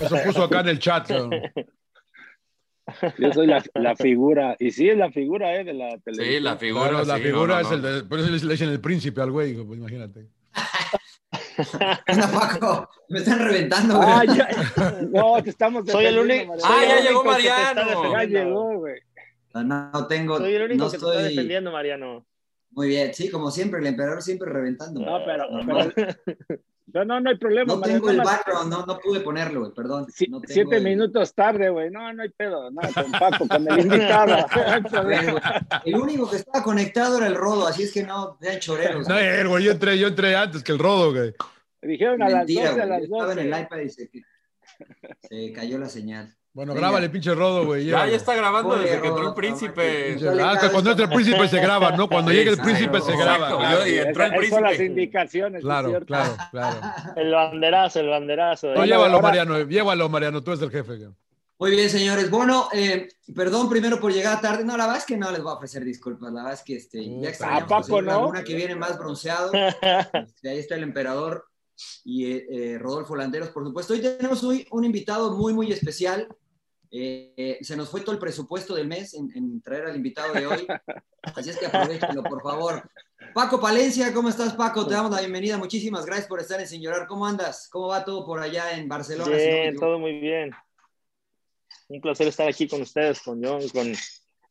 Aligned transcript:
Eso 0.00 0.16
puso 0.24 0.44
acá 0.44 0.60
en 0.60 0.68
el 0.68 0.78
chat. 0.78 1.06
cabrón. 1.08 1.30
Yo 3.18 3.32
soy 3.32 3.46
la, 3.46 3.62
la 3.74 3.96
figura, 3.96 4.56
y 4.58 4.70
sí 4.72 4.88
es 4.88 4.98
la 4.98 5.10
figura 5.10 5.54
eh, 5.56 5.64
de 5.64 5.72
la 5.72 5.98
televisión. 5.98 6.36
Sí, 6.36 6.40
la 6.40 6.56
figura. 6.56 6.88
Claro, 6.90 7.04
la 7.04 7.16
sí, 7.16 7.22
figura 7.22 7.46
no, 7.46 7.54
no, 7.54 7.60
es 7.60 7.68
no. 7.68 7.74
el 7.74 7.82
de. 7.82 8.04
Por 8.08 8.18
eso 8.18 8.28
le 8.28 8.52
dicen 8.52 8.68
el 8.68 8.80
príncipe 8.80 9.20
al 9.20 9.30
güey, 9.30 9.54
pues 9.54 9.78
imagínate. 9.78 10.26
Anda, 12.06 12.28
Paco, 12.32 12.90
me 13.08 13.18
están 13.20 13.38
reventando, 13.38 13.96
güey. 13.96 14.08
Ah, 14.10 14.24
ya, 14.24 14.48
no, 15.10 15.42
te 15.42 15.50
estamos 15.50 15.86
Soy 15.88 16.06
el 16.06 16.14
defendiendo, 16.14 16.52
único- 16.54 16.66
Mariano. 16.68 16.74
Ah, 16.74 16.84
ya 17.00 17.08
llegó 17.08 17.24
Mariano. 17.24 18.12
Ya 18.12 18.24
llegó, 18.24 18.78
güey. 18.78 19.00
No, 19.54 19.62
no 19.92 20.06
tengo. 20.06 20.38
Soy 20.38 20.54
el 20.54 20.62
único 20.62 20.84
no 20.84 20.90
que 20.90 20.98
te 20.98 21.04
está 21.04 21.18
estoy- 21.18 21.28
defendiendo, 21.30 21.72
Mariano. 21.72 22.26
Muy 22.70 22.88
bien, 22.88 23.12
sí, 23.14 23.30
como 23.30 23.50
siempre, 23.50 23.80
el 23.80 23.86
emperador 23.86 24.22
siempre 24.22 24.50
reventando. 24.50 25.00
No, 25.00 25.20
pero- 25.24 25.48
no, 26.86 27.04
no, 27.04 27.20
no 27.20 27.30
hay 27.30 27.36
problema. 27.38 27.72
No 27.74 27.80
Mariano, 27.80 28.00
tengo 28.00 28.10
el 28.10 28.16
más- 28.18 28.26
background, 28.26 28.70
no, 28.70 28.86
no 28.86 28.98
pude 28.98 29.20
ponerlo, 29.20 29.60
güey, 29.60 29.72
perdón. 29.72 30.06
Si- 30.10 30.26
No 30.26 30.40
tengo 30.40 30.52
siete 30.52 30.76
el- 30.78 30.84
minutos 30.84 31.34
tarde, 31.34 31.68
güey. 31.70 31.90
No, 31.90 32.12
no 32.12 32.22
hay 32.22 32.28
pedo. 32.30 32.70
No, 32.70 32.80
con 32.92 33.12
Paco, 33.12 33.46
con 33.48 33.68
el 33.70 33.80
invitado. 33.80 34.46
El 35.84 35.94
único 35.96 36.28
que 36.30 36.36
estaba 36.36 36.62
conectado 36.62 37.18
era 37.18 37.26
el 37.26 37.34
rodo, 37.34 37.66
así 37.66 37.84
es 37.84 37.92
que 37.92 38.02
no, 38.02 38.36
sean 38.40 38.58
choreros. 38.60 39.08
No, 39.08 39.18
eh, 39.18 39.44
güey, 39.46 39.64
yo 39.64 39.72
entré, 39.72 39.98
yo 39.98 40.08
entré 40.08 40.34
antes 40.36 40.62
que 40.62 40.72
el 40.72 40.78
rodo, 40.78 41.12
güey. 41.12 41.34
Dijeron 41.82 42.22
a 42.22 42.28
las 42.28 42.38
Mentira, 42.46 42.70
12, 42.70 42.82
a 42.82 42.86
las 42.86 42.98
yo 43.00 43.04
Estaba 43.04 43.32
en 43.32 43.36
12. 43.36 43.48
el 43.56 43.62
iPad 43.62 43.78
y 43.78 43.88
se, 43.90 44.10
se 45.20 45.52
cayó 45.52 45.78
la 45.78 45.88
señal. 45.88 46.34
Bueno, 46.54 46.74
Venga. 46.74 46.86
grábale, 46.88 47.08
pinche 47.08 47.34
rodo, 47.34 47.64
güey. 47.64 47.86
Ya, 47.86 48.06
ya 48.06 48.16
está 48.16 48.34
grabando 48.34 48.74
Oye, 48.74 48.82
desde 48.84 49.00
que 49.00 49.08
entró 49.08 49.28
el 49.28 49.34
príncipe. 49.34 50.16
Que 50.18 50.68
cuando 50.70 50.90
entra 50.90 51.06
el 51.06 51.10
príncipe 51.12 51.48
se 51.48 51.60
graba, 51.60 51.92
¿no? 51.92 52.08
Cuando 52.08 52.30
llegue 52.30 52.50
el 52.50 52.58
príncipe 52.58 53.00
se 53.00 53.16
graba. 53.16 53.36
Exacto, 53.46 53.58
claro. 53.58 53.86
y 53.86 53.98
entró 53.98 54.24
el 54.24 54.34
Esas 54.34 54.48
son 54.50 54.62
las 54.62 54.76
príncipe. 54.76 54.84
indicaciones. 54.84 55.58
¿es 55.60 55.64
Claro, 55.64 56.00
claro, 56.04 56.36
claro. 56.50 56.80
El 57.16 57.32
banderazo, 57.32 58.00
el 58.00 58.08
banderazo. 58.08 58.74
No, 58.74 58.84
llévalo, 58.84 59.14
ahora- 59.14 59.22
Mariano, 59.28 59.60
llévalo, 59.62 60.08
Mariano, 60.10 60.42
tú 60.42 60.50
eres 60.50 60.62
el 60.62 60.70
jefe. 60.70 60.96
güey. 60.98 61.10
Muy 61.58 61.70
bien, 61.70 61.88
señores. 61.88 62.28
Bueno, 62.28 62.68
eh, 62.72 63.08
perdón 63.34 63.70
primero 63.70 63.98
por 63.98 64.12
llegar 64.12 64.40
tarde. 64.42 64.62
No, 64.64 64.76
la 64.76 64.84
verdad 64.84 64.98
es 64.98 65.06
que 65.06 65.16
no 65.16 65.30
les 65.30 65.42
voy 65.42 65.52
a 65.52 65.54
ofrecer 65.54 65.82
disculpas. 65.84 66.32
La 66.32 66.42
verdad 66.42 66.58
es 66.58 66.62
que 66.64 66.76
este, 66.76 67.02
ya 67.20 67.28
extrañamos 67.30 67.62
¿A 67.62 67.66
poco 67.66 67.76
al 67.76 67.84
señor 67.84 68.04
no? 68.04 68.10
Laguna, 68.10 68.44
que 68.44 68.54
viene 68.54 68.74
más 68.74 68.98
bronceado. 68.98 69.50
Este, 69.54 70.50
ahí 70.50 70.58
está 70.58 70.74
el 70.74 70.82
emperador 70.82 71.46
y 72.04 72.26
eh, 72.32 72.46
eh, 72.50 72.78
Rodolfo 72.78 73.16
Landeros, 73.16 73.48
por 73.50 73.64
supuesto. 73.64 73.94
Hoy 73.94 74.00
tenemos 74.00 74.42
hoy 74.44 74.66
un 74.70 74.84
invitado 74.84 75.36
muy, 75.36 75.54
muy 75.54 75.72
especial. 75.72 76.28
Eh, 76.94 77.32
eh, 77.38 77.58
se 77.62 77.74
nos 77.74 77.88
fue 77.88 78.02
todo 78.02 78.12
el 78.12 78.18
presupuesto 78.18 78.74
del 78.74 78.86
mes 78.86 79.14
en, 79.14 79.30
en 79.34 79.62
traer 79.62 79.86
al 79.86 79.96
invitado 79.96 80.34
de 80.34 80.46
hoy. 80.46 80.66
Así 81.22 81.48
es 81.48 81.58
que 81.58 81.64
aprovechenlo, 81.64 82.22
por 82.22 82.42
favor. 82.42 82.82
Paco 83.32 83.58
Palencia, 83.58 84.12
¿cómo 84.12 84.28
estás, 84.28 84.52
Paco? 84.52 84.86
Te 84.86 84.92
damos 84.92 85.10
la 85.10 85.20
bienvenida. 85.20 85.56
Muchísimas 85.56 86.04
gracias 86.04 86.28
por 86.28 86.38
estar 86.38 86.60
en 86.60 86.68
Sin 86.68 86.82
Llorar. 86.82 87.06
¿Cómo 87.06 87.24
andas? 87.26 87.68
¿Cómo 87.70 87.88
va 87.88 88.04
todo 88.04 88.26
por 88.26 88.40
allá 88.40 88.76
en 88.76 88.88
Barcelona? 88.88 89.24
Si 89.24 89.30
no 89.30 89.36
me 89.38 89.60
Bien, 89.62 89.76
todo 89.76 89.98
muy 89.98 90.20
bien. 90.20 90.50
Un 91.88 92.00
placer 92.02 92.28
estar 92.28 92.46
aquí 92.46 92.68
con 92.68 92.82
ustedes, 92.82 93.22
con 93.22 93.42
John, 93.42 93.66
con, 93.70 93.90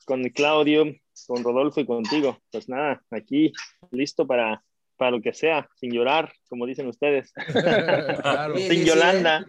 con 0.06 0.23
Claudio, 0.29 0.85
con 1.28 1.44
Rodolfo 1.44 1.79
y 1.79 1.85
contigo. 1.85 2.40
Pues 2.52 2.68
nada, 2.68 3.03
aquí 3.12 3.53
listo 3.91 4.25
para, 4.25 4.63
para 5.01 5.09
lo 5.09 5.19
que 5.19 5.34
sea, 5.34 5.67
sin 5.79 5.91
llorar, 5.91 6.31
como 6.47 6.67
dicen 6.67 6.85
ustedes. 6.88 7.34
Claro. 8.22 8.56
Sí, 8.56 8.67
Sin 8.67 8.79
sí, 8.81 8.85
Yolanda. 8.89 9.44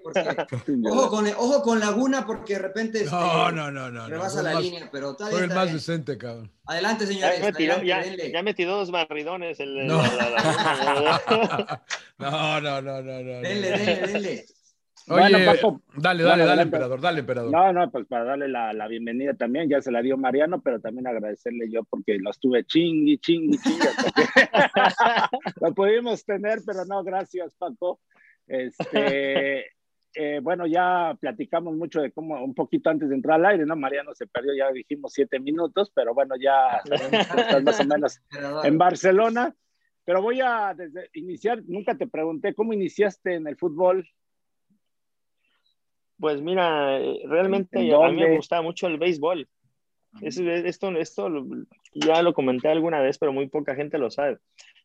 ojo, 0.90 1.10
con, 1.10 1.26
ojo 1.26 1.62
con 1.62 1.78
Laguna, 1.78 2.24
porque 2.26 2.54
de 2.54 2.58
repente 2.60 2.98
este, 3.00 3.10
No, 3.10 3.52
no, 3.52 3.70
no, 3.70 3.90
no. 3.90 4.04
no. 4.04 4.08
rebasa 4.08 4.36
Soy 4.36 4.44
la 4.44 4.54
más- 4.54 4.62
línea, 4.62 4.88
pero 4.90 5.14
Soy 5.18 5.30
bien, 5.30 5.42
el 5.42 5.48
más 5.50 5.64
bien. 5.66 5.76
decente, 5.76 6.16
cabrón. 6.16 6.50
Adelante, 6.64 7.04
Ya 7.04 7.12
señores. 7.12 7.40
me 7.42 7.52
tiró, 7.52 7.74
adelante, 7.74 8.16
ya, 8.16 8.32
ya 8.32 8.42
me 8.42 8.54
tiró 8.54 8.76
dos 8.78 8.90
barridones. 8.90 9.60
El, 9.60 9.86
No. 9.86 9.98
la- 10.02 10.30
la- 10.30 11.20
la- 11.20 11.82
No, 12.18 12.60
no, 12.62 12.80
no, 12.80 13.02
no, 13.02 13.02
no. 13.02 13.22
no. 13.22 13.40
Denle, 13.42 13.70
denle, 13.72 13.96
denle. 14.06 14.44
Oye, 15.08 15.20
Bueno, 15.20 15.38
Paco. 15.52 15.82
dale, 15.96 16.22
dale, 16.22 16.36
Bueno, 16.36 16.46
dale, 16.46 16.62
emperador, 16.62 17.00
dale, 17.00 17.20
emperador. 17.20 17.50
No, 17.50 17.72
no, 17.72 17.90
pues 17.90 18.06
para 18.06 18.24
darle 18.24 18.48
la, 18.48 18.72
la 18.72 18.86
bienvenida 18.86 19.34
también, 19.34 19.68
ya 19.68 19.80
se 19.80 19.90
la 19.90 20.02
dio 20.02 20.16
Mariano, 20.16 20.60
pero 20.62 20.80
también 20.80 21.06
agradecerle 21.06 21.70
yo 21.70 21.82
porque 21.84 22.18
lo 22.18 22.30
estuve 22.30 22.64
chingui, 22.64 23.18
chingui, 23.18 23.58
chingui. 23.58 23.80
lo 25.60 25.74
pudimos 25.74 26.24
tener, 26.24 26.60
pero 26.64 26.84
no, 26.84 27.02
gracias, 27.02 27.54
Paco. 27.54 28.00
Este, 28.46 29.66
eh, 30.14 30.40
bueno, 30.42 30.66
ya 30.66 31.16
platicamos 31.20 31.74
mucho 31.74 32.00
de 32.00 32.12
cómo, 32.12 32.42
un 32.42 32.54
poquito 32.54 32.90
antes 32.90 33.08
de 33.08 33.14
entrar 33.14 33.40
al 33.40 33.46
aire, 33.46 33.66
¿no? 33.66 33.76
Mariano 33.76 34.14
se 34.14 34.26
perdió, 34.26 34.54
ya 34.54 34.70
dijimos 34.70 35.12
siete 35.12 35.40
minutos, 35.40 35.90
pero 35.94 36.14
bueno, 36.14 36.34
ya 36.40 36.80
sabemos 36.84 37.64
más 37.64 37.80
o 37.80 37.84
menos 37.84 38.20
en 38.64 38.78
Barcelona. 38.78 39.54
Pero 40.04 40.20
voy 40.20 40.40
a 40.40 40.74
desde 40.76 41.08
iniciar, 41.12 41.62
nunca 41.66 41.96
te 41.96 42.08
pregunté 42.08 42.54
cómo 42.54 42.72
iniciaste 42.72 43.34
en 43.34 43.46
el 43.46 43.56
fútbol. 43.56 44.08
Pues 46.22 46.40
mira, 46.40 47.00
eh, 47.00 47.20
realmente 47.26 47.80
¿En 47.80 47.92
a 47.92 48.08
mí 48.08 48.20
me 48.22 48.36
gustaba 48.36 48.62
mucho 48.62 48.86
el 48.86 48.96
béisbol. 48.96 49.48
Es- 50.20 50.38
esto, 50.38 50.90
esto 50.92 51.28
lo- 51.28 51.44
ya 51.94 52.22
lo 52.22 52.32
comenté 52.32 52.68
alguna 52.68 53.00
vez, 53.00 53.18
pero 53.18 53.32
muy 53.32 53.48
poca 53.48 53.74
gente 53.74 53.98
lo 53.98 54.08
sabe. 54.08 54.38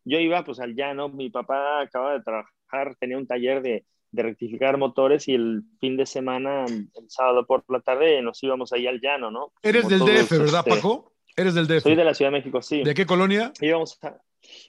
Yo 0.03 0.17
iba 0.19 0.43
pues 0.43 0.59
al 0.59 0.73
llano, 0.73 1.09
mi 1.09 1.29
papá 1.29 1.81
acaba 1.81 2.13
de 2.13 2.21
trabajar, 2.23 2.95
tenía 2.99 3.19
un 3.19 3.27
taller 3.27 3.61
de, 3.61 3.85
de 4.09 4.23
rectificar 4.23 4.79
motores 4.79 5.27
y 5.27 5.35
el 5.35 5.61
fin 5.79 5.95
de 5.95 6.07
semana, 6.07 6.65
el 6.65 6.89
sábado 7.07 7.45
por 7.45 7.63
la 7.67 7.81
tarde, 7.81 8.19
nos 8.23 8.41
íbamos 8.41 8.73
ahí 8.73 8.87
al 8.87 8.99
llano, 8.99 9.29
¿no? 9.29 9.51
Eres 9.61 9.83
Como 9.83 9.89
del 9.91 9.99
todos, 9.99 10.11
DF, 10.29 10.37
¿verdad, 10.39 10.63
este, 10.65 10.71
Paco? 10.81 11.13
Eres 11.35 11.53
del 11.53 11.67
DF. 11.67 11.81
Soy 11.83 11.95
de 11.95 12.03
la 12.03 12.15
Ciudad 12.15 12.31
de 12.31 12.37
México, 12.39 12.63
sí. 12.63 12.81
¿De 12.83 12.95
qué 12.95 13.05
colonia? 13.05 13.51
Íbamos 13.61 14.03
a- 14.03 14.19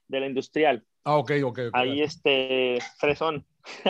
de 0.07 0.21
la 0.21 0.27
industrial. 0.27 0.85
Ah, 1.09 1.17
ok, 1.17 1.33
ok. 1.43 1.59
ok. 1.69 1.75
Ahí 1.75 2.03
este, 2.03 2.79
fresón. 2.99 3.47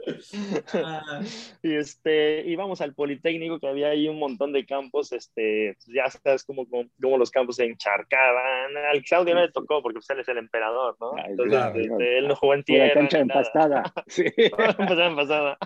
y 1.62 1.76
este, 1.76 2.42
íbamos 2.48 2.80
al 2.80 2.94
Politécnico, 2.94 3.60
que 3.60 3.68
había 3.68 3.90
ahí 3.90 4.08
un 4.08 4.18
montón 4.18 4.52
de 4.52 4.66
campos, 4.66 5.12
este, 5.12 5.76
pues, 5.76 5.86
ya 5.94 6.10
sabes 6.10 6.42
cómo, 6.42 6.68
cómo, 6.68 6.88
cómo 7.00 7.16
los 7.16 7.30
campos 7.30 7.54
se 7.54 7.64
encharcaban. 7.66 8.76
Al 8.76 9.04
Claudio 9.04 9.36
no 9.36 9.42
le 9.42 9.52
tocó 9.52 9.80
porque 9.80 10.00
pues, 10.00 10.10
él 10.10 10.18
es 10.18 10.28
el 10.28 10.38
emperador, 10.38 10.96
¿no? 11.00 11.12
Ay, 11.16 11.26
Entonces, 11.28 11.52
claro, 11.52 11.76
este, 11.76 11.88
claro. 11.88 12.04
él 12.04 12.26
no 12.26 12.34
jugó 12.34 12.54
en 12.54 12.64
tierra. 12.64 12.94
cancha 12.94 13.20
empastada. 13.20 13.92
Sí. 14.08 14.24
En 15.00 15.14
pasada. 15.14 15.56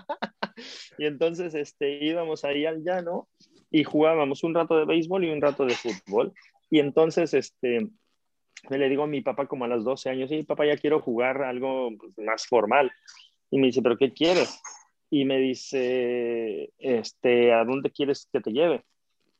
Y 0.99 1.07
entonces 1.07 1.55
este, 1.55 2.05
íbamos 2.05 2.45
ahí 2.45 2.67
al 2.67 2.83
llano 2.83 3.27
y 3.71 3.83
jugábamos 3.83 4.43
un 4.43 4.53
rato 4.53 4.77
de 4.77 4.85
béisbol 4.85 5.25
y 5.25 5.29
un 5.29 5.41
rato 5.41 5.65
de 5.65 5.75
fútbol. 5.75 6.33
Y 6.69 6.79
entonces 6.79 7.33
este, 7.33 7.89
me 8.69 8.77
le 8.77 8.89
digo 8.89 9.03
a 9.03 9.07
mi 9.07 9.21
papá 9.21 9.47
como 9.47 9.65
a 9.65 9.67
los 9.67 9.83
12 9.83 10.09
años, 10.09 10.29
sí, 10.29 10.43
papá, 10.43 10.65
ya 10.65 10.77
quiero 10.77 10.99
jugar 10.99 11.43
algo 11.43 11.89
pues, 11.97 12.17
más 12.17 12.47
formal. 12.47 12.91
Y 13.51 13.59
me 13.59 13.67
dice, 13.67 13.81
¿pero 13.81 13.97
qué 13.97 14.11
quieres? 14.11 14.61
Y 15.09 15.25
me 15.25 15.37
dice, 15.37 16.71
este, 16.79 17.53
¿a 17.53 17.63
dónde 17.63 17.91
quieres 17.91 18.27
que 18.31 18.41
te 18.41 18.51
lleve? 18.51 18.83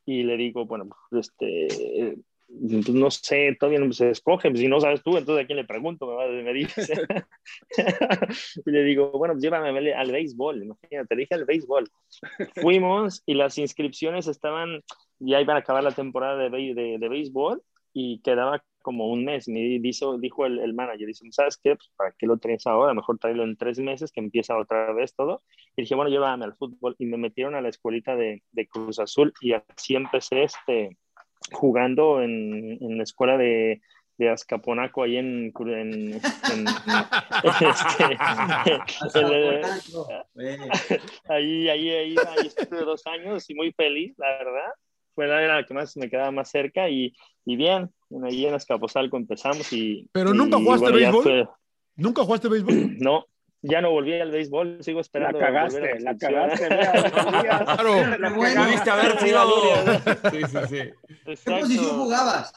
Y 0.04 0.22
le 0.22 0.36
digo, 0.36 0.64
bueno, 0.66 0.86
pues, 1.10 1.26
este, 1.26 2.16
pues, 2.48 2.88
no 2.90 3.10
sé, 3.10 3.56
todavía 3.58 3.80
no 3.80 3.92
se 3.92 4.10
escoge, 4.10 4.50
pues, 4.50 4.60
si 4.60 4.68
no 4.68 4.80
sabes 4.80 5.02
tú, 5.02 5.16
entonces 5.16 5.44
a 5.44 5.46
quién 5.46 5.56
le 5.56 5.64
pregunto, 5.64 6.06
me, 6.06 6.42
me 6.42 6.52
dice. 6.52 6.82
y 8.66 8.70
le 8.70 8.82
digo, 8.84 9.10
bueno, 9.12 9.34
pues 9.34 9.42
llévame 9.42 9.92
al, 9.94 10.12
béisbol, 10.12 10.62
imagínate, 10.62 11.16
dije 11.16 11.34
al 11.34 11.44
béisbol. 11.44 11.88
Fuimos 12.54 13.22
y 13.26 13.34
las 13.34 13.58
inscripciones 13.58 14.28
estaban, 14.28 14.82
ya 15.18 15.40
iban 15.40 15.56
a 15.56 15.60
acabar 15.60 15.82
la 15.82 15.92
temporada 15.92 16.36
de, 16.36 16.74
de, 16.74 16.98
de 16.98 17.08
béisbol 17.08 17.62
y 17.92 18.20
quedaba 18.20 18.62
como 18.82 19.08
un 19.08 19.24
mes. 19.24 19.48
Me 19.48 19.58
dijo, 19.80 20.16
dijo 20.18 20.46
el, 20.46 20.60
el 20.60 20.72
manager, 20.72 21.08
dice, 21.08 21.26
¿sabes 21.32 21.58
qué? 21.60 21.74
Pues, 21.74 21.90
¿Para 21.96 22.14
qué 22.16 22.26
lo 22.26 22.38
traes 22.38 22.64
ahora? 22.68 22.94
Mejor 22.94 23.18
traerlo 23.18 23.42
en 23.42 23.56
tres 23.56 23.80
meses, 23.80 24.12
que 24.12 24.20
empieza 24.20 24.56
otra 24.56 24.92
vez 24.92 25.12
todo. 25.16 25.42
Y 25.76 25.82
dije, 25.82 25.96
bueno, 25.96 26.08
llévame 26.08 26.44
al 26.44 26.54
fútbol. 26.54 26.94
Y 27.00 27.06
me 27.06 27.16
metieron 27.16 27.56
a 27.56 27.60
la 27.60 27.68
escuelita 27.68 28.14
de, 28.14 28.44
de 28.52 28.68
Cruz 28.68 29.00
Azul 29.00 29.32
y 29.40 29.54
así 29.54 29.96
empecé 29.96 30.44
este, 30.44 30.96
jugando 31.52 32.22
en, 32.22 32.78
en 32.80 32.96
la 32.96 33.02
escuela 33.02 33.36
de, 33.36 33.80
de 34.18 34.28
Azcaponaco 34.30 35.02
ahí 35.02 35.16
en, 35.16 35.52
en, 35.58 35.68
en, 35.68 36.12
en 36.12 36.66
este, 37.60 38.18
ahí, 41.28 41.68
ahí, 41.68 41.90
ahí, 41.90 42.16
ahí 42.16 42.46
estuve 42.46 42.80
dos 42.84 43.06
años 43.06 43.48
y 43.50 43.54
muy 43.54 43.72
feliz, 43.72 44.14
la 44.18 44.28
verdad. 44.38 44.70
Fue 45.14 45.26
la 45.26 45.42
era 45.42 45.56
la 45.56 45.64
que 45.66 45.72
más 45.74 45.96
me 45.96 46.10
quedaba 46.10 46.30
más 46.30 46.50
cerca 46.50 46.90
y, 46.90 47.14
y 47.46 47.56
bien, 47.56 47.90
ahí 48.24 48.44
en 48.46 48.54
Azcapotzalco 48.54 49.16
empezamos 49.16 49.72
y... 49.72 50.08
¿Pero 50.12 50.34
nunca 50.34 50.58
y, 50.58 50.64
jugaste 50.64 50.90
bueno, 50.90 50.96
béisbol? 50.98 51.22
fue- 51.22 51.48
¿Nunca 51.96 52.22
jugaste 52.22 52.48
béisbol? 52.48 52.96
no, 53.00 53.24
ya 53.68 53.80
no 53.80 53.90
volví 53.90 54.14
al 54.20 54.30
béisbol, 54.30 54.78
sigo 54.82 55.00
esperando. 55.00 55.38
La 55.38 55.46
cagaste, 55.46 56.00
la 56.00 56.16
cagaste, 56.16 56.68
Claro. 56.68 58.16
La 58.18 58.30
Bueno. 58.30 58.64
Pudiste 58.64 58.90
haber 58.90 59.18
sido. 59.18 59.42
Sí, 60.30 60.40
sí, 60.48 60.58
sí. 60.68 61.36
¿Qué 61.44 61.60
posición 61.60 61.98
jugabas? 61.98 62.52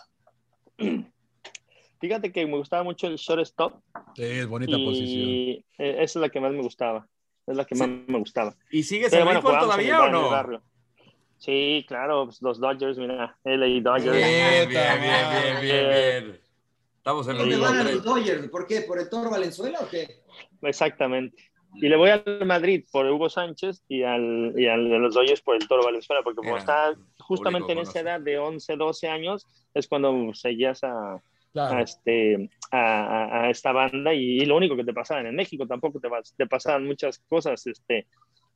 Fíjate 2.00 2.32
que 2.32 2.46
me 2.46 2.58
gustaba 2.58 2.84
mucho 2.84 3.08
el 3.08 3.18
shortstop 3.18 3.82
Sí, 4.16 4.24
es 4.24 4.48
bonita 4.48 4.78
posición. 4.78 5.30
y 5.30 5.52
eh, 5.78 6.04
esa 6.04 6.04
es 6.04 6.16
la 6.16 6.30
que 6.30 6.40
más 6.40 6.52
me 6.52 6.62
gustaba. 6.62 7.08
Es 7.46 7.58
la 7.58 7.66
que 7.66 7.76
más 7.76 7.90
me 7.90 8.20
gustaba. 8.20 8.56
¿Y 8.72 8.84
sigues 8.84 9.10
Pero 9.10 9.24
en 9.24 9.28
bueno, 9.28 9.42
béisbol 9.42 9.60
todavía 9.60 10.02
o 10.04 10.10
no? 10.10 10.62
Sí, 11.38 11.86
claro, 11.88 12.26
pues, 12.26 12.42
los 12.42 12.60
Dodgers, 12.60 12.98
mira, 12.98 13.38
LA 13.44 13.82
Dodgers. 13.82 14.16
Bien, 14.16 14.70
bien, 14.70 15.02
bien, 15.02 15.30
bien, 15.32 15.62
bien, 15.62 15.90
bien. 15.90 16.40
Estamos 17.00 17.26
en 17.28 17.32
el 17.34 17.38
¿Dónde 17.40 17.56
mismo 17.56 17.72
van 17.72 17.80
a 17.88 17.92
los 17.92 18.04
Dodgers? 18.04 18.48
¿Por 18.50 18.68
qué? 18.68 18.82
¿Por 18.82 19.00
el 19.00 19.10
Toro 19.10 19.30
Valenzuela 19.32 19.80
o 19.82 19.88
qué? 19.90 20.22
Exactamente. 20.62 21.36
Y 21.76 21.88
le 21.88 21.96
voy 21.96 22.10
al 22.10 22.24
Madrid 22.46 22.84
por 22.92 23.06
Hugo 23.06 23.30
Sánchez 23.30 23.84
y 23.88 24.04
al, 24.04 24.54
y 24.58 24.68
al 24.68 24.90
de 24.90 25.00
los 25.00 25.14
Dodgers 25.14 25.42
por 25.42 25.56
el 25.56 25.68
Toro 25.68 25.84
Valenzuela, 25.84 26.22
porque 26.24 26.38
como 26.38 26.50
Era 26.50 26.60
está 26.60 26.94
justamente 27.20 27.72
en 27.74 27.80
esa 27.80 28.00
edad 28.00 28.20
de 28.20 28.38
11, 28.40 28.76
12 28.76 29.08
años, 29.08 29.46
es 29.74 29.88
cuando 29.88 30.34
seguías 30.34 30.84
a, 30.84 31.14
a, 31.16 31.22
Claro. 31.54 31.80
este, 31.80 32.50
a, 32.72 32.78
a- 32.80 33.42
a 33.46 33.50
esta 33.50 33.72
banda 33.72 34.14
y, 34.14 34.40
y 34.42 34.46
lo 34.46 34.56
único 34.58 34.76
que 34.76 34.84
te 34.84 34.94
pasaban 34.94 35.26
en 35.28 35.36
México 35.36 35.66
tampoco 35.68 36.00
te, 36.00 36.10
te 36.38 36.48
pasaban 36.48 36.86
muchas 36.86 37.20
cosas. 37.30 37.66
Este, 37.66 38.08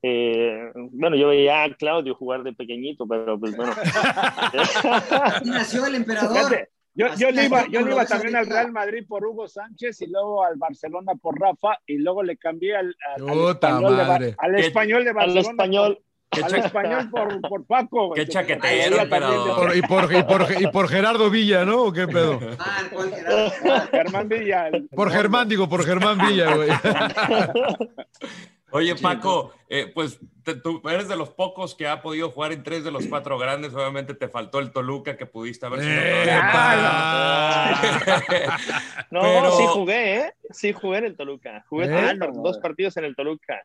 eh, 0.01 0.71
bueno, 0.91 1.15
yo 1.15 1.29
veía 1.29 1.63
a 1.63 1.73
Claudio 1.75 2.13
jugar 2.15 2.43
de 2.43 2.53
pequeñito, 2.53 3.07
pero 3.07 3.39
pues 3.39 3.55
bueno. 3.55 3.73
Nació 5.45 5.85
el 5.85 5.95
emperador. 5.95 6.67
Yo, 6.95 7.07
yo 7.17 7.31
le 7.31 7.45
iba, 7.45 7.65
yo 7.67 7.79
iba 7.81 8.05
también 8.05 8.35
al. 8.35 8.45
Real 8.45 8.71
Madrid 8.71 9.03
por 9.07 9.25
Hugo 9.25 9.47
Sánchez 9.47 9.99
y 10.01 10.07
luego 10.07 10.43
al 10.43 10.57
Barcelona 10.57 11.13
por 11.19 11.39
Rafa 11.39 11.79
y 11.87 11.97
luego 11.97 12.21
le 12.21 12.37
cambié 12.37 12.75
al, 12.75 12.95
al- 13.15 13.49
español, 13.49 13.91
de, 13.97 14.03
Ba- 14.03 14.07
madre. 14.07 14.35
al 14.37 14.55
¿Qué- 14.55 14.61
español 14.61 15.03
de 15.03 15.09
al 15.09 15.15
Barcelona. 15.15 15.49
español. 15.49 15.95
por- 15.95 16.03
al 16.45 16.55
español 16.55 17.09
por, 17.11 17.41
por 17.41 17.65
Paco. 17.65 18.11
Qué 18.15 18.27
chaquetero, 18.27 18.97
Por- 19.55 19.75
y, 19.75 19.81
por, 19.83 20.13
y, 20.15 20.23
por, 20.23 20.47
y 20.61 20.67
por 20.67 20.87
Gerardo 20.87 21.29
Villa, 21.29 21.63
¿no? 21.65 21.83
¿O 21.83 21.91
qué 21.93 22.07
pedo? 22.07 22.39
Ah, 22.59 22.81
¿cuál 22.91 23.11
Gerardo? 23.13 23.51
Germán 23.91 24.29
Villa. 24.29 24.67
el- 24.67 24.87
Por 24.89 25.11
Germán, 25.11 25.47
digo, 25.49 25.67
por 25.69 25.83
Germán 25.85 26.17
Villa, 26.27 26.55
güey. 26.55 26.69
Oye, 28.73 28.95
Paco, 28.95 29.53
eh, 29.69 29.91
pues 29.93 30.19
te- 30.43 30.55
tú 30.55 30.81
eres 30.89 31.07
de 31.07 31.15
los 31.15 31.29
pocos 31.29 31.75
que 31.75 31.87
ha 31.87 32.01
podido 32.01 32.31
jugar 32.31 32.51
en 32.51 32.63
tres 32.63 32.83
de 32.83 32.91
los 32.91 33.05
cuatro 33.07 33.37
grandes. 33.37 33.73
Obviamente 33.73 34.13
te 34.15 34.27
faltó 34.27 34.59
el 34.59 34.71
Toluca 34.71 35.15
que 35.15 35.25
pudiste 35.25 35.65
haber 35.65 35.81
sido 35.81 36.01
¡Epa! 36.01 37.79
No, 39.11 39.21
Pero- 39.21 39.51
sí 39.57 39.63
jugué, 39.67 40.15
¿eh? 40.17 40.33
Sí 40.49 40.73
jugué 40.73 40.97
en 40.99 41.05
el 41.05 41.15
Toluca. 41.15 41.63
Jugué 41.69 41.85
¿Eh? 41.85 42.17
dos 42.33 42.57
partidos 42.59 42.97
en 42.97 43.05
el 43.05 43.15
Toluca. 43.15 43.61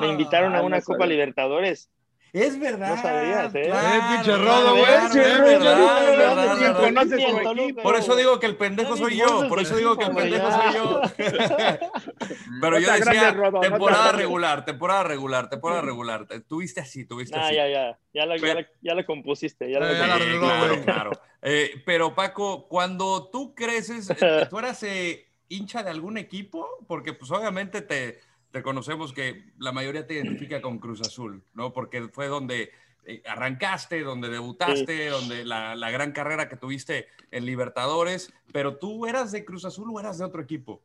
Me 0.00 0.08
invitaron 0.08 0.54
a 0.54 0.58
Ah, 0.58 0.62
una 0.62 0.78
no 0.78 0.82
Copa 0.82 0.98
sabía. 0.98 1.12
Libertadores. 1.12 1.90
Es 2.32 2.58
verdad. 2.60 2.96
No 2.96 3.02
sabías, 3.02 3.54
¿eh? 3.54 3.68
Eh, 3.68 4.00
pinche 4.10 4.36
Rodo, 4.36 4.70
güey. 4.72 4.84
Es 4.84 5.14
Eh, 5.16 5.18
verdad, 5.18 6.10
es 6.12 6.18
verdad. 6.18 7.82
Por 7.82 7.96
eso 7.96 8.16
digo 8.16 8.38
que 8.38 8.46
el 8.46 8.56
pendejo 8.56 8.96
soy 8.96 9.16
yo, 9.16 9.48
por 9.48 9.60
eso 9.60 9.76
digo 9.76 9.96
que 9.96 10.04
el 10.04 10.14
pendejo 10.14 10.50
soy 10.52 10.74
yo. 10.74 11.00
Pero 12.60 12.78
yo 12.78 12.92
decía, 12.92 13.34
temporada 13.60 14.12
regular, 14.12 14.64
temporada 14.64 15.04
regular, 15.04 15.48
temporada 15.48 15.80
regular. 15.82 16.26
Tuviste 16.48 16.80
así, 16.80 17.04
tuviste 17.06 17.36
Ah, 17.38 17.46
así. 17.46 17.54
ya, 17.54 17.68
ya. 17.68 17.98
Ya 18.12 18.26
la, 18.26 18.36
ya 18.36 18.54
la, 18.54 18.66
ya 18.82 18.94
la 18.94 19.06
compusiste. 19.06 19.70
Ya 19.70 19.78
la 19.80 19.90
Eh, 19.92 19.94
ya 19.98 20.06
la 20.06 20.16
Sí, 20.16 20.22
arregló, 20.22 20.40
claro, 20.40 20.82
claro. 20.84 21.10
Eh, 21.42 21.82
pero 21.86 22.14
Paco, 22.14 22.66
cuando 22.68 23.28
tú 23.30 23.54
creces, 23.54 24.10
eh, 24.10 24.46
¿tú 24.50 24.58
eras 24.58 24.82
eh, 24.82 25.28
hincha 25.48 25.82
de 25.82 25.90
algún 25.90 26.18
equipo? 26.18 26.66
Porque 26.86 27.12
pues 27.12 27.30
obviamente 27.30 27.80
te, 27.82 28.20
te 28.58 28.62
conocemos 28.64 29.12
que 29.12 29.44
la 29.58 29.70
mayoría 29.70 30.04
te 30.04 30.14
identifica 30.14 30.60
con 30.60 30.80
Cruz 30.80 31.00
Azul, 31.00 31.44
¿no? 31.54 31.72
Porque 31.72 32.08
fue 32.08 32.26
donde 32.26 32.72
eh, 33.06 33.22
arrancaste, 33.24 34.02
donde 34.02 34.28
debutaste, 34.28 35.10
donde 35.10 35.44
la, 35.44 35.76
la 35.76 35.92
gran 35.92 36.10
carrera 36.10 36.48
que 36.48 36.56
tuviste 36.56 37.06
en 37.30 37.46
Libertadores, 37.46 38.34
pero 38.52 38.76
tú 38.76 39.06
eras 39.06 39.30
de 39.30 39.44
Cruz 39.44 39.64
Azul 39.64 39.88
o 39.92 40.00
eras 40.00 40.18
de 40.18 40.24
otro 40.24 40.42
equipo? 40.42 40.82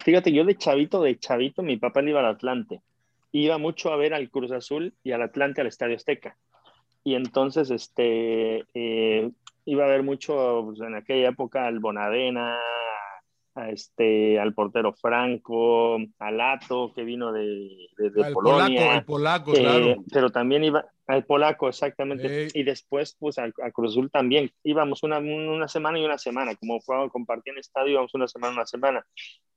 Fíjate, 0.00 0.32
yo 0.32 0.44
de 0.44 0.56
chavito, 0.56 1.00
de 1.00 1.16
chavito, 1.16 1.62
mi 1.62 1.76
papá 1.76 2.02
iba 2.02 2.18
al 2.18 2.26
Atlante. 2.26 2.82
Iba 3.30 3.56
mucho 3.56 3.92
a 3.92 3.96
ver 3.96 4.14
al 4.14 4.30
Cruz 4.30 4.50
Azul 4.50 4.94
y 5.04 5.12
al 5.12 5.22
Atlante 5.22 5.60
al 5.60 5.68
Estadio 5.68 5.94
Azteca. 5.94 6.36
Y 7.04 7.14
entonces, 7.14 7.70
este, 7.70 8.64
eh, 8.74 9.30
iba 9.64 9.84
a 9.84 9.88
ver 9.88 10.02
mucho 10.02 10.62
pues, 10.64 10.80
en 10.80 10.96
aquella 10.96 11.28
época 11.28 11.68
al 11.68 11.78
Bonavena, 11.78 12.58
a 13.54 13.70
este, 13.70 14.38
al 14.38 14.54
portero 14.54 14.92
Franco, 14.92 15.96
al 16.18 16.36
Lato, 16.36 16.92
que 16.94 17.02
vino 17.02 17.32
de, 17.32 17.42
de, 17.98 18.10
de 18.10 18.28
El 18.28 18.32
Polonia. 18.32 18.80
polaco, 18.80 18.94
el 18.98 19.04
polaco, 19.04 19.54
Eh, 19.56 19.60
claro. 19.60 20.04
pero 20.12 20.30
también 20.30 20.64
iba 20.64 20.84
al 21.06 21.24
polaco, 21.24 21.68
exactamente. 21.68 22.48
Y 22.54 22.62
después, 22.62 23.16
pues, 23.18 23.38
a, 23.38 23.44
a 23.44 23.70
Cruz 23.72 23.92
Azul 23.92 24.10
también. 24.10 24.50
Íbamos 24.62 25.02
una, 25.02 25.18
una 25.18 25.66
semana 25.66 25.98
y 25.98 26.04
una 26.04 26.18
semana. 26.18 26.54
Como 26.54 26.78
jugábamos, 26.80 27.12
compartía 27.12 27.52
en 27.52 27.58
estadio, 27.58 27.92
íbamos 27.94 28.14
una 28.14 28.28
semana, 28.28 28.54
una 28.54 28.66
semana. 28.66 29.04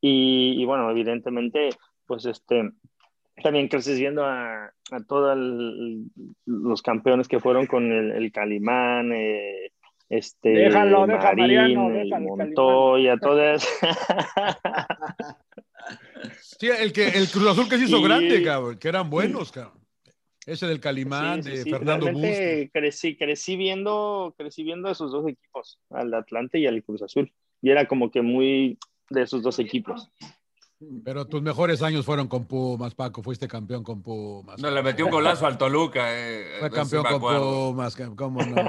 Y, 0.01 0.56
y 0.60 0.65
bueno, 0.65 0.89
evidentemente, 0.89 1.70
pues, 2.08 2.25
este, 2.25 2.72
también 3.44 3.67
creces 3.67 4.00
viendo 4.00 4.25
a, 4.25 4.65
a 4.91 5.03
todos 5.08 5.38
los 6.46 6.82
campeones 6.82 7.27
que 7.27 7.39
fueron 7.39 7.67
con 7.67 7.91
el, 7.91 8.12
el 8.12 8.32
Calimán, 8.32 9.12
eh, 9.13 9.72
este, 10.17 10.50
Déjalo, 10.50 11.08
deja, 11.08 11.24
Marín, 11.24 11.41
Mariano, 11.41 11.89
deja 11.89 12.20
Montoya, 12.20 13.17
todas. 13.22 13.67
Sí, 16.60 16.67
el, 16.70 16.93
que, 16.93 17.10
el 17.10 17.29
Cruz 17.29 17.48
Azul 17.48 17.67
que 17.70 17.77
se 17.77 17.86
hizo 17.86 17.98
Y- 18.00 18.03
grande, 18.03 18.43
cabrón, 18.43 18.77
que 18.77 18.88
eran 18.88 19.10
buenos, 19.10 19.51
cabrón. 19.51 19.82
Ese 20.46 20.67
del 20.67 20.82
Calimán, 20.82 21.41
Sí, 21.41 21.51
sí, 21.51 21.58
de 21.58 21.63
sí, 21.63 21.70
Fernando 21.70 22.08
crecí, 22.74 23.15
crecí 23.15 23.55
viendo, 23.55 24.36
crecí 24.38 24.63
viendo 24.63 24.89
esos 24.89 25.12
dos 25.12 25.25
equipos, 25.27 25.79
al 25.89 26.13
Atlante 26.13 26.60
y 26.60 26.67
al 26.67 26.84
Cruz 26.84 27.01
Azul. 27.01 27.32
Y 27.62 27.70
era 27.70 27.88
como 27.88 28.12
que 28.12 28.22
muy 28.22 28.77
de 29.10 29.22
esos 29.22 29.41
dos 29.41 29.58
equipos. 29.60 30.12
Pero 31.05 31.25
tus 31.25 31.41
mejores 31.41 31.82
años 31.82 32.05
fueron 32.05 32.27
con 32.27 32.46
Pumas, 32.46 32.93
Paco. 32.93 33.24
Fuiste 33.24 33.48
campeón 33.48 33.84
con 33.84 34.01
Pumas. 34.03 34.62
No, 34.62 34.70
le 34.70 34.84
metió 34.84 35.05
un 35.05 35.12
golazo 35.12 35.48
al 35.48 35.58
Toluca. 35.58 36.08
Eh, 36.10 36.58
Fue 36.60 36.70
campeón 36.70 37.05
con. 37.05 37.22
Pumas. 37.22 37.96
¿Cómo 38.17 38.41
no, 38.43 38.63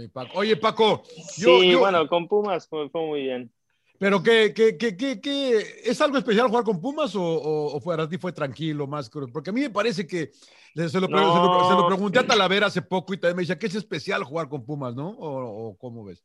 mi 0.00 0.08
Paco? 0.08 0.38
Oye, 0.38 0.56
Paco, 0.56 1.02
yo, 1.36 1.60
sí, 1.60 1.70
yo- 1.72 1.78
bueno, 1.80 2.06
con 2.08 2.26
Pumas 2.28 2.66
fue, 2.68 2.88
fue 2.90 3.06
muy 3.06 3.22
bien. 3.22 3.50
pero 3.98 4.22
¿qué, 4.22 4.52
qué, 4.54 4.76
qué, 4.76 4.96
qué, 4.96 5.20
qué- 5.20 5.58
es 5.84 6.00
algo 6.00 6.16
especial 6.18 6.48
jugar 6.48 6.64
con 6.64 6.80
Pumas 6.80 7.14
o, 7.16 7.22
o, 7.22 7.74
o 7.76 7.80
para 7.80 8.08
ti 8.08 8.16
fue 8.18 8.32
tranquilo, 8.32 8.86
más? 8.86 9.10
Porque 9.10 9.50
a 9.50 9.52
mí 9.52 9.60
me 9.60 9.70
parece 9.70 10.06
que 10.06 10.30
se 10.74 11.00
lo, 11.00 11.08
pre- 11.08 11.20
No. 11.20 11.32
se 11.32 11.38
lo- 11.38 11.64
se 11.64 11.74
lo 11.74 11.86
pregunté 11.86 12.18
a 12.18 12.26
Talavera 12.26 12.66
hace 12.68 12.82
poco 12.82 13.12
y 13.14 13.18
también 13.18 13.36
me 13.36 13.42
decía 13.42 13.58
que 13.58 13.66
es 13.66 13.74
especial 13.74 14.24
jugar 14.24 14.48
con 14.48 14.64
Pumas, 14.64 14.94
¿no? 14.94 15.10
¿O, 15.10 15.68
o 15.68 15.76
cómo 15.76 16.04
ves? 16.04 16.24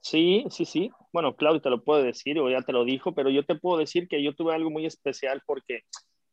Sí, 0.00 0.44
sí, 0.50 0.64
sí. 0.64 0.90
Bueno, 1.12 1.36
Claudio 1.36 1.60
te 1.60 1.70
lo 1.70 1.84
puede 1.84 2.04
decir 2.04 2.38
o 2.38 2.48
ya 2.50 2.62
te 2.62 2.72
lo 2.72 2.84
dijo, 2.84 3.12
pero 3.14 3.28
yo 3.30 3.44
te 3.44 3.54
puedo 3.54 3.78
decir 3.78 4.08
que 4.08 4.22
yo 4.22 4.34
tuve 4.34 4.54
algo 4.54 4.70
muy 4.70 4.86
especial 4.86 5.42
porque 5.46 5.80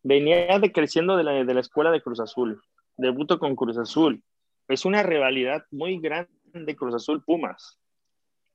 venía 0.03 0.57
de 0.59 0.71
creciendo 0.71 1.17
de 1.17 1.23
la, 1.23 1.31
de 1.43 1.53
la 1.53 1.59
escuela 1.59 1.91
de 1.91 2.01
Cruz 2.01 2.19
Azul. 2.19 2.61
Debuto 2.95 3.39
con 3.39 3.55
Cruz 3.55 3.77
Azul. 3.77 4.23
Es 4.67 4.85
una 4.85 5.03
rivalidad 5.03 5.63
muy 5.71 5.99
grande 5.99 6.75
Cruz 6.75 6.95
Azul 6.95 7.23
Pumas, 7.23 7.79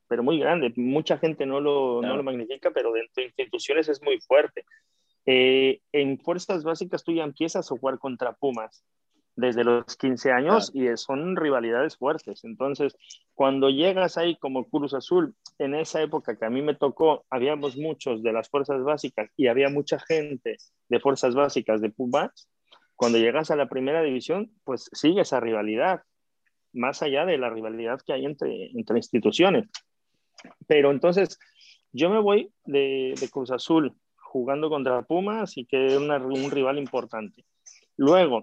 pero 0.09 0.23
muy 0.23 0.39
grande. 0.39 0.73
Mucha 0.77 1.19
gente 1.19 1.47
no 1.47 1.61
lo, 1.61 2.03
no 2.03 2.17
lo 2.17 2.23
magnifica, 2.23 2.71
pero 2.71 2.93
dentro 2.93 3.13
de 3.17 3.25
instituciones 3.25 3.89
es 3.89 4.03
muy 4.03 4.21
fuerte. 4.21 4.65
Eh, 5.25 5.81
en 5.93 6.19
fuerzas 6.19 6.65
básicas 6.65 7.05
tú 7.05 7.13
ya 7.13 7.25
empiezas 7.25 7.71
a 7.71 7.77
jugar 7.77 7.99
contra 7.99 8.33
Pumas 8.33 8.85
desde 9.37 9.65
los 9.65 9.97
15 9.97 10.31
años 10.33 10.71
y 10.75 10.95
son 10.97 11.37
rivalidades 11.37 11.97
fuertes. 11.97 12.45
Entonces, 12.45 12.95
cuando 13.35 13.71
llegas 13.71 14.19
ahí 14.19 14.37
como 14.37 14.69
Cruz 14.69 14.95
Azul, 14.95 15.35
en 15.59 15.75
esa 15.75 16.03
época 16.03 16.37
que 16.37 16.45
a 16.45 16.51
mí 16.51 16.61
me 16.61 16.75
tocó, 16.75 17.25
habíamos 17.31 17.77
muchos 17.77 18.23
de 18.23 18.33
las 18.33 18.49
fuerzas 18.51 18.83
básicas 18.83 19.31
y 19.37 19.47
había 19.47 19.71
mucha 19.71 19.99
gente 19.99 20.59
de 20.89 21.01
fuerzas 21.01 21.35
básicas 21.35 21.81
de 21.81 21.91
Pumas, 21.91 22.49
cuando 22.97 23.19
llegas 23.19 23.51
a 23.51 23.57
la 23.57 23.69
primera 23.69 24.03
división, 24.03 24.53
pues 24.65 24.89
sigue 24.93 25.23
esa 25.23 25.41
rivalidad. 25.41 26.03
más 26.75 27.03
allá 27.03 27.27
de 27.27 27.37
la 27.37 27.51
rivalidad 27.51 28.01
que 28.01 28.15
hay 28.15 28.25
entre, 28.25 28.71
entre 28.71 28.97
instituciones. 28.97 29.69
Pero 30.67 30.91
entonces, 30.91 31.39
yo 31.93 32.09
me 32.09 32.19
voy 32.19 32.51
de, 32.65 33.15
de 33.21 33.29
Cruz 33.29 33.51
Azul 33.51 33.95
jugando 34.17 34.71
contra 34.71 35.03
Pumas 35.03 35.59
y 35.59 35.67
que 35.67 35.87
es 35.87 35.97
un 35.99 36.51
rival 36.51 36.79
importante. 36.79 37.45
Luego, 37.97 38.43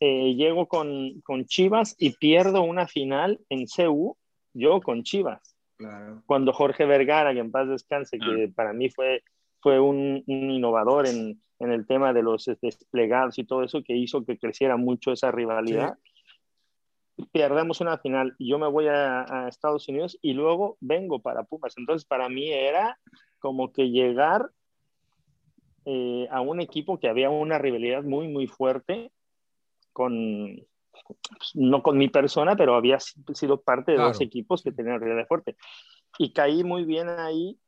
eh, 0.00 0.34
llego 0.34 0.68
con, 0.68 1.20
con, 1.22 1.44
Chivas 1.46 1.96
y 1.98 2.10
pierdo 2.10 2.62
una 2.62 2.86
final 2.86 3.40
en 3.48 3.66
CU, 3.66 4.16
yo 4.52 4.80
con 4.80 5.02
Chivas. 5.02 5.56
Claro. 5.76 6.22
Cuando 6.26 6.52
Jorge 6.52 6.86
Vergara, 6.86 7.34
que 7.34 7.40
en 7.40 7.50
paz 7.50 7.68
descanse, 7.68 8.18
que 8.18 8.50
para 8.54 8.72
mí 8.72 8.90
fue, 8.90 9.24
fue 9.64 9.80
un, 9.80 10.22
un 10.26 10.50
innovador 10.50 11.06
en, 11.06 11.40
en, 11.58 11.72
el 11.72 11.86
tema 11.86 12.12
de 12.12 12.22
los 12.22 12.44
desplegados 12.60 13.38
y 13.38 13.44
todo 13.44 13.62
eso, 13.62 13.82
que 13.82 13.96
hizo 13.96 14.22
que 14.22 14.38
creciera 14.38 14.76
mucho 14.76 15.10
esa 15.10 15.32
rivalidad. 15.32 15.96
Sí. 17.16 17.24
Perdemos 17.32 17.80
una 17.80 17.96
final 17.96 18.36
yo 18.38 18.58
me 18.58 18.68
voy 18.68 18.88
a, 18.88 19.22
a 19.22 19.48
Estados 19.48 19.88
Unidos 19.88 20.18
y 20.20 20.34
luego 20.34 20.76
vengo 20.80 21.20
para 21.20 21.44
Pumas. 21.44 21.72
Entonces, 21.78 22.04
para 22.04 22.28
mí 22.28 22.52
era 22.52 22.98
como 23.38 23.72
que 23.72 23.88
llegar 23.88 24.50
eh, 25.86 26.28
a 26.30 26.42
un 26.42 26.60
equipo 26.60 27.00
que 27.00 27.08
había 27.08 27.30
una 27.30 27.56
rivalidad 27.56 28.02
muy, 28.02 28.28
muy 28.28 28.46
fuerte 28.46 29.12
con, 29.94 30.56
no 31.54 31.82
con 31.82 31.96
mi 31.96 32.08
persona, 32.10 32.54
pero 32.54 32.74
había 32.74 32.98
sido 33.00 33.62
parte 33.62 33.92
de 33.92 33.96
claro. 33.96 34.10
dos 34.10 34.20
equipos 34.20 34.62
que 34.62 34.72
tenían 34.72 35.00
rivalidad 35.00 35.26
fuerte. 35.26 35.56
Y 36.18 36.34
caí 36.34 36.64
muy 36.64 36.84
bien 36.84 37.08
ahí, 37.08 37.58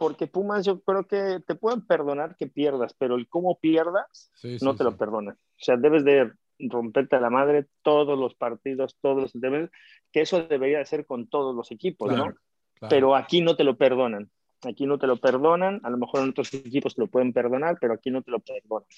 porque 0.00 0.26
Pumas 0.26 0.64
yo 0.64 0.80
creo 0.80 1.06
que 1.06 1.40
te 1.46 1.54
pueden 1.54 1.86
perdonar 1.86 2.34
que 2.34 2.46
pierdas, 2.46 2.94
pero 2.94 3.16
el 3.16 3.28
cómo 3.28 3.58
pierdas 3.60 4.30
sí, 4.34 4.56
no 4.62 4.72
sí, 4.72 4.78
te 4.78 4.84
sí. 4.84 4.84
lo 4.84 4.96
perdonan. 4.96 5.34
O 5.34 5.58
sea, 5.58 5.76
debes 5.76 6.06
de 6.06 6.32
romperte 6.58 7.16
a 7.16 7.20
la 7.20 7.28
madre 7.28 7.66
todos 7.82 8.18
los 8.18 8.34
partidos, 8.34 8.96
todos 9.02 9.20
los 9.20 9.32
debes, 9.34 9.68
que 10.10 10.22
eso 10.22 10.42
debería 10.44 10.82
ser 10.86 11.04
con 11.04 11.28
todos 11.28 11.54
los 11.54 11.70
equipos, 11.70 12.08
claro, 12.08 12.24
¿no? 12.24 12.34
Claro. 12.78 12.88
Pero 12.88 13.14
aquí 13.14 13.42
no 13.42 13.56
te 13.56 13.64
lo 13.64 13.76
perdonan. 13.76 14.30
Aquí 14.62 14.86
no 14.86 14.98
te 14.98 15.06
lo 15.06 15.18
perdonan, 15.18 15.82
a 15.84 15.90
lo 15.90 15.98
mejor 15.98 16.22
en 16.22 16.30
otros 16.30 16.54
equipos 16.54 16.94
te 16.94 17.02
lo 17.02 17.08
pueden 17.08 17.34
perdonar, 17.34 17.76
pero 17.78 17.92
aquí 17.92 18.10
no 18.10 18.22
te 18.22 18.30
lo 18.30 18.40
perdonan. 18.40 18.88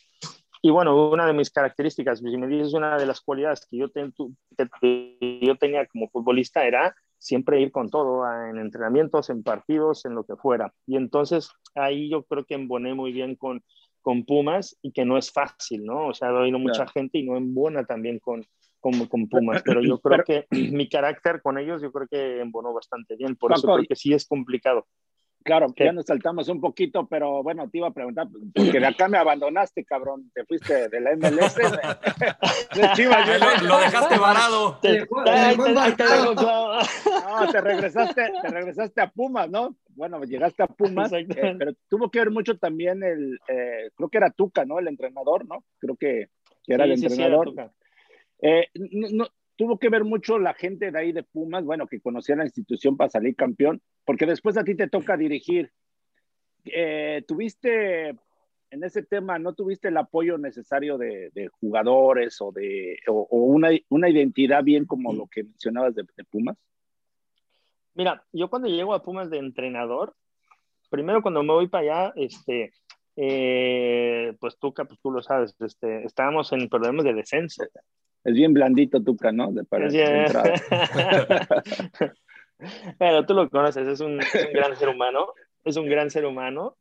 Y 0.62 0.70
bueno, 0.70 1.10
una 1.10 1.26
de 1.26 1.32
mis 1.32 1.50
características, 1.50 2.20
si 2.20 2.36
me 2.36 2.46
dices 2.46 2.74
una 2.74 2.96
de 2.96 3.06
las 3.06 3.20
cualidades 3.20 3.66
que 3.66 3.76
yo, 3.76 3.88
ten, 3.88 4.14
que 4.80 5.40
yo 5.42 5.56
tenía 5.56 5.84
como 5.86 6.08
futbolista 6.10 6.64
era 6.64 6.94
siempre 7.22 7.60
ir 7.60 7.70
con 7.70 7.88
todo, 7.88 8.24
en 8.48 8.58
entrenamientos, 8.58 9.30
en 9.30 9.44
partidos, 9.44 10.04
en 10.04 10.16
lo 10.16 10.24
que 10.24 10.34
fuera. 10.34 10.74
Y 10.86 10.96
entonces 10.96 11.50
ahí 11.76 12.10
yo 12.10 12.24
creo 12.24 12.44
que 12.44 12.54
emboné 12.54 12.94
muy 12.94 13.12
bien 13.12 13.36
con, 13.36 13.62
con 14.00 14.24
Pumas 14.24 14.76
y 14.82 14.90
que 14.90 15.04
no 15.04 15.16
es 15.16 15.30
fácil, 15.30 15.84
¿no? 15.84 16.08
O 16.08 16.14
sea, 16.14 16.30
ha 16.30 16.40
oído 16.40 16.58
mucha 16.58 16.84
claro. 16.84 16.90
gente 16.92 17.18
y 17.18 17.22
no 17.22 17.36
embona 17.36 17.84
también 17.84 18.18
con, 18.18 18.44
con, 18.80 19.06
con, 19.06 19.28
Pumas, 19.28 19.62
pero 19.64 19.80
yo 19.82 20.00
creo 20.00 20.24
que 20.24 20.46
mi 20.50 20.88
carácter 20.88 21.40
con 21.40 21.58
ellos 21.58 21.80
yo 21.80 21.92
creo 21.92 22.08
que 22.08 22.40
embonó 22.40 22.72
bastante 22.72 23.14
bien, 23.14 23.36
por 23.36 23.50
Paco, 23.50 23.58
eso 23.60 23.72
creo 23.72 23.86
que 23.86 23.96
sí 23.96 24.12
es 24.12 24.26
complicado. 24.26 24.88
Claro, 25.44 25.68
¿Qué? 25.74 25.84
ya 25.84 25.92
nos 25.92 26.06
saltamos 26.06 26.48
un 26.48 26.60
poquito, 26.60 27.06
pero 27.06 27.42
bueno, 27.42 27.68
te 27.68 27.78
iba 27.78 27.88
a 27.88 27.92
preguntar, 27.92 28.28
porque 28.54 28.78
de 28.80 28.86
acá 28.86 29.08
me 29.08 29.18
abandonaste, 29.18 29.84
cabrón, 29.84 30.30
te 30.34 30.44
fuiste 30.44 30.88
de 30.88 31.00
la 31.00 31.16
MLS. 31.16 31.56
De, 32.74 32.88
Chivas, 32.94 33.28
lo, 33.28 33.68
lo, 33.68 33.78
dejaste 33.80 34.18
varado. 34.18 34.78
Te, 34.80 35.00
te, 35.00 35.06
no, 36.26 37.52
te 37.52 37.60
regresaste, 37.60 38.32
te 38.40 38.48
regresaste 38.48 39.00
a 39.00 39.10
Pumas, 39.10 39.50
¿no? 39.50 39.76
Bueno, 39.90 40.22
llegaste 40.24 40.62
a 40.62 40.66
Pumas, 40.66 41.12
eh, 41.12 41.26
pero 41.58 41.72
tuvo 41.88 42.10
que 42.10 42.20
ver 42.20 42.30
mucho 42.30 42.56
también 42.56 43.02
el, 43.02 43.38
eh, 43.48 43.90
creo 43.94 44.08
que 44.08 44.18
era 44.18 44.30
Tuca, 44.30 44.64
¿no? 44.64 44.78
El 44.78 44.88
entrenador, 44.88 45.46
¿no? 45.46 45.64
Creo 45.78 45.96
que, 45.96 46.28
que 46.62 46.74
era 46.74 46.84
sí, 46.84 46.90
el 46.92 46.98
sí, 46.98 47.06
entrenador. 47.06 47.48
Sí, 47.48 47.54
era 47.58 47.72
eh, 48.42 48.68
no, 48.74 49.08
no, 49.12 49.26
tuvo 49.62 49.78
que 49.78 49.90
ver 49.90 50.02
mucho 50.02 50.40
la 50.40 50.54
gente 50.54 50.90
de 50.90 50.98
ahí 50.98 51.12
de 51.12 51.22
Pumas, 51.22 51.64
bueno, 51.64 51.86
que 51.86 52.00
conocía 52.00 52.34
la 52.34 52.42
institución 52.42 52.96
para 52.96 53.10
salir 53.10 53.36
campeón, 53.36 53.80
porque 54.04 54.26
después 54.26 54.56
a 54.56 54.64
ti 54.64 54.74
te 54.74 54.88
toca 54.88 55.16
dirigir. 55.16 55.70
Eh, 56.64 57.22
¿Tuviste 57.28 58.08
en 58.08 58.82
ese 58.82 59.04
tema, 59.04 59.38
no 59.38 59.54
tuviste 59.54 59.86
el 59.86 59.96
apoyo 59.98 60.36
necesario 60.36 60.98
de, 60.98 61.30
de 61.32 61.46
jugadores 61.46 62.40
o 62.40 62.50
de 62.50 62.98
o, 63.06 63.28
o 63.30 63.36
una, 63.44 63.68
una, 63.88 64.08
identidad 64.08 64.64
bien 64.64 64.84
como 64.84 65.12
lo 65.12 65.28
que 65.28 65.44
mencionabas 65.44 65.94
de, 65.94 66.02
de, 66.16 66.24
Pumas? 66.24 66.56
Mira, 67.94 68.24
yo 68.32 68.50
cuando 68.50 68.66
llego 68.66 68.94
a 68.94 69.02
Pumas 69.04 69.30
de 69.30 69.38
entrenador, 69.38 70.16
primero 70.90 71.22
cuando 71.22 71.44
me 71.44 71.52
voy 71.52 71.68
para 71.68 71.82
allá, 72.08 72.12
este, 72.16 72.72
eh, 73.14 74.34
pues 74.40 74.58
tú, 74.58 74.74
pues 74.74 74.98
tú 75.00 75.12
lo 75.12 75.22
sabes, 75.22 75.54
este, 75.60 76.04
estábamos 76.04 76.50
en 76.52 76.68
problemas 76.68 77.04
de 77.04 77.14
descenso. 77.14 77.62
Es 78.24 78.34
bien 78.34 78.52
blandito 78.52 79.02
Tuca, 79.02 79.32
¿no? 79.32 79.52
De 79.52 79.64
para 79.64 79.88
Pero 82.98 83.26
tú 83.26 83.34
lo 83.34 83.50
conoces, 83.50 83.86
es 83.86 84.00
un, 84.00 84.20
es 84.20 84.34
un, 84.34 84.52
gran 84.52 84.76
ser 84.76 84.88
humano, 84.88 85.32
es 85.64 85.76
un 85.76 85.88
gran 85.88 86.10
ser 86.10 86.26
humano, 86.26 86.76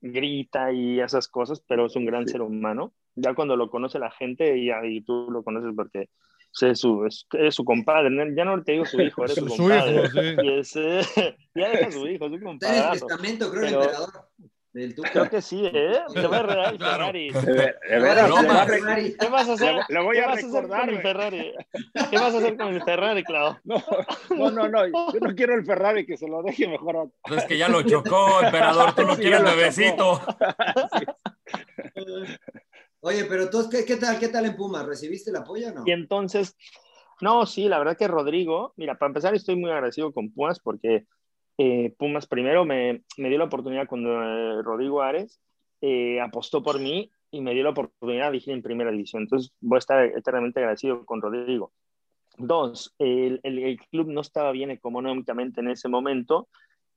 grita 0.00 0.72
y 0.72 1.00
esas 1.00 1.28
cosas, 1.28 1.62
pero 1.66 1.86
es 1.86 1.94
un 1.96 2.06
gran 2.06 2.26
sí. 2.26 2.32
ser 2.32 2.42
humano. 2.42 2.92
Ya 3.14 3.34
cuando 3.34 3.56
lo 3.56 3.70
conoce 3.70 3.98
la 3.98 4.10
gente 4.10 4.56
y, 4.58 4.70
y 4.70 5.00
tú 5.02 5.28
lo 5.30 5.42
conoces 5.42 5.72
porque 5.76 6.08
es 6.60 6.80
su, 6.80 7.06
es, 7.06 7.26
es 7.32 7.54
su 7.54 7.64
compadre, 7.64 8.10
ya 8.34 8.44
no 8.44 8.62
te 8.62 8.72
digo 8.72 8.84
su 8.84 9.00
hijo, 9.00 9.24
eres 9.24 9.36
su, 9.38 9.48
su 9.48 9.56
compadre. 9.56 10.02
Hijo, 10.04 10.06
sí. 10.08 10.36
y 10.42 10.58
es, 10.58 10.74
ya 11.54 11.68
deja 11.70 11.90
su 11.90 12.06
hijo, 12.06 12.28
su 12.28 12.40
compadre. 12.40 12.76
Está 12.76 12.88
en 12.88 12.92
el 12.92 13.00
testamento, 13.00 13.50
creo, 13.50 13.62
pero, 13.62 13.82
el 13.82 13.84
emperador. 13.84 14.28
Del 14.72 14.94
Creo 14.94 15.28
que 15.28 15.42
sí, 15.42 15.66
¿eh? 15.66 15.98
Te 16.14 16.26
va 16.28 16.38
a 16.38 16.42
regalar 16.42 17.16
el 17.16 17.32
Ferrari. 17.32 17.32
¿Qué 19.18 19.28
vas 19.28 19.48
a 19.48 19.54
hacer? 19.54 19.80
Lo 19.88 20.04
voy 20.04 20.18
a, 20.18 20.20
¿Qué 20.20 20.26
vas 20.26 20.44
a 20.44 20.46
hacer 20.46 20.68
con 20.68 20.90
el 20.90 21.02
Ferrari? 21.02 21.52
¿Qué 22.10 22.16
vas 22.16 22.34
a 22.34 22.38
hacer 22.38 22.56
con 22.56 22.68
el 22.68 22.80
Ferrari, 22.82 23.24
Clau? 23.24 23.56
No, 24.30 24.50
no, 24.50 24.68
no, 24.68 24.68
no, 24.68 25.12
yo 25.12 25.20
no 25.20 25.34
quiero 25.34 25.56
el 25.56 25.64
Ferrari, 25.64 26.06
que 26.06 26.16
se 26.16 26.28
lo 26.28 26.40
deje 26.42 26.68
mejor 26.68 26.96
a... 26.96 27.04
Pues 27.22 27.42
es 27.42 27.48
que 27.48 27.58
ya 27.58 27.68
lo 27.68 27.82
chocó, 27.82 28.40
emperador, 28.42 28.94
tú 28.94 29.02
no 29.02 29.16
sí, 29.16 29.22
quieres 29.22 29.42
bebecito. 29.42 30.20
Oye, 33.00 33.24
pero 33.24 33.50
tú, 33.50 33.68
¿qué, 33.68 33.84
¿qué, 33.84 33.96
tal, 33.96 34.20
¿qué 34.20 34.28
tal 34.28 34.46
en 34.46 34.54
Pumas? 34.54 34.86
¿Recibiste 34.86 35.30
el 35.30 35.36
apoyo 35.36 35.68
o 35.68 35.72
no? 35.72 35.82
Y 35.84 35.90
entonces, 35.90 36.56
no, 37.20 37.44
sí, 37.44 37.68
la 37.68 37.78
verdad 37.78 37.96
que 37.96 38.06
Rodrigo, 38.06 38.72
mira, 38.76 38.96
para 38.98 39.08
empezar 39.08 39.34
estoy 39.34 39.56
muy 39.56 39.70
agradecido 39.70 40.12
con 40.12 40.30
Pumas 40.30 40.60
porque 40.60 41.06
eh, 41.62 41.94
Pumas 41.98 42.26
primero 42.26 42.64
me, 42.64 43.02
me, 43.18 43.28
dio 43.28 43.36
la 43.36 43.44
oportunidad 43.44 43.86
cuando 43.86 44.10
eh, 44.22 44.62
Rodrigo 44.62 45.02
Ares 45.02 45.42
eh, 45.82 46.18
apostó 46.18 46.62
por 46.62 46.80
mí 46.80 47.10
y 47.30 47.42
me 47.42 47.52
dio 47.52 47.64
la 47.64 47.70
oportunidad 47.70 48.26
de 48.26 48.32
dirigir 48.32 48.54
en 48.54 48.62
primera 48.62 48.90
división. 48.90 49.24
Entonces 49.24 49.52
voy 49.60 49.76
a 49.76 49.78
estar 49.80 50.02
eternamente 50.06 50.60
agradecido 50.60 51.04
con 51.04 51.20
Rodrigo. 51.20 51.70
Dos, 52.38 52.94
el, 52.98 53.40
el, 53.42 53.58
el, 53.58 53.78
club 53.78 54.08
no 54.08 54.22
estaba 54.22 54.52
bien 54.52 54.70
económicamente 54.70 55.60
en 55.60 55.68
ese 55.68 55.90
momento 55.90 56.48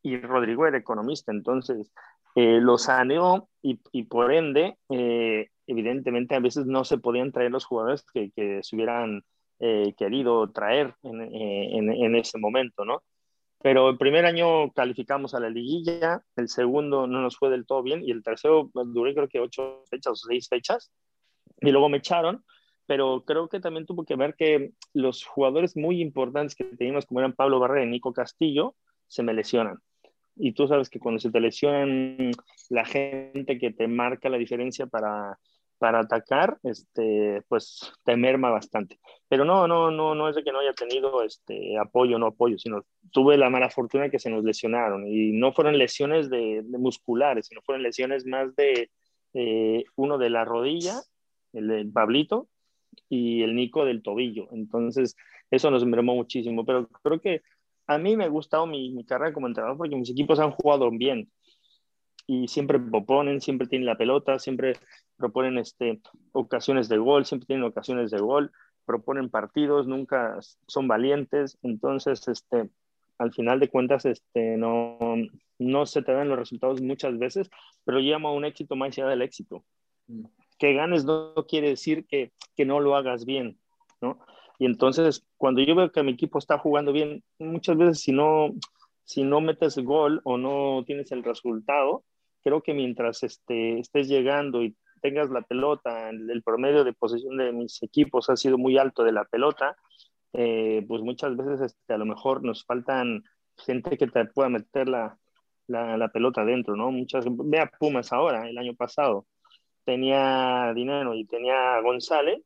y 0.02 0.16
Rodrigo 0.22 0.66
era 0.66 0.78
economista, 0.78 1.34
entonces 1.34 1.92
eh, 2.36 2.62
lo 2.62 2.78
saneó 2.78 3.50
y, 3.62 3.82
y, 3.92 4.04
por 4.04 4.32
ende, 4.32 4.78
eh, 4.88 5.50
evidentemente 5.68 6.36
a 6.36 6.40
veces 6.40 6.66
no 6.68 6.86
se 6.86 7.00
podían 7.00 7.34
traer 7.34 7.52
los 7.52 7.66
jugadores 7.66 8.06
que, 8.14 8.32
que 8.32 8.64
se 8.64 8.78
hubieran 8.78 9.24
querido 9.98 10.52
traer 10.52 10.94
en, 11.04 11.22
en, 11.22 11.90
en, 11.90 12.16
ese 12.18 12.38
momento, 12.38 12.84
¿no? 12.84 13.02
Pero 13.64 13.90
el 13.90 13.98
primer 13.98 14.26
año 14.26 14.74
calificamos 14.74 15.34
a 15.34 15.40
la 15.40 15.50
liguilla, 15.50 16.22
el 16.36 16.50
segundo 16.50 17.08
no 17.08 17.22
nos 17.22 17.38
fue 17.38 17.50
del 17.50 17.66
todo 17.66 17.82
bien 17.82 18.04
y 18.04 18.12
el 18.12 18.22
tercero 18.22 18.70
duré 18.74 19.16
creo 19.16 19.30
que 19.30 19.40
ocho 19.40 19.86
fechas 19.90 20.12
o 20.12 20.28
seis 20.28 20.50
fechas 20.50 20.92
y 21.62 21.72
luego 21.72 21.88
me 21.88 22.00
echaron, 22.00 22.44
pero 22.88 23.24
creo 23.26 23.48
que 23.48 23.62
también 23.62 23.86
tuvo 23.86 24.04
que 24.04 24.18
ver 24.18 24.36
que 24.36 24.74
los 24.92 25.24
jugadores 25.24 25.78
muy 25.78 26.02
importantes 26.02 26.56
que 26.56 26.66
teníamos 26.66 27.06
como 27.06 27.22
eran 27.22 27.32
Pablo 27.32 27.58
Barrera 27.58 27.86
y 27.86 27.90
Nico 27.90 28.12
Castillo 28.12 28.76
se 29.08 29.24
me 29.24 29.34
lesionan. 29.34 29.78
Y 30.36 30.52
tú 30.52 30.68
sabes 30.68 30.90
que 30.90 31.00
cuando 31.00 31.20
se 31.20 31.32
te 31.32 31.40
lesionan 31.40 32.32
la 32.70 32.84
gente 32.84 33.58
que 33.60 33.72
te 33.72 33.88
marca 33.88 34.28
la 34.28 34.38
diferencia 34.38 34.88
para, 34.88 35.40
para 35.84 36.00
atacar, 36.00 36.58
este, 36.64 37.44
pues 37.50 37.92
te 38.06 38.16
merma 38.16 38.50
bastante. 38.50 39.02
Pero 39.28 39.44
no, 39.44 39.68
no, 39.68 39.92
no, 39.92 40.16
no 40.16 40.30
es 40.30 40.36
de 40.38 40.42
que 40.42 40.54
no 40.54 40.60
haya 40.60 40.72
tenido 40.72 41.22
este 41.24 41.78
apoyo, 41.78 42.18
no 42.18 42.28
apoyo, 42.28 42.58
sino 42.58 42.86
tuve 43.12 43.36
la 43.36 43.50
mala 43.50 43.70
fortuna 43.70 44.10
que 44.10 44.18
se 44.18 44.30
nos 44.30 44.46
lesionaron 44.46 45.06
y 45.06 45.34
no 45.34 45.52
fueron 45.52 45.78
lesiones 45.78 46.30
de, 46.30 46.64
musculares, 46.80 47.48
sino 47.48 47.62
fueron 47.64 47.84
lesiones 47.84 48.26
más 48.26 48.56
de 48.56 48.92
eh, 49.34 49.84
uno 49.98 50.18
de 50.18 50.30
la 50.30 50.46
rodilla, 50.46 51.02
el 51.52 51.68
de 51.68 51.86
Pablito, 51.92 52.48
y 53.10 53.44
el 53.44 53.54
Nico 53.54 53.84
del 53.84 54.04
tobillo. 54.04 54.48
Entonces, 54.54 55.18
eso 55.52 55.70
nos 55.70 55.84
mermó 55.84 56.16
muchísimo. 56.16 56.66
Pero 56.66 56.88
creo 57.04 57.20
que 57.20 57.42
a 57.88 57.98
mí 57.98 58.16
me 58.16 58.24
ha 58.24 58.30
gustado 58.30 58.66
mi, 58.68 58.90
mi 58.94 59.04
carrera 59.04 59.34
como 59.34 59.48
entrenador 59.48 59.78
porque 59.78 59.98
mis 59.98 60.12
equipos 60.12 60.40
han 60.40 60.52
jugado 60.52 60.90
bien 60.92 61.30
y 62.26 62.48
siempre 62.48 62.80
proponen, 62.80 63.42
siempre 63.42 63.68
tienen 63.68 63.86
la 63.86 63.98
pelota, 63.98 64.40
siempre 64.40 64.74
proponen 65.18 65.58
este, 65.58 66.02
ocasiones 66.32 66.90
de 66.90 66.98
gol, 66.98 67.26
siempre 67.26 67.48
tienen 67.48 67.66
ocasiones 67.66 68.12
de 68.12 68.20
gol, 68.20 68.52
proponen 68.86 69.30
partidos, 69.30 69.88
nunca 69.88 70.38
son 70.68 70.88
valientes, 70.88 71.58
entonces 71.62 72.28
este, 72.28 72.70
al 73.18 73.34
final 73.34 73.60
de 73.60 73.70
cuentas 73.70 74.06
este, 74.06 74.58
no, 74.58 74.98
no 75.60 75.86
se 75.86 76.02
te 76.02 76.14
dan 76.14 76.30
los 76.30 76.40
resultados 76.40 76.82
muchas 76.82 77.18
veces, 77.18 77.50
pero 77.84 78.00
llama 78.00 78.30
a 78.30 78.34
un 78.34 78.46
éxito 78.46 78.76
más 78.76 78.90
allá 78.90 79.08
del 79.08 79.22
éxito. 79.22 79.64
Mm. 80.08 80.26
Que 80.58 80.74
ganes 80.74 81.04
no 81.04 81.34
quiere 81.48 81.70
decir 81.70 82.06
que, 82.08 82.32
que 82.56 82.66
no 82.66 82.80
lo 82.80 82.96
hagas 82.96 83.26
bien, 83.26 83.58
¿no? 84.02 84.20
Y 84.60 84.66
entonces, 84.66 85.26
cuando 85.38 85.62
yo 85.62 85.76
veo 85.76 85.92
que 85.92 86.04
mi 86.04 86.12
equipo 86.12 86.38
está 86.38 86.58
jugando 86.58 86.94
bien, 86.94 87.24
muchas 87.40 87.76
veces 87.76 88.00
si 88.00 88.12
no, 88.12 88.54
si 89.04 89.24
no 89.24 89.42
metes 89.42 89.78
gol 89.80 90.22
o 90.24 90.38
no 90.38 90.84
tienes 90.86 91.12
el 91.12 91.24
resultado, 91.24 92.04
creo 92.44 92.62
que 92.62 92.74
mientras 92.74 93.24
este, 93.24 93.80
estés 93.80 94.08
llegando 94.08 94.64
y 94.64 94.76
tengas 95.02 95.30
la 95.30 95.42
pelota, 95.42 96.10
el, 96.10 96.44
promedio 96.44 96.84
de 96.84 96.94
posesión 96.94 97.38
de 97.38 97.52
mis 97.52 97.82
equipos 97.84 98.30
ha 98.30 98.38
sido 98.38 98.58
muy 98.58 98.78
alto 98.78 99.04
de 99.04 99.12
la 99.12 99.26
pelota, 99.26 99.76
eh, 100.34 100.86
pues 100.88 101.02
muchas 101.02 101.36
veces 101.36 101.62
este, 101.62 101.94
a 101.94 101.98
lo 101.98 102.06
mejor 102.06 102.44
nos 102.44 102.66
faltan 102.66 103.24
gente 103.58 103.98
que 103.98 104.08
te 104.08 104.26
pueda 104.26 104.50
meter 104.50 104.88
la, 104.90 105.18
la, 105.68 105.98
la 105.98 106.08
pelota 106.10 106.46
dentro, 106.46 106.76
¿no? 106.76 106.92
Muchas, 106.92 107.26
vea 107.28 107.70
Pumas 107.80 108.14
ahora, 108.14 108.48
el 108.50 108.58
año 108.58 108.76
pasado, 108.76 109.28
tenía 109.86 110.72
dinero 110.74 111.16
y 111.16 111.26
tenía 111.26 111.80
González, 111.82 112.42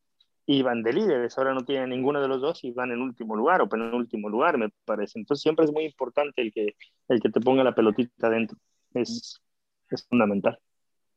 iban 0.47 0.81
de 0.81 0.93
líderes, 0.93 1.37
ahora 1.37 1.53
no 1.53 1.65
tienen 1.65 1.89
ninguno 1.89 2.21
de 2.21 2.27
los 2.27 2.41
dos 2.41 2.63
y 2.63 2.71
van 2.71 2.91
en 2.91 3.01
último 3.01 3.35
lugar 3.35 3.61
o 3.61 3.69
en 3.71 3.93
último 3.93 4.29
lugar, 4.29 4.57
me 4.57 4.69
parece. 4.85 5.19
Entonces 5.19 5.43
siempre 5.43 5.65
es 5.65 5.71
muy 5.71 5.85
importante 5.85 6.41
el 6.41 6.51
que, 6.53 6.75
el 7.09 7.21
que 7.21 7.29
te 7.29 7.41
ponga 7.41 7.63
la 7.63 7.75
pelotita 7.75 8.29
dentro, 8.29 8.57
es, 8.93 9.41
es 9.95 10.07
fundamental. 10.07 10.59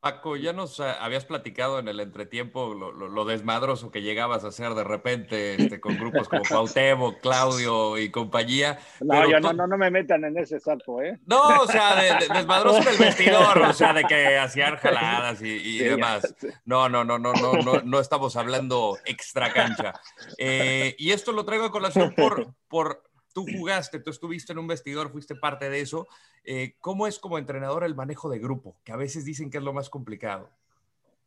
Paco, 0.00 0.36
ya 0.36 0.54
nos 0.54 0.80
eh, 0.80 0.84
habías 0.98 1.26
platicado 1.26 1.78
en 1.78 1.86
el 1.86 2.00
entretiempo 2.00 2.72
lo, 2.72 3.24
desmadroso 3.26 3.90
que 3.90 4.00
llegabas 4.00 4.44
a 4.44 4.48
hacer 4.48 4.72
de 4.72 4.82
repente 4.82 5.62
este, 5.62 5.78
con 5.78 5.98
grupos 5.98 6.26
como 6.26 6.40
Cuauhtémoc, 6.48 7.20
Claudio 7.20 7.98
y 7.98 8.10
compañía. 8.10 8.78
No, 9.00 9.28
yo 9.28 9.40
no, 9.40 9.52
no, 9.52 9.66
no, 9.66 9.76
me 9.76 9.90
metan 9.90 10.24
en 10.24 10.38
ese 10.38 10.58
saco, 10.58 11.02
¿eh? 11.02 11.20
No, 11.26 11.60
o 11.60 11.66
sea, 11.66 11.96
de, 11.96 12.28
desmadroso 12.32 12.82
del 12.88 12.96
vestidor, 12.96 13.58
o 13.58 13.72
sea, 13.74 13.92
de 13.92 14.04
que 14.04 14.38
hacían 14.38 14.76
jaladas 14.76 15.42
y, 15.42 15.78
demás. 15.80 16.34
No, 16.64 16.88
no, 16.88 17.04
no, 17.04 17.18
no, 17.18 17.34
no, 17.34 17.52
no, 17.52 17.82
no 17.82 18.00
estamos 18.00 18.36
hablando 18.36 18.96
extra 19.04 19.52
cancha. 19.52 19.92
Eh, 20.38 20.94
y 20.98 21.10
esto 21.10 21.32
lo 21.32 21.44
traigo 21.44 21.66
a 21.66 21.70
colación 21.70 22.14
por, 22.14 22.54
por 22.68 23.10
tú 23.32 23.46
jugaste, 23.46 24.00
tú 24.00 24.10
estuviste 24.10 24.52
en 24.52 24.58
un 24.58 24.66
vestidor, 24.66 25.10
fuiste 25.10 25.34
parte 25.34 25.70
de 25.70 25.80
eso. 25.80 26.08
Eh, 26.44 26.75
¿Cómo 26.80 27.06
es 27.06 27.18
como 27.18 27.38
entrenador 27.38 27.84
el 27.84 27.94
manejo 27.94 28.28
de 28.28 28.38
grupo? 28.38 28.76
Que 28.84 28.92
a 28.92 28.96
veces 28.96 29.25
dicen 29.25 29.50
que 29.50 29.58
es 29.58 29.64
lo 29.64 29.72
más 29.72 29.90
complicado. 29.90 30.49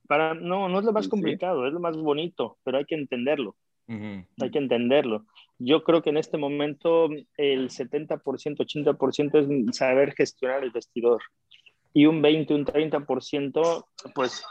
Para, 0.07 0.33
no, 0.33 0.67
no 0.67 0.79
es 0.79 0.85
lo 0.85 0.91
más 0.91 1.07
complicado, 1.07 1.65
es 1.65 1.73
lo 1.73 1.79
más 1.79 1.95
bonito, 1.97 2.57
pero 2.63 2.77
hay 2.77 2.85
que 2.85 2.95
entenderlo. 2.95 3.55
Hay 3.87 4.49
que 4.49 4.59
entenderlo. 4.59 5.25
Yo 5.59 5.83
creo 5.83 6.01
que 6.01 6.09
en 6.09 6.17
este 6.17 6.37
momento 6.37 7.09
el 7.37 7.69
70%, 7.69 8.17
80% 8.21 9.69
es 9.69 9.77
saber 9.77 10.13
gestionar 10.13 10.63
el 10.63 10.71
vestidor. 10.71 11.21
Y 11.93 12.05
un 12.07 12.21
20, 12.21 12.55
un 12.55 12.65
30%, 12.65 13.85
pues 14.15 14.43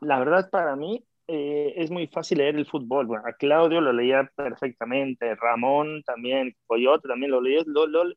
la 0.00 0.18
verdad 0.18 0.50
para 0.50 0.74
mí 0.74 1.04
eh, 1.32 1.74
es 1.76 1.92
muy 1.92 2.08
fácil 2.08 2.38
leer 2.38 2.56
el 2.56 2.66
fútbol. 2.66 3.06
Bueno, 3.06 3.22
a 3.24 3.32
Claudio 3.34 3.80
lo 3.80 3.92
leía 3.92 4.28
perfectamente, 4.34 5.36
Ramón 5.36 6.02
también, 6.04 6.56
Coyote 6.66 7.06
también 7.06 7.30
lo 7.30 7.40
leía, 7.40 7.62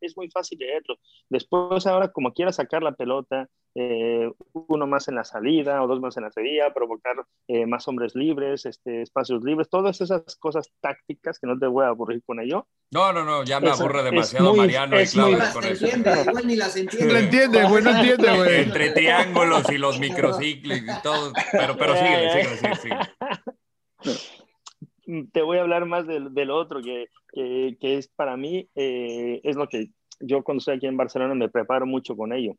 es 0.01 0.17
muy 0.17 0.31
fácil 0.31 0.57
leerlo. 0.57 0.95
Después 1.29 1.85
ahora 1.85 2.11
como 2.11 2.33
quiera 2.33 2.51
sacar 2.51 2.81
la 2.81 2.93
pelota, 2.93 3.47
eh, 3.75 4.31
uno 4.53 4.85
más 4.85 5.07
en 5.07 5.15
la 5.15 5.23
salida 5.23 5.81
o 5.81 5.87
dos 5.87 5.99
más 5.99 6.15
en 6.17 6.23
la 6.23 6.31
salida, 6.31 6.71
provocar 6.73 7.15
eh, 7.47 7.65
más 7.65 7.87
hombres 7.87 8.13
libres, 8.13 8.67
este, 8.67 9.01
espacios 9.01 9.43
libres, 9.43 9.67
todas 9.67 9.99
esas 9.99 10.35
cosas 10.35 10.71
tácticas 10.79 11.39
que 11.39 11.47
no 11.47 11.57
te 11.57 11.65
voy 11.65 11.83
a 11.83 11.87
aburrir 11.87 12.21
con 12.23 12.39
ello. 12.39 12.67
No, 12.91 13.11
no, 13.11 13.23
no, 13.23 13.43
ya 13.43 13.59
me 13.59 13.71
aburre 13.71 14.03
demasiado 14.03 14.53
Mariano 14.53 15.01
y 15.01 15.05
Claudio 15.07 15.39
con 15.51 15.63
eso. 15.63 15.85
Entiende, 15.85 16.43
ni 16.45 16.55
las 16.55 16.75
entiende. 16.75 17.13
No 17.13 17.19
entiende, 17.19 17.63
güey, 17.67 17.83
no 17.83 17.89
entiende, 17.89 18.35
güey. 18.37 18.61
Entre 18.61 18.91
triángulos 18.91 19.71
y 19.71 19.77
los 19.79 19.99
microciclos 19.99 20.77
y 20.77 21.01
todo, 21.01 21.33
pero, 21.51 21.75
pero 21.75 21.95
síguele, 21.95 22.43
síguele, 22.43 22.75
síguele, 22.75 23.02
Te 25.33 25.41
voy 25.41 25.57
a 25.57 25.61
hablar 25.61 25.85
más 25.85 26.07
del, 26.07 26.33
del 26.33 26.49
otro, 26.49 26.81
que, 26.81 27.07
que, 27.33 27.77
que, 27.79 27.97
es 27.97 28.07
para 28.07 28.37
mí, 28.37 28.69
eh, 28.75 29.41
es 29.43 29.55
lo 29.55 29.67
que 29.67 29.89
yo 30.19 30.43
cuando 30.43 30.59
estoy 30.59 30.75
aquí 30.75 30.87
en 30.87 30.97
Barcelona 30.97 31.35
me 31.35 31.49
preparo 31.49 31.85
mucho 31.85 32.15
con 32.15 32.31
ello 32.31 32.55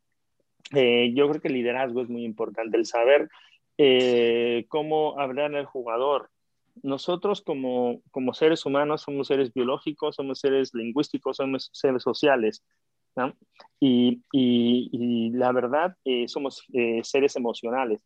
eh, 0.73 1.13
yo 1.15 1.29
creo 1.29 1.41
que 1.41 1.49
el 1.49 1.55
liderazgo 1.55 2.01
es 2.01 2.09
muy 2.09 2.25
importante, 2.25 2.77
el 2.77 2.87
saber 2.87 3.29
eh, 3.79 4.67
cómo 4.69 5.21
hablar 5.21 5.55
al 5.55 5.67
jugador. 5.67 6.31
Nosotros 6.83 7.43
como, 7.43 8.01
como 8.11 8.35
seres 8.35 8.67
humanos 8.67 9.03
somos 9.03 9.29
seres 9.29 9.53
biológicos, 9.53 10.17
somos 10.17 10.41
seres 10.41 10.75
lingüísticos, 10.75 11.37
somos 11.37 11.71
seres 11.73 12.03
sociales. 12.03 12.65
Y, 13.79 14.23
y, 14.33 15.31
la 15.31 15.53
verdad, 15.53 15.97
eh, 16.05 16.27
somos 16.27 16.65
seres 17.03 17.37
emocionales. 17.37 18.01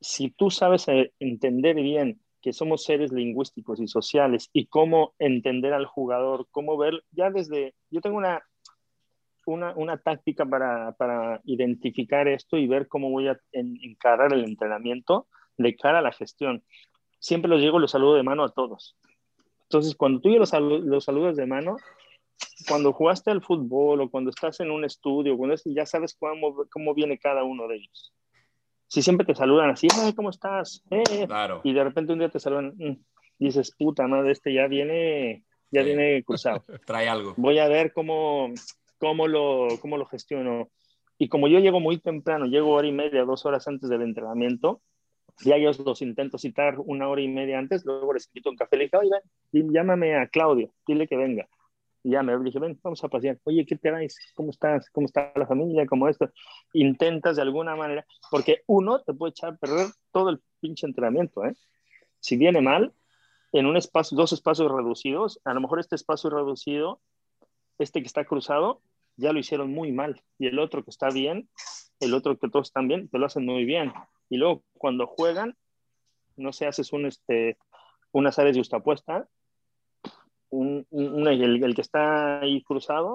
Si 0.00 0.30
tú 0.30 0.50
sabes 0.50 0.86
entender 1.18 1.76
bien 1.76 2.20
que 2.40 2.52
somos 2.52 2.84
seres 2.84 3.12
lingüísticos 3.12 3.80
y 3.80 3.86
sociales 3.86 4.48
y 4.52 4.66
cómo 4.66 5.14
entender 5.18 5.72
al 5.72 5.86
jugador, 5.86 6.46
cómo 6.50 6.76
ver, 6.76 7.04
ya 7.10 7.30
desde, 7.30 7.74
yo 7.90 8.00
tengo 8.00 8.16
una, 8.16 8.42
una, 9.46 9.74
una 9.76 9.98
táctica 9.98 10.46
para, 10.46 10.92
para, 10.92 11.40
identificar 11.44 12.28
esto 12.28 12.56
y 12.56 12.66
ver 12.66 12.88
cómo 12.88 13.10
voy 13.10 13.28
a 13.28 13.38
encarar 13.52 14.32
el 14.32 14.44
entrenamiento 14.44 15.26
de 15.58 15.76
cara 15.76 15.98
a 15.98 16.02
la 16.02 16.12
gestión. 16.12 16.64
Siempre 17.18 17.50
los 17.50 17.60
llego 17.60 17.78
los 17.78 17.90
saludo 17.90 18.14
de 18.14 18.22
mano 18.22 18.44
a 18.44 18.52
todos. 18.52 18.96
Entonces, 19.64 19.94
cuando 19.94 20.20
tú 20.20 20.30
los, 20.30 20.52
los 20.52 21.04
saludas 21.04 21.36
de 21.36 21.46
mano, 21.46 21.76
cuando 22.66 22.92
jugaste 22.92 23.30
al 23.30 23.42
fútbol 23.42 24.00
o 24.00 24.10
cuando 24.10 24.30
estás 24.30 24.60
en 24.60 24.70
un 24.70 24.84
estudio, 24.84 25.36
cuando 25.36 25.56
ya 25.66 25.86
sabes 25.86 26.14
cómo, 26.14 26.64
cómo 26.70 26.94
viene 26.94 27.18
cada 27.18 27.44
uno 27.44 27.68
de 27.68 27.76
ellos. 27.76 28.12
Si 28.90 29.02
siempre 29.02 29.24
te 29.24 29.36
saludan 29.36 29.70
así, 29.70 29.86
¿cómo 30.16 30.30
estás? 30.30 30.82
Eh, 30.90 31.28
claro. 31.28 31.60
Y 31.62 31.72
de 31.72 31.84
repente 31.84 32.12
un 32.12 32.18
día 32.18 32.28
te 32.28 32.40
saludan, 32.40 32.74
mm", 32.76 32.96
dices, 33.38 33.72
puta 33.78 34.08
madre, 34.08 34.32
este 34.32 34.52
ya 34.52 34.66
viene, 34.66 35.44
ya 35.70 35.84
viene 35.84 36.24
cruzado. 36.24 36.64
Trae 36.86 37.08
algo. 37.08 37.34
Voy 37.36 37.60
a 37.60 37.68
ver 37.68 37.92
cómo, 37.92 38.52
cómo 38.98 39.28
lo, 39.28 39.78
cómo 39.80 39.96
lo 39.96 40.06
gestiono. 40.06 40.70
Y 41.18 41.28
como 41.28 41.46
yo 41.46 41.60
llego 41.60 41.78
muy 41.78 41.98
temprano, 41.98 42.46
llego 42.46 42.70
hora 42.70 42.88
y 42.88 42.92
media, 42.92 43.22
dos 43.22 43.46
horas 43.46 43.68
antes 43.68 43.88
del 43.88 44.02
entrenamiento, 44.02 44.80
ya 45.44 45.56
yo 45.56 45.70
los 45.84 46.02
intento 46.02 46.36
citar 46.36 46.74
una 46.80 47.08
hora 47.08 47.20
y 47.20 47.28
media 47.28 47.60
antes, 47.60 47.84
luego 47.84 48.12
les 48.12 48.26
invito 48.26 48.50
un 48.50 48.56
café, 48.56 48.76
le 48.76 48.84
dije, 48.84 48.98
ven, 49.52 49.72
llámame 49.72 50.16
a 50.16 50.26
Claudio, 50.26 50.72
dile 50.84 51.06
que 51.06 51.16
venga. 51.16 51.48
Ya 52.02 52.22
me 52.22 52.38
dije, 52.38 52.58
ven, 52.58 52.78
vamos 52.82 53.02
a 53.04 53.08
pasear. 53.08 53.38
Oye, 53.44 53.66
¿qué 53.66 53.76
te 53.76 53.90
vais? 53.90 54.16
¿Cómo 54.34 54.50
estás? 54.50 54.88
¿Cómo 54.90 55.06
está 55.06 55.32
la 55.36 55.46
familia? 55.46 55.86
¿Cómo 55.86 56.08
esto? 56.08 56.30
Intentas 56.72 57.36
de 57.36 57.42
alguna 57.42 57.76
manera, 57.76 58.06
porque 58.30 58.62
uno 58.66 59.02
te 59.02 59.12
puede 59.12 59.30
echar 59.30 59.54
a 59.54 59.56
perder 59.56 59.88
todo 60.10 60.30
el 60.30 60.40
pinche 60.60 60.86
entrenamiento, 60.86 61.44
¿eh? 61.44 61.54
Si 62.20 62.36
viene 62.36 62.60
mal, 62.60 62.94
en 63.52 63.66
un 63.66 63.76
espacio, 63.76 64.16
dos 64.16 64.32
espacios 64.32 64.70
reducidos, 64.70 65.40
a 65.44 65.52
lo 65.54 65.60
mejor 65.60 65.80
este 65.80 65.96
espacio 65.96 66.30
reducido, 66.30 67.00
este 67.78 68.00
que 68.00 68.06
está 68.06 68.24
cruzado, 68.24 68.82
ya 69.16 69.32
lo 69.32 69.38
hicieron 69.38 69.70
muy 69.70 69.92
mal. 69.92 70.22
Y 70.38 70.46
el 70.46 70.58
otro 70.58 70.84
que 70.84 70.90
está 70.90 71.08
bien, 71.08 71.48
el 71.98 72.14
otro 72.14 72.38
que 72.38 72.48
todos 72.48 72.68
están 72.68 72.88
bien, 72.88 73.08
te 73.08 73.18
lo 73.18 73.26
hacen 73.26 73.44
muy 73.44 73.64
bien. 73.64 73.92
Y 74.28 74.36
luego 74.36 74.62
cuando 74.74 75.06
juegan, 75.06 75.56
no 76.36 76.52
sé, 76.52 76.66
haces 76.66 76.92
un, 76.92 77.06
este, 77.06 77.58
unas 78.12 78.38
áreas 78.38 78.54
de 78.54 78.60
justapuesta, 78.60 79.28
un, 80.50 80.86
el, 80.90 81.74
que 81.74 81.80
está 81.80 82.40
ahí 82.40 82.62
cruzado 82.62 83.14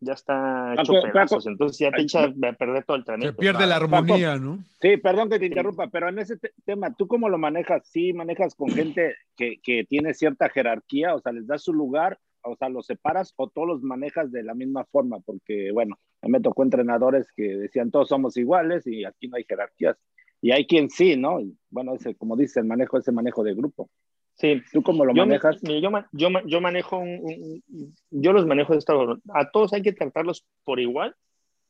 ya 0.00 0.12
está 0.12 0.74
hecho 0.74 0.92
pedazos, 1.00 1.46
entonces 1.46 1.78
ya 1.78 1.90
te 1.90 2.02
echa 2.02 2.24
a 2.24 2.52
perder 2.52 2.84
todo 2.84 2.98
el 2.98 3.04
tren. 3.04 3.22
Se 3.22 3.32
pierde 3.32 3.66
la 3.66 3.76
armonía, 3.76 4.36
¿no? 4.36 4.58
Sí, 4.80 4.98
perdón 4.98 5.30
que 5.30 5.38
te 5.38 5.46
interrumpa, 5.46 5.86
pero 5.86 6.10
en 6.10 6.18
ese 6.18 6.36
tema, 6.66 6.94
¿tú 6.94 7.08
cómo 7.08 7.30
lo 7.30 7.38
manejas? 7.38 7.88
¿Sí 7.88 8.12
manejas 8.12 8.54
con 8.54 8.68
gente 8.68 9.14
que, 9.34 9.60
que 9.62 9.84
tiene 9.84 10.12
cierta 10.12 10.50
jerarquía? 10.50 11.14
O 11.14 11.20
sea, 11.20 11.32
¿les 11.32 11.46
das 11.46 11.62
su 11.62 11.72
lugar 11.72 12.18
o 12.44 12.56
sea, 12.56 12.68
los 12.68 12.86
separas 12.86 13.32
o 13.36 13.48
todos 13.48 13.66
los 13.66 13.82
manejas 13.82 14.30
de 14.30 14.42
la 14.42 14.54
misma 14.54 14.84
forma, 14.84 15.18
porque 15.20 15.70
bueno, 15.72 15.98
me 16.22 16.40
tocó 16.40 16.62
entrenadores 16.62 17.32
que 17.34 17.56
decían 17.56 17.90
todos 17.90 18.08
somos 18.08 18.36
iguales 18.36 18.86
y 18.86 19.04
aquí 19.04 19.28
no 19.28 19.36
hay 19.36 19.44
jerarquías. 19.44 19.96
Y 20.40 20.52
hay 20.52 20.66
quien 20.66 20.90
sí, 20.90 21.16
¿no? 21.16 21.40
Y, 21.40 21.56
bueno, 21.70 21.94
ese, 21.94 22.14
como 22.16 22.36
dice, 22.36 22.60
el 22.60 22.66
manejo, 22.66 22.98
ese 22.98 23.12
manejo 23.12 23.42
de 23.42 23.54
grupo. 23.54 23.88
Sí. 24.36 24.62
¿Tú 24.72 24.82
cómo 24.82 25.04
lo 25.04 25.14
manejas? 25.14 25.60
yo, 25.62 25.90
yo, 26.12 26.28
yo, 26.44 26.60
manejo, 26.60 26.98
un, 26.98 27.62
yo 28.10 28.32
los 28.32 28.46
manejo 28.46 28.72
de 28.72 28.80
esta 28.80 28.94
forma. 28.94 29.20
A 29.32 29.50
todos 29.50 29.72
hay 29.72 29.82
que 29.82 29.92
tratarlos 29.92 30.44
por 30.64 30.80
igual, 30.80 31.14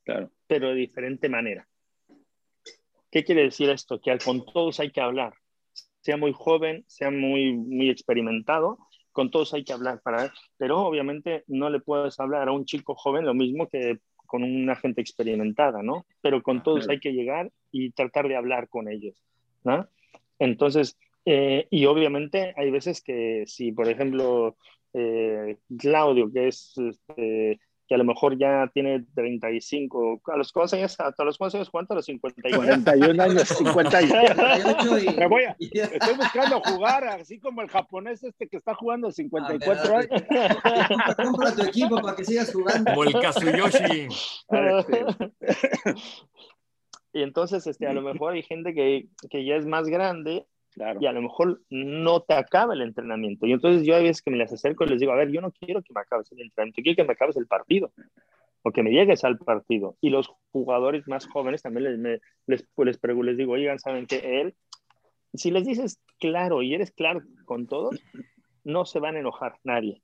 claro. 0.05 0.31
pero 0.46 0.70
de 0.70 0.77
diferente 0.77 1.29
manera. 1.29 1.68
¿Qué 3.11 3.22
quiere 3.22 3.42
decir 3.42 3.70
esto? 3.70 4.00
Que 4.00 4.16
con 4.18 4.44
todos 4.44 4.81
hay 4.81 4.90
que 4.90 5.00
hablar. 5.00 5.35
Sea 6.00 6.16
muy 6.16 6.33
joven, 6.33 6.85
sea 6.87 7.11
muy, 7.11 7.53
muy 7.53 7.90
experimentado, 7.90 8.79
con 9.12 9.31
todos 9.31 9.55
hay 9.55 9.64
que 9.64 9.72
hablar 9.72 10.00
para 10.03 10.33
pero 10.59 10.81
obviamente 10.81 11.44
no 11.46 11.70
le 11.70 11.81
puedes 11.81 12.18
hablar 12.18 12.48
a 12.48 12.53
un 12.53 12.64
chico 12.64 12.94
joven 12.94 13.24
lo 13.24 13.33
mismo 13.33 13.68
que 13.68 13.98
con 14.27 14.42
una 14.42 14.74
gente 14.74 15.00
experimentada, 15.00 15.83
¿no? 15.83 16.05
Pero 16.20 16.42
con 16.42 16.62
todos 16.62 16.88
hay 16.88 16.98
que 16.98 17.12
llegar 17.12 17.53
y 17.70 17.92
tratar 17.92 18.27
de 18.27 18.35
hablar 18.35 18.68
con 18.68 18.88
ellos, 18.88 19.22
¿no? 19.62 19.87
Entonces, 20.40 20.98
eh, 21.24 21.66
y 21.70 21.87
obviamente 21.87 22.54
hay 22.56 22.70
veces 22.70 23.02
que 23.02 23.44
si, 23.46 23.72
por 23.72 23.88
ejemplo, 23.88 24.56
eh, 24.92 25.58
Claudio, 25.78 26.30
que 26.32 26.48
es 26.48 26.74
este, 26.76 27.60
que 27.87 27.94
a 27.94 27.98
lo 27.98 28.04
mejor 28.04 28.38
ya 28.38 28.70
tiene 28.72 29.04
35, 29.14 30.22
a 30.32 30.37
los 30.38 30.52
cuántos 30.52 30.72
años, 30.74 30.98
hasta 30.98 31.22
los 31.24 31.37
cuántos 31.37 31.56
años, 31.56 31.68
¿cuánto? 31.70 31.92
A 31.92 31.96
los 31.96 32.06
51. 32.06 32.56
41 32.84 33.22
años, 33.22 33.48
58. 33.58 34.98
y- 35.00 35.14
Me 35.18 35.26
voy 35.26 35.44
a- 35.44 35.56
estoy 35.60 36.14
buscando 36.16 36.60
jugar 36.62 37.04
así 37.08 37.38
como 37.40 37.60
el 37.60 37.68
japonés 37.68 38.22
este 38.24 38.48
que 38.48 38.56
está 38.56 38.74
jugando 38.74 39.10
54 39.12 39.94
Ah, 39.94 39.98
años. 39.98 40.22
Compra, 40.22 41.14
compra 41.24 41.54
tu 41.54 41.62
equipo 41.62 41.96
para 42.00 42.16
que 42.16 42.24
sigas 42.24 42.52
jugando. 42.54 42.90
Como 42.90 43.04
el 43.04 43.12
Kazuyoshi. 43.20 44.08
Y 47.12 47.22
entonces, 47.22 47.64
este, 47.68 47.87
a 47.87 47.92
lo 47.92 48.02
mejor 48.02 48.32
hay 48.32 48.42
gente 48.42 48.74
que, 48.74 49.06
que 49.30 49.44
ya 49.44 49.54
es 49.54 49.66
más 49.66 49.87
grande 49.87 50.46
y 51.00 51.06
a 51.06 51.12
lo 51.12 51.22
mejor 51.22 51.60
no 51.70 52.20
te 52.20 52.34
acaba 52.34 52.74
el 52.74 52.82
entrenamiento. 52.82 53.46
Y 53.46 53.52
entonces 53.52 53.87
yo 53.87 53.94
hay 53.96 54.02
veces 54.04 54.22
que 54.22 54.30
me 54.30 54.37
las 54.38 54.52
acerco 54.52 54.84
y 54.84 54.88
les 54.88 55.00
digo, 55.00 55.12
a 55.12 55.16
ver, 55.16 55.30
yo 55.30 55.40
no 55.40 55.52
quiero 55.52 55.82
que 55.82 55.92
me 55.94 56.00
acabes 56.00 56.30
el 56.32 56.40
entrenamiento, 56.40 56.82
quiero 56.82 56.96
que 56.96 57.04
me 57.04 57.12
acabes 57.12 57.37
el 57.37 57.46
partido 57.46 57.92
o 58.62 58.70
que 58.72 58.82
me 58.82 58.90
llegues 58.90 59.24
al 59.24 59.38
partido. 59.38 59.96
Y 60.00 60.10
los 60.10 60.32
jugadores 60.50 61.06
más 61.06 61.26
jóvenes 61.26 61.62
también 61.62 61.84
les, 61.84 61.98
me- 61.98 62.20
les, 62.46 62.66
pues, 62.74 62.87
les, 62.87 63.00
pregu- 63.00 63.22
les 63.22 63.37
digo, 63.37 63.52
oigan, 63.52 63.78
¿saben 63.78 64.06
qué? 64.06 64.40
Él, 64.40 64.54
si 65.32 65.50
les 65.50 65.64
dices 65.64 66.00
claro 66.18 66.62
y 66.62 66.74
eres 66.74 66.90
claro 66.90 67.22
con 67.44 67.66
todos, 67.66 68.00
no 68.64 68.84
se 68.84 69.00
van 69.00 69.16
a 69.16 69.20
enojar 69.20 69.58
nadie. 69.64 70.02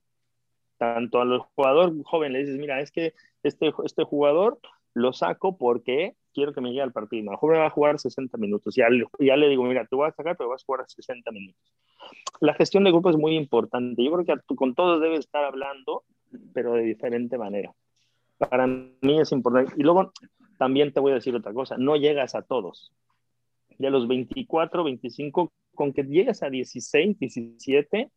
Tanto 0.79 1.21
a 1.21 1.25
los 1.25 1.43
jugadores 1.55 1.95
jóvenes 2.05 2.39
les 2.39 2.47
dices, 2.47 2.61
mira, 2.61 2.81
es 2.81 2.91
que 2.91 3.15
este, 3.43 3.73
este 3.85 4.05
jugador 4.05 4.59
lo 4.95 5.13
saco 5.13 5.57
porque 5.57 6.15
quiero 6.33 6.53
que 6.53 6.61
me 6.61 6.71
llegue 6.71 6.83
al 6.83 6.93
partido. 6.93 7.23
A 7.23 7.25
lo 7.25 7.31
mejor 7.33 7.53
me 7.53 7.59
va 7.59 7.67
a 7.67 7.71
jugar 7.71 7.99
60 7.99 8.37
minutos. 8.39 8.75
Ya 8.75 8.89
le, 8.89 9.07
ya 9.19 9.37
le 9.37 9.49
digo, 9.49 9.65
mira, 9.65 9.87
te 9.87 9.97
voy 9.97 10.09
a 10.09 10.13
sacar, 10.13 10.37
pero 10.37 10.51
vas 10.51 10.63
a 10.63 10.67
jugar 10.67 10.85
60 10.87 11.31
minutos. 11.31 11.61
La 12.41 12.55
gestión 12.55 12.85
de 12.85 12.91
grupo 12.91 13.11
es 13.11 13.17
muy 13.17 13.37
importante. 13.37 14.03
Yo 14.05 14.13
creo 14.13 14.25
que 14.25 14.55
con 14.55 14.75
todos 14.75 15.01
debes 15.01 15.21
estar 15.21 15.45
hablando, 15.45 16.05
pero 16.53 16.75
de 16.75 16.83
diferente 16.83 17.39
manera. 17.39 17.73
Para 18.39 18.67
mí 18.67 19.21
es 19.21 19.33
importante. 19.33 19.75
Y 19.77 19.83
luego 19.83 20.13
también 20.59 20.93
te 20.93 21.01
voy 21.01 21.13
a 21.13 21.17
decir 21.17 21.35
otra 21.35 21.55
cosa, 21.55 21.77
no 21.79 21.97
llegas 21.97 22.35
a 22.35 22.43
todos. 22.43 22.93
De 23.79 23.91
los 23.91 24.07
24, 24.07 24.85
25, 24.85 25.53
con 25.75 25.93
que 25.93 26.03
llegues 26.03 26.43
a 26.43 26.51
16, 26.51 27.19
17, 27.19 28.11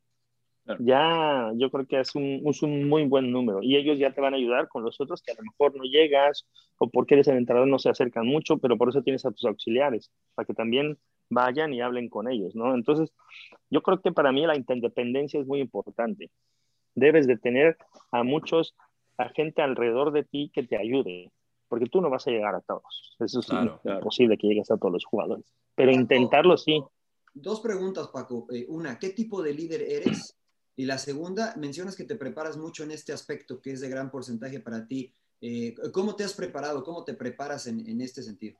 ya 0.79 1.51
yo 1.55 1.69
creo 1.69 1.85
que 1.85 1.99
es 1.99 2.15
un, 2.15 2.41
es 2.45 2.63
un 2.63 2.87
muy 2.87 3.05
buen 3.05 3.31
número 3.31 3.61
y 3.61 3.75
ellos 3.75 3.99
ya 3.99 4.13
te 4.13 4.21
van 4.21 4.33
a 4.33 4.37
ayudar 4.37 4.69
con 4.69 4.83
los 4.83 4.99
otros 5.01 5.21
que 5.21 5.31
a 5.31 5.35
lo 5.35 5.43
mejor 5.43 5.75
no 5.75 5.83
llegas 5.83 6.45
o 6.77 6.89
porque 6.89 7.15
eres 7.15 7.27
el 7.27 7.37
entrenador 7.37 7.67
no 7.67 7.79
se 7.79 7.89
acercan 7.89 8.25
mucho, 8.25 8.57
pero 8.57 8.77
por 8.77 8.89
eso 8.89 9.03
tienes 9.03 9.25
a 9.25 9.31
tus 9.31 9.45
auxiliares, 9.45 10.11
para 10.35 10.45
que 10.45 10.53
también 10.53 10.97
vayan 11.29 11.73
y 11.73 11.81
hablen 11.81 12.09
con 12.09 12.29
ellos, 12.29 12.55
¿no? 12.55 12.75
Entonces, 12.75 13.13
yo 13.69 13.81
creo 13.81 14.01
que 14.01 14.11
para 14.11 14.31
mí 14.31 14.45
la 14.45 14.55
independencia 14.55 15.39
es 15.39 15.47
muy 15.47 15.59
importante. 15.59 16.29
Debes 16.95 17.27
de 17.27 17.37
tener 17.37 17.77
a 18.11 18.23
muchos, 18.23 18.75
a 19.17 19.29
gente 19.29 19.61
alrededor 19.61 20.11
de 20.11 20.23
ti 20.23 20.51
que 20.53 20.63
te 20.63 20.77
ayude, 20.77 21.31
porque 21.67 21.87
tú 21.87 22.01
no 22.01 22.09
vas 22.09 22.27
a 22.27 22.31
llegar 22.31 22.55
a 22.55 22.61
todos. 22.61 23.15
Eso 23.19 23.39
es 23.39 23.47
Claro. 23.47 23.81
imposible 23.83 24.37
que 24.37 24.47
llegues 24.47 24.69
a 24.71 24.77
todos 24.77 24.93
los 24.93 25.05
jugadores, 25.05 25.45
pero 25.75 25.91
intentarlo 25.91 26.57
sí. 26.57 26.83
Dos 27.33 27.61
preguntas, 27.61 28.09
Paco. 28.09 28.45
Eh, 28.51 28.65
una, 28.69 28.99
¿qué 28.99 29.09
tipo 29.09 29.41
de 29.41 29.53
líder 29.53 29.81
eres? 29.81 30.37
Y 30.75 30.85
la 30.85 30.97
segunda, 30.97 31.53
mencionas 31.55 31.95
que 31.95 32.03
te 32.03 32.15
preparas 32.15 32.57
mucho 32.57 32.83
en 32.83 32.91
este 32.91 33.13
aspecto 33.13 33.61
que 33.61 33.71
es 33.71 33.81
de 33.81 33.89
gran 33.89 34.09
porcentaje 34.09 34.59
para 34.59 34.87
ti. 34.87 35.11
Eh, 35.39 35.75
¿Cómo 35.91 36.15
te 36.15 36.23
has 36.23 36.33
preparado? 36.33 36.83
¿Cómo 36.83 37.03
te 37.03 37.13
preparas 37.13 37.67
en, 37.67 38.01
este 38.01 38.23
sentido? 38.23 38.57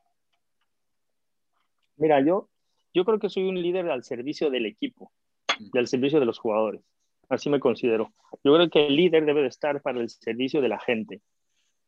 Mira, 1.97 2.23
yo, 2.23 2.49
yo 2.93 3.05
creo 3.05 3.19
que 3.19 3.29
soy 3.29 3.43
un 3.43 3.59
líder 3.59 3.89
al 3.89 4.03
servicio 4.03 4.49
del 4.49 4.65
equipo, 4.65 5.11
al 5.73 5.87
servicio 5.87 6.19
de 6.19 6.25
los 6.25 6.37
jugadores. 6.37 6.81
Así 7.29 7.49
me 7.49 7.59
considero. 7.59 8.13
Yo 8.43 8.53
creo 8.53 8.69
que 8.69 8.87
el 8.87 8.95
líder 8.95 9.25
debe 9.25 9.41
de 9.41 9.47
estar 9.47 9.81
para 9.81 9.99
el 9.99 10.09
servicio 10.09 10.61
de 10.61 10.69
la 10.69 10.79
gente, 10.79 11.21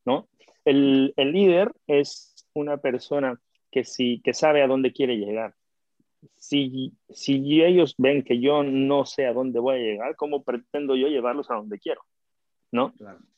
¿no? 0.06 0.28
El, 0.64 1.14
el 1.18 1.32
líder 1.34 1.72
es 1.86 2.48
una 2.54 2.78
persona 2.78 3.40
que, 3.70 3.84
sí, 3.84 4.22
que 4.24 4.34
sabe 4.34 4.64
a 4.64 4.68
dónde 4.68 4.94
quiere 4.94 5.18
llegar. 5.18 5.54
Si, 6.36 6.94
si 7.10 7.64
ellos 7.64 7.96
ven 7.98 8.24
que 8.24 8.40
yo 8.40 8.64
no 8.64 9.06
sé 9.06 9.26
a 9.26 9.34
dónde 9.34 9.60
voy 9.60 9.76
a 9.76 9.84
llegar, 9.84 10.16
¿cómo 10.16 10.44
pretendo 10.44 10.96
yo 10.96 11.08
llevarlos 11.08 11.50
a 11.52 11.56
donde 11.56 11.80
quiero? 11.80 12.02
¿No? 12.72 12.94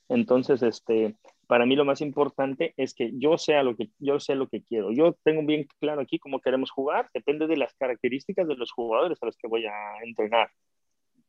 Entonces, 0.10 0.62
este, 0.63 1.15
para 1.47 1.65
mí 1.65 1.76
lo 1.76 1.86
más 1.86 2.02
importante 2.02 2.73
es 2.78 2.93
que 2.93 3.12
yo 3.17 3.38
sea 3.38 3.63
lo 3.63 3.76
que 3.76 3.89
yo 4.00 4.19
sé 4.19 4.36
lo 4.36 4.47
que 4.47 4.63
quiero. 4.63 4.91
Yo 4.91 5.13
tengo 5.23 5.43
bien 5.43 5.67
claro 5.80 6.02
aquí 6.02 6.19
cómo 6.19 6.39
queremos 6.39 6.71
jugar, 6.71 7.10
depende 7.13 7.47
de 7.47 7.58
las 7.58 7.73
características 7.76 8.47
de 8.47 8.56
los 8.56 8.71
jugadores 8.71 9.17
a 9.21 9.26
los 9.26 9.38
que 9.38 9.47
voy 9.47 9.65
a 9.65 9.73
entrenar. 10.04 10.50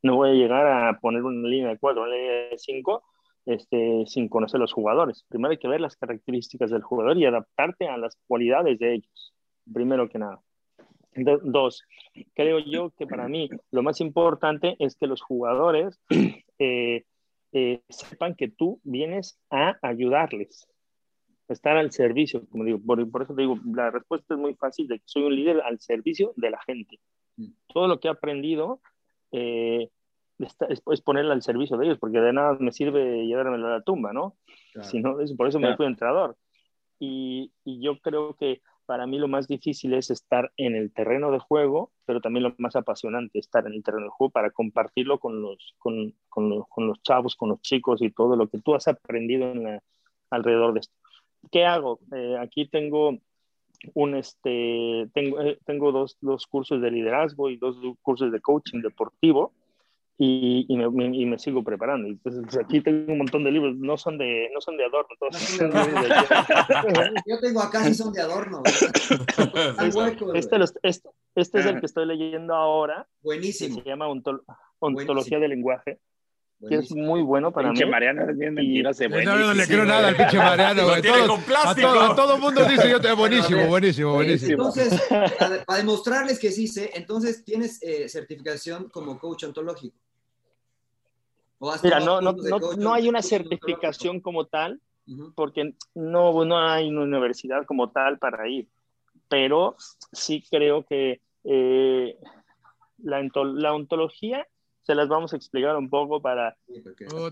No 0.02 0.16
voy 0.16 0.30
a 0.30 0.34
llegar 0.34 0.66
a 0.66 0.98
poner 1.00 1.22
una 1.22 1.48
línea 1.48 1.70
de 1.70 1.78
cuatro, 1.78 2.02
una 2.02 2.14
línea 2.14 2.32
de 2.50 2.58
cinco, 2.58 3.02
este, 3.46 4.04
sin 4.06 4.28
conocer 4.28 4.60
los 4.60 4.72
jugadores. 4.72 5.24
Primero 5.28 5.52
hay 5.52 5.58
que 5.58 5.68
ver 5.68 5.80
las 5.80 5.96
características 5.96 6.70
del 6.70 6.82
jugador 6.82 7.16
y 7.16 7.24
adaptarte 7.24 7.88
a 7.88 7.96
las 7.96 8.16
cualidades 8.26 8.78
de 8.78 8.94
ellos, 8.94 9.34
primero 9.72 10.08
que 10.08 10.18
nada. 10.18 10.40
Do- 11.24 11.40
dos, 11.42 11.82
creo 12.34 12.58
yo 12.58 12.90
que 12.96 13.06
para 13.06 13.28
mí 13.28 13.48
lo 13.70 13.82
más 13.82 14.00
importante 14.00 14.76
es 14.78 14.96
que 14.96 15.06
los 15.06 15.20
jugadores 15.22 16.00
eh, 16.58 17.04
eh, 17.52 17.80
sepan 17.88 18.34
que 18.34 18.48
tú 18.48 18.80
vienes 18.84 19.38
a 19.50 19.76
ayudarles, 19.82 20.68
estar 21.48 21.76
al 21.76 21.90
servicio, 21.92 22.46
como 22.50 22.64
digo, 22.64 22.78
por, 22.84 23.10
por 23.10 23.22
eso 23.22 23.34
te 23.34 23.42
digo, 23.42 23.58
la 23.74 23.90
respuesta 23.90 24.34
es 24.34 24.40
muy 24.40 24.54
fácil, 24.54 24.86
de 24.86 24.98
que 24.98 25.04
soy 25.06 25.22
un 25.24 25.34
líder 25.34 25.60
al 25.62 25.80
servicio 25.80 26.32
de 26.36 26.50
la 26.50 26.60
gente. 26.66 27.00
Todo 27.72 27.88
lo 27.88 28.00
que 28.00 28.08
he 28.08 28.10
aprendido 28.10 28.80
eh, 29.32 29.88
está- 30.38 30.66
es, 30.66 30.82
es 30.90 31.00
ponerla 31.00 31.32
al 31.34 31.42
servicio 31.42 31.76
de 31.78 31.86
ellos, 31.86 31.98
porque 31.98 32.20
de 32.20 32.32
nada 32.32 32.56
me 32.60 32.72
sirve 32.72 33.24
llevármelo 33.26 33.66
a 33.66 33.70
la 33.78 33.82
tumba, 33.82 34.12
¿no? 34.12 34.36
Claro. 34.72 34.88
Si 34.88 35.00
no, 35.00 35.20
es- 35.20 35.32
por 35.34 35.48
eso 35.48 35.58
me 35.58 35.68
Claro. 35.68 35.76
fui 35.78 35.86
entrenador. 35.86 36.36
Y, 37.00 37.52
y 37.64 37.80
yo 37.80 37.98
creo 38.00 38.34
que 38.34 38.60
para 38.88 39.06
mí 39.06 39.18
lo 39.18 39.28
más 39.28 39.46
difícil 39.46 39.92
es 39.92 40.10
estar 40.10 40.50
en 40.56 40.74
el 40.74 40.90
terreno 40.90 41.30
de 41.30 41.38
juego, 41.38 41.92
pero 42.06 42.22
también 42.22 42.44
lo 42.44 42.54
más 42.56 42.74
apasionante 42.74 43.38
estar 43.38 43.66
en 43.66 43.74
el 43.74 43.82
terreno 43.82 44.04
de 44.04 44.10
juego 44.12 44.30
para 44.30 44.50
compartirlo 44.50 45.20
con 45.20 45.42
los, 45.42 45.74
con, 45.76 46.14
con 46.30 46.48
los, 46.48 47.02
chavos, 47.02 47.36
con 47.36 47.50
los 47.50 47.60
chicos 47.60 48.00
y 48.00 48.10
todo 48.10 48.34
lo 48.34 48.48
que 48.48 48.56
tú 48.60 48.74
has 48.74 48.88
aprendido 48.88 49.52
en 49.52 49.78
alrededor 50.30 50.72
de 50.72 50.80
esto. 50.80 50.94
¿Qué 51.52 51.66
hago? 51.66 52.00
Eh, 52.16 52.38
aquí 52.40 52.66
tengo 52.66 53.18
un 53.92 54.14
este 54.14 55.10
tengo, 55.12 55.42
eh, 55.42 55.58
tengo 55.66 55.92
dos, 55.92 56.16
dos 56.22 56.46
cursos 56.46 56.80
de 56.80 56.90
liderazgo 56.90 57.50
y 57.50 57.58
dos 57.58 57.76
cursos 58.00 58.32
de 58.32 58.40
coaching 58.40 58.80
deportivo 58.80 59.52
y, 60.20 60.66
y, 60.68 60.76
me, 60.76 60.90
me- 60.90 61.16
y 61.16 61.24
me 61.26 61.38
sigo 61.38 61.62
preparando. 61.62 62.08
Entonces 62.08 62.42
pues, 62.44 62.56
aquí 62.58 62.80
tengo 62.80 63.12
un 63.12 63.18
montón 63.18 63.44
de 63.44 63.52
libros, 63.52 63.76
no 63.76 63.96
son 63.96 64.18
de, 64.18 64.50
no 64.52 64.60
son 64.60 64.76
de 64.76 64.84
adorno, 64.84 65.08
todos 65.18 65.36
son 65.36 65.70
de- 65.70 65.76
Yo 67.26 67.38
tengo 67.40 67.60
acá 67.62 67.84
sí 67.84 67.94
son 67.94 68.12
de 68.12 68.20
adorno. 68.22 68.62
Huecos. 69.94 70.32
Este, 70.34 70.58
los- 70.58 70.74
este, 70.82 71.08
este 71.34 71.60
es 71.60 71.66
el 71.66 71.80
que 71.80 71.86
estoy 71.86 72.06
leyendo 72.06 72.54
ahora. 72.54 73.06
Buenísimo. 73.22 73.76
que 73.76 73.82
se 73.82 73.88
llama 73.88 74.08
Ontol- 74.08 74.42
Ontología 74.80 75.38
del 75.38 75.50
Lenguaje. 75.50 75.98
Que 76.68 76.74
es 76.74 76.90
muy 76.92 77.22
bueno 77.22 77.52
para 77.52 77.68
Pinche 77.68 77.84
mí. 77.84 77.90
Mariano 77.92 78.28
es 78.28 78.36
bien 78.36 78.52
mentiroso. 78.54 79.08
No, 79.08 79.36
no 79.38 79.54
le 79.54 79.64
creo 79.68 79.84
nada 79.84 80.08
al 80.08 80.16
pinche 80.16 80.38
Mariano, 80.38 80.82
Lo 80.88 81.00
tiene 81.00 81.18
Todos- 81.18 81.28
con 81.30 81.40
a, 81.40 81.44
plástico. 81.44 81.88
todo, 81.88 82.00
a 82.00 82.16
todo 82.16 82.34
el 82.34 82.40
mundo 82.40 82.64
dice 82.64 82.90
yo 82.90 83.00
te 83.00 83.12
buenísimo, 83.12 83.66
buenísimo, 83.68 84.14
buenísimo. 84.14 84.50
Entonces, 84.66 85.00
para, 85.38 85.64
para 85.64 85.78
demostrarles 85.78 86.40
que 86.40 86.50
sí 86.50 86.66
sé, 86.66 86.90
entonces 86.94 87.44
tienes 87.44 87.80
eh, 87.80 88.08
certificación 88.08 88.88
como 88.88 89.20
coach 89.20 89.44
ontológico. 89.44 89.96
¿O 91.58 91.70
has 91.70 91.82
Mira, 91.82 92.00
no, 92.00 92.20
no, 92.20 92.32
no, 92.32 92.58
no 92.76 92.92
hay 92.94 93.08
una 93.08 93.22
certificación 93.22 94.20
como 94.20 94.46
tal, 94.46 94.80
porque 95.34 95.74
no, 95.94 96.44
no 96.44 96.58
hay 96.58 96.88
una 96.88 97.02
universidad 97.02 97.64
como 97.66 97.90
tal 97.90 98.18
para 98.18 98.46
ir, 98.48 98.68
pero 99.28 99.74
sí 100.12 100.44
creo 100.50 100.84
que 100.84 101.20
eh, 101.44 102.16
la, 102.98 103.20
ento- 103.20 103.54
la 103.54 103.72
ontología 103.74 104.46
se 104.82 104.94
las 104.94 105.08
vamos 105.08 105.32
a 105.32 105.36
explicar 105.36 105.76
un 105.76 105.88
poco 105.90 106.20
para, 106.22 106.56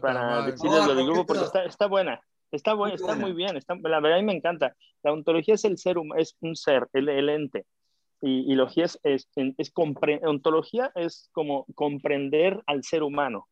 para 0.01 0.43
decirles 0.53 0.87
lo 0.87 0.95
del 0.95 1.05
grupo, 1.07 1.27
porque 1.27 1.45
está, 1.45 1.65
está 1.65 1.87
buena. 1.87 2.21
Está, 2.53 2.75
buena, 2.75 2.95
está 2.95 3.15
muy 3.21 3.33
bien, 3.33 3.57
está, 3.57 3.75
la 3.75 3.99
verdad 4.01 4.19
a 4.19 4.23
mí 4.23 4.27
me 4.27 4.33
encanta. 4.37 4.75
La 5.03 5.13
ontología 5.13 5.55
es 5.55 5.65
el 5.65 5.79
ser, 5.79 5.97
es 6.17 6.37
un 6.41 6.55
ser, 6.57 6.87
el, 6.93 7.09
el 7.09 7.29
ente. 7.29 7.67
Y, 8.23 8.51
y 8.51 8.55
logía 8.55 8.85
es, 8.85 8.99
es, 9.03 9.29
es 9.35 9.75
compre- 9.75 10.21
ontología 10.27 10.93
es 10.95 11.29
como 11.33 11.67
comprender 11.75 12.63
al 12.67 12.83
ser 12.85 13.03
humano. 13.03 13.49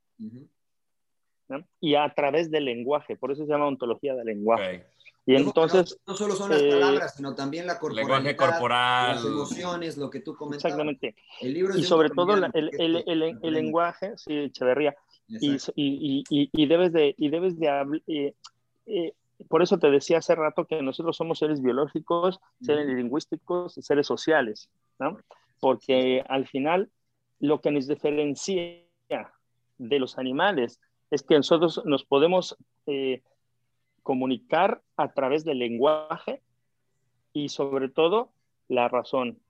¿No? 1.59 1.65
Y 1.81 1.95
a 1.95 2.13
través 2.15 2.51
del 2.51 2.65
lenguaje, 2.67 3.17
por 3.17 3.33
eso 3.33 3.45
se 3.45 3.51
llama 3.53 3.67
ontología 3.67 4.15
del 4.15 4.27
lenguaje. 4.27 4.77
Ok. 4.79 4.85
Y 5.27 5.33
Luego, 5.33 5.47
entonces, 5.49 5.99
no, 6.07 6.13
no 6.13 6.17
solo 6.19 6.35
son 6.37 6.51
las 6.51 6.61
eh, 6.61 6.69
palabras, 6.71 7.15
sino 7.17 7.35
también 7.35 7.67
la 7.67 7.79
corporalidad, 7.79 8.17
Lenguaje 8.19 8.37
corporal. 8.37 9.15
las 9.17 9.25
emociones, 9.25 9.97
lo 9.97 10.11
que 10.11 10.21
tú 10.21 10.37
comentabas. 10.37 10.65
exactamente. 10.67 11.15
El 11.41 11.55
libro 11.55 11.73
es 11.73 11.81
Y 11.81 11.85
sobre 11.85 12.11
todo 12.11 12.37
la- 12.37 12.51
el, 12.53 12.71
el, 12.79 13.05
el, 13.07 13.39
el 13.43 13.53
lenguaje, 13.55 14.13
sí, 14.19 14.35
Echeverría, 14.35 14.95
y, 15.29 15.55
y, 15.77 16.25
y, 16.29 16.51
y 16.53 16.67
debes 16.67 16.93
de, 16.93 17.15
y 17.17 17.31
debes 17.31 17.59
de 17.59 17.69
habl- 17.69 18.03
eh, 18.07 18.35
eh, 18.85 19.15
por 19.49 19.63
eso 19.63 19.79
te 19.79 19.91
decía 19.91 20.19
hace 20.19 20.35
rato 20.35 20.67
que 20.67 20.83
nosotros 20.83 21.17
somos 21.17 21.39
seres 21.39 21.63
biológicos, 21.63 22.39
seres 22.61 22.87
lingüísticos, 22.87 23.75
seres 23.81 24.07
sociales, 24.07 24.69
¿no? 24.99 25.17
Porque 25.59 26.23
al 26.29 26.47
final 26.47 26.91
lo 27.41 27.63
que 27.63 27.71
nos 27.71 27.89
diferencia 27.89 28.61
de 29.79 29.99
los 29.99 30.19
animales 30.19 30.81
es 31.15 31.23
que 31.23 31.37
nosotros 31.37 31.83
nos 31.85 32.05
podemos, 32.05 32.57
eh, 32.87 33.23
comunicar 34.05 34.83
a 34.97 35.13
través 35.13 35.45
del 35.45 35.59
lenguaje 35.59 36.41
y 37.33 37.49
sobre 37.49 37.89
todo 37.89 38.31
la 38.69 38.87
razón. 38.87 39.41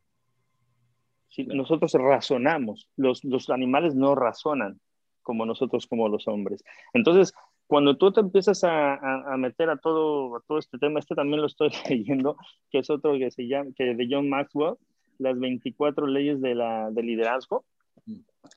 Si 1.29 1.45
nosotros 1.45 1.93
razonamos, 1.95 2.89
los, 2.97 3.23
los 3.25 3.51
animales 3.51 3.95
no 3.95 4.15
razonan 4.15 4.81
como 5.23 5.45
nosotros, 5.45 5.87
como 5.87 6.09
los 6.09 6.29
hombres. 6.29 6.65
Entonces, 6.95 7.35
cuando 7.67 7.97
tú 7.97 8.13
te 8.13 8.21
empiezas 8.21 8.63
a, 8.63 8.95
a, 9.33 9.37
meter 9.37 9.69
a 9.71 9.77
todo, 9.77 10.37
a 10.37 10.41
todo 10.47 10.59
este 10.59 10.79
tema, 10.79 11.01
este 11.01 11.15
también 11.15 11.41
lo 11.41 11.47
estoy 11.47 11.71
leyendo, 11.89 12.37
que 12.71 12.79
es 12.79 12.91
otro 12.91 13.19
que 13.19 13.31
se 13.31 13.49
llama, 13.49 13.71
que 13.77 13.95
de 13.95 14.09
John 14.09 14.29
Maxwell, 14.29 14.77
las 15.19 15.39
24 15.39 16.07
leyes 16.07 16.41
de 16.41 16.55
la, 16.55 16.91
de 16.91 17.03
liderazgo. 17.03 17.65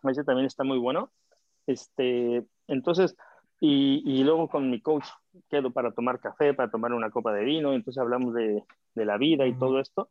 Ese 0.04 0.24
también 0.24 0.46
está 0.46 0.64
muy 0.64 0.78
bueno. 0.78 1.10
Este, 1.68 2.46
entonces, 2.68 3.16
y, 3.60 4.02
y, 4.06 4.24
luego 4.24 4.48
con 4.48 4.70
mi 4.70 4.82
coach 4.82 5.06
quedo 5.50 5.72
para 5.72 5.92
tomar 5.92 6.20
café, 6.20 6.54
para 6.54 6.72
tomar 6.72 6.94
una 6.94 7.12
copa 7.12 7.34
de 7.34 7.44
vino, 7.44 7.74
entonces 7.74 8.02
hablamos 8.02 8.34
de, 8.34 8.64
de 8.96 9.06
la 9.06 9.18
vida 9.18 9.46
y 9.46 9.54
todo 9.54 9.80
esto. 9.80 10.10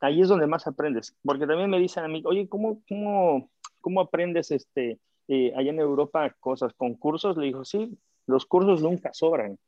Ahí 0.00 0.20
es 0.20 0.28
donde 0.28 0.46
más 0.46 0.66
aprendes, 0.66 1.16
porque 1.24 1.46
también 1.46 1.70
me 1.70 1.78
dicen 1.78 2.04
a 2.04 2.08
mí, 2.08 2.22
oye, 2.24 2.48
¿cómo, 2.48 2.82
cómo, 2.88 3.50
cómo 3.80 4.00
aprendes 4.00 4.50
este, 4.50 5.00
eh, 5.26 5.52
allá 5.56 5.70
en 5.70 5.80
Europa 5.80 6.34
cosas, 6.38 6.72
con 6.74 6.94
cursos? 6.94 7.36
Le 7.36 7.46
digo, 7.46 7.64
sí, 7.64 7.98
los 8.26 8.46
cursos 8.46 8.82
nunca 8.82 9.12
sobran, 9.12 9.58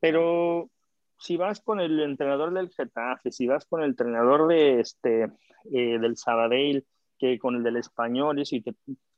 pero 0.00 0.68
si 1.18 1.36
vas 1.36 1.60
con 1.60 1.80
el 1.80 2.00
entrenador 2.00 2.52
del 2.52 2.70
Getafe, 2.70 3.30
si 3.30 3.46
vas 3.46 3.66
con 3.66 3.82
el 3.82 3.90
entrenador 3.90 4.48
de 4.48 4.80
este, 4.80 5.24
eh, 5.72 5.98
del 5.98 6.16
Sabadell, 6.16 6.84
que 7.18 7.38
con 7.38 7.56
el 7.56 7.62
del 7.62 7.76
español, 7.76 8.40
y, 8.40 8.64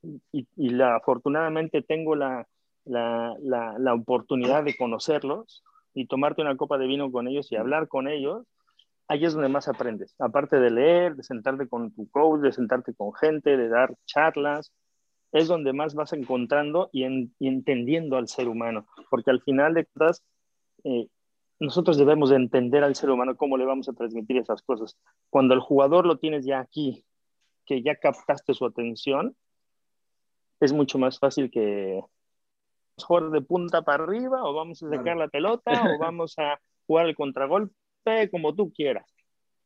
y, 0.03 0.47
y 0.57 0.71
la, 0.71 0.97
afortunadamente 0.97 1.83
tengo 1.83 2.15
la, 2.15 2.47
la, 2.85 3.35
la, 3.41 3.79
la, 3.79 3.95
oportunidad 3.95 4.65
de 4.65 4.77
conocerlos 4.77 5.63
y 5.95 6.07
tomarte 6.07 6.43
una 6.43 6.57
copa 6.57 6.79
de 6.79 6.87
vino 6.87 7.11
con 7.11 7.29
ellos 7.29 7.51
y 7.51 7.57
hablar 7.57 7.89
con 7.89 8.09
ellos, 8.09 8.47
ahí 9.09 9.25
es 9.25 9.35
donde 9.35 9.49
más 9.49 9.69
aprendes. 9.69 10.15
Aparte 10.19 10.59
de 10.61 10.71
leer, 10.71 11.17
de 11.17 11.23
sentarte 11.23 11.69
con 11.69 11.93
tu 11.93 12.09
coach, 12.11 12.41
de 12.41 12.53
sentarte 12.53 12.95
con 12.95 13.13
gente, 13.13 13.57
de 13.57 13.69
dar 13.69 13.95
charlas, 14.07 14.73
es 15.33 15.49
donde 15.49 15.73
más 15.73 15.95
vas 15.95 16.13
encontrando 16.13 16.91
y, 16.93 17.05
en, 17.05 17.35
y 17.39 17.49
entendiendo 17.49 18.17
al 18.17 18.29
ser 18.29 18.49
humano. 18.49 18.87
Porque 19.11 19.31
al 19.31 19.43
final 19.43 19.75
de 19.75 19.87
cuentas, 19.87 20.23
eh, 20.85 21.09
nosotros 21.59 21.99
debemos 21.99 22.31
de 22.31 22.37
entender 22.37 22.83
al 22.85 22.95
ser 22.95 23.11
humano 23.11 23.37
cómo 23.37 23.57
le 23.57 23.67
vamos 23.67 23.89
a 23.89 23.93
transmitir 23.93 24.39
esas 24.39 24.63
cosas. 24.63 24.97
Cuando 25.29 25.55
el 25.55 25.61
jugador 25.61 26.07
lo 26.07 26.19
tienes 26.19 26.47
ya 26.47 26.61
aquí, 26.61 27.05
que 27.67 27.83
ya 27.83 27.97
captaste 27.97 28.55
su 28.55 28.65
atención, 28.65 29.37
es 30.61 30.73
mucho 30.73 30.99
más 30.99 31.19
fácil 31.19 31.51
que 31.51 32.01
jugar 33.03 33.31
de 33.31 33.41
punta 33.41 33.83
para 33.83 34.05
arriba 34.05 34.45
o 34.45 34.53
vamos 34.55 34.83
a 34.83 34.87
sacar 34.89 35.03
claro. 35.03 35.21
la 35.21 35.29
pelota 35.29 35.71
o 35.95 35.99
vamos 35.99 36.39
a 36.39 36.61
jugar 36.87 37.07
el 37.07 37.17
contragolpe 37.17 38.31
como 38.31 38.55
tú 38.55 38.73
quieras, 38.73 39.07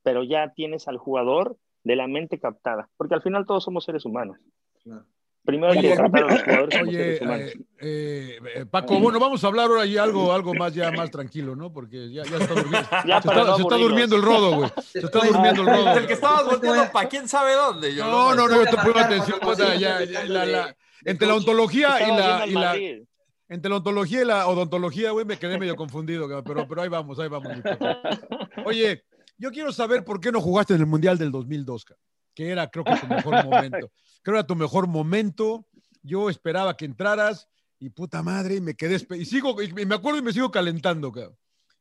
pero 0.02 0.22
ya 0.22 0.52
tienes 0.54 0.86
al 0.88 0.98
jugador 0.98 1.56
de 1.82 1.96
la 1.96 2.06
mente 2.06 2.38
captada, 2.38 2.88
porque 2.96 3.14
al 3.14 3.22
final 3.22 3.44
todos 3.46 3.64
somos 3.64 3.84
seres 3.84 4.04
humanos. 4.04 4.38
Claro. 4.82 5.04
Primero 5.44 5.74
hay 5.74 5.80
que 5.82 5.94
tratar 5.94 6.24
a 6.24 6.26
los 6.26 6.42
jugadores 6.42 6.78
como 6.78 6.90
oye, 6.90 6.98
seres 6.98 7.20
humanos. 7.20 7.52
Eh, 7.80 8.38
eh, 8.54 8.66
Paco, 8.70 8.98
bueno, 8.98 9.20
vamos 9.20 9.44
a 9.44 9.48
hablar 9.48 9.68
ahora 9.68 9.84
y 9.84 9.98
algo, 9.98 10.32
algo 10.32 10.54
más 10.54 10.72
ya 10.72 10.90
más 10.90 11.10
tranquilo, 11.10 11.54
¿no? 11.54 11.70
Porque 11.70 12.10
ya, 12.10 12.22
ya 12.24 12.38
está 12.38 12.54
durmiendo. 12.54 12.88
Ya, 13.06 13.20
se, 13.20 13.28
está, 13.28 13.44
no 13.44 13.56
se 13.56 13.62
está 13.62 13.74
aburrirnos. 13.74 13.80
durmiendo 13.80 14.16
el 14.16 14.22
rodo, 14.22 14.56
güey. 14.56 14.70
Se 14.82 14.98
está 15.00 15.18
durmiendo 15.18 15.60
el 15.60 15.66
rodo. 15.68 15.98
El 15.98 16.06
que 16.06 16.12
estabas 16.14 16.44
volteando 16.46 16.90
para 16.90 17.08
quién 17.10 17.28
sabe 17.28 17.52
dónde. 17.52 17.94
Yo 17.94 18.06
No, 18.06 18.34
no, 18.34 18.48
no, 18.48 18.64
yo 18.64 18.70
te 18.70 18.76
pongo 18.76 18.98
atención. 18.98 19.38
Sí, 19.54 19.78
ya, 19.80 20.02
ya, 20.04 20.24
la- 20.24 20.46
la- 20.46 20.76
entre 21.04 21.26
la 21.26 21.34
ontología 21.34 22.00
y 22.46 22.52
la, 22.54 22.76
y 22.76 23.06
entre 23.48 23.70
la 23.70 23.76
ontología 23.76 24.22
y 24.22 24.24
la 24.24 24.46
odontología, 24.46 25.10
güey, 25.10 25.24
me 25.24 25.38
quedé 25.38 25.58
medio 25.58 25.76
confundido, 25.76 26.28
pero, 26.44 26.66
pero 26.66 26.82
ahí 26.82 26.88
vamos, 26.88 27.18
ahí 27.18 27.28
vamos. 27.28 27.52
Oye, 28.64 29.04
yo 29.36 29.50
quiero 29.50 29.72
saber 29.72 30.04
por 30.04 30.20
qué 30.20 30.32
no 30.32 30.40
jugaste 30.40 30.74
en 30.74 30.80
el 30.80 30.86
Mundial 30.86 31.18
del 31.18 31.30
2002, 31.30 31.84
cabrón, 31.84 32.04
que 32.34 32.48
era 32.48 32.70
creo 32.70 32.84
que 32.84 32.96
tu 32.96 33.06
mejor 33.06 33.44
momento. 33.44 33.90
Creo 34.24 34.36
que 34.36 34.38
era 34.38 34.46
tu 34.46 34.56
mejor 34.56 34.86
momento. 34.86 35.66
Yo 36.02 36.30
esperaba 36.30 36.78
que 36.78 36.86
entraras 36.86 37.46
y 37.78 37.90
puta 37.90 38.22
madre, 38.22 38.54
y 38.54 38.60
me 38.62 38.74
quedé 38.74 38.96
y 39.18 39.26
sigo 39.26 39.60
y 39.60 39.70
me 39.70 39.94
acuerdo 39.94 40.18
y 40.18 40.22
me 40.22 40.32
sigo 40.32 40.50
calentando, 40.50 41.12
cabrón. 41.12 41.36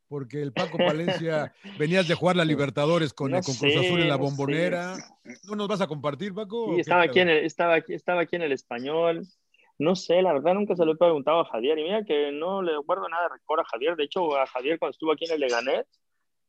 Porque 0.07 0.41
el 0.41 0.53
Paco 0.53 0.77
Palencia 0.77 1.53
venías 1.79 2.07
de 2.07 2.15
jugar 2.15 2.35
la 2.35 2.45
Libertadores 2.45 3.13
con, 3.13 3.31
No 3.31 3.41
con 3.41 3.55
Cruz 3.55 3.75
Azul 3.75 4.01
en 4.01 4.09
la 4.09 4.17
no 4.17 4.23
sé. 4.23 4.29
bombonera. 4.29 4.97
¿No 5.47 5.55
nos 5.55 5.67
vas 5.67 5.81
a 5.81 5.87
compartir, 5.87 6.33
Paco? 6.33 6.73
Sí, 6.73 6.81
estaba 6.81 7.03
aquí, 7.03 7.19
en 7.19 7.29
el, 7.29 7.45
estaba, 7.45 7.75
aquí, 7.75 7.93
estaba 7.93 8.21
aquí 8.21 8.35
en 8.35 8.43
el 8.43 8.51
español. 8.51 9.23
No 9.79 9.95
sé, 9.95 10.21
la 10.21 10.33
verdad 10.33 10.53
nunca 10.53 10.75
se 10.75 10.85
lo 10.85 10.91
he 10.93 10.97
preguntado 10.97 11.39
a 11.39 11.45
Javier. 11.45 11.79
Y 11.79 11.83
mira 11.83 12.03
que 12.03 12.31
no 12.31 12.61
le 12.61 12.77
guardo 12.77 13.07
nada 13.09 13.23
de 13.23 13.29
rencor 13.37 13.59
a 13.59 13.65
Javier. 13.65 13.95
De 13.95 14.03
hecho, 14.03 14.37
a 14.37 14.45
Javier 14.45 14.77
cuando 14.77 14.91
estuvo 14.91 15.11
aquí 15.11 15.25
en 15.25 15.31
el 15.33 15.39
Leganés, 15.39 15.85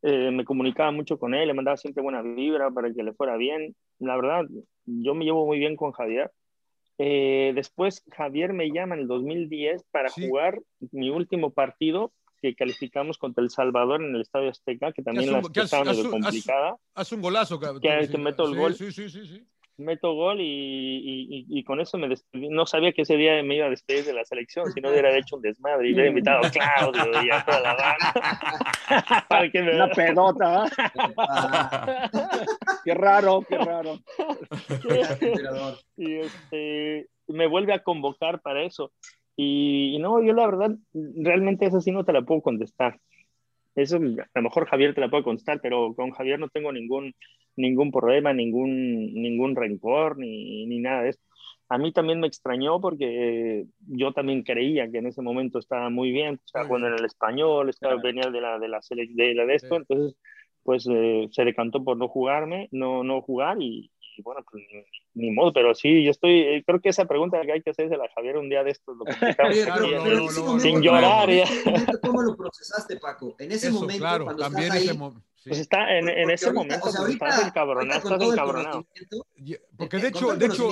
eh, 0.03 0.31
me 0.31 0.45
comunicaba 0.45 0.91
mucho 0.91 1.19
con 1.19 1.35
él, 1.35 1.47
le 1.49 1.55
mandaba 1.55 1.79
siempre 1.79 2.03
buena 2.03 2.21
vibra 2.21 2.71
para 2.71 2.93
que 2.93 3.03
le 3.03 3.15
fuera 3.15 3.37
bien. 3.39 3.75
La 3.99 4.17
verdad, 4.17 4.43
yo 4.85 5.15
me 5.15 5.25
llevo 5.25 5.47
muy 5.47 5.59
bien 5.59 5.77
con 5.77 5.93
Javier. 5.93 6.31
Eh, 6.99 7.53
después 7.55 8.05
Javier 8.13 8.53
me 8.53 8.71
llama 8.71 8.95
en 8.95 9.01
el 9.03 9.09
2010 9.09 9.85
para 9.91 10.11
Sí. 10.11 10.29
jugar 10.29 10.61
mi 10.93 11.09
último 11.11 11.51
partido 11.51 12.13
que 12.51 12.55
calificamos 12.57 13.17
contra 13.19 13.43
El 13.43 13.51
Salvador 13.51 14.03
en 14.03 14.15
el 14.15 14.21
Estadio 14.21 14.51
Azteca, 14.51 14.93
que 14.93 15.03
también 15.03 15.25
hace 15.25 15.33
la 15.33 15.39
hace- 15.39 15.61
estaba 15.63 15.85
medio 15.85 16.01
hace 16.01 16.09
un- 16.09 16.15
hace- 16.15 16.23
complicada. 16.39 16.77
Haz 16.95 17.13
un 17.13 17.23
golazo, 17.23 17.59
cabrón. 17.61 17.81
Que- 17.81 18.05
Sí, 18.07 18.13
que 18.13 18.19
meto 18.19 18.45
el 18.47 18.53
sí, 18.53 18.59
gol. 18.59 18.75
Sí, 18.75 18.93
sí, 18.93 19.09
sí, 19.09 19.27
sí. 19.27 19.43
meto 19.77 20.13
gol 20.15 20.41
y, 20.41 21.47
y- 21.51 21.65
con 21.65 21.81
eso 21.81 21.99
me 21.99 22.09
despedí. 22.09 22.49
No 22.49 22.65
sabía 22.65 22.93
que 22.93 23.03
ese 23.03 23.17
día 23.17 23.43
me 23.43 23.57
iba 23.57 23.67
a 23.67 23.71
despedir 23.71 24.05
de 24.05 24.13
la 24.13 24.25
selección, 24.25 24.71
si 24.71 24.81
no 24.81 24.91
hubiera 24.91 25.17
hecho 25.17 25.35
un 25.35 25.43
desmadre 25.43 25.87
y 25.89 25.91
le 25.91 25.95
hubiera 25.97 26.09
invitado 26.11 26.47
a 26.47 26.51
Claudio 26.51 27.23
y 27.25 27.31
a 27.31 27.45
toda 27.45 27.61
la 27.61 27.75
banda. 27.75 28.15
Para 29.29 29.51
que 29.51 29.63
me- 29.63 29.75
Una 29.75 29.89
pedota. 29.89 30.67
Ah, 31.19 32.09
Qué 32.85 32.95
raro, 32.95 33.43
qué 33.49 33.59
raro. 33.59 33.99
y 35.97 36.15
este, 36.17 37.09
me 37.29 37.47
vuelve 37.47 37.73
a 37.73 37.83
convocar 37.83 38.41
para 38.43 38.63
eso. 38.63 38.93
Y, 39.37 39.95
y 39.95 39.99
no, 39.99 40.23
yo 40.23 40.33
la 40.33 40.47
verdad, 40.47 40.77
realmente 40.93 41.67
esa 41.67 41.81
sí 41.81 41.91
no 41.91 42.05
te 42.05 42.13
la 42.13 42.23
puedo 42.23 42.41
contestar. 42.41 43.01
Eso 43.75 43.97
a 43.97 44.01
lo 44.01 44.43
mejor 44.43 44.67
Javier 44.67 44.95
te 44.95 45.01
la 45.01 45.11
puede 45.11 45.25
contestar, 45.25 45.61
pero 45.61 45.95
con 45.95 46.13
Javier 46.13 46.39
no 46.39 46.49
tengo 46.49 46.73
ningún, 46.73 47.13
ningún 47.57 47.91
problema, 47.91 48.33
ningún, 48.33 49.13
ningún 49.15 49.57
rencor, 49.57 50.17
ni, 50.17 50.67
ni 50.67 50.79
nada 50.79 51.03
de 51.03 51.11
eso. 51.11 51.21
A 51.69 51.79
mí 51.79 51.93
también 51.93 52.21
me 52.21 52.27
extrañó 52.27 52.81
porque 52.81 53.65
yo 53.89 54.13
también 54.13 54.43
creía 54.43 54.89
que 54.91 54.99
en 54.99 55.07
ese 55.07 55.23
momento 55.23 55.59
estaba 55.59 55.91
muy 55.91 56.13
bien, 56.13 56.39
Muy 56.55 56.67
jugando 56.67 56.89
en 56.89 56.95
el 56.95 57.05
español, 57.05 57.69
estaba, 57.69 57.97
venía 57.97 58.31
de 58.31 58.41
la 58.41 58.59
de 58.59 58.69
la, 58.69 58.81
de, 58.91 59.35
la 59.35 59.47
de 59.47 59.55
esto, 59.55 59.75
Sí. 59.75 59.77
entonces 59.77 60.17
pues 60.63 60.87
eh, 60.91 61.29
se 61.31 61.45
decantó 61.45 61.85
por 61.85 61.97
no 61.97 62.09
jugarme, 62.09 62.69
no, 62.71 63.05
no 63.05 63.21
jugar 63.23 63.61
y, 63.61 63.91
y 64.17 64.23
bueno, 64.23 64.45
pues 64.51 64.65
ni, 65.15 65.31
modo, 65.31 65.53
pero 65.53 65.75
sí, 65.75 66.03
yo 66.05 66.11
estoy, 66.11 66.41
eh, 66.41 66.65
creo 66.67 66.81
que 66.81 66.89
esa 66.91 67.05
pregunta 67.05 67.41
que 67.43 67.53
hay 67.53 67.63
que 67.63 67.71
hacerse 67.71 67.95
a 67.95 67.99
la 67.99 68.09
Javier 68.15 68.37
un 68.39 68.49
día 68.49 68.63
de 68.65 68.71
estos, 68.73 68.97
lo 68.97 69.05
Claro, 69.37 69.37
pero- 69.37 69.77
no, 69.99 70.05
pero 70.05 70.17
no, 70.17 70.31
no, 70.31 70.41
momento, 70.43 70.61
sin 70.61 70.71
¿cómo- 70.73 70.85
llorar, 70.85 71.29
momento, 71.29 72.01
¿Cómo 72.03 72.23
lo 72.23 72.37
procesaste, 72.37 72.97
Paco? 72.99 73.37
En 73.39 73.53
ese 73.53 73.69
Eso, 73.69 73.81
momento, 73.81 74.01
claro, 74.03 74.25
cuando 74.25 74.43
también 74.43 74.65
estás 74.65 74.79
ahí, 74.81 74.85
ese 74.89 74.95
momento. 74.99 75.27
Pues 75.47 75.59
está 75.59 75.99
en, 75.99 76.09
ese 76.09 76.47
ahorita- 76.47 76.53
momento, 76.55 76.87
o 76.87 76.91
sea, 76.91 77.01
pues, 77.01 77.01
ahorita- 77.01 77.29
estás 77.29 77.47
encabronado, 77.49 77.99
estás 77.99 78.23
encabronado. 78.23 78.87
Y- 79.37 79.57
Porque 79.77 79.97
eh, 79.99 80.01
de 80.01 80.09
hecho, 80.09 80.35
de 80.37 80.47
hecho, 80.47 80.69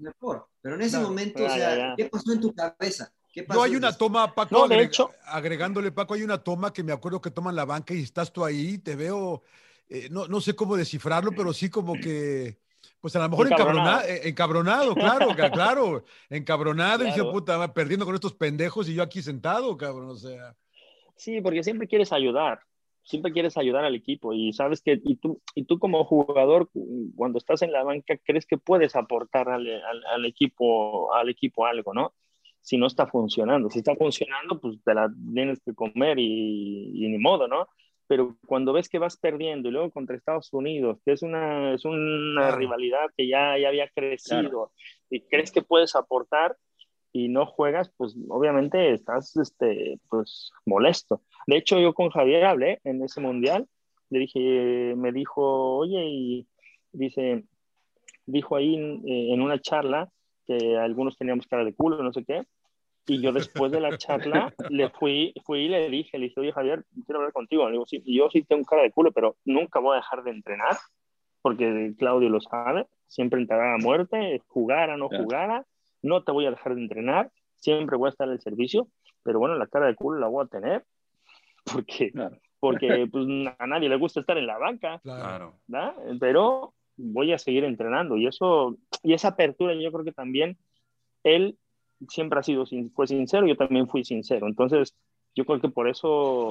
mejor. 0.00 0.46
Pero 0.60 0.74
en 0.74 0.80
ese 0.82 0.90
Claro. 0.90 1.08
momento, 1.08 1.38
Ya, 1.40 1.46
o 1.46 1.48
sea, 1.56 1.76
ya. 1.76 1.94
¿qué 1.96 2.04
pasó 2.06 2.32
en 2.32 2.40
tu 2.40 2.54
cabeza? 2.54 3.12
¿Qué 3.32 3.42
pasó? 3.44 3.60
Yo 3.60 3.64
hay 3.64 3.76
una 3.76 3.96
toma, 3.96 4.34
Paco, 4.34 4.54
No, 4.58 4.68
de 4.68 4.76
agreg- 4.76 4.86
hecho- 4.88 5.10
agregándole, 5.24 5.90
Paco, 5.90 6.14
hay 6.14 6.22
una 6.22 6.38
toma 6.38 6.72
que 6.72 6.82
me 6.82 6.92
acuerdo 6.92 7.20
que 7.20 7.30
toman 7.30 7.56
la 7.56 7.64
banca 7.64 7.94
y 7.94 8.02
estás 8.02 8.30
tú 8.32 8.44
ahí, 8.44 8.76
te 8.78 8.94
veo, 8.94 9.42
eh, 9.88 10.08
no, 10.10 10.28
no 10.28 10.40
sé 10.40 10.54
cómo 10.54 10.76
descifrarlo, 10.76 11.32
pero 11.34 11.52
sí 11.54 11.70
como 11.70 11.94
que, 11.94 12.58
pues 13.04 13.14
a 13.16 13.18
lo 13.18 13.28
mejor 13.28 13.48
Encabronado. 13.52 14.00
encabronado, 14.00 14.08
eh, 14.24 14.28
encabronado, 14.30 14.94
claro, 14.94 15.26
claro, 15.52 16.04
encabronado 16.30 17.04
y 17.04 17.08
dice, 17.08 17.22
puta, 17.22 17.74
perdiendo 17.74 18.06
con 18.06 18.14
estos 18.14 18.32
pendejos 18.32 18.88
y 18.88 18.94
yo 18.94 19.02
aquí 19.02 19.20
sentado, 19.20 19.76
cabrón, 19.76 20.08
o 20.08 20.14
sea. 20.16 20.56
Sí, 21.14 21.42
porque 21.42 21.62
siempre 21.62 21.86
quieres 21.86 22.14
ayudar, 22.14 22.60
siempre 23.02 23.30
quieres 23.30 23.58
ayudar 23.58 23.84
al 23.84 23.94
equipo 23.94 24.32
y 24.32 24.54
sabes 24.54 24.80
que, 24.80 24.98
y 25.04 25.16
tú, 25.16 25.38
y 25.54 25.64
tú 25.64 25.78
como 25.78 26.02
jugador, 26.06 26.70
cuando 27.14 27.36
estás 27.36 27.60
en 27.60 27.72
la 27.72 27.82
banca, 27.82 28.16
crees 28.24 28.46
que 28.46 28.56
puedes 28.56 28.96
aportar 28.96 29.50
al, 29.50 29.66
al- 29.68 30.04
al 30.06 30.24
equipo, 30.24 31.12
al 31.12 31.28
equipo 31.28 31.66
algo, 31.66 31.92
¿no? 31.92 32.14
Si 32.62 32.78
no 32.78 32.86
está 32.86 33.06
funcionando. 33.06 33.68
Si 33.68 33.80
está 33.80 33.94
funcionando, 33.96 34.58
pues 34.58 34.82
te 34.82 34.94
la 34.94 35.12
tienes 35.34 35.60
que 35.62 35.74
comer 35.74 36.18
y, 36.18 37.04
y 37.04 37.08
ni 37.10 37.18
modo, 37.18 37.48
¿no? 37.48 37.68
Pero 38.06 38.36
cuando 38.46 38.72
ves 38.72 38.88
que 38.88 38.98
vas 38.98 39.16
perdiendo 39.16 39.68
y 39.68 39.72
luego 39.72 39.90
contra 39.90 40.14
Estados 40.16 40.52
Unidos, 40.52 40.98
que 41.04 41.12
es 41.12 41.22
una, 41.22 41.72
es 41.74 41.84
una 41.84 42.48
Claro. 42.48 42.56
rivalidad 42.58 43.06
que 43.16 43.26
ya, 43.26 43.56
ya 43.58 43.68
había 43.68 43.88
crecido 43.88 44.72
y 45.10 45.20
crees 45.22 45.50
que 45.50 45.62
puedes 45.62 45.96
aportar 45.96 46.56
y 47.12 47.28
no 47.28 47.46
juegas, 47.46 47.92
pues 47.96 48.16
obviamente 48.28 48.92
estás 48.92 49.36
este, 49.36 49.98
pues, 50.10 50.50
molesto. 50.66 51.22
De 51.46 51.56
hecho, 51.56 51.78
yo 51.78 51.94
con 51.94 52.10
Javier 52.10 52.44
hablé 52.44 52.80
en 52.84 53.02
ese 53.02 53.20
mundial, 53.20 53.66
le 54.10 54.18
dije, 54.18 54.94
me 54.96 55.12
dijo, 55.12 55.76
oye, 55.76 56.04
y 56.04 56.46
dice, 56.92 57.44
dijo 58.26 58.56
ahí 58.56 58.74
en, 58.74 59.02
en 59.06 59.40
una 59.40 59.60
charla 59.60 60.10
que 60.46 60.76
algunos 60.76 61.16
teníamos 61.16 61.46
cara 61.46 61.64
de 61.64 61.74
culo, 61.74 62.02
no 62.02 62.12
sé 62.12 62.24
qué, 62.24 62.42
Y 63.06 63.20
yo 63.20 63.32
después 63.32 63.70
de 63.70 63.80
la 63.80 63.96
charla 63.98 64.54
le 64.70 64.88
fui, 64.90 65.34
fui 65.44 65.60
y 65.64 65.68
le 65.68 65.88
dije, 65.90 66.18
le 66.18 66.26
dije, 66.26 66.40
oye 66.40 66.52
Javier, 66.52 66.84
quiero 67.04 67.18
hablar 67.20 67.32
contigo. 67.32 67.66
Le 67.66 67.72
digo, 67.72 67.86
sí, 67.86 68.02
yo 68.06 68.28
sí 68.30 68.42
tengo 68.42 68.64
cara 68.64 68.82
de 68.82 68.90
culo, 68.92 69.12
pero 69.12 69.36
nunca 69.44 69.78
voy 69.80 69.94
a 69.94 70.00
dejar 70.00 70.22
de 70.24 70.30
entrenar, 70.30 70.76
porque 71.42 71.92
Claudio 71.98 72.30
lo 72.30 72.40
sabe, 72.40 72.86
siempre 73.06 73.40
entrará 73.40 73.74
a 73.74 73.78
muerte, 73.78 74.40
jugara, 74.48 74.96
no 74.96 75.08
jugara, 75.08 75.66
no 76.02 76.22
te 76.22 76.32
voy 76.32 76.46
a 76.46 76.50
dejar 76.50 76.74
de 76.74 76.82
entrenar, 76.82 77.30
siempre 77.56 77.96
voy 77.96 78.08
a 78.08 78.10
estar 78.10 78.28
al 78.28 78.40
servicio, 78.40 78.88
pero 79.22 79.38
bueno, 79.38 79.54
la 79.56 79.66
cara 79.66 79.86
de 79.86 79.94
culo 79.94 80.18
la 80.18 80.28
voy 80.28 80.44
a 80.44 80.48
tener, 80.48 80.84
porque, 81.72 82.12
porque 82.60 83.06
pues, 83.12 83.26
a 83.58 83.66
nadie 83.66 83.88
le 83.88 83.96
gusta 83.96 84.20
estar 84.20 84.38
en 84.38 84.46
la 84.46 84.58
banca, 84.58 84.98
Claro. 85.00 85.54
¿verdad? 85.66 85.94
pero 86.18 86.72
voy 86.96 87.32
a 87.32 87.38
seguir 87.38 87.64
entrenando 87.64 88.16
y 88.16 88.26
eso, 88.26 88.76
y 89.02 89.12
esa 89.12 89.28
apertura 89.28 89.74
yo 89.74 89.90
creo 89.92 90.04
que 90.04 90.12
también 90.12 90.56
él 91.24 91.58
siempre 92.08 92.38
ha 92.38 92.42
sido, 92.42 92.64
fue 92.94 93.06
sincero, 93.06 93.46
yo 93.46 93.56
también 93.56 93.88
fui 93.88 94.04
sincero, 94.04 94.46
entonces 94.46 94.94
yo 95.34 95.44
creo 95.44 95.60
que 95.60 95.68
por 95.68 95.88
eso 95.88 96.50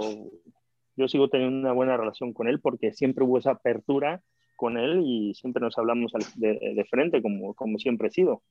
yo 0.96 1.08
sigo 1.08 1.30
teniendo 1.30 1.58
una 1.58 1.74
buena 1.74 1.98
relación 1.98 2.34
con 2.34 2.48
él, 2.48 2.60
porque 2.60 2.94
siempre 2.94 3.24
hubo 3.24 3.38
esa 3.38 3.52
apertura 3.52 4.22
con 4.56 4.78
él 4.78 5.02
y 5.04 5.34
siempre 5.34 5.62
nos 5.62 5.78
hablamos 5.78 6.12
de, 6.36 6.86
frente 6.90 7.22
como, 7.22 7.54
como 7.54 7.78
siempre 7.78 8.08
he 8.10 8.12
sido. 8.12 8.44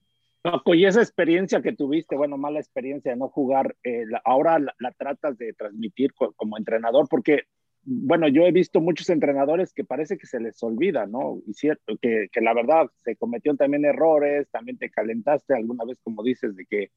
Y 0.67 0.85
esa 0.85 1.01
experiencia 1.01 1.63
que 1.63 1.73
tuviste, 1.73 2.17
bueno, 2.17 2.37
mala 2.37 2.59
experiencia 2.59 3.13
de 3.13 3.17
no 3.17 3.29
jugar, 3.29 3.77
eh, 3.85 4.05
ahora 4.25 4.59
la, 4.59 4.93
tratas 4.99 5.39
de 5.39 5.53
transmitir 5.53 6.13
co- 6.15 6.33
como 6.33 6.59
entrenador, 6.59 7.07
porque, 7.09 7.45
bueno, 7.85 8.29
yo 8.29 8.47
he 8.47 8.53
visto 8.53 8.81
muchos 8.81 9.11
entrenadores 9.11 9.73
que 9.73 9.85
parece 9.85 10.17
que 10.17 10.27
se 10.27 10.41
les 10.41 10.63
olvida, 10.63 11.07
¿no? 11.07 11.41
Y 11.47 11.55
cierto, 11.55 11.97
que, 12.01 12.29
que 12.33 12.41
la 12.41 12.55
verdad 12.55 12.87
se 12.97 13.17
cometieron 13.17 13.57
también 13.57 13.85
errores, 13.85 14.49
también 14.51 14.79
te 14.79 14.91
calentaste 14.91 15.55
alguna 15.55 15.85
vez, 15.85 15.99
como 16.03 16.23
dices, 16.23 16.55
de 16.57 16.65
que, 16.67 16.91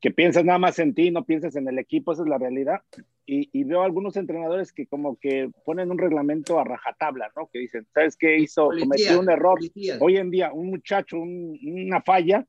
que 0.00 0.10
piensas 0.10 0.44
nada 0.44 0.58
más 0.58 0.78
en 0.78 0.94
ti, 0.94 1.10
no 1.10 1.24
piensas 1.26 1.56
en 1.56 1.68
el 1.68 1.78
equipo, 1.78 2.12
esa 2.12 2.22
es 2.22 2.28
la 2.28 2.38
realidad. 2.38 2.80
Y, 3.26 3.50
y 3.52 3.64
veo 3.64 3.82
algunos 3.82 4.16
entrenadores 4.16 4.72
que 4.72 4.86
como 4.86 5.16
que 5.18 5.50
ponen 5.64 5.90
un 5.90 5.98
reglamento 5.98 6.58
a 6.58 6.64
rajatabla, 6.64 7.30
¿no? 7.36 7.48
Que 7.52 7.58
dicen, 7.60 7.86
¿sabes 7.92 8.16
qué 8.16 8.38
hizo? 8.38 8.68
Policías, 8.68 8.88
Cometió 8.88 9.20
un 9.20 9.30
error. 9.30 9.58
Hoy 10.00 10.16
en 10.16 10.30
día, 10.30 10.52
un 10.52 10.70
muchacho, 10.70 11.18
un- 11.18 11.58
una 11.62 12.00
falla, 12.00 12.46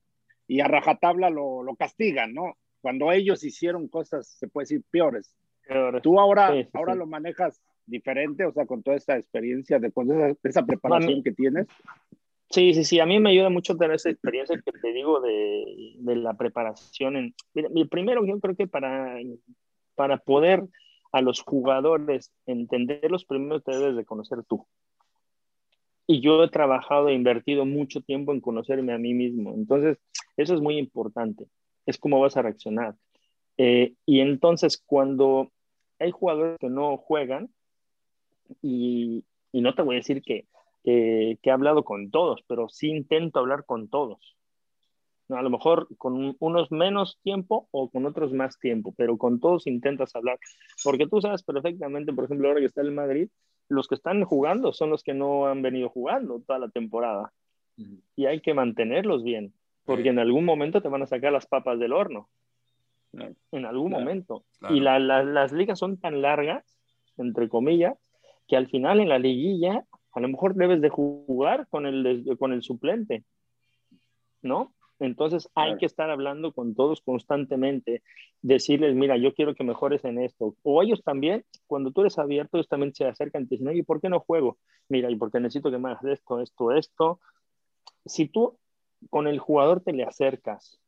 y 0.47 0.61
a 0.61 0.67
rajatabla 0.67 1.29
lo, 1.29 1.63
lo 1.63 1.75
castigan, 1.75 2.33
¿no? 2.33 2.57
Cuando 2.81 3.11
ellos 3.11 3.43
hicieron 3.43 3.87
cosas, 3.89 4.27
se 4.27 4.47
puede 4.47 4.63
decir, 4.63 4.83
peores. 4.89 5.35
Tú 6.01 6.19
ahora, 6.19 6.51
Sí, 6.53 6.63
sí, 6.63 6.69
ahora 6.73 6.93
sí. 6.93 6.99
lo 6.99 7.05
manejas 7.07 7.61
diferente, 7.85 8.45
o 8.45 8.51
sea, 8.53 8.65
con 8.65 8.83
toda 8.83 8.97
esta 8.97 9.17
experiencia, 9.17 9.79
de, 9.79 9.91
con 9.91 10.11
esa, 10.11 10.37
esa 10.43 10.65
preparación 10.65 11.23
que 11.23 11.31
tienes. 11.31 11.67
Sí, 12.49 12.73
sí, 12.73 12.83
sí, 12.83 12.99
a 12.99 13.05
mí 13.05 13.19
me 13.19 13.29
ayuda 13.31 13.49
mucho 13.49 13.77
tener 13.77 13.95
esa 13.95 14.09
experiencia 14.09 14.59
que 14.63 14.71
te 14.73 14.91
digo 14.91 15.21
de, 15.21 15.95
de 15.99 16.15
la 16.17 16.33
preparación. 16.33 17.15
En, 17.15 17.35
mira, 17.53 17.69
mi- 17.69 17.85
primero 17.85 18.25
yo 18.25 18.39
creo 18.39 18.55
que 18.55 18.67
para, 18.67 19.17
para 19.95 20.17
poder 20.17 20.63
a 21.13 21.21
los 21.21 21.41
jugadores 21.41 22.31
entenderlos, 22.45 23.25
primero 23.25 23.61
te 23.61 23.71
debes 23.75 23.95
de 23.95 24.05
conocer 24.05 24.43
tú. 24.43 24.65
Y 26.07 26.19
yo 26.19 26.43
he 26.43 26.49
trabajado 26.49 27.07
e 27.09 27.13
invertido 27.13 27.65
mucho 27.65 28.01
tiempo 28.01 28.33
en 28.33 28.41
conocerme 28.41 28.91
a 28.93 28.97
mí 28.97 29.13
mismo. 29.13 29.53
Entonces, 29.53 29.97
eso 30.35 30.53
es 30.53 30.61
muy 30.61 30.77
importante. 30.77 31.45
Es 31.85 31.97
cómo 31.97 32.19
vas 32.19 32.35
a 32.35 32.41
reaccionar. 32.41 32.95
Eh, 33.57 33.93
y 34.05 34.19
entonces, 34.19 34.81
cuando 34.85 35.51
hay 36.01 36.11
jugadores 36.11 36.57
que 36.59 36.69
no 36.69 36.97
juegan, 36.97 37.49
y, 38.61 39.23
y 39.51 39.61
no 39.61 39.73
te 39.75 39.81
voy 39.81 39.95
a 39.95 39.99
decir 39.99 40.21
que, 40.21 40.45
que, 40.83 41.37
que 41.41 41.49
he 41.49 41.53
hablado 41.53 41.83
con 41.83 42.11
todos, 42.11 42.43
pero 42.47 42.69
sí 42.69 42.89
intento 42.89 43.39
hablar 43.39 43.65
con 43.65 43.87
todos. 43.87 44.35
A 45.29 45.41
lo 45.41 45.49
mejor 45.49 45.87
con 45.97 46.13
un- 46.13 46.35
unos 46.39 46.71
menos 46.71 47.17
tiempo 47.23 47.67
o 47.71 47.89
con 47.89 48.05
otros 48.05 48.33
más 48.33 48.59
tiempo, 48.59 48.93
pero 48.97 49.17
con 49.17 49.39
todos 49.39 49.65
intentas 49.67 50.13
hablar. 50.15 50.37
Porque 50.83 51.07
tú 51.07 51.21
sabes 51.21 51.43
perfectamente, 51.43 52.11
por 52.11 52.25
ejemplo, 52.25 52.49
ahora 52.49 52.59
que 52.59 52.65
está 52.65 52.81
el 52.81 52.91
Madrid, 52.91 53.29
los 53.69 53.87
que 53.87 53.95
están 53.95 54.25
jugando 54.25 54.73
son 54.73 54.89
los 54.89 55.03
que 55.03 55.13
no 55.13 55.47
han 55.47 55.61
venido 55.61 55.87
jugando 55.89 56.41
toda 56.45 56.59
la 56.59 56.69
temporada. 56.69 57.31
Y 58.17 58.25
hay 58.25 58.41
que 58.41 58.53
mantenerlos 58.53 59.23
bien, 59.23 59.53
porque 59.85 60.09
en 60.09 60.19
algún 60.19 60.43
momento 60.43 60.81
te 60.81 60.89
van 60.89 61.01
a 61.03 61.07
sacar 61.07 61.31
las 61.31 61.47
papas 61.47 61.79
del 61.79 61.93
horno. 61.93 62.27
En 63.13 63.65
algún 63.65 63.89
Claro, 63.89 64.03
momento. 64.05 64.43
claro. 64.59 64.75
Y 64.75 64.79
la- 64.79 64.99
la- 64.99 65.23
las 65.23 65.51
ligas 65.51 65.79
son 65.79 65.97
tan 65.97 66.21
largas, 66.21 66.63
entre 67.17 67.49
comillas, 67.49 67.97
que 68.47 68.55
al 68.57 68.67
final 68.67 68.99
en 68.99 69.09
la 69.09 69.19
liguilla 69.19 69.85
a 70.13 70.19
lo 70.19 70.27
mejor 70.27 70.55
debes 70.55 70.81
de 70.81 70.89
jugar 70.89 71.67
con 71.69 71.85
el, 71.85 72.35
con 72.37 72.51
el 72.51 72.61
suplente, 72.63 73.23
¿no? 74.41 74.73
Entonces 74.99 75.49
hay 75.55 75.77
que 75.77 75.85
estar 75.85 76.09
hablando 76.11 76.51
con 76.53 76.75
todos 76.75 77.01
constantemente, 77.01 78.03
decirles, 78.41 78.93
mira, 78.93 79.17
yo 79.17 79.33
quiero 79.33 79.55
que 79.55 79.63
mejores 79.63 80.03
en 80.05 80.19
esto. 80.19 80.53
O 80.63 80.83
ellos 80.83 81.01
también, 81.03 81.43
cuando 81.65 81.91
tú 81.91 82.01
eres 82.01 82.19
abierto, 82.19 82.57
ellos 82.57 82.67
también 82.67 82.93
se 82.93 83.05
acercan 83.05 83.43
y 83.43 83.47
te 83.47 83.55
dicen, 83.55 83.69
oye, 83.69 83.83
¿por 83.83 83.99
qué 84.01 84.09
no 84.09 84.19
juego? 84.19 84.57
Mira, 84.89 85.09
y 85.09 85.15
porque 85.15 85.39
necesito 85.39 85.71
que 85.71 85.77
me 85.79 85.89
hagas 85.91 86.03
esto, 86.03 86.39
esto, 86.41 86.71
esto. 86.73 87.19
Si 88.05 88.27
tú 88.27 88.57
con 89.09 89.27
el 89.27 89.39
jugador 89.39 89.81
te 89.81 89.93
le 89.93 90.03
acercas, 90.03 90.80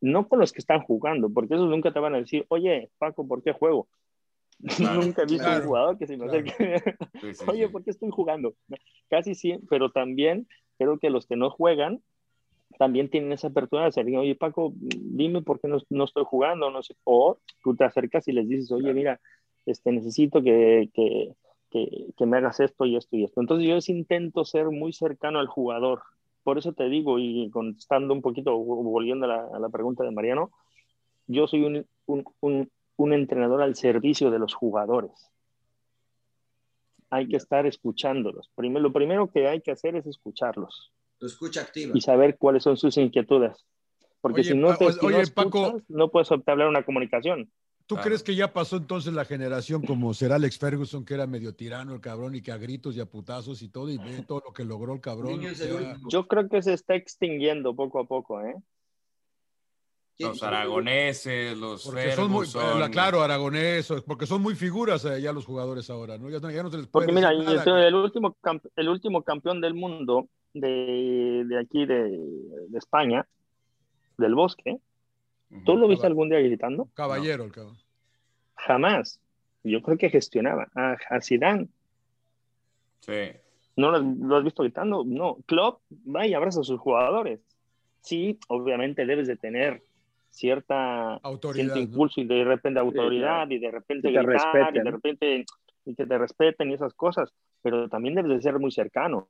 no 0.00 0.28
con 0.28 0.38
los 0.38 0.52
que 0.52 0.60
están 0.60 0.80
jugando, 0.80 1.30
porque 1.30 1.54
esos 1.54 1.68
nunca 1.68 1.92
te 1.92 2.00
van 2.00 2.14
a 2.14 2.18
decir, 2.18 2.46
oye, 2.48 2.90
Paco, 2.98 3.26
¿por 3.26 3.42
qué 3.42 3.52
juego? 3.52 3.88
Claro, 4.76 5.00
nunca 5.00 5.22
he 5.22 5.26
visto 5.26 5.44
claro, 5.44 5.62
un 5.62 5.66
jugador 5.68 5.98
que 5.98 6.06
se 6.06 6.18
me 6.18 6.28
claro. 6.28 6.44
acerque. 6.46 6.84
Sí, 7.20 7.34
sí, 7.34 7.44
Oye. 7.48 7.68
¿por 7.70 7.82
qué 7.82 7.90
estoy 7.90 8.10
jugando? 8.10 8.54
Casi 9.08 9.34
sí, 9.34 9.58
pero 9.70 9.90
también 9.90 10.46
creo 10.76 10.98
que 10.98 11.08
los 11.08 11.26
que 11.26 11.36
no 11.36 11.48
juegan 11.48 12.02
también 12.78 13.10
tienen 13.10 13.32
esa 13.32 13.48
apertura 13.48 13.82
de 13.82 13.86
decir, 13.88 14.16
oye, 14.16 14.34
Paco, 14.34 14.72
dime 14.74 15.42
por 15.42 15.60
qué 15.60 15.68
no, 15.68 15.78
no 15.90 16.04
estoy 16.04 16.24
jugando, 16.24 16.70
no 16.70 16.82
sé. 16.82 16.94
O 17.04 17.38
tú 17.62 17.74
te 17.74 17.84
acercas 17.84 18.28
y 18.28 18.32
les 18.32 18.48
dices, 18.48 18.70
oye, 18.70 18.92
mira, 18.94 19.20
este, 19.66 19.92
necesito 19.92 20.42
que, 20.42 20.90
que, 20.94 21.34
que, 21.70 22.06
que 22.16 22.26
me 22.26 22.38
hagas 22.38 22.60
esto 22.60 22.86
y 22.86 22.96
esto 22.96 23.16
y 23.16 23.24
esto. 23.24 23.40
Entonces 23.40 23.66
yo 23.68 23.92
intento 23.92 24.44
ser 24.44 24.66
muy 24.66 24.92
cercano 24.92 25.38
al 25.38 25.46
jugador. 25.46 26.02
Por 26.42 26.58
eso 26.58 26.72
te 26.72 26.88
digo, 26.88 27.18
y 27.18 27.50
contestando 27.50 28.14
un 28.14 28.22
poquito, 28.22 28.56
volviendo 28.56 29.26
a 29.26 29.28
la, 29.28 29.48
a 29.54 29.58
la 29.58 29.68
pregunta 29.68 30.04
de 30.04 30.10
Mariano, 30.10 30.50
yo 31.26 31.46
soy 31.46 31.62
un, 31.64 31.86
un, 32.06 32.24
un, 32.40 32.70
un 32.96 33.12
entrenador 33.12 33.62
al 33.62 33.76
servicio 33.76 34.30
de 34.30 34.38
los 34.38 34.54
jugadores 34.54 35.30
hay 37.12 37.26
que 37.26 37.36
estar 37.38 37.66
escuchándolos. 37.66 38.50
Primero, 38.54 38.84
lo 38.84 38.92
primero 38.92 39.28
que 39.32 39.48
hay 39.48 39.60
que 39.62 39.72
hacer 39.72 39.96
es 39.96 40.06
escucharlos 40.06 40.92
Tu 41.18 41.26
escucha 41.26 41.62
activa. 41.62 41.90
y 41.92 42.00
saber 42.00 42.38
cuáles 42.38 42.62
son 42.62 42.76
sus 42.76 42.96
inquietudes. 42.98 43.66
Porque 44.20 44.42
Oye, 44.42 44.50
si 44.52 44.56
no, 44.56 44.76
te, 44.76 44.86
o- 44.86 44.92
si 44.92 45.00
no 45.00 45.08
oye, 45.08 45.22
escuchas, 45.22 45.72
Paco. 45.72 45.80
no 45.88 46.08
puedes 46.10 46.30
entablar 46.30 46.68
una 46.68 46.84
comunicación. 46.84 47.50
¿Tú 47.90 47.96
Claro. 47.96 48.06
crees 48.06 48.22
que 48.22 48.36
ya 48.36 48.52
pasó 48.52 48.76
entonces 48.76 49.12
la 49.12 49.24
generación 49.24 49.82
como 49.84 50.14
será 50.14 50.36
Alex 50.36 50.58
Ferguson, 50.58 51.04
que 51.04 51.14
era 51.14 51.26
medio 51.26 51.56
tirano 51.56 51.92
el 51.92 52.00
cabrón 52.00 52.36
y 52.36 52.40
que 52.40 52.52
a 52.52 52.56
gritos 52.56 52.94
y 52.96 53.00
a 53.00 53.04
putazos 53.06 53.62
y 53.62 53.68
todo, 53.68 53.90
y 53.90 53.98
ve 53.98 54.04
todo 54.28 54.40
lo 54.46 54.52
que 54.52 54.62
logró 54.64 54.94
el 54.94 55.00
cabrón? 55.00 55.44
O 55.44 55.54
sea. 55.56 55.96
Yo 56.08 56.28
creo 56.28 56.48
que 56.48 56.62
se 56.62 56.72
está 56.72 56.94
extinguiendo 56.94 57.74
poco 57.74 57.98
a 57.98 58.04
poco, 58.04 58.40
¿eh? 58.42 58.54
¿Quién- 60.16 60.28
Los 60.28 60.42
aragoneses, 60.44 61.58
los 61.58 61.82
porque 61.84 62.12
son 62.12 62.30
muy, 62.30 62.46
Ferguson. 62.46 62.82
eh, 62.82 62.90
claro, 62.92 63.22
aragonés, 63.22 63.90
o- 63.90 64.04
porque 64.04 64.26
son 64.26 64.40
muy 64.40 64.54
figuras 64.54 65.04
eh, 65.06 65.20
ya 65.20 65.32
los 65.32 65.44
jugadores 65.44 65.90
ahora, 65.90 66.16
¿no? 66.16 66.30
Ya 66.30 66.38
no, 66.38 66.48
ya 66.48 66.62
no 66.62 66.70
se 66.70 66.76
les 66.76 66.86
puede 66.86 67.06
Porque 67.06 67.12
mira, 67.12 67.32
nada, 67.32 67.88
el, 67.88 67.94
último 67.96 68.36
camp- 68.40 68.66
el 68.76 68.88
último 68.88 69.24
campeón 69.24 69.60
del 69.60 69.74
mundo 69.74 70.28
de, 70.54 71.42
de 71.44 71.58
aquí, 71.58 71.86
de, 71.86 72.08
de 72.68 72.78
España, 72.78 73.26
del 74.16 74.36
bosque. 74.36 74.78
¿Tú 75.64 75.76
lo 75.76 75.88
viste 75.88 76.06
algún 76.06 76.28
día 76.28 76.40
gritando? 76.40 76.88
caballero 76.94 77.44
el 77.44 77.52
cabrón. 77.52 77.76
Jamás. 78.54 79.20
Yo 79.62 79.82
creo 79.82 79.98
que 79.98 80.10
gestionaba 80.10 80.68
a, 80.74 80.96
a 81.10 81.20
Zidane. 81.20 81.68
Sí. 83.00 83.32
¿No 83.76 83.90
lo, 83.90 83.98
lo 84.00 84.36
has 84.36 84.44
visto 84.44 84.62
gritando? 84.62 85.04
No. 85.04 85.38
Klopp 85.46 85.80
va 86.06 86.26
y 86.26 86.34
abraza 86.34 86.60
a 86.60 86.64
sus 86.64 86.80
jugadores. 86.80 87.40
Sí, 88.00 88.38
obviamente 88.48 89.06
debes 89.06 89.26
de 89.26 89.36
tener 89.36 89.82
cierta 90.30 91.14
Autoridad, 91.16 91.54
cierto 91.54 91.74
¿no? 91.74 91.80
impulso 91.82 92.20
y 92.20 92.24
de 92.24 92.44
repente 92.44 92.80
autoridad 92.80 93.50
y 93.50 93.58
de 93.58 93.70
repente 93.70 94.08
Que 94.08 94.14
y 94.14 94.78
de 94.78 94.90
repente 94.90 95.44
y 95.84 95.94
que 95.94 96.06
te 96.06 96.18
respeten 96.18 96.70
y 96.70 96.74
esas 96.74 96.94
cosas, 96.94 97.32
pero 97.62 97.88
también 97.88 98.14
debes 98.14 98.30
de 98.30 98.42
ser 98.42 98.58
muy 98.58 98.70
cercano. 98.70 99.28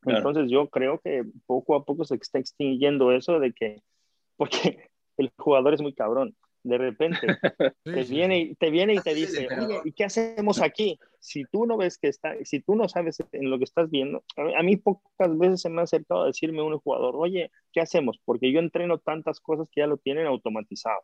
Claro. 0.00 0.18
Entonces 0.18 0.50
yo 0.50 0.68
creo 0.68 0.98
que 1.00 1.24
poco 1.46 1.76
a 1.76 1.84
poco 1.84 2.04
se 2.04 2.14
está 2.16 2.38
extinguiendo 2.38 3.12
eso 3.12 3.38
de 3.38 3.52
que, 3.52 3.82
porque 4.36 4.90
el 5.20 5.30
jugador 5.38 5.74
es 5.74 5.82
muy 5.82 5.92
cabrón. 5.94 6.34
De 6.62 6.76
repente 6.76 7.26
Sí, 7.84 7.92
te 7.92 8.04
sí, 8.04 8.14
viene, 8.14 8.36
sí. 8.44 8.50
y- 8.50 8.54
te 8.56 8.70
viene 8.70 8.94
y 8.94 9.00
te 9.00 9.10
Haces 9.10 9.34
el 9.34 9.42
dice, 9.48 9.48
oye, 9.60 9.80
¿y 9.84 9.92
qué 9.92 10.04
hacemos 10.04 10.60
aquí? 10.60 10.98
Si 11.18 11.44
tú 11.44 11.64
no 11.66 11.76
ves 11.78 11.96
que 11.98 12.08
está, 12.08 12.34
si 12.44 12.60
tú 12.60 12.74
no 12.76 12.88
sabes 12.88 13.22
en 13.32 13.50
lo 13.50 13.56
que 13.58 13.64
estás 13.64 13.90
viendo, 13.90 14.22
a 14.36 14.42
mí, 14.42 14.54
a 14.54 14.62
mí 14.62 14.76
pocas 14.76 15.38
veces 15.38 15.62
se 15.62 15.70
me 15.70 15.80
ha 15.80 15.84
acercado 15.84 16.22
a 16.22 16.26
decirme 16.26 16.60
un 16.62 16.78
jugador, 16.78 17.14
oye, 17.16 17.50
¿qué 17.72 17.80
hacemos? 17.80 18.20
Porque 18.24 18.52
yo 18.52 18.60
entreno 18.60 18.98
tantas 18.98 19.40
cosas 19.40 19.68
que 19.70 19.80
ya 19.80 19.86
lo 19.86 19.96
tienen 19.96 20.26
automatizado. 20.26 21.00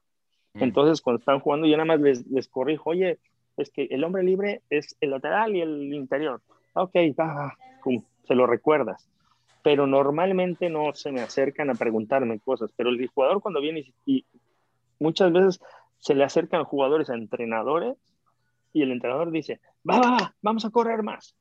Mm. 0.55 0.63
Entonces, 0.65 1.01
cuando 1.01 1.21
están 1.21 1.41
jugando, 1.41 1.67
yo 1.67 1.77
nada 1.77 1.87
más 1.87 2.01
les, 2.01 2.27
les 2.27 2.49
corrijo, 2.49 2.91
oye, 2.91 3.19
es 3.57 3.71
que 3.71 3.85
el 3.91 4.05
hombre 4.05 4.23
libre 4.23 4.61
es 4.69 4.95
el 5.01 5.11
lateral 5.11 5.57
y 5.57 5.63
el 5.63 5.95
interior. 5.95 6.43
Ok, 6.75 6.95
va, 7.19 7.57
pum, 7.83 8.03
se 8.29 8.35
lo 8.35 8.47
recuerdas. 8.47 9.09
Pero 9.67 9.85
normalmente 9.89 10.71
no 10.71 10.95
se 10.95 11.11
me 11.11 11.21
acercan 11.23 11.71
a 11.71 11.75
preguntarme 11.75 12.39
cosas. 12.39 12.71
Pero 12.77 12.89
el 12.91 13.05
jugador 13.09 13.43
cuando 13.43 13.61
viene 13.61 13.81
y, 13.81 14.19
y- 14.19 14.27
muchas 15.01 15.33
veces 15.33 15.59
se 15.99 16.15
le 16.15 16.23
acercan 16.23 16.63
jugadores 16.63 17.11
a 17.11 17.15
entrenadores 17.15 17.97
y 18.73 18.83
el 18.83 18.93
entrenador 18.93 19.33
dice, 19.33 19.61
va, 19.89 19.99
va, 19.99 20.11
va, 20.13 20.35
vamos 20.41 20.65
a 20.65 20.71
correr 20.71 21.03
más. 21.03 21.35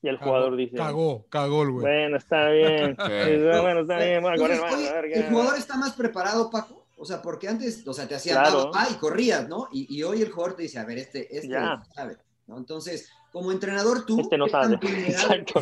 Y 0.00 0.08
el 0.08 0.18
Cagó, 0.18 0.30
jugador 0.30 0.56
dice, 0.56 0.76
Cagó, 0.78 1.26
cagó 1.28 1.62
el 1.62 1.72
güey. 1.72 1.84
bueno, 1.84 2.16
está 2.16 2.48
bien, 2.48 2.96
bueno, 2.96 3.80
está 3.80 3.98
bien, 3.98 4.22
voy 4.22 4.32
a 4.32 4.36
correr 4.36 4.60
más. 4.62 4.74
oye, 4.74 4.88
a 4.88 4.92
ver 4.94 5.04
el 5.12 5.28
jugador 5.28 5.58
está 5.58 5.76
más 5.76 5.92
preparado, 5.92 6.48
Paco. 6.50 6.86
O 6.96 7.04
sea, 7.04 7.20
porque 7.20 7.48
antes, 7.48 7.86
o 7.86 7.92
sea, 7.92 8.08
te 8.08 8.14
hacía 8.14 8.32
Claro. 8.32 8.70
pa, 8.70 8.86
pa, 8.86 8.90
y 8.90 8.94
corrías, 8.94 9.46
¿no? 9.46 9.68
Y, 9.72 9.94
y 9.94 10.02
hoy 10.04 10.22
el 10.22 10.30
jugador 10.30 10.56
te 10.56 10.62
dice, 10.62 10.78
a 10.78 10.86
ver, 10.86 10.96
este, 10.96 11.36
este 11.36 11.48
Ya. 11.50 11.82
sabe, 11.94 12.16
¿no? 12.50 12.58
Entonces, 12.58 13.10
como 13.32 13.52
entrenador, 13.52 14.04
tú, 14.04 14.20
Este 14.20 14.36
no 14.36 14.46
¿qué 14.46 14.50
tan 14.52 14.62
sabe. 14.64 14.76
vulnerable- 14.76 15.10
Exacto. 15.10 15.60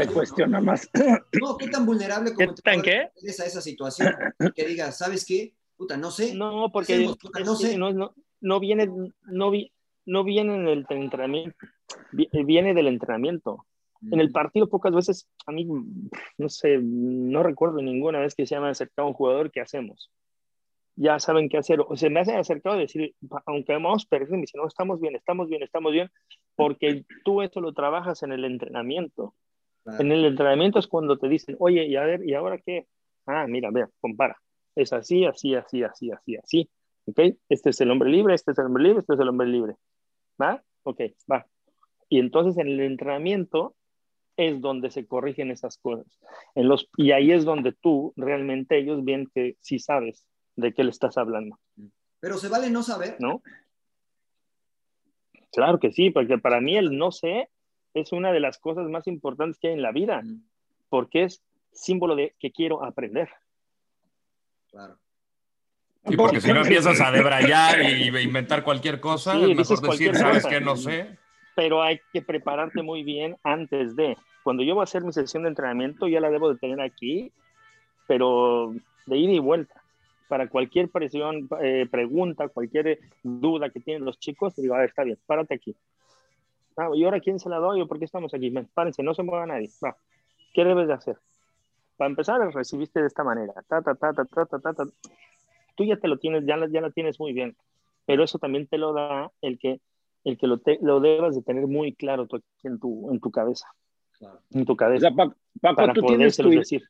Te 0.00 0.06
cuestiona 0.06 0.60
más. 0.60 0.88
no, 1.40 1.56
¿qué 1.58 1.68
tan 1.68 1.84
vulnerable 1.84 2.30
¿Qué 2.30 2.46
como 2.46 2.54
tan 2.54 2.74
entrenador 2.76 3.10
qué? 3.14 3.20
eres 3.26 3.40
a 3.40 3.44
esa 3.46 3.60
situación? 3.60 4.14
Que 4.54 4.66
digas, 4.66 4.96
¿sabes 4.96 5.26
qué? 5.26 5.52
Puta, 5.76 5.96
no 5.96 6.10
sé. 6.10 6.34
No, 6.34 6.70
porque 6.72 6.94
hacemos? 6.94 7.18
Puta, 7.18 7.40
no 7.40 7.56
sé. 7.56 7.76
no, 7.76 7.92
no, 7.92 8.14
no 8.40 8.60
viene, 8.60 8.88
no, 9.26 9.50
vi- 9.50 9.72
no 10.06 10.22
viene 10.24 10.54
en 10.54 10.68
el 10.68 10.86
entrenamiento, 10.88 11.56
vi- 12.12 12.28
viene 12.44 12.72
del 12.72 12.86
entrenamiento. 12.86 13.66
En 14.10 14.18
el 14.18 14.32
partido 14.32 14.68
pocas 14.68 14.92
veces, 14.92 15.28
a 15.46 15.52
mí, 15.52 15.64
no 16.36 16.48
sé, 16.48 16.78
no 16.82 17.44
recuerdo 17.44 17.80
ninguna 17.82 18.18
vez 18.18 18.34
que 18.34 18.46
se 18.46 18.58
me 18.58 18.68
acercado 18.68 19.06
un 19.06 19.14
jugador, 19.14 19.52
¿qué 19.52 19.60
hacemos? 19.60 20.10
Ya 20.96 21.18
saben 21.18 21.48
qué 21.48 21.58
hacer. 21.58 21.80
O 21.80 21.96
se 21.96 22.10
me 22.10 22.20
hacen 22.20 22.36
acercado 22.36 22.76
y 22.76 22.82
decir, 22.82 23.14
aunque 23.46 23.72
vamos 23.72 24.06
perdiendo, 24.06 24.36
me 24.36 24.42
dicen, 24.42 24.60
no, 24.60 24.68
estamos 24.68 25.00
bien, 25.00 25.16
estamos 25.16 25.48
bien, 25.48 25.62
estamos 25.62 25.92
bien, 25.92 26.10
porque 26.54 27.04
tú 27.24 27.42
eso 27.42 27.60
lo 27.60 27.72
trabajas 27.72 28.22
en 28.22 28.32
el 28.32 28.44
entrenamiento. 28.44 29.34
Claro. 29.84 30.02
En 30.02 30.12
el 30.12 30.24
entrenamiento 30.24 30.78
es 30.78 30.86
cuando 30.86 31.18
te 31.18 31.28
dicen, 31.28 31.56
oye, 31.58 31.86
y 31.86 31.96
a 31.96 32.04
ver, 32.04 32.24
¿y 32.24 32.34
ahora 32.34 32.58
qué? 32.58 32.86
Ah, 33.26 33.46
mira, 33.48 33.70
vea, 33.70 33.88
compara. 34.00 34.36
Es 34.74 34.92
así, 34.92 35.24
así, 35.24 35.54
así, 35.54 35.82
así, 35.82 36.10
así, 36.10 36.36
así. 36.36 36.70
¿Ok? 37.06 37.18
Este 37.48 37.70
es 37.70 37.80
el 37.80 37.90
hombre 37.90 38.10
libre, 38.10 38.34
este 38.34 38.52
es 38.52 38.58
el 38.58 38.66
hombre 38.66 38.84
libre, 38.84 39.00
este 39.00 39.14
es 39.14 39.20
el 39.20 39.28
hombre 39.28 39.48
libre. 39.48 39.74
¿Va? 40.40 40.62
Ok, 40.84 41.00
va. 41.30 41.46
Y 42.08 42.18
entonces 42.18 42.58
en 42.58 42.68
el 42.68 42.80
entrenamiento 42.80 43.74
es 44.36 44.60
donde 44.60 44.90
se 44.90 45.06
corrigen 45.06 45.50
esas 45.50 45.78
cosas. 45.78 46.06
En 46.54 46.68
los, 46.68 46.88
y 46.96 47.12
ahí 47.12 47.32
es 47.32 47.44
donde 47.44 47.72
tú, 47.72 48.12
realmente 48.16 48.78
ellos 48.78 49.04
ven 49.04 49.28
que 49.34 49.56
sí 49.60 49.78
sabes 49.78 50.26
de 50.56 50.72
qué 50.74 50.84
le 50.84 50.90
estás 50.90 51.16
hablando, 51.18 51.58
Pero 52.20 52.36
se 52.38 52.48
vale 52.48 52.70
no 52.70 52.82
saber. 52.82 53.16
¿no? 53.18 53.42
Claro 55.52 55.78
que 55.78 55.92
sí, 55.92 56.10
porque 56.10 56.38
para 56.38 56.60
mí 56.60 56.76
el 56.76 56.96
no 56.96 57.12
sé 57.12 57.48
es 57.94 58.12
una 58.12 58.32
de 58.32 58.40
las 58.40 58.58
cosas 58.58 58.88
más 58.88 59.06
importantes 59.06 59.58
que 59.58 59.68
hay 59.68 59.74
en 59.74 59.82
la 59.82 59.92
vida, 59.92 60.22
porque 60.88 61.24
es 61.24 61.42
símbolo 61.72 62.16
de 62.16 62.34
que 62.38 62.50
quiero 62.52 62.84
aprender. 62.84 63.28
Claro. 64.70 64.98
Sí, 66.06 66.16
porque 66.16 66.40
si 66.40 66.52
no 66.52 66.62
empiezas 66.62 67.00
a 67.00 67.10
debrayar 67.12 67.82
y 67.82 68.08
inventar 68.22 68.64
cualquier 68.64 68.98
cosa, 69.00 69.32
Sí, 69.34 69.52
es 69.52 69.56
mejor 69.58 69.80
decir, 69.90 70.14
¿sabes 70.16 70.42
cosa. 70.42 70.48
qué? 70.48 70.60
No 70.60 70.76
sé. 70.76 71.18
pero 71.54 71.82
hay 71.82 72.00
que 72.12 72.22
prepararte 72.22 72.82
muy 72.82 73.02
bien 73.02 73.36
antes 73.44 73.94
de. 73.94 74.16
Cuando 74.42 74.62
yo 74.64 74.74
voy 74.74 74.80
a 74.82 74.84
hacer 74.84 75.04
mi 75.04 75.12
sesión 75.12 75.44
de 75.44 75.50
entrenamiento, 75.50 76.08
ya 76.08 76.18
la 76.18 76.30
debo 76.30 76.52
de 76.52 76.58
tener 76.58 76.80
aquí, 76.80 77.30
pero 78.08 78.74
de 79.06 79.16
ida 79.18 79.32
y 79.32 79.38
vuelta. 79.38 79.81
Para 80.32 80.48
cualquier 80.48 80.88
presión, 80.88 81.46
eh, 81.60 81.86
pregunta, 81.90 82.48
cualquier 82.48 83.00
duda 83.22 83.68
que 83.68 83.80
tienen 83.80 84.06
los 84.06 84.18
chicos, 84.18 84.56
digo, 84.56 84.74
a 84.74 84.78
ver, 84.78 84.88
está 84.88 85.04
bien, 85.04 85.18
párate 85.26 85.56
aquí. 85.56 85.76
Ah, 86.74 86.88
¿Y 86.94 87.04
ahora 87.04 87.20
quién 87.20 87.38
se 87.38 87.50
la 87.50 87.58
doy 87.58 87.82
o 87.82 87.86
por 87.86 87.98
qué 87.98 88.06
estamos 88.06 88.32
aquí? 88.32 88.48
Ven, 88.48 88.66
párense, 88.72 89.02
no 89.02 89.12
se 89.12 89.22
mueva 89.22 89.44
nadie. 89.44 89.68
Va. 89.84 89.94
¿Qué 90.54 90.64
debes 90.64 90.88
de 90.88 90.94
hacer? 90.94 91.18
Para 91.98 92.08
empezar, 92.08 92.40
recibiste 92.54 93.02
de 93.02 93.08
esta 93.08 93.22
manera. 93.22 93.52
Ta, 93.68 93.82
ta, 93.82 93.94
ta, 93.94 94.14
ta, 94.14 94.24
ta, 94.24 94.46
ta, 94.46 94.72
ta. 94.72 94.84
Tú 95.76 95.84
ya 95.84 95.98
te 95.98 96.08
lo 96.08 96.16
tienes, 96.16 96.46
ya 96.46 96.56
la, 96.56 96.66
ya 96.66 96.80
la 96.80 96.90
tienes 96.90 97.20
muy 97.20 97.34
bien. 97.34 97.54
Pero 98.06 98.24
eso 98.24 98.38
también 98.38 98.66
te 98.66 98.78
lo 98.78 98.94
da 98.94 99.30
el 99.42 99.58
que 99.58 99.82
el 100.24 100.38
que 100.38 100.46
lo, 100.46 100.60
te, 100.60 100.78
lo 100.80 101.00
debas 101.00 101.34
de 101.34 101.42
tener 101.42 101.66
muy 101.66 101.92
claro 101.92 102.26
tú 102.26 102.40
en 102.62 102.78
tu, 102.78 103.10
en 103.12 103.20
tu 103.20 103.30
cabeza. 103.30 103.66
Claro. 104.18 104.40
En 104.52 104.64
tu 104.64 104.72
O 104.72 104.76
cabeza. 104.76 105.08
sea, 105.08 105.14
Paco, 105.14 105.34
Paco, 105.60 105.76
para 105.76 105.92
tú 105.92 106.00
tienes 106.06 106.38
tu, 106.38 106.48
decir. 106.48 106.84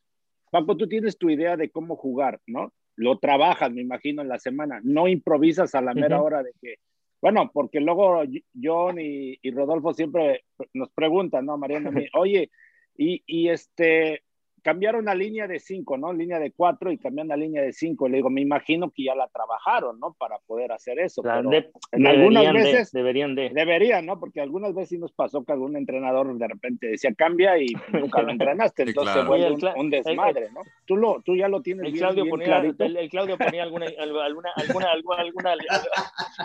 Paco, 0.52 0.76
tú 0.76 0.86
tienes 0.86 1.18
tu 1.18 1.28
idea 1.28 1.56
de 1.56 1.70
cómo 1.70 1.96
jugar, 1.96 2.40
¿no? 2.46 2.72
Lo 2.96 3.18
trabajas, 3.18 3.72
me 3.72 3.80
imagino, 3.80 4.22
en 4.22 4.28
la 4.28 4.38
semana. 4.38 4.80
No 4.82 5.08
improvisas 5.08 5.74
a 5.74 5.80
la 5.80 5.94
mera 5.94 6.22
hora 6.22 6.42
de 6.42 6.52
que. 6.60 6.76
Bueno, 7.20 7.50
porque 7.52 7.80
luego 7.80 8.22
John 8.60 8.98
y, 8.98 9.38
y 9.40 9.50
Rodolfo 9.52 9.94
siempre 9.94 10.44
nos 10.74 10.90
preguntan, 10.90 11.46
¿no, 11.46 11.56
Mariana? 11.56 11.90
Oye, 12.14 12.50
y, 12.96 13.22
y 13.26 13.48
este. 13.48 14.22
Cambiaron 14.62 15.04
la 15.04 15.14
línea 15.14 15.46
de 15.46 15.58
cinco, 15.58 15.98
¿no? 15.98 16.12
Línea 16.12 16.38
de 16.38 16.52
cuatro 16.52 16.90
y 16.92 16.98
cambiaron 16.98 17.28
la 17.28 17.36
línea 17.36 17.62
de 17.62 17.72
cinco. 17.72 18.08
Le 18.08 18.16
digo, 18.18 18.30
me 18.30 18.40
imagino 18.40 18.90
que 18.90 19.04
ya 19.04 19.14
la 19.14 19.26
trabajaron, 19.28 19.98
¿no? 19.98 20.14
Para 20.18 20.38
poder 20.46 20.72
hacer 20.72 20.98
eso. 21.00 21.20
O 21.20 21.24
sea, 21.24 21.36
pero 21.38 21.50
de- 21.50 21.70
en 21.92 22.06
algunas 22.06 22.42
deberían 22.44 22.64
de- 22.64 22.72
veces 22.72 22.92
deberían 22.92 23.34
de. 23.34 23.50
Deberían, 23.50 24.06
¿no? 24.06 24.20
Porque 24.20 24.40
algunas 24.40 24.74
veces 24.74 24.90
sí 24.90 24.98
nos 24.98 25.12
pasó 25.12 25.44
que 25.44 25.52
algún 25.52 25.76
entrenador 25.76 26.32
de 26.36 26.48
repente 26.48 26.86
decía 26.86 27.12
cambia 27.16 27.58
y 27.58 27.66
nunca 27.92 28.22
lo 28.22 28.30
entrenaste, 28.30 28.82
entonces 28.86 29.14
claro. 29.14 29.34
el 29.34 29.56
un, 29.76 29.90
desmadre, 29.90 30.50
¿no? 30.52 30.60
Tú, 30.86 30.96
lo, 30.96 31.20
tú 31.24 31.34
ya 31.36 31.48
lo 31.48 31.60
tienes 31.62 31.86
El 31.86 31.92
bien, 31.92 32.02
Claudio, 32.04 32.24
bien 32.24 32.30
ponía, 32.30 32.46
clarito. 32.46 32.84
el, 32.84 32.96
el 32.96 33.08
Claudio 33.10 33.38
ponía 33.38 33.62
alguna, 33.64 33.86
alguna, 33.98 34.24
alguna, 34.56 34.86
alguna, 34.92 35.16
alguna, 35.22 35.52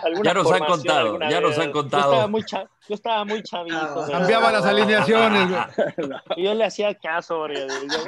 alguna 0.02 0.24
Ya 0.24 0.34
nos 0.34 0.52
han 0.52 0.64
contado, 0.64 1.18
ya 1.28 1.40
nos 1.40 1.58
han 1.58 1.72
contado. 1.72 2.02
Yo 2.02 2.08
estaba 2.10 2.28
muy, 2.28 2.42
cha- 2.44 2.68
yo 2.88 2.94
estaba 2.94 3.24
muy 3.24 3.42
chavito. 3.42 3.76
Ah. 3.76 4.06
Cambiaba 4.10 4.52
las 4.52 4.64
alineaciones. 4.66 5.48
yo 6.36 6.54
le 6.54 6.64
hacía 6.64 6.94
caso, 6.94 7.46
yo. 7.48 7.54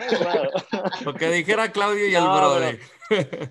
Lo 1.04 1.14
que 1.14 1.30
dijera 1.30 1.72
Claudio 1.72 2.08
y 2.08 2.14
el 2.14 2.24
No, 2.24 2.36
brother. 2.36 2.80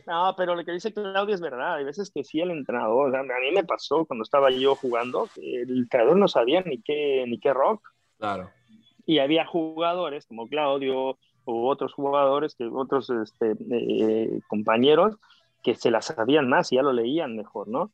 No, 0.08 0.34
pero 0.38 0.56
lo 0.56 0.64
que 0.64 0.72
dice 0.72 0.93
Claudio 0.93 1.36
es 1.36 1.41
verdad. 1.41 1.76
Hay 1.76 1.84
veces 1.84 2.12
que 2.12 2.24
sí 2.24 2.39
el 2.39 2.52
entrenador, 2.52 3.10
o 3.10 3.12
sea, 3.12 3.20
a 3.20 3.24
mí 3.24 3.52
me 3.54 3.64
pasó 3.64 4.06
cuando 4.06 4.24
estaba 4.24 4.50
yo 4.52 4.76
jugando, 4.76 5.28
que 5.36 5.64
el 5.64 5.80
entrenador 5.80 6.18
no 6.18 6.28
sabía 6.28 6.62
ni 6.62 6.82
qué, 6.82 7.26
ni 7.28 7.39
qué 7.39 7.54
rock. 7.54 7.82
Claro. 8.18 8.50
Y 9.06 9.20
había 9.20 9.45
jugadores 9.45 10.26
como 10.26 10.47
Claudio 10.47 11.18
u 11.45 11.68
otros 11.68 11.93
jugadores, 11.93 12.56
que 12.56 12.66
otros 12.66 13.10
este, 13.10 13.56
eh, 13.72 14.39
compañeros, 14.47 15.18
que 15.64 15.76
se 15.76 15.91
las 15.91 16.06
sabían 16.06 16.47
más 16.47 16.72
y 16.72 16.76
ya 16.76 16.84
lo 16.84 16.93
leían 16.93 17.36
mejor, 17.36 17.68
¿no? 17.68 17.91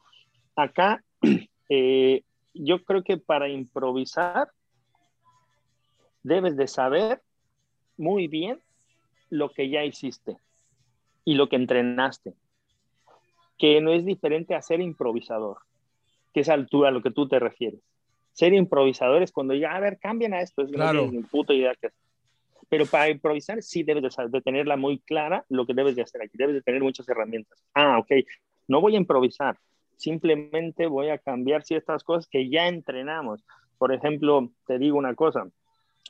Acá, 0.55 1.03
eh, 1.69 2.23
yo 2.53 2.83
creo 2.83 3.03
que 3.03 3.17
para 3.17 3.49
improvisar 3.49 4.49
debes 6.23 6.57
de 6.57 6.67
saber 6.67 7.21
muy 7.97 8.27
bien 8.27 8.59
lo 9.29 9.51
que 9.51 9.69
ya 9.69 9.83
hiciste 9.83 10.37
y 11.23 11.35
lo 11.35 11.49
que 11.49 11.55
entrenaste, 11.55 12.33
que 13.57 13.81
no 13.81 13.91
es 13.93 14.05
diferente 14.05 14.55
a 14.55 14.61
ser 14.61 14.81
improvisador, 14.81 15.57
que 16.33 16.41
es 16.41 16.49
al 16.49 16.67
tú- 16.67 16.85
a 16.85 16.91
lo 16.91 17.01
que 17.01 17.11
tú 17.11 17.27
te 17.27 17.39
refieres. 17.39 17.79
Ser 18.33 18.53
improvisador 18.53 19.23
es 19.23 19.31
cuando 19.31 19.53
ya, 19.53 19.75
a 19.75 19.79
ver, 19.79 19.97
cambian 19.99 20.33
a 20.33 20.41
esto, 20.41 20.61
es 20.61 20.71
Claro. 20.71 21.05
no 21.05 21.11
ni 21.13 21.23
puta 21.23 21.53
idea 21.53 21.71
hacer. 21.71 21.93
Pero 22.67 22.85
para 22.85 23.09
improvisar 23.09 23.61
sí 23.61 23.83
debes 23.83 24.03
de, 24.03 24.11
saber- 24.11 24.31
de 24.31 24.41
tenerla 24.41 24.75
muy 24.75 24.99
clara 24.99 25.45
lo 25.49 25.65
que 25.65 25.73
debes 25.73 25.95
de 25.95 26.01
hacer 26.01 26.21
aquí, 26.21 26.37
debes 26.37 26.55
de 26.55 26.61
tener 26.61 26.81
muchas 26.81 27.07
herramientas. 27.07 27.63
Ah, 27.73 27.97
ok, 27.99 28.11
no 28.67 28.81
voy 28.81 28.95
a 28.95 28.97
improvisar, 28.97 29.57
simplemente 29.95 30.87
voy 30.87 31.09
a 31.09 31.17
cambiar 31.17 31.63
ciertas 31.63 32.03
cosas 32.03 32.27
que 32.27 32.49
ya 32.49 32.67
entrenamos. 32.67 33.45
Por 33.77 33.93
ejemplo, 33.93 34.51
te 34.67 34.79
digo 34.79 34.97
una 34.97 35.15
cosa, 35.15 35.47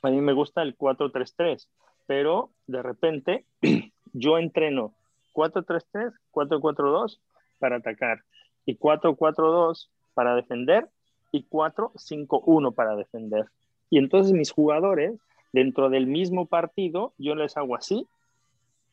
a 0.02 0.10
mí 0.10 0.20
me 0.20 0.32
gusta 0.32 0.62
el 0.62 0.76
4-3-3, 0.76 1.66
pero 2.06 2.50
de 2.66 2.82
repente 2.82 3.44
yo 4.12 4.38
entreno 4.38 4.92
4-3-3, 5.34 6.12
4-4-2 6.32 7.18
para 7.58 7.76
atacar 7.76 8.22
y 8.64 8.76
4-4-2 8.76 9.88
para 10.14 10.34
defender 10.34 10.88
y 11.32 11.44
4-5-1 11.48 12.74
para 12.74 12.96
defender. 12.96 13.46
Y 13.90 13.98
entonces 13.98 14.32
mis 14.32 14.50
jugadores, 14.50 15.18
dentro 15.52 15.88
del 15.90 16.06
mismo 16.06 16.46
partido, 16.46 17.12
yo 17.18 17.34
les 17.34 17.56
hago 17.56 17.76
así, 17.76 18.06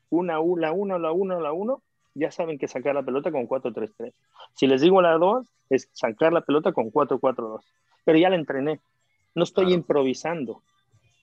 una, 0.10 0.34
la 0.34 0.40
1, 0.72 1.00
la 1.00 1.12
1, 1.12 1.40
la 1.42 1.52
1, 1.54 1.82
ya 2.16 2.30
saben 2.32 2.60
que 2.60 2.68
sacar 2.68 2.94
la 2.94 3.02
pelota 3.04 3.32
con 3.32 3.48
4-3-3. 3.48 4.14
Si 4.54 4.68
les 4.68 4.82
digo 4.82 5.02
la 5.02 5.18
2, 5.18 5.48
es 5.72 5.90
sacar 5.94 6.32
la 6.32 6.42
pelota 6.42 6.72
con 6.72 6.92
4-4-2. 6.92 7.62
Pero 8.06 8.20
ya 8.20 8.30
la 8.30 8.36
entrené. 8.36 8.80
No 9.34 9.44
estoy 9.44 9.66
Claro. 9.66 9.76
improvisando. 9.78 10.62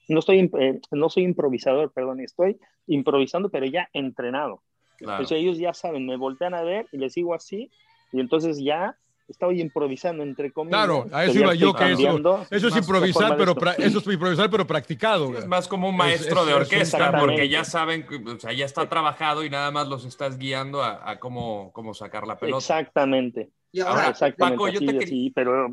No, 0.07 0.19
estoy, 0.19 0.39
imp- 0.41 0.59
eh, 0.59 0.79
no 0.91 1.09
soy 1.09 1.23
improvisador, 1.23 1.91
perdón, 1.91 2.19
estoy 2.21 2.57
improvisando, 2.87 3.49
pero 3.49 3.65
ya 3.65 3.89
entrenado. 3.93 4.61
Claro. 4.97 5.13
Entonces 5.23 5.37
ellos 5.39 5.57
ya 5.57 5.73
saben, 5.73 6.05
me 6.05 6.17
voltean 6.17 6.53
a 6.53 6.61
ver 6.63 6.87
y 6.91 6.97
les 6.97 7.13
digo 7.15 7.33
así, 7.33 7.71
y 8.11 8.19
entonces 8.19 8.57
ya 8.61 8.95
estoy 9.27 9.61
improvisando, 9.61 10.23
entre 10.23 10.51
comillas. 10.51 10.77
Claro, 10.85 11.05
a 11.13 11.19
pero 11.19 11.31
eso 11.31 11.33
ya 11.33 11.39
iba 11.39 11.55
yo, 11.55 11.73
que 11.73 11.91
eso, 11.93 12.45
eso 12.51 12.67
es 12.67 12.75
improvisar, 12.75 13.37
pero 13.37 13.55
pra- 13.55 13.75
eso 13.77 13.99
es 13.99 14.07
improvisar, 14.07 14.49
pero 14.49 14.67
practicado. 14.67 15.37
Es 15.37 15.47
más 15.47 15.69
como 15.69 15.87
un 15.87 15.93
Es- 15.95 15.97
maestro 15.99 16.41
es- 16.41 16.45
de 16.47 16.51
es 16.51 16.57
orquesta, 16.57 17.17
porque 17.19 17.47
ya 17.47 17.63
saben, 17.63 18.05
que, 18.05 18.15
o 18.17 18.39
sea, 18.39 18.51
ya 18.51 18.65
está 18.65 18.89
trabajado 18.89 19.45
y 19.45 19.49
nada 19.49 19.71
más 19.71 19.87
los 19.87 20.03
estás 20.05 20.37
guiando 20.37 20.83
a, 20.83 21.09
a 21.09 21.17
cómo, 21.19 21.71
cómo 21.71 21.93
sacar 21.93 22.27
la 22.27 22.37
pelota. 22.37 22.57
Exactamente. 22.57 23.49
Y 23.71 23.79
ahora, 23.79 23.93
Ahora, 23.93 24.09
Exactamente. 24.09 24.57
Paco, 24.57 24.67
yo 24.69 24.79
te 24.81 24.85
quería- 24.87 24.99
así, 25.03 25.31
pero 25.33 25.67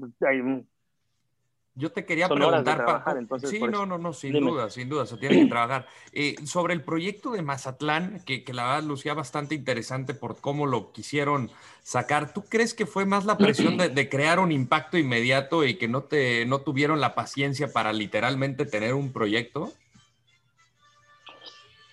Yo 1.79 1.93
te 1.93 2.05
quería 2.05 2.27
Son 2.27 2.43
horas 2.43 2.65
de 2.65 2.73
preguntar, 2.73 2.85
trabajar, 2.87 3.05
Paco. 3.05 3.19
entonces, 3.19 3.51
sí, 3.51 3.61
no, 3.61 3.69
eso. 3.69 3.87
no, 3.87 3.99
no, 3.99 4.13
sin 4.13 4.33
Dime. 4.33 4.51
duda, 4.51 4.69
sin 4.69 4.89
duda, 4.89 5.07
se 5.07 5.17
tiene 5.17 5.39
que 5.39 5.47
trabajar. 5.47 5.87
Eh, 6.13 6.35
sobre 6.45 6.75
el 6.75 6.83
proyecto 6.83 7.31
de 7.31 7.43
Mazatlán, 7.43 8.21
que, 8.27 8.43
que 8.43 8.53
la 8.53 8.65
verdad 8.65 8.83
lucía 8.83 9.15
bastante 9.15 9.55
interesante 9.55 10.13
por 10.13 10.41
cómo 10.41 10.67
lo 10.67 10.91
quisieron 10.91 11.53
sacar, 11.85 12.35
¿tú 12.35 12.43
crees 12.43 12.75
que 12.75 12.85
fue 12.85 13.07
más 13.07 13.27
la 13.27 13.39
presión 13.39 13.77
de, 13.77 13.91
de 13.91 14.09
crear 14.09 14.41
un 14.41 14.51
impacto 14.51 14.99
inmediato 14.99 15.65
y 15.65 15.77
que 15.79 15.87
no, 15.87 16.03
te, 16.03 16.45
no 16.47 16.63
tuvieron 16.63 17.01
la 17.01 17.15
paciencia 17.15 17.73
para 17.73 17.93
literalmente 17.93 18.67
tener 18.67 18.95
un 18.95 19.13
proyecto? 19.13 19.73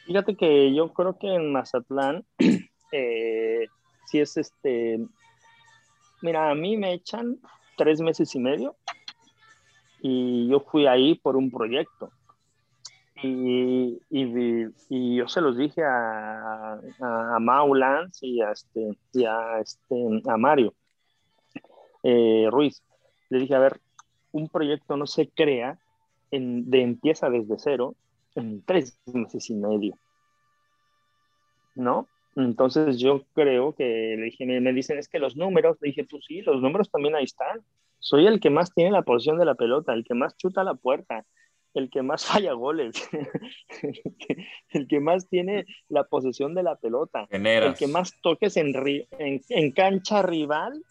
Fíjate 0.07 0.36
que 0.36 0.73
yo 0.73 0.93
creo 0.93 1.19
que 1.19 1.27
en 1.27 1.51
Mazatlán, 1.51 2.25
eh, 2.91 3.67
si 4.07 4.19
es 4.19 4.36
este, 4.36 4.99
mira, 6.23 6.49
a 6.49 6.55
mí 6.55 6.75
me 6.75 6.93
echan 6.93 7.38
tres 7.77 8.01
meses 8.01 8.33
y 8.33 8.39
medio 8.39 8.75
y 10.01 10.47
yo 10.49 10.59
fui 10.59 10.87
ahí 10.87 11.15
por 11.15 11.35
un 11.35 11.51
proyecto. 11.51 12.11
Y, 13.23 13.97
y- 14.09 14.65
y 14.89 15.15
yo 15.15 15.27
se 15.27 15.41
los 15.41 15.57
dije 15.57 15.83
a, 15.83 16.73
a, 16.73 17.35
a 17.37 17.39
y 18.21 18.41
a, 18.41 18.51
este, 18.51 18.97
y 19.13 19.25
a, 19.25 19.59
este, 19.61 20.21
a 20.27 20.37
Mario 20.37 20.73
eh, 22.03 22.47
Ruiz. 22.51 22.83
Le 23.29 23.39
dije, 23.39 23.55
a 23.55 23.59
ver, 23.59 23.79
un 24.31 24.49
proyecto 24.49 24.97
no 24.97 25.07
se 25.07 25.29
crea 25.29 25.79
en, 26.31 26.69
de 26.69 26.81
empieza 26.81 27.29
desde 27.29 27.57
cero 27.57 27.95
en 28.35 28.61
tres 28.63 28.99
meses 29.05 29.49
y 29.49 29.55
medio. 29.55 29.97
¿No? 31.73 32.07
Entonces 32.35 32.99
yo 32.99 33.23
creo 33.33 33.73
que 33.73 34.15
le 34.17 34.23
dije, 34.25 34.45
me, 34.45 34.59
me 34.59 34.73
dicen, 34.73 34.97
es 34.97 35.07
que 35.07 35.19
los 35.19 35.37
números, 35.37 35.77
le 35.81 35.87
dije, 35.87 36.03
pues 36.03 36.25
sí, 36.27 36.41
los 36.41 36.61
números 36.61 36.91
también 36.91 37.15
ahí 37.15 37.23
están. 37.23 37.61
Soy 37.99 38.27
el 38.27 38.39
que 38.39 38.49
más 38.49 38.73
tiene 38.73 38.91
la 38.91 39.01
posición 39.01 39.37
de 39.37 39.45
la 39.45 39.55
pelota, 39.55 39.93
el 39.93 40.03
que 40.03 40.13
más 40.13 40.35
chuta 40.37 40.63
la 40.63 40.75
puerta, 40.75 41.25
el 41.73 41.89
que 41.89 42.01
más 42.03 42.25
falla 42.49 42.53
goles, 42.53 42.95
el, 43.81 44.15
que, 44.17 44.45
el 44.69 44.87
que 44.87 44.99
más 44.99 45.27
tiene 45.27 45.65
la 45.89 46.03
posesión 46.05 46.53
de 46.55 46.63
la 46.63 46.75
pelota, 46.75 47.27
Generas. 47.29 47.69
el 47.69 47.75
que 47.75 47.87
más 47.91 48.13
toques 48.21 48.57
en, 48.57 48.73
ri- 48.73 49.07
en, 49.19 49.41
en 49.49 49.71
cancha 49.71 50.21
rival 50.21 50.83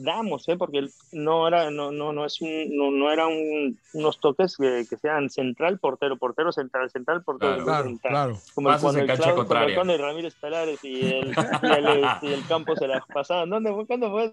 damos, 0.00 0.48
¿eh? 0.48 0.56
porque 0.56 0.86
no 1.10 1.48
era, 1.48 1.72
no, 1.72 1.90
no, 1.90 2.12
no 2.12 2.24
es 2.24 2.40
un, 2.40 2.76
no, 2.76 2.92
no 2.92 3.10
era 3.10 3.26
un- 3.26 3.76
unos 3.94 4.20
toques 4.20 4.56
que, 4.56 4.86
que 4.88 4.96
sean 4.96 5.28
central, 5.28 5.80
portero, 5.80 6.16
portero, 6.16 6.52
central, 6.52 6.88
central, 6.90 7.24
portero, 7.24 7.64
Claro, 7.64 7.88
central. 7.88 8.12
claro. 8.12 8.38
Como 8.54 8.68
Pases 8.68 8.82
cuando 8.82 8.98
en 9.00 9.02
el 9.02 9.08
cancha 9.08 9.24
Clau- 9.24 9.34
como 9.34 9.46
contraria. 9.48 9.74
cuando 9.74 9.92
el 9.94 9.98
Ramírez 10.00 10.34
Pelares 10.40 10.78
y 10.84 11.00
el, 11.04 11.34
y 11.62 11.66
el, 11.72 12.06
y 12.22 12.32
el 12.32 12.46
campo 12.46 12.76
se 12.76 12.86
las 12.86 13.04
pasaban. 13.12 13.50
¿Dónde 13.50 13.72
fue? 13.72 13.86
¿Cuándo 13.88 14.10
fue 14.12 14.32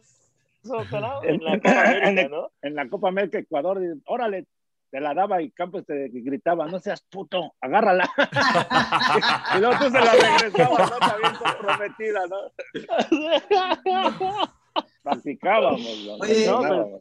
En 1.23 1.43
la 1.43 1.59
Copa 1.59 1.81
América, 1.85 2.29
¿no? 2.29 2.51
En 2.61 2.75
la 2.75 2.89
Copa 2.89 3.09
América 3.09 3.39
Ecuador, 3.39 3.79
dice, 3.79 3.95
órale, 4.05 4.47
te 4.91 4.99
la 4.99 5.13
daba 5.13 5.41
y 5.41 5.51
Campos 5.51 5.85
te 5.85 6.09
gritaba, 6.09 6.67
no 6.67 6.79
seas 6.79 7.01
puto, 7.09 7.53
agárrala. 7.59 8.09
y 9.57 9.59
luego 9.59 9.75
tú 9.77 9.85
se 9.85 9.99
la 9.99 10.13
regresabas, 10.13 10.91
¿no? 10.91 10.97
Bien 11.19 11.33
comprometida, 11.35 12.21
¿no? 12.27 12.37
Practicábamos. 15.03 16.05
¿no? 16.05 16.13
Oye, 16.15 16.47
No, 16.47 16.61
pero, 16.61 16.99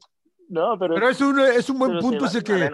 no, 0.49 0.79
pero, 0.79 0.95
Pero 0.95 1.09
es 1.09 1.21
un, 1.21 1.41
es 1.41 1.71
un 1.71 1.79
buen 1.79 1.93
sí, 1.93 1.99
punto 2.01 2.27
ese 2.27 2.43
que, 2.43 2.71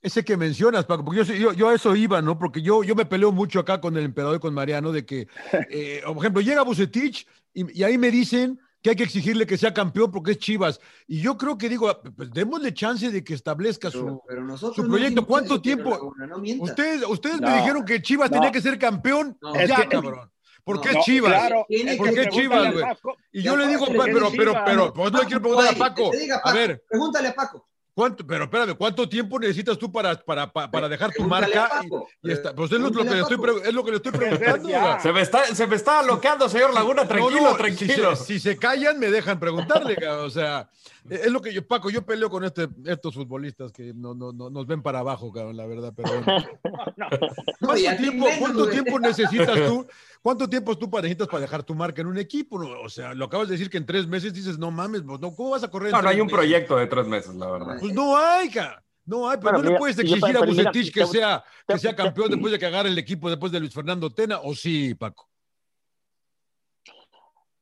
ese 0.00 0.24
que 0.24 0.36
mencionas, 0.36 0.84
Paco, 0.86 1.04
porque 1.04 1.24
yo, 1.24 1.34
yo, 1.34 1.52
yo 1.52 1.68
a 1.68 1.74
eso 1.74 1.94
iba, 1.94 2.22
¿no? 2.22 2.38
Porque 2.38 2.62
yo, 2.62 2.82
yo 2.82 2.94
me 2.94 3.04
peleo 3.04 3.30
mucho 3.30 3.60
acá 3.60 3.80
con 3.80 3.96
el 3.96 4.04
emperador 4.04 4.36
y 4.36 4.40
con 4.40 4.54
Mariano 4.54 4.90
de 4.90 5.04
que, 5.04 5.28
eh, 5.70 6.02
por 6.06 6.16
ejemplo, 6.18 6.40
llega 6.40 6.62
Bucetich 6.62 7.26
y, 7.52 7.80
y 7.80 7.84
ahí 7.84 7.98
me 7.98 8.10
dicen 8.10 8.58
que 8.82 8.90
hay 8.90 8.96
que 8.96 9.04
exigirle 9.04 9.46
que 9.46 9.56
sea 9.56 9.72
campeón 9.72 10.10
porque 10.10 10.32
es 10.32 10.38
Chivas. 10.38 10.80
Y 11.06 11.20
yo 11.20 11.36
creo 11.38 11.56
que 11.56 11.68
digo, 11.68 11.88
pues 12.16 12.30
démosle 12.32 12.74
chance 12.74 13.10
de 13.10 13.22
que 13.22 13.34
establezca 13.34 13.90
su, 13.90 14.20
Pero 14.26 14.44
nosotros 14.44 14.76
su 14.76 14.82
no 14.82 14.88
proyecto. 14.88 15.24
¿Cuánto 15.26 15.54
eso, 15.54 15.62
tiempo? 15.62 15.90
Laguna, 15.90 16.26
no. 16.26 16.36
Ustedes, 16.62 17.02
ustedes 17.08 17.40
me 17.40 17.48
No, 17.50 17.56
dijeron 17.56 17.84
que 17.84 18.02
Chivas 18.02 18.30
no. 18.30 18.36
tenía 18.38 18.50
que 18.52 18.60
ser 18.60 18.78
campeón. 18.78 19.38
No, 19.40 19.54
Es 19.54 19.68
ya, 19.68 19.76
que- 19.76 19.88
cabrón. 19.88 20.28
Porque 20.64 20.92
No, 20.92 20.98
es 21.00 21.04
Chivas. 21.04 21.32
Claro, 21.32 21.66
¿Por 21.98 22.14
qué 22.14 22.28
Chivas, 22.28 22.66
a 22.66 22.70
güey? 22.70 22.84
Y 23.32 23.42
yo 23.42 23.56
le 23.56 23.66
digo, 23.66 23.86
pero, 23.88 24.04
pero, 24.04 24.30
Chivas. 24.30 24.62
pero, 24.64 24.92
pues 24.92 25.12
le 25.12 25.18
quiero 25.26 25.40
preguntar 25.42 25.74
a 25.74 25.78
Paco. 25.78 26.10
A 26.44 26.52
ver, 26.52 26.84
Pregúntale 26.88 27.28
a 27.28 27.34
Paco. 27.34 27.68
¿Cuánto, 27.94 28.26
pero 28.26 28.44
espérame, 28.44 28.74
¿cuánto 28.76 29.08
tiempo 29.08 29.38
necesitas 29.38 29.78
tú 29.78 29.90
para, 29.92 30.14
para, 30.16 30.52
para, 30.52 30.70
para 30.70 30.88
dejar 30.88 31.12
tu 31.12 31.24
marca? 31.24 31.68
Y, 32.22 32.28
y 32.28 32.32
está, 32.32 32.54
pues 32.54 32.72
es 32.72 32.78
lo, 32.80 32.90
lo 32.90 33.02
que 33.04 33.10
le 33.10 33.20
estoy, 33.20 33.36
Paco. 33.36 33.42
pre- 33.60 33.68
es 33.68 33.74
lo 33.74 33.84
que 33.84 33.90
le 33.90 33.96
estoy 33.98 34.12
preguntando. 34.12 34.68
Se 35.00 35.12
me 35.12 35.20
está, 35.20 35.44
se 35.54 35.66
me 35.66 35.76
está 35.76 36.02
bloqueando, 36.02 36.48
señor 36.48 36.72
Laguna. 36.74 37.06
Tranquilo, 37.06 37.40
No, 37.40 37.50
no, 37.50 37.56
tranquilo. 37.56 38.16
Si 38.16 38.24
se, 38.24 38.24
si 38.34 38.40
se 38.40 38.56
callan, 38.56 38.98
me 38.98 39.10
dejan 39.10 39.38
preguntarle, 39.38 39.96
cabrón. 39.96 40.26
O 40.26 40.30
sea, 40.30 40.68
es 41.08 41.30
lo 41.30 41.40
que 41.40 41.52
yo, 41.52 41.66
Paco, 41.66 41.90
yo 41.90 42.02
peleo 42.04 42.30
con 42.30 42.44
este, 42.44 42.68
estos 42.86 43.14
futbolistas 43.14 43.72
que 43.72 43.92
no, 43.94 44.14
no, 44.14 44.32
no, 44.32 44.50
nos 44.50 44.66
ven 44.66 44.82
para 44.82 45.00
abajo, 45.00 45.32
cabrón, 45.32 45.56
la 45.56 45.66
verdad. 45.66 45.92
Pero 45.96 46.10
bueno. 46.22 46.44
No, 47.60 47.76
y 47.76 47.84
¿Cuánto, 47.84 48.02
tiempo, 48.02 48.26
cuánto 48.38 48.68
tiempo 48.68 48.98
necesitas 49.00 49.66
tú? 49.66 49.86
¿Cuánto 50.22 50.48
tiempo 50.48 50.78
tú 50.78 50.88
necesitas 50.88 51.26
para 51.26 51.40
dejar 51.40 51.64
tu 51.64 51.74
marca 51.74 52.00
en 52.00 52.06
un 52.06 52.16
equipo? 52.16 52.56
O 52.56 52.88
sea, 52.88 53.12
lo 53.12 53.24
acabas 53.24 53.48
de 53.48 53.54
decir 53.54 53.68
que 53.68 53.78
en 53.78 53.86
tres 53.86 54.06
meses 54.06 54.32
dices, 54.32 54.56
no 54.56 54.70
mames, 54.70 55.02
pues, 55.02 55.18
no, 55.20 55.34
¿cómo 55.34 55.50
vas 55.50 55.64
a 55.64 55.68
correr? 55.70 55.88
en 55.88 55.92
No, 55.96 56.02
no 56.02 56.08
hay 56.08 56.20
un 56.20 56.26
meses? 56.26 56.38
proyecto 56.38 56.76
de 56.76 56.86
tres 56.86 57.06
meses, 57.08 57.34
la 57.34 57.50
verdad. 57.50 57.76
Pues 57.80 57.92
no 57.92 58.16
hay, 58.16 58.48
cara. 58.48 58.84
No 59.04 59.28
hay, 59.28 59.36
pero 59.38 59.54
Bueno, 59.54 59.64
no 59.64 59.70
le 59.72 59.78
puedes 59.78 59.98
exigir 59.98 60.24
a 60.24 60.28
mira, 60.28 60.46
Bucetich 60.46 60.92
te- 60.94 61.00
que 61.00 61.06
sea, 61.06 61.44
que 61.66 61.74
te- 61.74 61.78
sea 61.80 61.90
te- 61.90 61.96
campeón 61.96 62.30
después 62.30 62.52
de 62.52 62.58
que 62.60 62.66
agarre 62.66 62.88
el 62.88 62.98
equipo 62.98 63.28
después 63.28 63.50
de 63.50 63.58
Luis 63.58 63.74
Fernando 63.74 64.10
Tena, 64.10 64.38
¿o 64.40 64.54
sí, 64.54 64.94
Paco? 64.94 65.28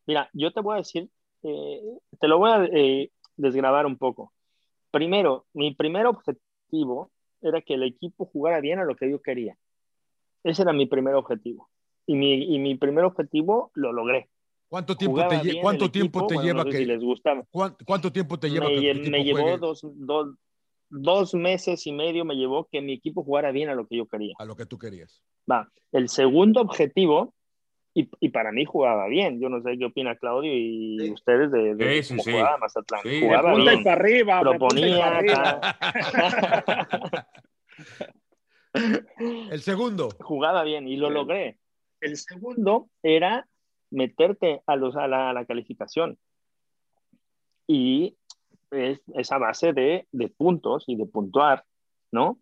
Mira, 0.06 0.28
yo 0.34 0.52
te 0.52 0.61
voy 0.61 0.74
a 0.74 0.78
decir, 0.78 1.08
eh, 1.42 1.80
te 2.20 2.28
lo 2.28 2.38
voy 2.38 2.50
a 2.50 2.64
eh, 2.64 3.11
desgrabar 3.36 3.86
un 3.86 3.96
poco. 3.96 4.34
Primero, 4.90 5.46
mi 5.54 5.74
primer 5.74 6.04
objetivo 6.04 7.11
era 7.40 7.62
que 7.62 7.74
el 7.74 7.84
equipo 7.84 8.26
jugara 8.26 8.61
bien 8.61 8.78
a 8.80 8.84
lo 8.84 8.96
que 8.96 9.11
yo 9.11 9.22
quería. 9.22 9.56
Ese 10.44 10.61
era 10.61 10.74
mi 10.74 10.84
primer 10.84 11.14
objetivo. 11.14 11.70
Y 12.11 12.16
mi, 12.16 12.32
y 12.56 12.58
mi 12.58 12.74
primer 12.74 13.04
objetivo 13.04 13.70
lo 13.74 13.92
logré. 13.92 14.28
¿Cuánto 14.68 14.96
tiempo 14.96 15.12
Jugaba 15.20 15.40
te, 15.42 15.61
cuánto 15.61 15.90
tiempo 15.92 16.18
equipo, 16.18 16.26
te 16.26 16.34
bueno, 16.34 16.46
lleva 16.48 16.64
no 16.64 16.64
sé 16.64 16.70
que 16.70 16.78
si 16.78 16.84
les 16.86 17.00
gustaba. 17.00 17.44
¿cuán- 17.52 17.76
cuánto 17.86 18.11
tiempo 18.11 18.36
te 18.36 18.48
lleva 18.50 18.66
me, 18.68 18.80
que 18.80 19.11
me 19.11 19.22
llevó 19.22 19.58
dos, 19.58 19.80
dos, 19.84 20.34
dos 20.88 21.34
meses 21.34 21.86
y 21.86 21.92
medio, 21.92 22.24
me 22.24 22.34
llevó 22.34 22.66
que 22.70 22.80
mi 22.80 22.94
equipo 22.94 23.22
jugara 23.22 23.52
bien 23.52 23.68
a 23.68 23.74
lo 23.76 23.86
que 23.86 23.96
yo 23.96 24.06
quería. 24.06 24.34
a 24.40 24.44
lo 24.44 24.56
que 24.56 24.66
tú 24.66 24.76
querías? 24.76 25.22
Va, 25.48 25.70
el 25.92 26.08
segundo 26.08 26.61
objetivo, 26.62 27.32
y, 27.94 28.08
y 28.18 28.30
para 28.30 28.50
mí 28.50 28.64
jugaba 28.64 29.06
bien, 29.06 29.40
yo 29.40 29.48
no 29.48 29.62
sé 29.62 29.78
qué 29.78 29.84
opina 29.84 30.16
Claudio 30.16 30.52
y 30.52 30.98
Sí. 31.00 31.11
ustedes 31.12 31.52
de, 31.52 31.74
de 31.76 32.02
Sí, 32.02 32.02
sí, 32.02 32.08
cómo 32.14 32.22
sí. 32.24 32.32
jugaba 32.32 32.58
Mazatlán. 32.58 33.00
De 33.04 33.20
jugaba 33.20 33.54
bien, 33.54 33.84
para 33.84 33.96
arriba. 33.96 34.40
proponía. 34.40 34.98
para 34.98 35.18
arriba. 35.18 35.61
El 39.50 39.61
segundo. 39.62 40.11
jugaba 40.20 40.62
bien 40.64 40.86
y 40.88 40.96
lo 40.96 41.11
logré. 41.11 41.58
El 42.01 42.16
segundo 42.16 42.88
era 43.03 43.46
meterte 43.90 44.62
a, 44.66 44.76
los, 44.76 44.96
a, 44.96 45.07
la, 45.09 45.30
a 45.30 45.32
la 45.32 45.44
calificación. 45.44 46.18
Y 47.66 48.16
es 48.70 49.01
esa 49.14 49.38
base 49.38 49.72
de, 49.72 50.07
de 50.12 50.28
puntos 50.28 50.84
y 50.86 50.96
de 50.96 51.07
puntuar, 51.07 51.64
¿no? 52.12 52.38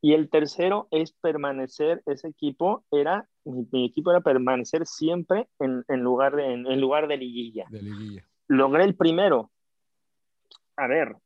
Y 0.00 0.12
el 0.12 0.28
tercero 0.28 0.86
es 0.90 1.12
permanecer, 1.12 2.02
ese 2.06 2.28
equipo 2.28 2.84
era, 2.90 3.28
mi, 3.44 3.66
mi 3.72 3.86
equipo 3.86 4.10
era 4.10 4.20
permanecer 4.20 4.86
siempre 4.86 5.48
en, 5.58 5.84
en 5.88 6.00
lugar, 6.00 6.36
de, 6.36 6.52
en, 6.52 6.66
en 6.66 6.80
lugar 6.80 7.08
de 7.08 7.16
liguilla. 7.16 7.66
De 7.70 7.82
liguilla. 7.82 8.24
Logré 8.46 8.84
el 8.84 8.94
primero. 8.94 9.50
A 10.76 10.86
ver, 10.86 11.16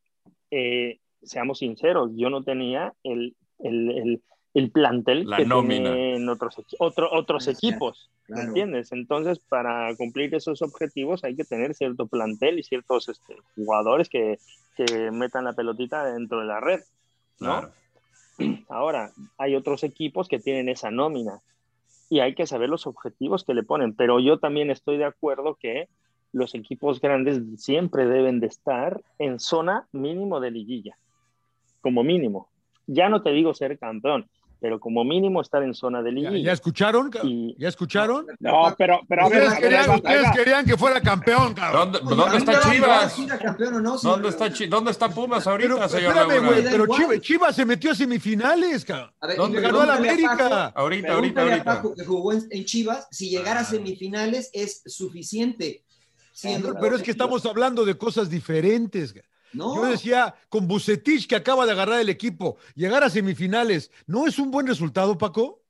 eh, 0.50 1.00
seamos 1.22 1.58
sinceros, 1.58 2.12
yo 2.14 2.30
no 2.30 2.42
tenía 2.42 2.94
el, 3.02 3.36
el, 3.58 3.90
el, 3.90 4.22
el 4.54 4.70
plantel 4.70 5.28
La 5.28 5.36
que 5.38 5.44
nómina. 5.46 5.92
tienen 5.94 6.28
otros, 6.28 6.56
otro- 6.78 7.08
otros 7.12 7.44
Claro, 7.44 7.56
equipos, 7.58 8.10
¿me 8.28 8.34
claro. 8.34 8.48
entiendes? 8.48 8.92
Entonces, 8.92 9.38
para 9.38 9.94
cumplir 9.96 10.34
esos 10.34 10.60
objetivos 10.62 11.22
hay 11.24 11.36
que 11.36 11.44
tener 11.44 11.74
cierto 11.74 12.06
plantel 12.08 12.58
y 12.58 12.62
ciertos 12.64 13.08
este, 13.08 13.36
jugadores 13.54 14.08
que, 14.08 14.38
que 14.76 15.10
metan 15.12 15.44
la 15.44 15.52
pelotita 15.52 16.04
dentro 16.04 16.40
de 16.40 16.46
la 16.46 16.60
red, 16.60 16.80
¿no? 17.38 17.60
Claro. 17.60 17.72
Ahora, 18.68 19.12
hay 19.38 19.54
otros 19.54 19.84
equipos 19.84 20.26
que 20.28 20.38
tienen 20.38 20.68
esa 20.68 20.90
nómina 20.90 21.40
y 22.08 22.20
hay 22.20 22.34
que 22.34 22.46
saber 22.46 22.68
los 22.70 22.86
objetivos 22.86 23.44
que 23.44 23.54
le 23.54 23.62
ponen, 23.62 23.94
pero 23.94 24.18
yo 24.18 24.38
también 24.38 24.70
estoy 24.70 24.96
de 24.96 25.04
acuerdo 25.04 25.56
que 25.60 25.88
los 26.32 26.54
equipos 26.54 27.00
grandes 27.00 27.40
siempre 27.56 28.06
deben 28.06 28.40
de 28.40 28.46
estar 28.46 29.00
en 29.18 29.38
zona 29.40 29.86
mínimo 29.92 30.40
de 30.40 30.50
liguilla, 30.50 30.96
como 31.80 32.02
mínimo. 32.02 32.48
Ya 32.86 33.08
no 33.08 33.22
te 33.22 33.30
digo 33.30 33.52
ser 33.54 33.78
campeón, 33.78 34.26
pero 34.60 34.78
como 34.78 35.04
mínimo 35.04 35.40
estar 35.40 35.62
en 35.62 35.74
zona 35.74 36.02
de 36.02 36.10
¿Ya, 36.10 36.14
liguilla. 36.30 36.44
ya 36.46 36.52
escucharon? 36.52 37.10
Y- 37.22 37.56
¿Ya 37.58 37.68
escucharon? 37.68 38.26
No, 38.38 38.74
pero, 38.76 39.00
pero 39.08 39.24
a 39.24 39.28
ver, 39.28 39.44
Ustedes 39.44 39.48
a 39.48 39.54
ver, 39.54 39.62
querían, 39.62 39.90
ustedes 39.90 40.66
que 40.66 40.76
fuera 40.76 41.00
campeón, 41.00 41.54
cabrón. 41.54 41.92
¿Dónde, 41.92 41.98
Oye, 41.98 42.16
¿dónde 42.16 42.24
a 42.24 42.30
mí 42.32 42.36
está 42.38 42.70
Chivas? 42.70 44.02
¿Dónde 44.02 44.28
está. 44.28 44.52
Chi- 44.52 44.66
¿Dónde 44.66 44.90
está 44.90 45.08
Pumas 45.08 45.46
ahorita, 45.46 45.74
Pero 45.74 45.88
señor 45.88 46.16
espérame, 46.16 46.46
güey, 46.46 46.62
pero. 46.64 46.86
Chivas, 46.86 47.20
Chivas 47.20 47.56
se 47.56 47.64
metió 47.64 47.90
a 47.92 47.94
semifinales, 47.94 48.84
cabrón. 48.84 49.10
A 49.20 49.26
ver, 49.26 49.36
¿Dónde 49.36 49.60
ganó 49.60 49.80
a 49.80 49.86
la 49.86 49.96
pregúntale 49.98 50.26
a 50.26 50.30
América? 50.32 50.48
Paco- 50.50 50.78
Ahorita, 50.80 51.12
ahorita, 51.14 51.40
a 51.40 51.44
ahorita. 51.44 51.64
Paco 51.64 51.94
que 51.94 52.04
jugó 52.04 52.32
en, 52.32 52.46
en 52.50 52.64
Chivas, 52.64 53.08
si 53.10 53.30
llegar 53.30 53.56
a 53.56 53.60
Ah. 53.60 53.64
semifinales 53.64 54.50
es 54.52 54.82
suficiente. 54.86 55.82
siendo 56.32 56.74
Pero 56.80 56.96
es 56.96 57.02
que 57.02 57.10
estamos 57.10 57.44
hablando 57.44 57.84
de 57.84 57.98
cosas 57.98 58.30
diferentes. 58.30 59.12
ca- 59.12 59.20
No. 59.52 59.74
Yo 59.76 59.90
decía, 59.90 60.34
con 60.48 60.68
Bucetich 60.68 61.26
que 61.26 61.36
acaba 61.36 61.66
de 61.66 61.72
agarrar 61.72 62.00
el 62.00 62.08
equipo, 62.08 62.56
llegar 62.74 63.02
a 63.04 63.10
semifinales, 63.10 63.90
¿no 64.06 64.26
es 64.26 64.38
un 64.38 64.50
buen 64.50 64.66
resultado, 64.66 65.16
Paco? 65.18 65.62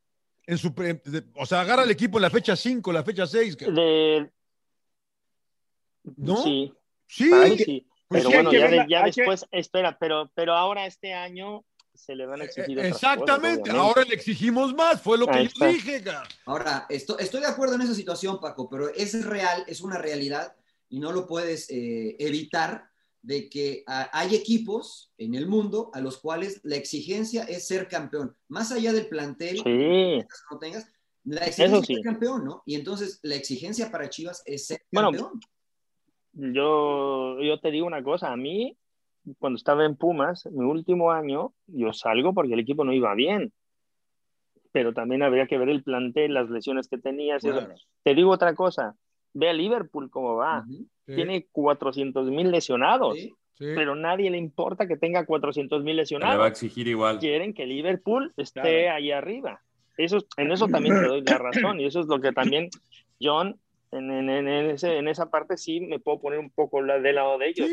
En 0.47 0.59
su, 0.59 0.75
pre- 0.75 1.01
de- 1.05 1.25
o 1.37 1.47
sea, 1.47 1.61
agarra 1.61 1.85
el 1.85 1.91
equipo 1.91 2.19
en 2.19 2.23
la 2.23 2.31
fecha 2.31 2.57
5, 2.57 2.93
la 2.93 3.05
fecha 3.05 3.27
6. 3.27 3.57
De... 3.59 4.31
¿No? 6.17 6.43
Sí. 6.43 6.73
Sí. 7.07 7.31
Sí. 7.59 7.87
Pues 8.09 8.23
Pero 8.25 8.31
sí, 8.31 8.35
bueno, 8.37 8.51
que 8.51 8.59
ya, 8.59 8.65
de- 8.65 8.71
verla, 8.71 8.87
ya 8.89 9.05
hay 9.05 9.13
que- 9.13 9.21
después, 9.21 9.47
espera, 9.53 9.97
pero, 9.99 10.31
pero 10.35 10.55
ahora 10.55 10.87
este 10.87 11.15
año 11.15 11.65
se 11.95 12.17
le 12.17 12.27
van 12.27 12.41
a 12.41 12.45
exigir 12.45 12.79
otras 12.79 12.93
Exactamente, 12.93 13.71
ahora 13.71 14.03
le 14.05 14.15
exigimos 14.15 14.75
más, 14.75 15.01
fue 15.01 15.17
lo 15.19 15.27
que 15.27 15.33
Ahí 15.39 15.45
yo 15.45 15.49
está. 15.53 15.67
dije. 15.69 16.03
cara. 16.03 16.25
Ahora, 16.47 16.87
esto- 16.89 17.19
estoy 17.21 17.41
de 17.41 17.47
acuerdo 17.47 17.77
en 17.77 17.83
esa 17.83 17.95
situación, 17.95 18.41
Paco, 18.41 18.69
pero 18.69 18.89
es 18.93 19.25
real, 19.25 19.63
es 19.69 19.81
una 19.81 19.99
realidad 19.99 20.57
y 20.89 20.99
no 20.99 21.13
lo 21.13 21.27
puedes 21.27 21.69
eh, 21.71 22.17
evitar 22.19 22.90
de 23.23 23.49
que 23.49 23.85
ah, 23.87 24.09
hay 24.13 24.35
equipos 24.35 25.13
en 25.19 25.35
el 25.35 25.47
mundo 25.47 25.91
a 25.93 26.01
los 26.01 26.19
cuales 26.19 26.61
la 26.65 26.77
exigencia 26.77 27.45
es 27.45 27.67
ser 27.67 27.89
campeón. 27.89 28.35
Más 28.49 28.73
allá 28.73 28.93
del 28.93 29.09
plantel, 29.09 29.59
Sí. 29.59 30.25
no 30.51 30.59
tengas, 30.59 30.91
la 31.25 31.41
exigencia 31.41 31.67
Eso 31.67 31.81
es 31.81 31.87
ser 31.87 32.01
campeón, 32.03 32.45
¿no? 32.45 32.63
Y 32.67 32.77
entonces 32.77 33.21
la 33.23 33.35
exigencia 33.35 33.91
para 33.91 34.09
Chivas 34.09 34.43
es 34.47 34.67
ser 34.67 34.83
Bueno, 34.91 35.11
campeón. 35.11 35.41
Yo, 36.33 37.41
yo 37.41 37.61
te 37.61 37.71
digo 37.71 37.87
una 37.87 38.03
cosa, 38.03 38.33
a 38.33 38.37
mí, 38.37 38.77
cuando 39.39 39.57
estaba 39.57 39.85
en 39.85 39.97
Pumas, 39.97 40.47
mi 40.47 40.65
último 40.65 41.11
año, 41.11 41.53
yo 41.67 41.93
salgo 41.93 42.33
porque 42.33 42.55
el 42.55 42.61
equipo 42.61 42.85
no 42.85 42.93
iba 42.93 43.15
bien. 43.15 43.53
Pero 44.73 44.95
también 44.95 45.23
habría 45.23 45.49
que 45.49 45.59
ver 45.59 45.69
el 45.69 45.83
plantel, 45.83 46.35
las 46.35 46.49
lesiones 46.49 46.89
que 46.89 46.97
tenías. 46.97 47.43
Claro. 47.43 47.75
Te 48.05 48.15
digo 48.15 48.31
otra 48.31 48.55
cosa, 48.55 48.95
ve 49.35 49.49
a 49.49 49.53
Liverpool 49.53 50.11
cómo 50.11 50.37
va. 50.37 50.65
Tiene 51.07 51.47
400 51.51 52.31
mil 52.31 52.51
lesionados, 52.51 53.19
pero 53.59 53.95
nadie 53.97 54.31
le 54.31 54.39
importa 54.39 54.87
que 54.87 54.97
tenga 54.97 55.27
400 55.27 55.83
mil 55.83 55.97
Le 55.97 55.99
va 55.99 56.01
a 56.01 56.03
lesionados. 56.03 56.47
exigir 56.49 56.87
igual. 56.89 57.19
Quieren 57.19 57.53
que 57.53 57.67
Liverpool 57.67 58.33
esté 58.37 58.61
Claro. 58.61 58.95
ahí 58.97 59.11
arriba. 59.11 59.61
Eso, 59.99 60.19
en 60.37 60.51
eso 60.53 60.67
también 60.69 60.95
te 61.01 61.09
doy 61.09 61.23
la 61.23 61.37
razón 61.39 61.81
y 61.81 61.85
eso 61.87 62.01
es 62.01 62.07
lo 62.07 62.21
que 62.21 62.33
también, 62.33 62.69
John, 63.21 63.57
en, 63.93 64.11
en- 64.11 64.31
en 64.31 64.71
ese- 64.71 64.97
en 64.97 65.09
esa 65.09 65.31
parte 65.31 65.57
sí 65.57 65.81
me 65.81 65.99
puedo 65.99 66.21
poner 66.21 66.39
un 66.39 66.51
poco 66.51 66.81
la- 66.81 66.99
del 67.01 67.17
lado 67.17 67.37
de 67.39 67.49
ellos. 67.49 67.69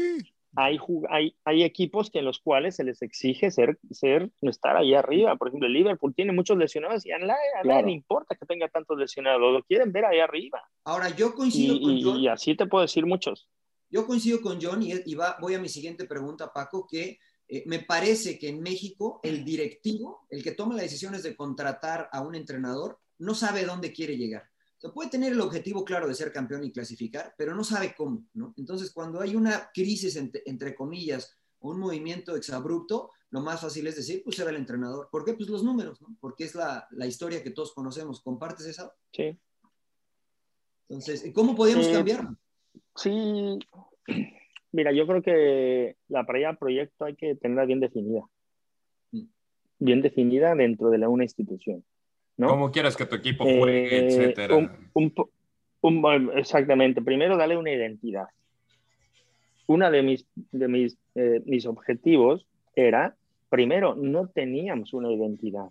Hay, 0.59 0.79
hay, 1.09 1.35
hay 1.45 1.63
equipos 1.63 2.09
que 2.09 2.19
en 2.19 2.25
los 2.25 2.39
cuales 2.39 2.75
se 2.75 2.83
les 2.83 3.01
exige 3.03 3.51
ser, 3.51 3.77
ser, 3.91 4.31
estar 4.41 4.75
ahí 4.75 4.95
arriba. 4.95 5.35
Por 5.35 5.49
ejemplo, 5.49 5.67
el 5.67 5.73
Liverpool 5.73 6.15
tiene 6.15 6.31
muchos 6.33 6.57
lesionados 6.57 7.05
y 7.05 7.11
a 7.11 7.19
nadie, 7.19 7.33
a 7.53 7.57
nadie 7.57 7.63
Claro. 7.63 7.87
le 7.87 7.93
importa 7.93 8.35
que 8.35 8.45
tenga 8.47 8.67
tantos 8.67 8.97
lesionados. 8.97 9.39
Lo 9.53 9.63
quieren 9.63 9.91
ver 9.91 10.05
ahí 10.05 10.19
arriba. 10.19 10.61
Ahora, 10.83 11.09
yo 11.15 11.35
coincido 11.35 11.75
Y, 11.75 11.81
con 11.81 11.91
y- 11.97 12.03
John. 12.03 12.19
y 12.19 12.27
así 12.27 12.55
te 12.55 12.65
puedo 12.65 12.81
decir 12.81 13.05
muchos. 13.05 13.47
Yo 13.89 14.07
coincido 14.07 14.41
con 14.41 14.59
John 14.61 14.81
y, 14.81 14.93
y 15.05 15.13
va- 15.15 15.37
voy 15.39 15.53
a 15.53 15.59
mi 15.59 15.69
siguiente 15.69 16.05
pregunta, 16.05 16.51
Paco, 16.51 16.87
que 16.89 17.19
eh, 17.47 17.63
me 17.67 17.79
parece 17.79 18.37
que 18.39 18.49
en 18.49 18.61
México 18.61 19.19
el 19.23 19.45
directivo, 19.45 20.25
el 20.29 20.43
que 20.43 20.51
toma 20.51 20.73
las 20.73 20.83
decisiones 20.83 21.21
de 21.23 21.35
contratar 21.35 22.09
a 22.11 22.21
un 22.21 22.33
entrenador, 22.35 22.99
no 23.19 23.33
sabe 23.35 23.63
dónde 23.63 23.93
quiere 23.93 24.17
llegar. 24.17 24.43
Puede 24.93 25.09
tener 25.09 25.33
el 25.33 25.41
objetivo 25.41 25.83
claro 25.85 26.07
de 26.07 26.15
ser 26.15 26.31
campeón 26.31 26.63
y 26.63 26.71
clasificar, 26.71 27.33
pero 27.37 27.55
no 27.55 27.63
sabe 27.63 27.93
cómo, 27.95 28.25
¿no? 28.33 28.53
Entonces, 28.57 28.91
cuando 28.91 29.21
hay 29.21 29.35
una 29.35 29.69
crisis, 29.73 30.15
entre, 30.15 30.43
entre 30.45 30.75
comillas, 30.75 31.37
o 31.59 31.71
un 31.71 31.79
movimiento 31.79 32.35
exabrupto, 32.35 33.11
lo 33.29 33.41
más 33.41 33.61
fácil 33.61 33.85
es 33.87 33.95
decir, 33.95 34.21
pues 34.23 34.39
era 34.39 34.49
el 34.51 34.55
entrenador. 34.55 35.09
¿Por 35.11 35.25
qué? 35.25 35.33
Pues 35.33 35.49
los 35.49 35.63
números, 35.63 36.01
¿no? 36.01 36.15
Porque 36.19 36.45
es 36.45 36.55
la, 36.55 36.87
la 36.91 37.07
historia 37.07 37.43
que 37.43 37.51
todos 37.51 37.73
conocemos. 37.73 38.21
¿Compartes 38.21 38.65
esa? 38.65 38.93
Sí. 39.11 39.37
Entonces, 40.89 41.31
¿cómo 41.33 41.55
podíamos 41.55 41.87
Eh, 41.87 41.93
cambiarlo? 41.93 42.37
Sí, 42.95 43.59
mira, 44.71 44.91
yo 44.93 45.05
creo 45.05 45.21
que 45.21 45.97
la 46.07 46.25
pareja 46.25 46.53
proyecto 46.53 47.05
hay 47.05 47.15
que 47.15 47.35
tenerla 47.35 47.65
bien 47.65 47.79
definida. 47.79 48.21
Bien 49.79 50.01
definida 50.01 50.55
dentro 50.55 50.89
de 50.89 50.97
la, 50.97 51.09
una 51.09 51.23
institución. 51.23 51.83
¿No? 52.37 52.47
¿Cómo 52.49 52.71
quieres 52.71 52.95
que 52.95 53.05
tu 53.05 53.15
equipo 53.15 53.43
juegue, 53.43 53.97
Eh, 53.97 54.05
etcétera? 54.07 54.55
un- 54.55 54.71
un 54.93 55.11
po- 55.11 55.29
un- 55.81 56.01
bueno, 56.01 56.31
exactamente. 56.33 57.01
Primero, 57.01 57.35
darle 57.37 57.57
una 57.57 57.71
identidad. 57.71 58.27
Una 59.65 59.91
de 59.91 60.01
mis, 60.01 60.25
de 60.35 60.67
mis, 60.67 60.97
eh, 61.15 61.41
mis 61.45 61.65
objetivos 61.65 62.45
era, 62.75 63.15
primero, 63.49 63.95
no 63.95 64.27
teníamos 64.27 64.93
una 64.93 65.11
identidad. 65.11 65.67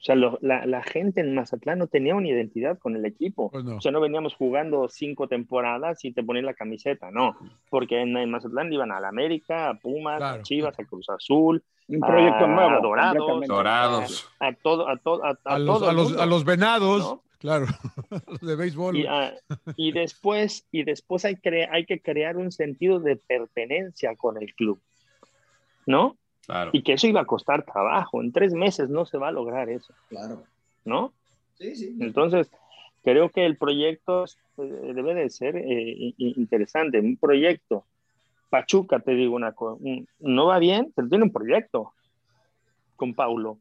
O 0.00 0.02
sea, 0.02 0.14
lo- 0.14 0.38
la, 0.40 0.64
la 0.64 0.82
gente 0.82 1.20
en 1.20 1.34
Mazatlán 1.34 1.78
no 1.78 1.86
tenía 1.86 2.14
una 2.14 2.26
identidad 2.28 2.78
con 2.78 2.96
el 2.96 3.04
equipo. 3.04 3.50
Pues 3.50 3.64
no. 3.64 3.76
O 3.76 3.80
sea, 3.82 3.92
no 3.92 4.00
veníamos 4.00 4.34
jugando 4.34 4.88
cinco 4.88 5.28
temporadas 5.28 6.02
y 6.06 6.12
te 6.12 6.22
ponían 6.22 6.46
la 6.46 6.54
camiseta, 6.54 7.10
no. 7.10 7.36
Porque 7.68 8.00
en, 8.00 8.16
en 8.16 8.30
Mazatlán 8.30 8.72
iban 8.72 8.92
a 8.92 9.00
la 9.00 9.08
América, 9.08 9.68
a 9.68 9.74
Pumas, 9.74 10.22
a 10.22 10.40
Chivas, 10.42 10.78
a 10.78 10.84
Cruz 10.84 11.10
Azul, 11.10 11.62
Un 11.86 12.00
proyecto 12.00 12.44
a 12.44 12.48
nuevo, 12.48 12.80
Dorados, 12.80 13.16
completamente. 13.18 13.46
Dorados. 13.54 14.28
a 14.40 14.52
todo, 14.54 14.88
a 14.88 14.96
todo, 14.96 15.22
a, 15.22 15.30
a 15.44 15.54
A 15.54 15.58
los, 15.58 15.78
todo 15.80 15.90
a 15.90 15.92
los, 15.92 16.16
a 16.16 16.24
los 16.24 16.44
venados, 16.46 17.00
¿no? 17.02 17.22
claro, 17.38 17.66
los 18.26 18.40
de 18.40 18.56
béisbol. 18.56 18.96
Y, 18.96 19.06
ah, 19.06 19.34
y 19.76 19.92
después, 19.92 20.66
y 20.72 20.84
después 20.84 21.26
hay, 21.26 21.34
cre- 21.34 21.68
hay 21.70 21.84
que 21.84 22.00
crear 22.00 22.38
un 22.38 22.52
sentido 22.52 23.00
de 23.00 23.16
pertenencia 23.16 24.16
con 24.16 24.40
el 24.42 24.54
club, 24.54 24.80
¿no? 25.86 26.16
Claro. 26.50 26.70
Y 26.72 26.82
que 26.82 26.94
eso 26.94 27.06
iba 27.06 27.20
a 27.20 27.26
costar 27.26 27.64
trabajo. 27.64 28.20
En 28.20 28.32
tres 28.32 28.52
meses 28.54 28.88
no 28.88 29.04
se 29.06 29.18
va 29.18 29.28
a 29.28 29.32
lograr 29.32 29.68
eso, 29.70 29.94
Claro. 30.08 30.42
¿no? 30.84 31.12
Sí, 31.58 31.76
sí. 31.76 31.96
Entonces, 32.00 32.50
creo 33.04 33.28
que 33.28 33.46
el 33.46 33.56
proyecto 33.56 34.24
eh, 34.58 34.92
debe 34.92 35.14
de 35.14 35.30
ser 35.30 35.56
eh, 35.56 36.14
interesante. 36.18 36.98
Un 36.98 37.16
proyecto. 37.16 37.84
Pachuca, 38.48 38.98
te 38.98 39.12
digo 39.14 39.36
una 39.36 39.52
cosa, 39.52 39.80
no 40.18 40.46
va 40.46 40.58
bien, 40.58 40.92
pero 40.96 41.08
tiene 41.08 41.22
un 41.22 41.32
proyecto 41.32 41.92
con 42.96 43.14
Paulo, 43.14 43.58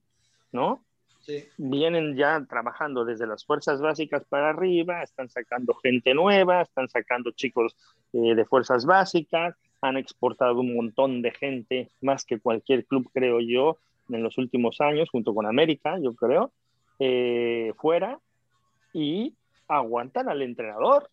¿no? 0.51 0.83
Sí. 1.21 1.45
vienen 1.57 2.15
ya 2.15 2.43
trabajando 2.49 3.05
desde 3.05 3.27
las 3.27 3.45
fuerzas 3.45 3.81
básicas 3.81 4.23
para 4.25 4.49
arriba, 4.49 5.03
están 5.03 5.29
sacando 5.29 5.75
gente 5.75 6.15
nueva, 6.15 6.63
están 6.63 6.89
sacando 6.89 7.29
chicos 7.31 7.75
eh, 8.13 8.33
de 8.33 8.45
fuerzas 8.45 8.83
básicas, 8.85 9.55
han 9.81 9.97
exportado 9.97 10.59
un 10.59 10.75
montón 10.75 11.21
de 11.21 11.31
gente, 11.31 11.89
más 12.01 12.25
que 12.25 12.39
cualquier 12.39 12.85
club, 12.85 13.09
creo 13.13 13.39
yo, 13.39 13.77
en 14.09 14.23
los 14.23 14.37
últimos 14.37 14.81
años, 14.81 15.09
junto 15.09 15.33
con 15.33 15.45
América, 15.45 15.97
yo 16.01 16.13
creo, 16.15 16.51
eh, 16.99 17.73
fuera, 17.77 18.19
y 18.93 19.33
aguantan 19.67 20.29
al 20.29 20.41
entrenador, 20.41 21.09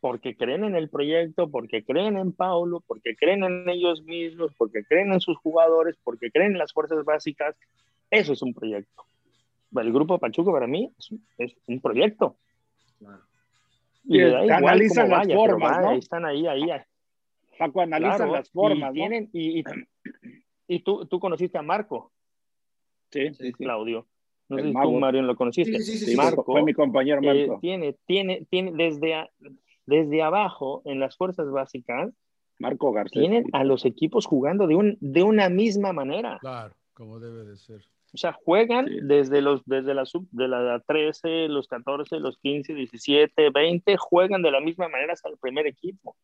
porque 0.00 0.34
creen 0.36 0.64
en 0.64 0.74
el 0.74 0.88
proyecto, 0.88 1.48
porque 1.48 1.84
creen 1.84 2.16
en 2.16 2.32
Paulo, 2.32 2.82
porque 2.86 3.14
creen 3.14 3.44
en 3.44 3.68
ellos 3.68 4.02
mismos, 4.02 4.52
porque 4.58 4.82
creen 4.84 5.12
en 5.12 5.20
sus 5.20 5.36
jugadores, 5.38 5.96
porque 6.02 6.30
creen 6.32 6.52
en 6.52 6.58
las 6.58 6.72
fuerzas 6.72 7.04
básicas. 7.04 7.54
Eso 8.10 8.32
es 8.32 8.42
un 8.42 8.52
proyecto. 8.52 9.04
El 9.76 9.92
grupo 9.92 10.18
Pachuca 10.18 10.50
para 10.50 10.66
mí 10.66 10.90
es, 11.38 11.56
un- 11.68 11.80
proyecto. 11.80 12.36
Y 14.04 14.20
igual 14.20 14.50
analizan 14.50 15.08
las 15.08 15.20
vaya, 15.20 15.36
formas, 15.36 15.70
va, 15.70 15.80
¿no? 15.82 15.90
ahí 15.90 15.98
Están 15.98 16.24
ahí, 16.24 16.46
ahí. 16.48 16.70
Paco, 17.58 17.80
analizan 17.80 18.16
Claro, 18.18 18.32
las 18.32 18.50
formas, 18.50 18.78
y 18.78 18.82
¿no? 18.84 18.92
tienen, 18.92 19.30
y, 19.32 19.60
y- 19.60 19.64
y 20.68 20.80
tú, 20.80 21.06
tú 21.06 21.20
conociste 21.20 21.58
a 21.58 21.62
Marco, 21.62 22.12
Sí, 23.10 23.30
Claudio. 23.58 24.06
No 24.48 24.56
sé 24.56 24.62
El 24.62 24.68
si 24.68 24.74
mago. 24.74 24.90
tú, 24.92 24.98
Marion, 24.98 25.26
lo 25.26 25.36
conociste. 25.36 25.78
Sí, 25.80 25.92
sí, 25.92 25.98
sí, 25.98 26.06
sí, 26.12 26.16
Marco 26.16 26.44
fue 26.44 26.62
mi 26.62 26.72
compañero 26.72 27.20
eh, 27.22 27.46
Marco. 27.46 27.60
tiene, 27.60 27.94
tiene, 28.06 28.46
tiene 28.50 28.72
desde, 28.72 29.14
a- 29.14 29.30
desde 29.86 30.22
abajo, 30.22 30.82
en 30.86 30.98
las 30.98 31.16
fuerzas 31.16 31.50
básicas, 31.50 32.10
Marco 32.58 32.92
García. 32.92 33.20
tienen 33.20 33.44
a 33.52 33.64
los 33.64 33.84
equipos 33.84 34.24
jugando 34.26 34.66
de, 34.66 34.76
un, 34.76 34.96
de 35.00 35.22
una 35.22 35.48
misma 35.50 35.92
manera. 35.92 36.38
Claro, 36.40 36.74
como 36.94 37.18
debe 37.20 37.44
de 37.44 37.56
ser. 37.56 37.82
O 38.14 38.18
sea, 38.18 38.32
juegan 38.32 38.86
desde 39.08 39.40
los 39.40 39.62
desde 39.64 39.94
la 39.94 40.04
sub 40.04 40.28
de 40.32 40.46
la 40.46 40.82
13, 40.86 41.48
los 41.48 41.66
14, 41.66 42.18
los 42.20 42.36
15, 42.38 42.74
17, 42.74 43.50
20, 43.50 43.96
juegan 43.96 44.42
de 44.42 44.50
la 44.50 44.60
misma 44.60 44.88
manera 44.88 45.14
hasta 45.14 45.30
el 45.30 45.38
primer 45.38 45.66
equipo. 45.66 46.14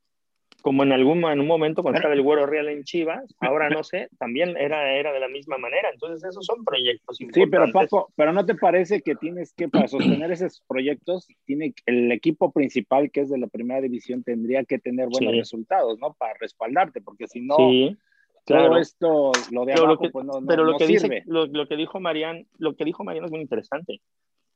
Como 0.60 0.82
en 0.82 0.90
algún 0.92 1.24
en 1.24 1.38
un 1.40 1.46
momento 1.46 1.82
cuando 1.82 1.98
estaba 1.98 2.14
el 2.14 2.22
Güero 2.22 2.44
Real 2.44 2.68
en 2.68 2.82
Chivas, 2.82 3.32
ahora 3.40 3.70
no 3.70 3.84
sé, 3.84 4.08
también 4.18 4.56
era, 4.56 4.92
era 4.92 5.12
de 5.12 5.20
la 5.20 5.28
misma 5.28 5.56
manera. 5.56 5.88
Entonces, 5.92 6.28
esos 6.28 6.44
son 6.44 6.64
proyectos 6.64 7.16
Sí, 7.16 7.24
importantes. 7.24 7.50
pero 7.60 7.72
Paco, 7.72 8.12
pero 8.16 8.32
¿no 8.32 8.44
te 8.44 8.56
parece 8.56 9.00
que 9.00 9.14
tienes 9.14 9.52
que, 9.54 9.68
para 9.68 9.86
sostener 9.86 10.32
esos 10.32 10.62
proyectos, 10.66 11.28
tiene 11.44 11.74
el 11.86 12.10
equipo 12.10 12.50
principal, 12.52 13.10
que 13.12 13.20
es 13.20 13.30
de 13.30 13.38
la 13.38 13.46
primera 13.46 13.80
división, 13.80 14.24
tendría 14.24 14.64
que 14.64 14.78
tener 14.80 15.08
buenos 15.08 15.32
Sí. 15.32 15.38
resultados, 15.38 15.98
¿no? 16.00 16.14
Para 16.14 16.34
respaldarte, 16.40 17.00
porque 17.02 17.28
si 17.28 17.40
no, 17.40 17.56
Sí, 17.56 17.96
todo 18.44 18.58
claro. 18.58 18.76
esto, 18.78 19.44
lo 19.50 19.64
de 19.64 19.72
Pero 19.74 19.84
abajo, 19.86 19.94
lo 19.94 20.08
que, 20.08 20.10
pues 20.12 20.26
no, 20.26 20.40
no- 20.40 20.46
pero 20.48 20.64
lo 20.64 20.72
no 20.72 20.78
que 20.78 20.86
sirve. 20.86 21.14
dice, 21.16 21.22
lo, 21.26 21.46
lo 21.46 21.68
que 21.68 21.76
dijo 21.76 22.00
Marian, 22.00 22.46
lo 22.58 22.74
que 22.74 22.84
dijo 22.84 23.04
Marian 23.04 23.26
es 23.26 23.30
muy 23.30 23.40
interesante. 23.40 24.00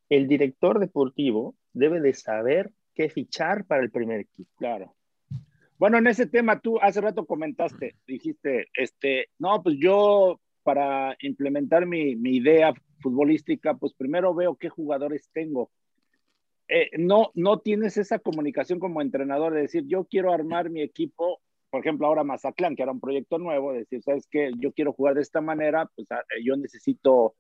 El 0.09 0.27
director 0.27 0.81
deportivo 0.81 1.55
debe 1.73 2.01
de 2.01 2.13
saber 2.13 2.71
qué 2.95 3.09
fichar 3.09 3.67
para 3.67 3.83
el 3.83 3.91
primer 3.91 4.21
equipo. 4.21 4.51
Claro. 4.59 4.95
Bueno, 5.83 5.99
en 5.99 6.07
ese 6.07 6.27
tema 6.27 6.61
tú 6.61 6.79
hace 6.81 7.01
rato 7.01 7.27
comentaste, 7.27 7.97
dijiste, 8.07 8.69
este, 8.73 9.31
no, 9.41 9.65
pues 9.65 9.79
yo 9.81 10.41
para 10.63 11.17
implementar 11.23 11.87
mi, 11.87 12.15
mi 12.15 12.37
idea 12.37 12.73
futbolística, 13.01 13.75
pues 13.75 13.93
primero 13.93 14.33
veo 14.33 14.55
qué 14.55 14.69
jugadores 14.69 15.29
tengo. 15.33 15.73
Eh, 16.69 16.89
no, 16.99 17.33
no 17.35 17.59
tienes 17.59 17.97
esa 17.97 18.21
comunicación 18.21 18.79
como 18.79 19.03
entrenador 19.03 19.55
de 19.55 19.63
decir, 19.63 19.83
yo 19.89 20.05
quiero 20.05 20.33
armar 20.33 20.71
mi 20.71 20.83
equipo 20.83 21.41
por 21.69 21.81
ejemplo, 21.81 22.07
ahora 22.07 22.23
Mazatlán, 22.23 22.77
que 22.77 22.83
era 22.83 22.93
un 22.93 23.01
proyecto 23.01 23.39
nuevo, 23.39 23.73
decir, 23.73 24.03
¿sabes 24.03 24.29
qué? 24.31 24.53
Yo 24.59 24.73
quiero 24.73 24.93
jugar 24.93 25.15
de 25.15 25.23
esta 25.23 25.41
manera, 25.41 25.91
pues 25.97 26.07
ah, 26.13 26.23
yo 26.45 26.55
necesito 26.57 27.35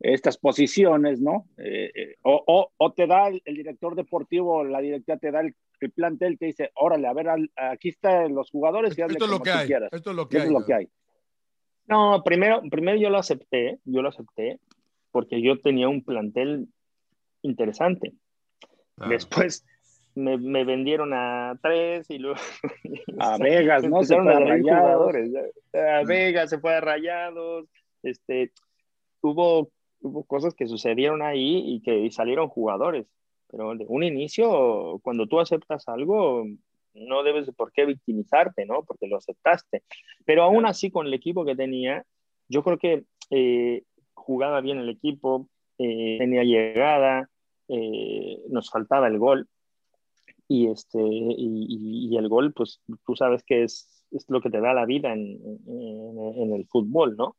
estas 0.00 0.36
posiciones, 0.36 1.20
¿no? 1.20 1.46
Eh, 1.58 1.90
eh, 1.94 2.16
o, 2.22 2.42
o, 2.46 2.72
o, 2.76 2.92
te 2.92 3.06
da 3.06 3.28
el, 3.28 3.42
el, 3.44 3.56
director 3.56 3.94
deportivo, 3.94 4.64
la 4.64 4.80
directiva 4.80 5.18
te 5.18 5.30
da 5.30 5.40
el, 5.40 5.54
el, 5.80 5.90
plantel, 5.92 6.38
te 6.38 6.46
dice, 6.46 6.70
órale, 6.74 7.06
a 7.06 7.12
ver, 7.12 7.28
al, 7.28 7.50
aquí 7.56 7.90
están 7.90 8.34
los 8.34 8.50
jugadores 8.50 8.96
y 8.98 9.02
hazle 9.02 9.14
esto, 9.14 9.24
es 9.26 9.30
lo 9.30 9.40
que 9.40 9.50
hay, 9.50 9.66
quieras. 9.66 9.92
esto 9.92 10.10
es 10.10 10.16
lo 10.16 10.28
que 10.28 10.38
hay. 10.38 10.46
es 10.46 10.50
lo 10.50 10.64
que 10.64 10.74
hay. 10.74 10.88
No, 11.86 12.22
primero, 12.24 12.62
primero 12.70 12.98
yo 12.98 13.10
lo 13.10 13.18
acepté, 13.18 13.78
yo 13.84 14.02
lo 14.02 14.08
acepté, 14.08 14.58
porque 15.10 15.42
yo 15.42 15.60
tenía 15.60 15.88
un 15.88 16.02
plantel 16.02 16.68
interesante. 17.42 18.12
Ah. 18.98 19.08
Después 19.08 19.64
me, 20.14 20.38
me, 20.38 20.64
vendieron 20.64 21.12
a 21.12 21.58
tres 21.62 22.08
y 22.10 22.18
luego 22.18 22.38
a 23.18 23.38
Vegas, 23.38 23.84
¿no? 23.84 24.02
Se 24.02 24.16
fue 24.16 24.32
a 24.32 24.58
jugadores. 24.58 25.30
A 25.72 26.02
Vegas 26.04 26.50
se 26.50 26.58
fue 26.58 26.74
a 26.74 26.80
Rayados. 26.80 27.66
Este, 28.02 28.52
hubo, 29.20 29.70
hubo 30.04 30.24
cosas 30.24 30.54
que 30.54 30.66
sucedieron 30.66 31.22
ahí 31.22 31.62
y 31.66 31.80
que 31.80 32.10
salieron 32.10 32.48
jugadores. 32.48 33.06
Pero 33.48 33.74
de 33.74 33.84
un 33.88 34.02
inicio, 34.02 35.00
cuando 35.02 35.26
tú 35.26 35.40
aceptas 35.40 35.88
algo, 35.88 36.44
no 36.94 37.22
debes 37.22 37.46
de 37.46 37.52
por 37.52 37.72
qué 37.72 37.84
victimizarte, 37.86 38.66
¿no? 38.66 38.84
Porque 38.84 39.06
lo 39.06 39.16
aceptaste. 39.16 39.82
Pero 40.24 40.42
aún 40.42 40.66
así, 40.66 40.90
con 40.90 41.06
el 41.06 41.14
equipo 41.14 41.44
que 41.44 41.56
tenía, 41.56 42.04
yo 42.48 42.62
creo 42.62 42.78
que 42.78 43.04
eh, 43.30 43.82
jugaba 44.14 44.60
bien 44.60 44.78
el 44.78 44.88
equipo, 44.88 45.48
eh, 45.78 46.16
tenía 46.18 46.44
llegada, 46.44 47.28
eh, 47.68 48.38
nos 48.48 48.70
faltaba 48.70 49.08
el 49.08 49.18
gol. 49.18 49.48
Y, 50.46 50.68
este, 50.68 51.00
y, 51.00 52.10
y, 52.10 52.16
el 52.18 52.28
gol, 52.28 52.52
pues 52.52 52.80
tú 53.06 53.16
sabes 53.16 53.42
que 53.44 53.62
es, 53.62 54.04
es 54.10 54.26
lo 54.28 54.42
que 54.42 54.50
te 54.50 54.60
da 54.60 54.74
la 54.74 54.84
vida 54.84 55.12
en, 55.12 55.38
en, 55.66 56.34
en, 56.36 56.52
el 56.52 56.66
fútbol, 56.66 57.16
¿no? 57.16 57.36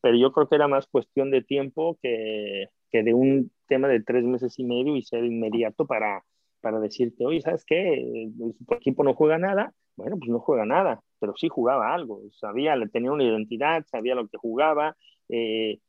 Pero 0.00 0.16
yo 0.16 0.32
creo 0.32 0.48
que 0.48 0.54
era 0.56 0.68
más 0.68 0.86
cuestión 0.86 1.30
de 1.30 1.42
tiempo 1.42 1.98
que, 2.02 2.68
que 2.90 3.02
de 3.02 3.14
un 3.14 3.50
tema 3.66 3.88
de 3.88 4.02
tres 4.02 4.24
meses 4.24 4.58
y 4.58 4.64
medio 4.64 4.96
y 4.96 5.02
ser 5.02 5.24
inmediato 5.24 5.86
para, 5.86 6.24
para 6.60 6.80
decirte, 6.80 7.24
oye, 7.26 7.40
¿sabes 7.40 7.64
qué? 7.64 8.30
Tu 8.38 8.74
equipo 8.74 9.04
no 9.04 9.14
juega 9.14 9.38
nada. 9.38 9.72
Bueno, 9.96 10.16
pues 10.16 10.30
no 10.30 10.38
juega 10.38 10.64
nada, 10.64 11.00
pero 11.18 11.34
sí 11.36 11.48
jugaba 11.48 11.92
algo. 11.92 12.22
Sabía, 12.30 12.74
tenía 12.92 13.10
una 13.10 13.24
identidad, 13.24 13.84
sabía 13.86 14.14
lo 14.14 14.28
que 14.28 14.38
jugaba. 14.38 14.96
Eh, 15.28 15.80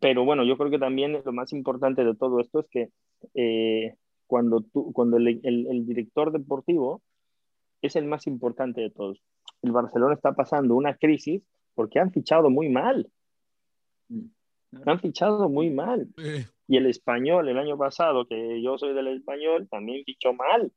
pero 0.00 0.24
bueno, 0.24 0.44
yo 0.44 0.58
creo 0.58 0.70
que 0.70 0.78
también 0.78 1.20
lo 1.24 1.32
más 1.32 1.52
importante 1.52 2.04
de 2.04 2.14
todo 2.14 2.40
esto 2.40 2.60
es 2.60 2.68
que 2.70 2.90
eh, 3.34 3.94
cuando, 4.26 4.60
tú, 4.60 4.92
cuando 4.92 5.16
el, 5.16 5.40
el, 5.42 5.66
el, 5.66 5.86
director 5.86 6.30
deportivo 6.30 7.02
es 7.80 7.96
el 7.96 8.04
más 8.04 8.26
importante 8.26 8.80
de 8.82 8.90
todos. 8.90 9.22
El 9.62 9.72
Barcelona 9.72 10.14
está 10.14 10.34
pasando 10.34 10.74
una 10.74 10.96
crisis 10.96 11.42
porque 11.74 11.98
han 11.98 12.12
fichado 12.12 12.50
muy 12.50 12.68
mal. 12.68 13.10
Han 14.84 15.00
fichado 15.00 15.48
muy 15.48 15.70
mal. 15.70 16.08
Eh, 16.18 16.46
Y 16.66 16.76
el 16.76 16.86
español, 16.86 17.48
el 17.48 17.58
año 17.58 17.78
pasado, 17.78 18.26
que 18.26 18.62
yo 18.62 18.76
soy 18.78 18.94
del 18.94 19.08
español, 19.08 19.68
también 19.70 20.04
fichó 20.04 20.32
mal 20.32 20.70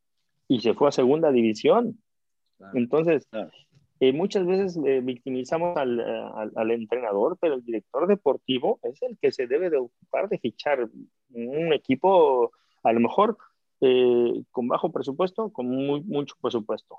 y 0.48 0.62
se 0.62 0.74
fue 0.74 0.90
a 0.90 0.92
segunda 0.92 1.32
división. 1.32 2.00
Claro. 2.58 2.78
Entonces. 2.78 3.28
Eh, 4.04 4.14
muchas 4.14 4.48
veces 4.48 4.80
eh, 4.84 5.00
victimizamos 5.04 5.78
al, 5.78 6.00
al, 6.00 6.52
al, 6.56 6.72
entrenador, 6.72 7.38
pero 7.40 7.54
el 7.54 7.64
director 7.64 8.08
deportivo 8.08 8.80
es 8.82 9.00
el 9.04 9.16
que 9.20 9.32
se 9.32 9.46
debe 9.46 9.70
de 9.70 9.78
ocupar 9.78 10.28
de 10.28 10.40
fichar 10.40 10.90
un 11.30 11.72
equipo, 11.72 12.52
a 12.82 12.94
lo 12.94 13.00
mejor 13.00 13.38
eh, 13.80 14.44
con 14.52 14.68
bajo 14.68 14.92
presupuesto, 14.92 15.52
con 15.52 15.68
muy, 15.68 16.02
mucho 16.02 16.36
presupuesto. 16.42 16.98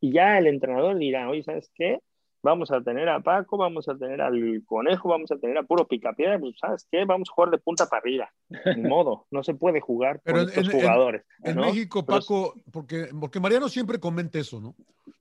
Y 0.00 0.12
ya 0.12 0.38
el 0.38 0.46
entrenador 0.46 0.96
dirá, 0.96 1.28
oye, 1.28 1.42
¿sabes 1.42 1.70
qué? 1.74 1.98
Vamos 2.44 2.70
a 2.70 2.82
tener 2.82 3.08
a 3.08 3.20
Paco, 3.20 3.56
vamos 3.56 3.88
a 3.88 3.96
tener 3.96 4.20
al 4.20 4.62
Conejo, 4.66 5.08
vamos 5.08 5.32
a 5.32 5.38
tener 5.38 5.56
a 5.56 5.62
puro 5.62 5.88
Picapiedra, 5.88 6.38
pues, 6.38 6.54
¿sabes 6.60 6.86
qué? 6.90 7.06
Vamos 7.06 7.30
a 7.30 7.34
jugar 7.34 7.50
de 7.50 7.56
punta 7.56 7.86
para 7.86 8.00
arriba. 8.00 8.30
Ni 8.76 8.82
modo, 8.88 9.26
no 9.30 9.42
se 9.42 9.54
puede 9.54 9.80
jugar 9.80 10.20
Pero 10.22 10.40
con 10.40 10.52
en, 10.52 10.58
estos 10.58 10.68
jugadores. 10.70 11.24
En, 11.42 11.56
¿no? 11.56 11.62
México, 11.62 12.04
Pero 12.04 12.18
Paco, 12.20 12.54
porque, 12.70 13.08
porque 13.18 13.40
Mariano 13.40 13.70
siempre 13.70 13.98
comenta 13.98 14.38
eso, 14.38 14.60
¿no? 14.60 14.74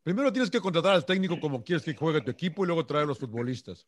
Primero 0.04 0.34
tienes 0.34 0.52
que 0.52 0.60
contratar 0.60 0.96
al 0.96 1.06
técnico 1.06 1.40
como 1.40 1.64
quieres 1.64 1.86
que 1.86 1.96
juegue 1.96 2.20
tu 2.20 2.30
equipo 2.32 2.66
y 2.66 2.68
luego 2.68 2.86
traer 2.86 3.06
a 3.06 3.08
los 3.08 3.20
futbolistas. 3.20 3.88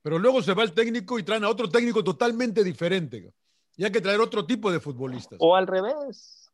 Pero 0.00 0.20
luego 0.20 0.40
se 0.40 0.54
va 0.54 0.62
el 0.62 0.72
técnico 0.72 1.18
y 1.18 1.24
traen 1.24 1.42
a 1.42 1.48
otro 1.48 1.68
técnico 1.68 2.04
totalmente 2.04 2.62
diferente. 2.62 3.32
Y 3.76 3.84
hay 3.84 3.90
que 3.90 4.00
traer 4.00 4.20
otro 4.20 4.46
tipo 4.46 4.70
de 4.70 4.78
futbolistas. 4.78 5.36
O 5.42 5.56
al 5.56 5.66
revés. 5.66 6.48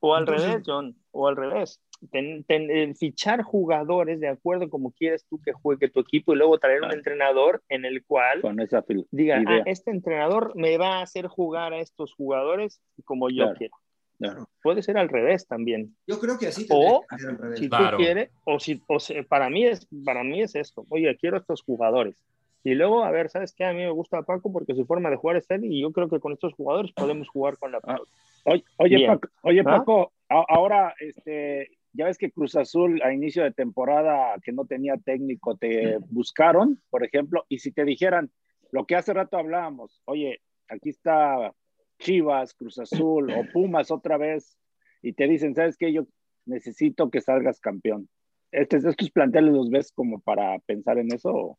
O 0.00 0.14
al 0.14 0.24
Entonces- 0.24 0.46
revés, 0.50 0.62
John. 0.66 0.94
O 1.12 1.28
al 1.28 1.36
revés. 1.36 1.80
Ten- 2.10 2.42
ten- 2.44 2.70
eh, 2.70 2.94
fichar 2.94 3.42
jugadores 3.42 4.18
de 4.18 4.28
acuerdo 4.28 4.68
como 4.68 4.90
quieres 4.90 5.24
tú 5.28 5.40
que 5.40 5.52
juegue 5.52 5.88
tu 5.88 6.00
equipo 6.00 6.32
y 6.32 6.36
luego 6.36 6.58
traer 6.58 6.82
un 6.82 6.92
entrenador 6.92 7.62
en 7.68 7.84
el 7.84 8.04
cual 8.04 8.40
Con 8.40 8.58
esa 8.60 8.84
diga, 9.12 9.42
ah, 9.46 9.62
este 9.66 9.90
entrenador 9.92 10.52
me 10.56 10.76
va 10.78 10.98
a 10.98 11.02
hacer 11.02 11.28
jugar 11.28 11.72
a 11.72 11.78
estos 11.78 12.12
jugadores 12.14 12.80
como 13.04 13.30
yo 13.30 13.44
Claro. 13.44 13.54
quiero. 13.58 13.74
Claro. 14.18 14.48
Puede 14.62 14.82
ser 14.82 14.98
al 14.98 15.08
revés 15.08 15.46
también. 15.46 15.94
Yo 16.06 16.18
creo 16.20 16.38
que 16.38 16.48
así 16.48 16.66
O 16.70 17.04
que 17.08 17.18
ser 17.18 17.30
al 17.30 17.38
revés. 17.38 17.58
si 17.60 17.68
Claro. 17.68 17.96
tú 17.96 18.02
quieres, 18.02 18.30
o 18.44 18.58
si, 18.60 18.82
o 18.88 18.98
sea, 19.00 19.22
para 19.24 19.48
mí 19.50 19.64
es, 19.64 19.86
para 20.04 20.22
mí 20.24 20.40
es 20.42 20.54
esto, 20.54 20.84
oye, 20.88 21.16
quiero 21.16 21.36
estos 21.36 21.62
jugadores. 21.62 22.16
Y 22.64 22.74
luego, 22.74 23.02
a 23.04 23.10
ver, 23.10 23.28
¿sabes 23.28 23.52
qué? 23.52 23.64
A 23.64 23.72
mí 23.72 23.80
me 23.80 23.90
gusta 23.90 24.22
Paco 24.22 24.52
porque 24.52 24.74
su 24.76 24.86
forma 24.86 25.10
de 25.10 25.16
jugar 25.16 25.36
es 25.36 25.50
él 25.50 25.64
y 25.64 25.80
yo 25.82 25.90
creo 25.90 26.08
que 26.08 26.20
con 26.20 26.32
estos 26.32 26.52
jugadores 26.54 26.92
podemos 26.92 27.28
jugar 27.28 27.58
con 27.58 27.72
la 27.72 27.80
Ah. 27.84 27.98
Oye, 28.44 28.64
oye. 28.78 29.06
Paco, 29.06 29.28
oye, 29.42 29.60
¿Ah? 29.60 29.64
Paco, 29.64 30.12
a- 30.28 30.44
ahora, 30.48 30.94
este, 31.00 31.68
ya 31.92 32.06
ves 32.06 32.18
que 32.18 32.30
Cruz 32.30 32.56
Azul 32.56 33.00
a 33.02 33.12
inicio 33.12 33.42
de 33.42 33.52
temporada 33.52 34.34
que 34.42 34.52
no 34.52 34.64
tenía 34.64 34.96
técnico, 34.96 35.56
te 35.56 35.98
buscaron, 36.10 36.80
por 36.90 37.04
ejemplo, 37.04 37.44
y 37.48 37.58
si 37.58 37.72
te 37.72 37.84
dijeran 37.84 38.30
lo 38.70 38.86
que 38.86 38.96
hace 38.96 39.12
rato 39.12 39.36
hablábamos, 39.36 40.02
oye, 40.06 40.40
aquí 40.68 40.88
está 40.88 41.52
Chivas, 41.98 42.54
Cruz 42.54 42.78
Azul 42.78 43.30
o 43.30 43.44
Pumas 43.52 43.90
otra 43.90 44.16
vez, 44.16 44.58
y 45.02 45.12
te 45.12 45.28
dicen, 45.28 45.54
¿sabes 45.54 45.76
qué? 45.76 45.92
Yo 45.92 46.06
necesito 46.46 47.10
que 47.10 47.20
salgas 47.20 47.60
campeón. 47.60 48.08
Estos, 48.50 48.84
estos 48.84 49.10
planteles 49.10 49.52
los 49.52 49.70
ves 49.70 49.92
como 49.92 50.20
para 50.20 50.58
pensar 50.60 50.98
en 50.98 51.12
eso. 51.12 51.58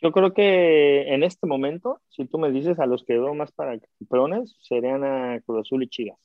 Yo 0.00 0.10
creo 0.10 0.34
que 0.34 1.14
en 1.14 1.22
este 1.22 1.46
momento, 1.46 2.00
si 2.08 2.24
tú 2.26 2.38
me 2.38 2.50
dices 2.50 2.80
a 2.80 2.86
los 2.86 3.04
que 3.04 3.14
veo 3.14 3.34
más 3.34 3.52
para 3.52 3.78
campeones, 3.98 4.56
serían 4.60 5.04
a 5.04 5.40
Cruz 5.46 5.60
Azul 5.60 5.84
y 5.84 5.88
Chivas. 5.88 6.18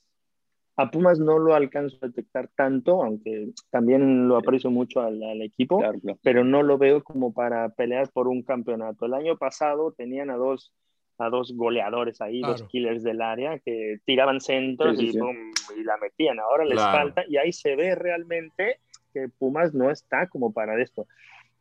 A 0.80 0.92
Pumas 0.92 1.20
no 1.20 1.40
lo 1.40 1.56
alcanzo 1.56 1.98
a 2.02 2.08
detectar 2.08 2.50
tanto, 2.56 3.04
aunque 3.04 3.50
también 3.72 4.28
lo 4.28 4.38
aprecio 4.38 4.70
mucho 4.70 5.02
al, 5.02 5.22
al 5.24 5.42
equipo, 5.42 5.80
Claro, 5.80 6.00
claro. 6.00 6.20
pero 6.22 6.44
no 6.44 6.62
lo 6.62 6.78
veo 6.78 7.04
como 7.04 7.34
para 7.34 7.70
pelear 7.70 8.10
por 8.12 8.28
un 8.28 8.44
campeonato. 8.44 9.08
El 9.08 9.16
año 9.16 9.38
pasado 9.38 9.92
tenían 9.92 10.30
a 10.30 10.36
dos, 10.36 10.72
a 11.18 11.30
dos 11.30 11.52
goleadores 11.56 12.22
ahí, 12.22 12.42
dos 12.42 12.62
killers 12.64 13.02
del 13.02 13.24
área, 13.24 13.58
que 13.58 13.98
tiraban 14.06 14.40
centros 14.40 14.98
Sí, 14.98 15.06
sí, 15.06 15.10
y, 15.10 15.14
sí. 15.14 15.20
pum, 15.20 15.36
y 15.80 15.84
la 15.84 15.98
metían. 15.98 16.40
Ahora 16.40 16.64
les 16.64 16.80
falta, 16.80 17.24
y 17.28 17.38
ahí 17.38 17.52
se 17.52 17.76
ve 17.76 17.96
realmente 17.96 18.80
que 19.14 19.30
Pumas 19.30 19.74
no 19.74 19.90
está 19.90 20.28
como 20.30 20.54
para 20.54 20.80
esto. 20.80 21.08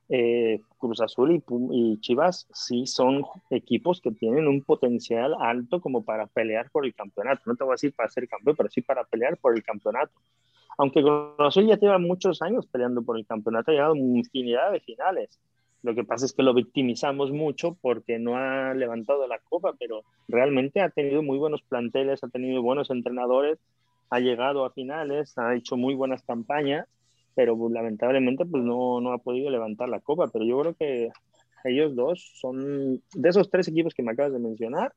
Eh, 0.09 0.61
Cruz 0.79 1.01
Azul 1.01 1.43
y, 1.73 2.01
Chivas 2.01 2.47
sí 2.53 2.87
son 2.87 3.25
equipos 3.51 4.01
que 4.01 4.13
tienen 4.13 4.47
un 4.47 4.63
potencial 4.63 5.35
alto 5.41 5.81
como 5.81 6.05
para 6.05 6.27
pelear 6.27 6.71
por 6.71 6.87
el 6.87 6.95
campeonato. 6.95 7.43
No 7.47 7.57
te 7.57 7.65
voy 7.65 7.73
a 7.73 7.75
decir 7.75 7.93
para 7.93 8.09
ser 8.09 8.29
campeón, 8.29 8.57
pero 8.57 8.69
sí 8.71 8.83
para 8.83 9.05
pelear 9.05 9.37
por 9.37 9.57
el 9.57 9.65
campeonato. 9.65 10.13
Aunque 10.79 11.03
Cruz 11.03 11.35
Azul 11.39 11.67
ya 11.67 11.79
lleva 11.79 11.99
muchos 11.99 12.43
años 12.43 12.67
peleando 12.67 13.03
por 13.03 13.19
el 13.19 13.27
campeonato, 13.27 13.71
ha 13.71 13.75
llegado 13.75 13.97
infinidad 13.97 14.71
de 14.73 14.81
finales. 14.81 15.41
Lo 15.83 15.95
que 15.95 16.05
pasa 16.05 16.27
es 16.27 16.33
que 16.33 16.43
lo 16.43 16.55
victimizamos 16.55 17.31
mucho 17.31 17.77
porque 17.81 18.19
no 18.19 18.37
ha 18.37 18.75
levantado 18.75 19.27
la 19.27 19.39
copa, 19.39 19.75
pero 19.79 20.03
realmente 20.29 20.81
ha 20.81 20.91
tenido 20.91 21.23
muy 21.23 21.39
buenos 21.39 21.63
planteles, 21.63 22.23
ha 22.25 22.29
tenido 22.29 22.63
buenos 22.63 22.91
entrenadores, 22.91 23.59
ha 24.11 24.21
llegado 24.21 24.65
a 24.65 24.71
finales, 24.71 25.37
ha 25.39 25.55
hecho 25.55 25.77
muy 25.77 25.95
buenas 25.95 26.23
campañas, 26.23 26.89
pero 27.37 27.57
pues, 27.57 27.72
lamentablemente 27.72 28.45
pues 28.47 28.64
no, 28.64 29.01
no 29.01 29.12
ha 29.12 29.18
podido 29.18 29.51
levantar 29.51 29.89
la 29.89 30.01
copa. 30.01 30.26
Pero 30.32 30.45
yo 30.45 30.59
creo 30.61 30.74
que 30.74 31.11
ellos 31.64 31.95
dos 31.95 32.32
son, 32.41 33.01
de 33.14 33.28
esos 33.28 33.49
tres 33.51 33.68
equipos 33.68 33.95
que 33.95 34.03
me 34.03 34.12
acabas 34.12 34.32
de 34.32 34.39
mencionar, 34.41 34.93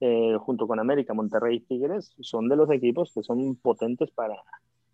eh, 0.00 0.36
junto 0.40 0.66
con 0.66 0.78
América, 0.80 1.12
Monterrey 1.12 1.56
y 1.56 1.60
Tigres, 1.60 2.14
son 2.20 2.48
de 2.48 2.56
los 2.56 2.70
equipos 2.70 3.12
que 3.14 3.22
son 3.22 3.56
potentes 3.56 4.10
para, 4.12 4.34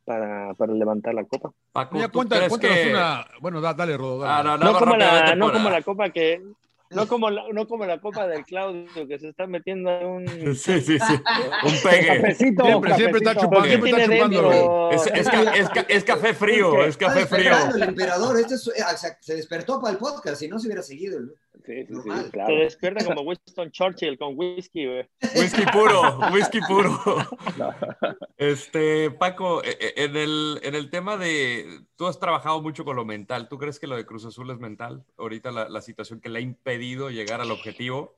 para, 0.05 0.55
para 0.55 0.73
levantar 0.73 1.15
la 1.15 1.25
copa. 1.25 1.51
Paco, 1.73 1.99
Ya 1.99 2.09
¿tú 2.09 2.19
cuenta, 2.19 2.49
que- 2.59 2.91
una. 2.91 3.27
Bueno, 3.41 3.61
da- 3.61 3.75
dale, 3.75 3.97
Rodo. 3.97 4.25
Ah, 4.25 4.43
dale. 4.43 4.49
no, 4.49 4.57
no, 4.59 4.73
No 4.73 4.79
como, 4.79 4.97
la, 4.97 5.35
no 5.37 5.45
por- 5.47 5.55
como 5.55 5.71
la 5.71 5.83
copa 5.83 6.11
que... 6.11 6.43
No 6.91 7.07
como, 7.07 7.29
la, 7.31 7.43
no 7.53 7.67
como 7.69 7.85
la 7.85 8.01
copa 8.01 8.27
del 8.27 8.45
Claudio 8.45 9.07
que 9.07 9.19
se 9.19 9.29
está 9.29 9.47
metiendo 9.47 9.91
en 9.91 10.07
un... 10.07 10.27
Sí, 10.57 10.81
sí, 10.81 10.99
sí. 10.99 11.15
Un 11.65 11.91
pegue. 11.91 12.07
Cafecito, 12.23 12.65
Siempre, 12.65 12.95
siempre 12.95 13.19
está 13.19 13.35
chupando, 13.35 13.63
¿Qué 13.65 13.69
siempre 13.71 13.91
está 13.91 14.05
chupando. 14.05 14.91
Es, 14.93 15.07
es 15.07 15.29
ca- 15.29 15.55
es 15.55 15.69
ca- 15.69 15.87
es 15.89 16.05
café 16.05 16.35
frío, 16.35 16.85
es 16.85 16.97
café 16.97 17.27
frío. 17.27 17.53
el 17.75 17.83
emperador. 17.83 18.39
Este 18.41 18.55
es- 18.55 18.69
eh, 18.69 18.83
se- 19.21 19.35
despertó 19.37 19.81
para 19.81 19.93
el 19.93 19.99
podcast, 19.99 20.37
si 20.41 20.49
no 20.49 20.59
se 20.59 20.67
hubiera 20.69 20.83
seguido. 20.83 21.19
el- 21.19 21.35
Sí, 21.67 21.85
sí, 21.87 22.11
claro. 22.33 22.47
Te 22.55 22.61
despierta 22.61 23.05
como 23.05 23.21
Winston 23.23 23.71
Churchill 23.71 24.17
con 24.17 24.33
whisky, 24.39 24.87
güey. 24.87 25.07
Whisky 25.37 25.67
puro, 25.71 26.19
whisky 26.33 26.61
puro. 26.67 26.99
Este, 28.39 29.11
Paco, 29.11 29.63
e- 29.65 29.77
e- 29.81 30.05
en 30.05 30.17
el, 30.17 30.61
en 30.63 30.75
el 30.77 30.91
tema 30.91 31.17
de, 31.17 31.81
tú 31.97 32.07
has 32.07 32.21
trabajado 32.21 32.63
mucho 32.63 32.85
con 32.85 32.95
lo 32.97 33.05
mental, 33.05 33.49
¿tú 33.49 33.59
crees 33.59 33.79
que 33.81 33.87
lo 33.89 33.97
de 33.97 34.07
Cruz 34.07 34.25
Azul 34.25 34.51
es 34.51 34.59
mental? 34.59 35.05
Ahorita 35.19 35.51
la, 35.51 35.69
la 35.69 35.81
situación 35.83 36.21
que 36.21 36.29
le 36.29 36.39
ha 36.39 36.43
impedido 36.43 36.78
llegar 36.79 37.41
al 37.41 37.51
objetivo. 37.51 38.15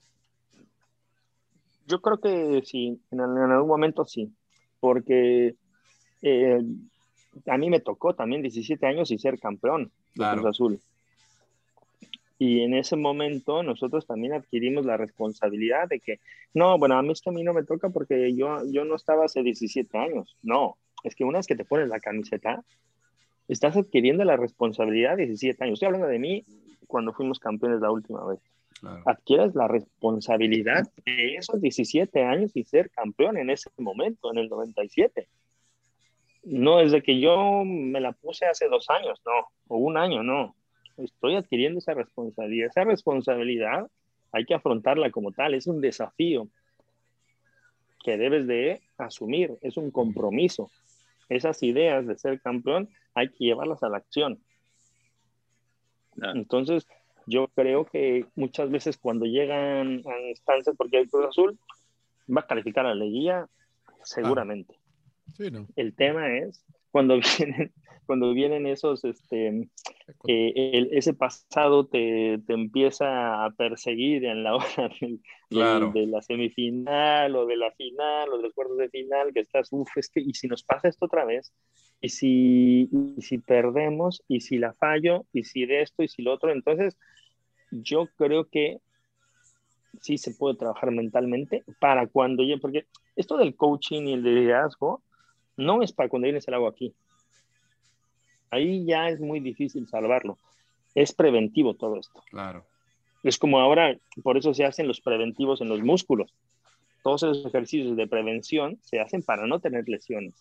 Yo 1.87 2.01
creo 2.01 2.19
que 2.19 2.63
sí, 2.65 3.01
en, 3.11 3.21
al- 3.21 3.37
en 3.37 3.51
algún 3.51 3.69
momento 3.69 4.05
sí, 4.05 4.33
porque 4.79 5.55
eh, 6.23 6.61
a 7.47 7.57
mí 7.59 7.71
me 7.71 7.81
tocó 7.81 8.15
también 8.15 8.43
17 8.43 8.87
años 8.87 9.11
y 9.11 9.19
ser 9.19 9.39
campeón 9.39 9.85
de 9.85 9.91
Claro. 10.15 10.43
Cruz 10.43 10.51
Azul. 10.51 10.81
Y 12.39 12.61
en 12.63 12.75
ese 12.75 12.97
momento 12.97 13.63
nosotros 13.63 14.07
también 14.07 14.33
adquirimos 14.33 14.87
la 14.87 14.97
responsabilidad 14.97 15.89
de 15.89 16.01
que, 16.01 16.21
no, 16.55 16.79
bueno, 16.79 16.97
a 16.97 17.03
mí 17.03 17.13
es 17.13 17.21
que 17.21 17.29
a 17.31 17.33
mí 17.33 17.43
no 17.43 17.53
me 17.53 17.65
toca 17.65 17.91
porque 17.91 18.35
yo, 18.35 18.63
yo 18.71 18.85
no 18.85 18.95
estaba 18.95 19.27
hace 19.27 19.43
17 19.43 19.99
años. 19.99 20.37
No, 20.43 20.77
es 21.05 21.15
que 21.15 21.25
una 21.25 21.39
vez 21.39 21.47
que 21.47 21.57
te 21.57 21.65
pones 21.67 21.89
la 21.89 22.01
camiseta, 22.01 22.63
estás 23.53 23.77
adquiriendo 23.77 24.25
la 24.25 24.37
responsabilidad 24.37 25.17
de 25.17 25.27
17 25.27 25.65
años. 25.65 25.75
Estoy 25.75 25.87
hablando 25.87 26.07
de 26.07 26.19
mí 26.19 26.45
cuando 26.87 27.13
fuimos 27.13 27.39
campeones 27.39 27.81
la 27.81 27.91
última 27.91 28.25
vez 28.27 28.41
Claro. 28.81 29.03
adquieres 29.05 29.55
la 29.55 29.69
responsabilidad 29.69 30.89
de 31.05 31.35
esos 31.35 31.61
17 31.61 32.23
años 32.25 32.53
y 32.55 32.65
ser 32.65 32.89
campeón 32.91 33.37
en 33.37 33.51
ese 33.51 33.69
momento, 33.77 34.33
en 34.33 34.39
el 34.39 34.49
97. 34.49 35.29
No 36.45 36.81
es 36.81 36.91
de 36.93 37.03
que 37.03 37.21
yo 37.21 37.63
me 37.65 38.01
la 38.01 38.13
puse 38.13 38.47
hace 38.47 38.69
dos 38.69 38.89
años, 38.89 39.21
no, 39.27 39.49
o 39.69 39.77
un 39.77 39.99
año, 39.99 40.23
no. 40.23 40.55
Estoy 40.97 41.37
adquiriendo 41.37 41.79
esa 41.79 41.93
responsabilidad. 41.93 42.69
Esa 42.71 42.85
responsabilidad 42.85 43.87
hay 44.33 44.47
que 44.47 44.55
afrontarla 44.55 45.11
como 45.11 45.33
tal, 45.33 45.53
es 45.53 45.67
un 45.67 45.83
desafío 45.83 46.49
que 48.03 48.17
debes 48.17 48.47
de 48.47 48.81
asumir, 48.97 49.59
es 49.61 49.77
un 49.77 49.91
compromiso. 49.91 50.71
Esas 51.31 51.63
ideas 51.63 52.07
de 52.07 52.19
ser 52.19 52.41
campeón 52.43 52.91
hay 53.15 53.31
que 53.31 53.45
llevarlas 53.45 53.83
a 53.83 53.89
la 53.89 53.97
acción. 53.97 54.39
Entonces, 56.35 56.87
yo 57.27 57.49
creo 57.55 57.87
que 57.87 58.27
muchas 58.35 58.71
veces 58.71 58.99
cuando 58.99 59.25
llegan 59.25 60.03
a 60.07 60.29
instancias, 60.29 60.77
porque 60.77 60.99
el 60.99 61.09
Cruz 61.09 61.27
Azul 61.27 61.59
va 62.29 62.43
a 62.43 62.47
calificar 62.47 62.85
a 62.85 62.95
la 62.95 63.05
liguilla, 63.05 63.49
seguramente. 64.03 64.79
Sí, 65.35 65.51
¿no? 65.51 65.67
El 65.77 65.95
tema 65.95 66.37
es 66.37 66.65
cuando 66.91 67.19
vienen, 67.39 67.73
cuando 68.07 68.33
vienen 68.35 68.67
esos, 68.67 69.05
este, 69.05 69.49
eh, 70.29 70.53
el- 70.75 70.89
ese 70.93 71.15
pasado 71.15 71.87
te, 71.87 72.39
te 72.47 72.53
empieza 72.55 73.45
a 73.45 73.51
perseguir 73.53 74.25
en 74.25 74.43
la 74.45 74.57
hora 74.57 74.91
del- 75.01 75.21
Claro. 75.49 75.93
de 75.93 76.07
la 76.07 76.23
semifinal 76.23 77.35
o 77.37 77.47
de 77.47 77.57
la 77.57 77.73
final 77.73 78.29
o 78.33 78.37
de 78.37 78.45
los 78.45 78.55
cuartos 78.55 78.79
de 78.79 78.89
final, 78.91 79.33
que 79.33 79.41
estás, 79.41 79.69
uff, 79.73 79.89
es 79.97 80.09
que, 80.11 80.21
y 80.21 80.35
si 80.35 80.47
nos 80.49 80.63
pasa 80.65 80.89
esto 80.89 81.07
otra 81.07 81.25
vez, 81.25 81.53
y 82.01 82.09
si, 82.11 82.89
y 83.17 83.23
si 83.23 83.39
perdemos, 83.39 84.23
y 84.29 84.41
si 84.41 84.59
la 84.59 84.75
fallo, 84.75 85.27
y 85.33 85.45
si 85.45 85.67
de 85.67 85.83
esto, 85.83 86.03
y 86.03 86.09
si 86.09 86.23
lo 86.23 86.33
otro, 86.33 86.53
entonces 86.53 86.97
yo 87.71 88.09
creo 88.17 88.49
que 88.49 88.79
sí 90.01 90.19
se 90.19 90.35
puede 90.35 90.57
trabajar 90.57 90.91
mentalmente 90.91 91.65
para 91.79 92.07
cuando 92.07 92.43
llegue, 92.43 92.59
porque 92.61 92.87
esto 93.17 93.37
del 93.37 93.57
coaching 93.57 94.03
y 94.07 94.13
el 94.15 94.23
liderazgo 94.23 95.03
no 95.57 95.83
es 95.83 95.93
para 95.93 96.09
cuando 96.09 96.27
vienes 96.27 96.47
el 96.49 96.55
agua 96.55 96.71
aquí. 96.71 96.95
Ahí 98.51 98.85
ya 98.85 99.09
es 99.09 99.21
muy 99.21 99.41
difícil 99.41 99.87
salvarlo. 99.89 100.39
Es 100.95 101.13
preventivo 101.13 101.75
todo 101.75 101.99
esto. 101.99 102.23
Claro. 102.31 102.65
Es 103.23 103.39
como 103.39 103.61
ahora, 103.61 103.97
por 104.23 104.37
eso 104.37 104.55
se 104.55 104.65
hacen 104.65 104.89
los 104.89 105.01
preventivos 105.01 105.61
en 105.61 105.69
los 105.69 105.83
músculos. 105.83 106.35
Todos 107.03 107.23
esos 107.23 107.47
ejercicios 107.47 107.97
de 107.97 108.07
prevención 108.07 108.79
se 108.83 109.01
hacen 109.01 109.23
para 109.23 109.47
no 109.47 109.61
tener 109.61 109.89
lesiones. 109.89 110.35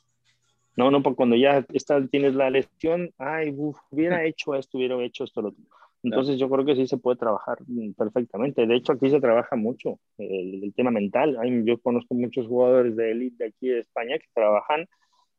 No, 0.76 0.92
no, 0.92 1.04
porque 1.04 1.18
cuando 1.18 1.36
ya 1.36 1.66
está, 1.74 2.06
tienes 2.08 2.36
la 2.36 2.50
lesión, 2.50 3.14
ay, 3.18 3.54
uf, 3.56 3.78
hubiera 3.92 4.24
hecho 4.26 4.56
esto, 4.56 4.78
hubiera 4.78 5.02
hecho 5.04 5.26
esto, 5.26 5.42
lo 5.42 5.50
otro. 5.50 5.64
Entonces 6.02 6.38
yo 6.40 6.50
creo 6.50 6.66
que 6.66 6.76
sí 6.76 6.88
se 6.88 6.98
puede 6.98 7.18
trabajar 7.18 7.58
mm, 7.68 7.92
perfectamente. 7.94 8.66
De 8.66 8.76
hecho, 8.76 8.94
aquí 8.94 9.10
se 9.10 9.20
trabaja 9.20 9.56
mucho 9.56 10.00
el, 10.18 10.64
el 10.64 10.74
tema 10.74 10.92
mental. 10.92 11.38
Hay- 11.42 11.64
yo 11.66 11.78
conozco 11.80 12.14
muchos 12.16 12.48
jugadores 12.48 12.96
de 12.96 13.12
élite 13.12 13.44
de 13.44 13.50
aquí 13.50 13.68
de 13.68 13.80
España 13.80 14.18
que 14.18 14.28
trabajan 14.34 14.88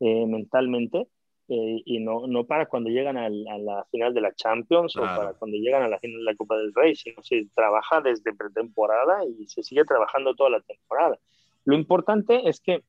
eh, 0.00 0.26
mentalmente 0.26 1.06
eh, 1.48 1.82
y 1.84 1.98
no, 2.00 2.26
no 2.26 2.44
para 2.44 2.66
cuando 2.66 2.90
llegan 2.90 3.16
al- 3.16 3.46
a 3.48 3.58
la 3.58 3.84
final 3.90 4.14
de 4.14 4.20
la 4.20 4.32
Champions 4.34 4.96
o 4.96 5.00
Claro. 5.00 5.16
para 5.20 5.32
cuando 5.34 5.56
llegan 5.56 5.82
a 5.82 5.88
la 5.88 5.98
final 5.98 6.18
de 6.18 6.24
la 6.24 6.34
Copa 6.36 6.56
del 6.56 6.72
Rey, 6.74 6.94
sino 6.94 7.22
se 7.22 7.46
trabaja 7.54 8.00
desde 8.00 8.34
pretemporada 8.34 9.24
y 9.26 9.46
se 9.48 9.62
sigue 9.62 9.84
trabajando 9.84 10.34
toda 10.34 10.50
la 10.50 10.60
temporada. 10.60 11.18
Lo 11.64 11.74
importante 11.74 12.48
es 12.48 12.60
que 12.60 12.82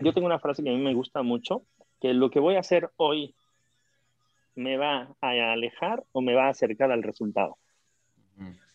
yo 0.00 0.12
tengo 0.12 0.26
una 0.26 0.38
frase 0.38 0.62
que 0.62 0.70
a 0.70 0.72
mí 0.72 0.78
me 0.82 0.94
gusta 0.94 1.22
mucho, 1.22 1.62
que 2.00 2.12
lo 2.14 2.30
que 2.30 2.38
voy 2.40 2.54
a 2.56 2.60
hacer 2.60 2.90
hoy 2.96 3.34
me 4.58 4.76
va 4.76 5.14
a 5.20 5.52
alejar 5.52 6.02
o 6.10 6.20
me 6.20 6.34
va 6.34 6.46
a 6.46 6.50
acercar 6.50 6.90
al 6.90 7.04
resultado. 7.04 7.56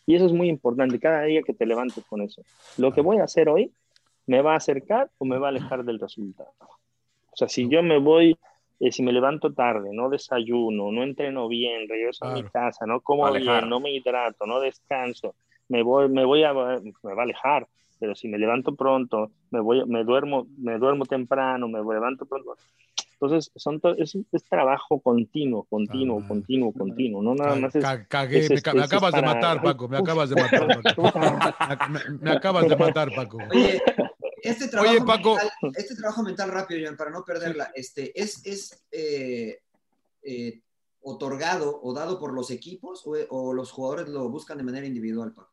Y 0.06 0.16
eso 0.16 0.26
es 0.26 0.32
muy 0.32 0.48
importante, 0.48 0.98
cada 1.00 1.24
día 1.24 1.44
que 1.44 1.54
te 1.54 1.66
levantes 1.66 2.06
con 2.06 2.22
eso. 2.22 2.42
Lo 2.78 2.94
que 2.94 3.02
voy 3.02 3.18
a 3.18 3.26
hacer 3.26 3.50
hoy 3.50 3.72
me 4.26 4.42
va 4.42 4.54
a 4.54 4.58
acercar 4.58 5.12
o 5.18 5.26
me 5.26 5.38
va 5.38 5.48
a 5.48 5.50
alejar 5.50 5.84
del 5.84 6.00
resultado. 6.00 6.54
O 6.60 7.36
sea, 7.36 7.50
si 7.50 7.68
yo 7.68 7.84
me 7.84 7.98
voy, 8.00 8.38
eh, 8.80 8.92
si 8.94 9.04
me 9.04 9.12
levanto 9.12 9.54
tarde, 9.54 9.90
no 9.92 10.10
desayuno, 10.10 10.90
no 10.92 11.04
entreno 11.04 11.50
bien, 11.50 11.90
regreso 11.90 12.26
a 12.26 12.34
mi 12.34 12.44
Claro. 12.44 12.52
casa, 12.54 12.86
no 12.86 13.02
como 13.02 13.30
bien, 13.34 13.68
no 13.68 13.80
me 13.82 13.92
hidrato, 13.92 14.46
no 14.46 14.62
descanso, 14.62 15.36
me 15.68 15.84
voy, 15.84 16.08
me 16.08 16.24
voy 16.24 16.44
a, 16.44 16.54
me 16.54 17.14
va 17.14 17.22
a 17.22 17.24
alejar. 17.24 17.68
Pero 18.00 18.16
si 18.16 18.28
me 18.28 18.38
levanto 18.38 18.76
pronto, 18.76 19.32
me 19.52 19.60
voy, 19.60 19.86
me 19.86 20.04
duermo, 20.04 20.48
me 20.58 20.78
duermo 20.78 21.06
temprano, 21.06 21.68
me 21.68 21.80
levanto 21.80 22.26
pronto. 22.26 22.58
Entonces, 23.26 23.52
son 23.56 23.80
to- 23.80 23.96
es, 23.98 24.18
es 24.32 24.44
trabajo 24.44 25.00
continuo, 25.00 25.64
continuo, 25.64 26.20
Ah. 26.24 26.28
continuo, 26.28 26.74
continuo. 26.74 27.22
No 27.24 27.34
nada 27.36 27.56
más 27.56 27.74
es 27.76 27.82
ca- 27.84 28.06
cagué, 28.06 28.40
es 28.40 28.50
me, 28.50 28.62
ca- 28.62 28.74
me 28.74 28.80
es 28.82 28.86
acabas 28.86 29.14
de 29.14 29.22
para- 29.22 29.34
matar, 29.34 29.62
Paco, 29.62 29.88
me 29.88 29.98
acabas 29.98 30.30
de 30.30 30.36
matar, 30.42 30.82
Paco. 30.84 31.04
Me, 31.90 32.18
me 32.20 32.32
acabas 32.32 32.68
de 32.68 32.76
matar, 32.76 33.10
Paco. 33.16 33.38
Oye, 33.52 33.82
este 34.42 34.68
trabajo, 34.68 34.92
Oye, 34.92 35.02
Paco. 35.06 35.36
mental, 35.36 35.50
este 35.78 35.96
trabajo 35.96 36.24
mental 36.24 36.52
rápido, 36.52 36.82
Joan, 36.84 36.98
para 36.98 37.12
no 37.12 37.24
perderla, 37.24 37.72
este, 37.76 38.12
¿es, 38.20 38.46
es 38.46 38.86
eh, 38.92 39.60
eh, 40.24 40.62
otorgado 41.02 41.80
o 41.82 41.94
dado 41.94 42.20
por 42.20 42.34
los 42.34 42.52
equipos 42.52 43.08
o, 43.08 43.14
o 43.30 43.54
los 43.54 43.72
jugadores 43.72 44.10
lo 44.10 44.28
buscan 44.30 44.58
de 44.58 44.64
manera 44.66 44.86
individual, 44.86 45.32
Paco? 45.34 45.52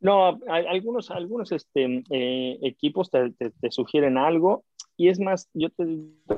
No, 0.00 0.40
hay- 0.48 0.66
algunos, 0.66 1.10
algunos 1.12 1.52
este, 1.52 2.02
eh, 2.10 2.58
equipos 2.62 3.08
te, 3.10 3.30
te- 3.30 3.50
te 3.50 3.70
sugieren 3.70 4.18
algo 4.18 4.64
y 4.96 5.08
es 5.08 5.18
más, 5.20 5.48
yo 5.54 5.70
te, 5.70 5.84
te 5.84 6.36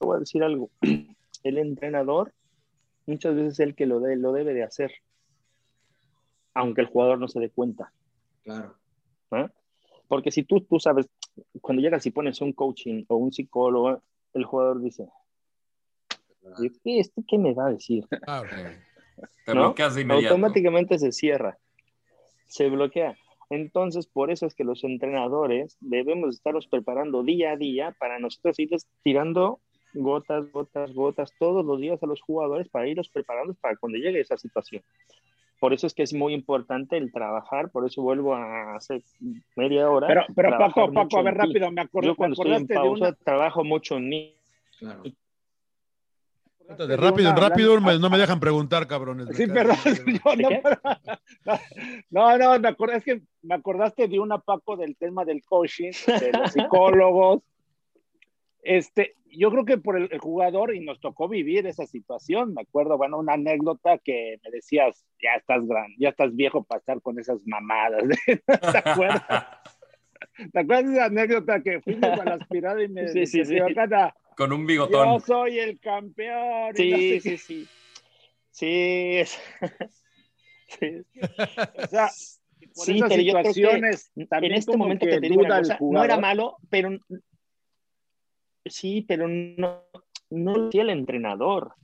voy 0.00 0.16
a 0.16 0.20
decir 0.20 0.42
algo. 0.42 0.70
El 1.42 1.58
entrenador 1.58 2.32
muchas 3.06 3.34
veces 3.34 3.54
es 3.54 3.60
el 3.60 3.74
que 3.74 3.86
lo, 3.86 3.98
de- 4.00 4.16
lo 4.16 4.32
debe 4.32 4.54
de 4.54 4.62
hacer, 4.62 4.92
aunque 6.54 6.82
el 6.82 6.86
jugador 6.86 7.18
no 7.18 7.26
se 7.26 7.40
dé 7.40 7.50
cuenta. 7.50 7.92
Claro. 8.44 8.76
¿eh? 9.32 9.48
Porque 10.06 10.30
si 10.30 10.44
tú, 10.44 10.60
tú 10.60 10.78
sabes, 10.78 11.08
cuando 11.60 11.82
llegas 11.82 12.06
y 12.06 12.10
pones 12.10 12.40
un 12.40 12.52
coaching 12.52 13.04
o 13.08 13.16
un 13.16 13.32
psicólogo, 13.32 14.02
el 14.34 14.44
jugador 14.44 14.80
dice, 14.80 15.08
¿y 16.84 17.00
¿este 17.00 17.22
qué 17.26 17.38
me 17.38 17.54
va 17.54 17.66
a 17.66 17.72
decir? 17.72 18.06
Claro. 18.08 18.48
Te 19.46 19.54
¿no? 19.54 19.62
bloqueas 19.62 19.94
de 19.94 20.02
inmediato. 20.02 20.34
Automáticamente 20.34 20.98
se 20.98 21.12
cierra, 21.12 21.58
se 22.46 22.68
bloquea. 22.68 23.16
Entonces, 23.52 24.06
por 24.06 24.30
eso 24.30 24.46
es 24.46 24.54
que 24.54 24.64
los 24.64 24.82
entrenadores 24.82 25.76
debemos 25.80 26.34
estarnos 26.34 26.66
preparando 26.66 27.22
día 27.22 27.52
a 27.52 27.56
día 27.58 27.94
para 27.98 28.18
nosotros 28.18 28.58
irles 28.58 28.88
tirando 29.02 29.60
gotas, 29.92 30.50
gotas, 30.52 30.94
gotas 30.94 31.34
todos 31.38 31.62
los 31.62 31.78
días 31.78 32.02
a 32.02 32.06
los 32.06 32.22
jugadores 32.22 32.70
para 32.70 32.88
irlos 32.88 33.10
preparando 33.10 33.52
para 33.60 33.76
cuando 33.76 33.98
llegue 33.98 34.20
esa 34.20 34.38
situación. 34.38 34.82
Por 35.60 35.74
eso 35.74 35.86
es 35.86 35.92
que 35.92 36.02
es 36.02 36.14
muy 36.14 36.32
importante 36.32 36.96
el 36.96 37.12
trabajar, 37.12 37.70
por 37.70 37.84
eso 37.84 38.00
vuelvo 38.00 38.34
a 38.34 38.74
hacer 38.74 39.02
media 39.54 39.90
hora. 39.90 40.06
Pero, 40.06 40.22
pero 40.34 40.58
Paco, 40.58 40.90
Paco, 40.90 41.18
a 41.18 41.22
ver 41.22 41.34
rápido, 41.34 41.70
me, 41.70 41.82
acordé, 41.82 42.06
Yo 42.06 42.12
me 42.12 42.16
cuando 42.16 42.32
estoy 42.32 42.52
en 42.52 42.54
acordaste 42.54 42.72
de 42.72 42.80
pausa 42.80 43.08
una. 43.08 43.16
trabajo 43.16 43.64
mucho 43.64 43.98
en 43.98 44.08
mí. 44.08 44.34
Claro. 44.78 45.02
De 46.68 46.96
rápido 46.96 47.34
rápido 47.34 47.80
no 47.80 48.10
me 48.10 48.18
dejan 48.18 48.40
preguntar, 48.40 48.86
cabrones. 48.86 49.28
Sí, 49.36 49.46
perdón. 49.46 49.76
no, 52.10 52.38
no, 52.38 52.58
me 52.58 52.68
acordé, 52.68 52.96
es 52.96 53.04
que 53.04 53.22
me 53.42 53.54
acordaste 53.54 54.08
de 54.08 54.18
una, 54.18 54.38
Paco, 54.38 54.76
del 54.76 54.96
tema 54.96 55.24
del 55.24 55.42
coaching, 55.44 55.92
de 56.06 56.32
los 56.32 56.52
psicólogos. 56.52 57.42
Este, 58.62 59.16
yo 59.26 59.50
creo 59.50 59.64
que 59.64 59.78
por 59.78 59.96
el, 59.96 60.08
el 60.12 60.18
jugador, 60.18 60.74
y 60.74 60.80
nos 60.80 61.00
tocó 61.00 61.28
vivir 61.28 61.66
esa 61.66 61.86
situación, 61.86 62.54
me 62.54 62.62
acuerdo, 62.62 62.96
bueno, 62.96 63.18
una 63.18 63.34
anécdota 63.34 63.98
que 63.98 64.38
me 64.44 64.50
decías, 64.50 65.04
ya 65.20 65.34
estás 65.36 65.66
gran, 65.66 65.88
ya 65.98 66.10
estás 66.10 66.34
viejo 66.34 66.62
para 66.62 66.78
estar 66.78 67.02
con 67.02 67.18
esas 67.18 67.40
mamadas. 67.44 68.04
¿Te 68.26 68.78
acuerdas? 68.78 69.24
¿Te 70.52 70.60
acuerdas 70.60 70.86
de 70.86 70.92
esa 70.94 71.04
anécdota 71.06 71.62
que 71.62 71.80
fuimos 71.82 72.18
a 72.18 72.24
la 72.24 72.34
aspirada 72.34 72.82
y 72.82 72.88
me 72.88 73.08
Sí, 73.08 73.26
sí, 73.26 73.44
sí. 73.44 73.58
"Acá, 73.58 74.14
Con 74.36 74.52
un 74.52 74.62
yo 74.62 74.66
bigotón. 74.66 75.20
soy 75.20 75.58
el 75.58 75.78
campeón? 75.80 76.74
y 76.78 76.90
no 76.90 76.96
Sí, 76.96 77.08
sé 77.08 77.20
sí, 77.20 77.30
qué"? 77.30 77.38
sí. 77.38 77.68
Sí, 78.50 78.66
es... 79.18 79.38
sí. 80.68 81.04
O 81.82 81.86
sea, 81.86 82.08
por 82.74 82.84
Sí, 82.86 82.96
esas 82.96 83.08
pero 83.08 83.22
yo 83.22 83.32
creo 83.32 83.42
que 83.42 83.50
situaciones, 83.50 84.12
en 84.16 84.52
este 84.52 84.72
como 84.72 84.84
momento 84.84 85.06
que 85.06 85.12
que 85.12 85.20
te 85.20 85.28
digo 85.28 85.40
una 85.40 85.58
cosa, 85.58 85.78
no 85.80 86.04
era 86.04 86.16
malo, 86.18 86.56
pero 86.70 86.90
sí, 88.64 89.02
pero 89.08 89.26
no, 89.28 89.84
no 90.30 90.54
lo 90.56 90.68
hacía 90.68 90.82
el 90.82 90.90
entrenador. 90.90 91.74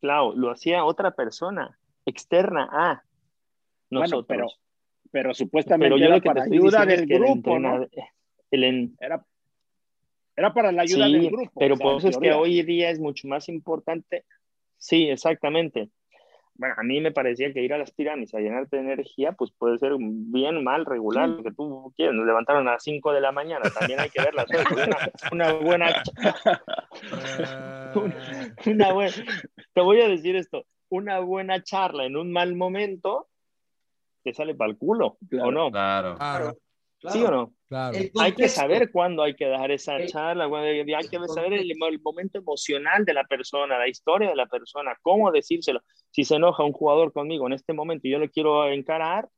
Claro, 0.00 0.32
lo 0.34 0.50
hacía 0.50 0.84
otra 0.84 1.10
persona, 1.10 1.78
externa 2.06 2.68
a 2.72 3.04
Bueno, 3.90 4.00
nosotros. 4.04 4.26
pero, 4.28 4.46
pero 5.10 5.34
supuestamente 5.34 5.94
Pero 5.94 5.98
yo 5.98 6.14
era 6.14 6.20
para 6.22 6.42
ayuda 6.44 6.84
del 6.86 7.06
que 7.06 7.14
el 7.14 7.20
grupo, 7.22 7.58
¿no? 7.58 7.86
el 8.50 8.64
en- 8.64 8.96
Era, 9.00 9.24
era 10.36 10.54
para 10.54 10.72
la 10.72 10.82
ayuda 10.82 11.06
Sí, 11.06 11.12
del 11.12 11.30
grupo. 11.30 11.58
pero 11.58 11.74
o 11.74 11.76
sea, 11.76 11.84
por 11.86 11.98
eso 11.98 12.08
es 12.08 12.18
que 12.18 12.32
hoy 12.32 12.62
día 12.62 12.90
es 12.90 13.00
mucho 13.00 13.26
más 13.28 13.48
importante. 13.48 14.24
Sí, 14.76 15.08
exactamente. 15.08 15.90
Bueno, 16.54 16.74
a 16.76 16.82
mí 16.82 17.00
me 17.00 17.12
parecía 17.12 17.52
que 17.52 17.62
ir 17.62 17.72
a 17.72 17.78
las 17.78 17.92
pirámides 17.92 18.34
a 18.34 18.40
llenarte 18.40 18.76
de 18.76 18.82
energía, 18.82 19.30
pues 19.32 19.52
puede 19.52 19.78
ser 19.78 19.92
bien, 19.98 20.64
mal, 20.64 20.84
regular, 20.86 21.28
lo 21.28 21.42
que 21.44 21.52
tú 21.52 21.92
quieras. 21.96 22.16
Nos 22.16 22.26
levantaron 22.26 22.66
a 22.66 22.72
las 22.72 22.82
5 22.82 23.12
de 23.12 23.20
la 23.20 23.30
mañana, 23.30 23.70
también 23.70 24.00
hay 24.00 24.10
que 24.10 24.20
verlas. 24.20 24.48
Una, 24.50 24.98
una 25.30 25.52
buena, 25.52 26.02
una, 27.94 28.16
una 28.66 28.92
buena, 28.92 29.12
te 29.72 29.80
voy 29.80 30.00
a 30.00 30.08
decir 30.08 30.34
esto, 30.34 30.64
una 30.88 31.20
buena 31.20 31.62
charla 31.62 32.04
en 32.06 32.16
un 32.16 32.32
mal 32.32 32.54
momento 32.56 33.28
te 34.30 34.34
sale 34.34 34.54
para 34.54 34.70
el 34.70 34.76
culo, 34.78 35.18
¿o 35.42 35.50
no? 35.50 35.70
Claro. 35.70 36.16
Claro, 36.16 36.56
¿Sí 37.00 37.22
o 37.24 37.30
no? 37.30 37.52
claro. 37.68 37.96
Hay 38.18 38.34
que 38.34 38.48
saber 38.48 38.90
cuándo 38.90 39.22
hay 39.22 39.34
que 39.34 39.46
dar 39.46 39.70
esa 39.70 39.96
El- 39.96 40.08
charla, 40.08 40.44
hay, 40.44 41.08
que 41.08 41.18
saber 41.28 41.52
el, 41.54 41.70
el 41.70 42.00
momento 42.00 42.38
emocional 42.38 43.04
de 43.04 43.14
la 43.14 43.24
persona, 43.24 43.78
la 43.78 43.88
historia 43.88 44.28
de 44.30 44.36
la 44.36 44.46
persona, 44.46 44.96
cómo 45.02 45.30
decírselo. 45.30 45.80
Si 46.10 46.24
se 46.24 46.36
enoja 46.36 46.64
un 46.64 46.72
jugador 46.72 47.12
conmigo 47.12 47.46
en 47.46 47.52
este 47.52 47.72
momento 47.72 48.08
y 48.08 48.10
yo 48.10 48.18
lo 48.18 48.28
quiero 48.28 48.66
encarar, 48.68 49.28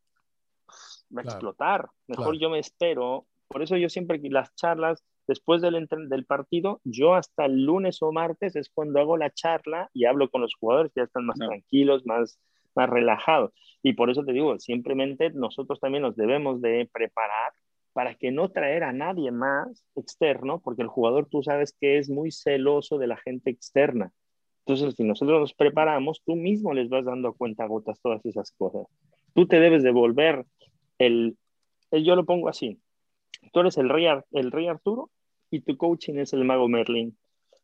va 1.14 1.20
a 1.20 1.22
Claro, 1.22 1.28
explotar. 1.30 1.88
Mejor 2.08 2.24
claro. 2.24 2.38
yo 2.40 2.50
me 2.50 2.58
espero. 2.60 3.26
Por 3.48 3.62
eso 3.62 3.76
yo 3.76 3.88
siempre 3.88 4.20
que 4.22 4.30
las 4.30 4.54
charlas, 4.54 5.04
después 5.26 5.60
del, 5.60 5.86
del 6.08 6.24
partido, 6.24 6.80
yo 6.84 7.14
hasta 7.14 7.44
el 7.46 7.64
lunes 7.64 8.00
o 8.00 8.10
martes 8.12 8.56
es 8.56 8.70
cuando 8.72 9.00
hago 9.00 9.16
la 9.16 9.30
charla 9.30 9.90
y 9.92 10.04
hablo 10.06 10.30
con 10.30 10.40
los 10.40 10.54
jugadores, 10.54 10.92
que 10.94 11.00
ya 11.00 11.04
están 11.04 11.26
más 11.26 11.36
No. 11.38 11.48
tranquilos, 11.48 12.06
más, 12.06 12.38
más 12.74 12.88
relajados. 12.90 13.52
Y 13.82 13.94
por 13.94 14.10
eso 14.10 14.24
te 14.24 14.32
digo, 14.32 14.58
simplemente 14.58 15.30
nosotros 15.30 15.80
también 15.80 16.02
nos 16.02 16.16
debemos 16.16 16.60
de 16.60 16.88
preparar 16.92 17.52
para 17.92 18.14
que 18.14 18.30
no 18.30 18.50
traer 18.50 18.84
a 18.84 18.92
nadie 18.92 19.30
más 19.32 19.84
externo, 19.96 20.60
porque 20.60 20.82
el 20.82 20.88
jugador 20.88 21.26
tú 21.26 21.42
sabes 21.42 21.76
que 21.80 21.98
es 21.98 22.08
muy 22.08 22.30
celoso 22.30 22.98
de 22.98 23.06
la 23.08 23.16
gente 23.16 23.50
externa. 23.50 24.12
Entonces, 24.64 24.94
si 24.94 25.02
nosotros 25.04 25.40
nos 25.40 25.54
preparamos, 25.54 26.22
tú 26.24 26.36
mismo 26.36 26.72
les 26.72 26.88
vas 26.88 27.04
dando 27.04 27.32
cuenta 27.32 27.66
gotas 27.66 28.00
todas 28.00 28.24
esas 28.24 28.52
cosas. 28.52 28.86
Tú 29.34 29.46
te 29.46 29.58
debes 29.58 29.82
devolver 29.82 30.44
el, 30.98 31.36
el- 31.90 32.04
yo 32.04 32.14
lo 32.14 32.24
pongo 32.24 32.48
así. 32.48 32.78
Tú 33.52 33.60
eres 33.60 33.78
el 33.78 33.88
rey, 33.88 34.06
el 34.32 34.52
rey 34.52 34.68
Arturo 34.68 35.10
y 35.50 35.60
tu 35.62 35.76
coaching 35.76 36.18
es 36.18 36.32
el 36.32 36.44
mago 36.44 36.68
Merlin. 36.68 37.16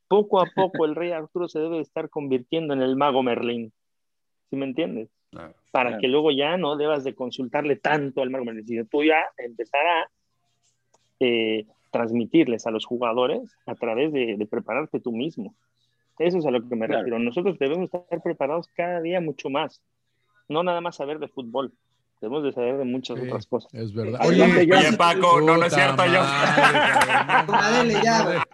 Poco 0.09 0.41
a 0.41 0.47
poco 0.47 0.85
el 0.87 0.95
rey 0.95 1.11
Arturo 1.13 1.49
se 1.49 1.61
debe 1.61 1.77
de 1.77 1.83
estar 1.83 2.09
convirtiendo 2.11 2.75
en 2.75 2.83
el 2.83 2.97
mago 2.97 3.23
Merlin. 3.23 3.73
¿Sí 4.51 4.57
me 4.57 4.67
entiendes? 4.67 5.09
Claro. 5.31 5.55
para 5.73 5.91
Claro. 5.91 6.01
que 6.01 6.09
luego 6.09 6.31
ya 6.31 6.57
no 6.57 6.77
debas 6.77 7.05
de 7.05 7.15
consultarle 7.15 7.77
tanto 7.77 8.23
al 8.23 8.31
mago 8.31 8.45
Merlin, 8.47 8.67
sino 8.67 8.85
tú 8.87 9.03
ya 9.05 9.23
empezar 9.37 9.87
a 9.87 10.11
eh, 11.21 11.67
transmitirles 11.91 12.67
a 12.67 12.71
los 12.71 12.87
jugadores 12.87 13.55
a 13.67 13.75
través 13.75 14.13
de, 14.13 14.37
de 14.37 14.47
prepararte 14.47 15.01
tú 15.01 15.13
mismo. 15.13 15.55
Eso 16.19 16.39
es 16.39 16.47
a 16.47 16.51
lo 16.51 16.67
que 16.67 16.77
me 16.77 16.87
Claro. 16.87 17.03
refiero. 17.03 17.19
Nosotros 17.19 17.59
debemos 17.59 17.93
estar 17.93 18.23
preparados 18.23 18.69
cada 18.69 19.01
día 19.03 19.21
mucho 19.21 19.51
más. 19.51 19.83
No 20.49 20.63
nada 20.63 20.81
más 20.81 20.97
saber 20.97 21.19
de 21.19 21.29
fútbol. 21.29 21.73
Debemos 22.21 22.45
de 22.45 22.53
saber 22.53 22.79
de 22.79 22.85
muchas 22.85 23.19
Sí, 23.19 23.27
otras 23.27 23.47
cosas. 23.47 23.73
Es 23.75 23.93
verdad. 23.93 24.21
Oye, 24.27 24.67
yo- 24.67 24.77
Oye, 24.79 24.93
Paco, 24.97 25.41
no, 25.41 25.57
no 25.59 25.67
es 25.67 25.75
cierto, 25.75 26.05
yo. 26.07 26.13
madre, 26.13 27.47
Ah, 27.49 27.71
dele 27.79 28.01
ya, 28.03 28.45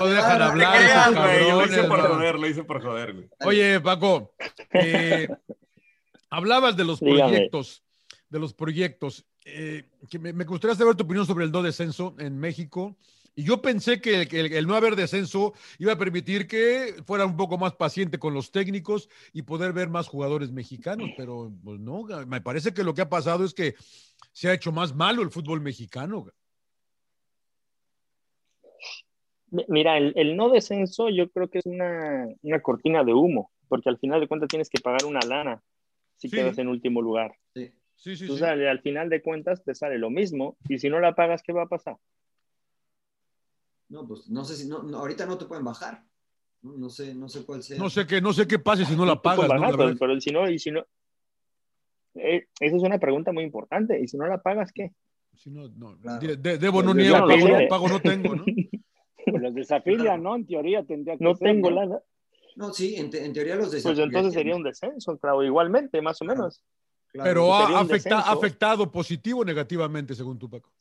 no 0.00 0.06
dejan 0.06 0.42
hablar 0.42 0.76
creas, 0.76 1.08
esos 1.08 1.48
yo 1.48 1.56
lo 1.58 1.66
hice 1.66 1.76
cabrones, 1.76 1.88
por 1.88 2.00
joder, 2.16 2.34
lo 2.38 2.46
hice 2.46 2.64
por 2.64 2.82
joder, 2.82 3.12
güey. 3.14 3.28
Oye, 3.44 3.80
Paco, 3.80 4.32
eh, 4.72 5.28
hablabas 6.30 6.76
de 6.76 6.84
los 6.84 7.00
Dígame. 7.00 7.30
proyectos, 7.32 7.82
de 8.28 8.38
los 8.38 8.54
proyectos. 8.54 9.24
eh, 9.50 9.84
que 10.10 10.18
me, 10.18 10.32
me 10.34 10.44
gustaría 10.44 10.76
saber 10.76 10.94
tu 10.94 11.04
opinión 11.04 11.24
sobre 11.24 11.46
el 11.46 11.50
no 11.50 11.62
descenso 11.62 12.14
en 12.18 12.38
México. 12.38 12.96
Y 13.38 13.44
yo 13.44 13.62
pensé 13.62 14.00
que 14.00 14.22
el, 14.22 14.28
que 14.28 14.40
el- 14.40 14.52
el 14.52 14.66
no 14.66 14.74
haber 14.74 14.96
descenso 14.96 15.54
iba 15.78 15.92
a 15.92 15.96
permitir 15.96 16.48
que 16.48 16.96
fuera 17.06 17.24
un 17.24 17.36
poco 17.36 17.56
más 17.56 17.72
paciente 17.72 18.18
con 18.18 18.34
los 18.34 18.50
técnicos 18.50 19.08
y 19.32 19.42
poder 19.42 19.72
ver 19.72 19.88
más 19.88 20.08
jugadores 20.08 20.50
mexicanos, 20.50 21.12
pero 21.16 21.52
pues 21.62 21.78
no, 21.78 22.02
me 22.26 22.40
parece 22.40 22.74
que 22.74 22.82
lo 22.82 22.94
que 22.94 23.02
ha 23.02 23.08
pasado 23.08 23.44
es 23.44 23.54
que 23.54 23.76
se 24.32 24.48
ha 24.48 24.54
hecho 24.54 24.72
más 24.72 24.92
malo 24.92 25.22
el 25.22 25.30
fútbol 25.30 25.60
mexicano. 25.60 26.26
Mi- 29.52 29.64
Mira, 29.68 29.98
el, 29.98 30.14
el 30.16 30.36
no 30.36 30.48
descenso 30.50 31.08
yo 31.08 31.30
creo 31.30 31.48
que 31.48 31.58
es 31.58 31.66
una, 31.66 32.26
una 32.42 32.60
cortina 32.60 33.04
de 33.04 33.14
humo, 33.14 33.52
porque 33.68 33.88
al 33.88 33.98
final 33.98 34.20
de 34.20 34.26
cuentas 34.26 34.48
tienes 34.48 34.68
que 34.68 34.80
pagar 34.80 35.04
una 35.06 35.20
lana 35.20 35.62
si 36.16 36.28
Sí. 36.28 36.34
quedas 36.34 36.58
en 36.58 36.66
último 36.66 37.00
lugar. 37.02 37.36
Sí. 37.54 37.70
Sí, 37.94 38.16
sí, 38.16 38.26
Tú 38.26 38.34
sí. 38.34 38.40
sale, 38.40 38.68
al 38.68 38.80
final 38.80 39.08
de 39.08 39.22
cuentas 39.22 39.62
te 39.62 39.76
sale 39.76 39.96
lo 39.96 40.10
mismo 40.10 40.56
y 40.68 40.78
si 40.78 40.88
no 40.88 40.98
la 40.98 41.14
pagas, 41.14 41.44
¿qué 41.44 41.52
va 41.52 41.62
a 41.62 41.68
pasar? 41.68 41.96
No, 43.88 44.06
pues 44.06 44.28
no 44.28 44.44
sé 44.44 44.56
si 44.56 44.68
no, 44.68 44.82
no, 44.82 44.98
ahorita 44.98 45.24
no 45.26 45.38
te 45.38 45.46
pueden 45.46 45.64
bajar. 45.64 46.04
No, 46.62 46.72
No 46.76 46.90
sé, 46.90 47.14
no 47.14 47.28
sé 47.28 47.44
cuál 47.44 47.62
sea. 47.62 47.78
No 47.78 47.88
sé 47.88 48.06
qué, 48.06 48.20
no 48.20 48.32
sé 48.32 48.46
qué 48.46 48.58
pase 48.58 48.84
si 48.84 48.96
no 48.96 49.06
la 49.06 49.20
pagas. 49.22 49.48
¿no? 49.48 49.60
bajar, 49.60 49.78
La 49.78 49.94
pero, 49.98 50.20
si 50.20 50.30
no, 50.30 50.50
y 50.50 50.58
si 50.58 50.70
no, 50.70 50.84
eh, 52.14 52.46
esa 52.60 52.76
es 52.76 52.82
una 52.82 52.98
pregunta 52.98 53.32
muy 53.32 53.44
importante. 53.44 54.00
¿Y 54.00 54.08
si 54.08 54.16
no 54.16 54.26
la 54.26 54.42
pagas, 54.42 54.72
qué? 54.72 54.92
Si 55.36 55.50
no, 55.50 55.68
no, 55.68 55.96
Claro. 55.98 56.26
de- 56.26 56.36
de- 56.36 56.58
debo 56.58 56.82
no 56.82 56.94
niego, 56.94 57.18
pago, 57.26 57.48
no, 57.48 57.68
pago 57.68 57.88
no 57.88 58.00
tengo, 58.00 58.34
¿no? 58.34 58.44
Pues 58.44 58.62
los 59.42 59.54
desafilian, 59.54 60.22
¿no? 60.22 60.34
En 60.34 60.46
teoría 60.46 60.84
tendría 60.84 61.16
que 61.16 61.24
No 61.24 61.34
ser, 61.36 61.48
tengo 61.48 61.70
¿no? 61.70 61.76
lana. 61.76 61.98
No, 62.56 62.72
sí, 62.72 62.96
en, 62.96 63.08
te- 63.08 63.24
en 63.24 63.32
teoría 63.32 63.54
los 63.54 63.66
Pues 63.66 63.84
desafíos. 63.84 64.06
entonces 64.06 64.34
sería 64.34 64.56
un 64.56 64.64
descenso, 64.64 65.16
claro, 65.18 65.44
igualmente, 65.44 66.02
más 66.02 66.20
o 66.22 66.24
menos. 66.24 66.64
Claro. 67.12 67.30
Pero 67.30 67.54
ha, 67.54 67.80
afecta- 67.80 68.20
afectado 68.20 68.90
positivo 68.90 69.40
o 69.40 69.44
negativamente, 69.44 70.14
según 70.14 70.38
tú, 70.38 70.50
Paco. 70.50 70.72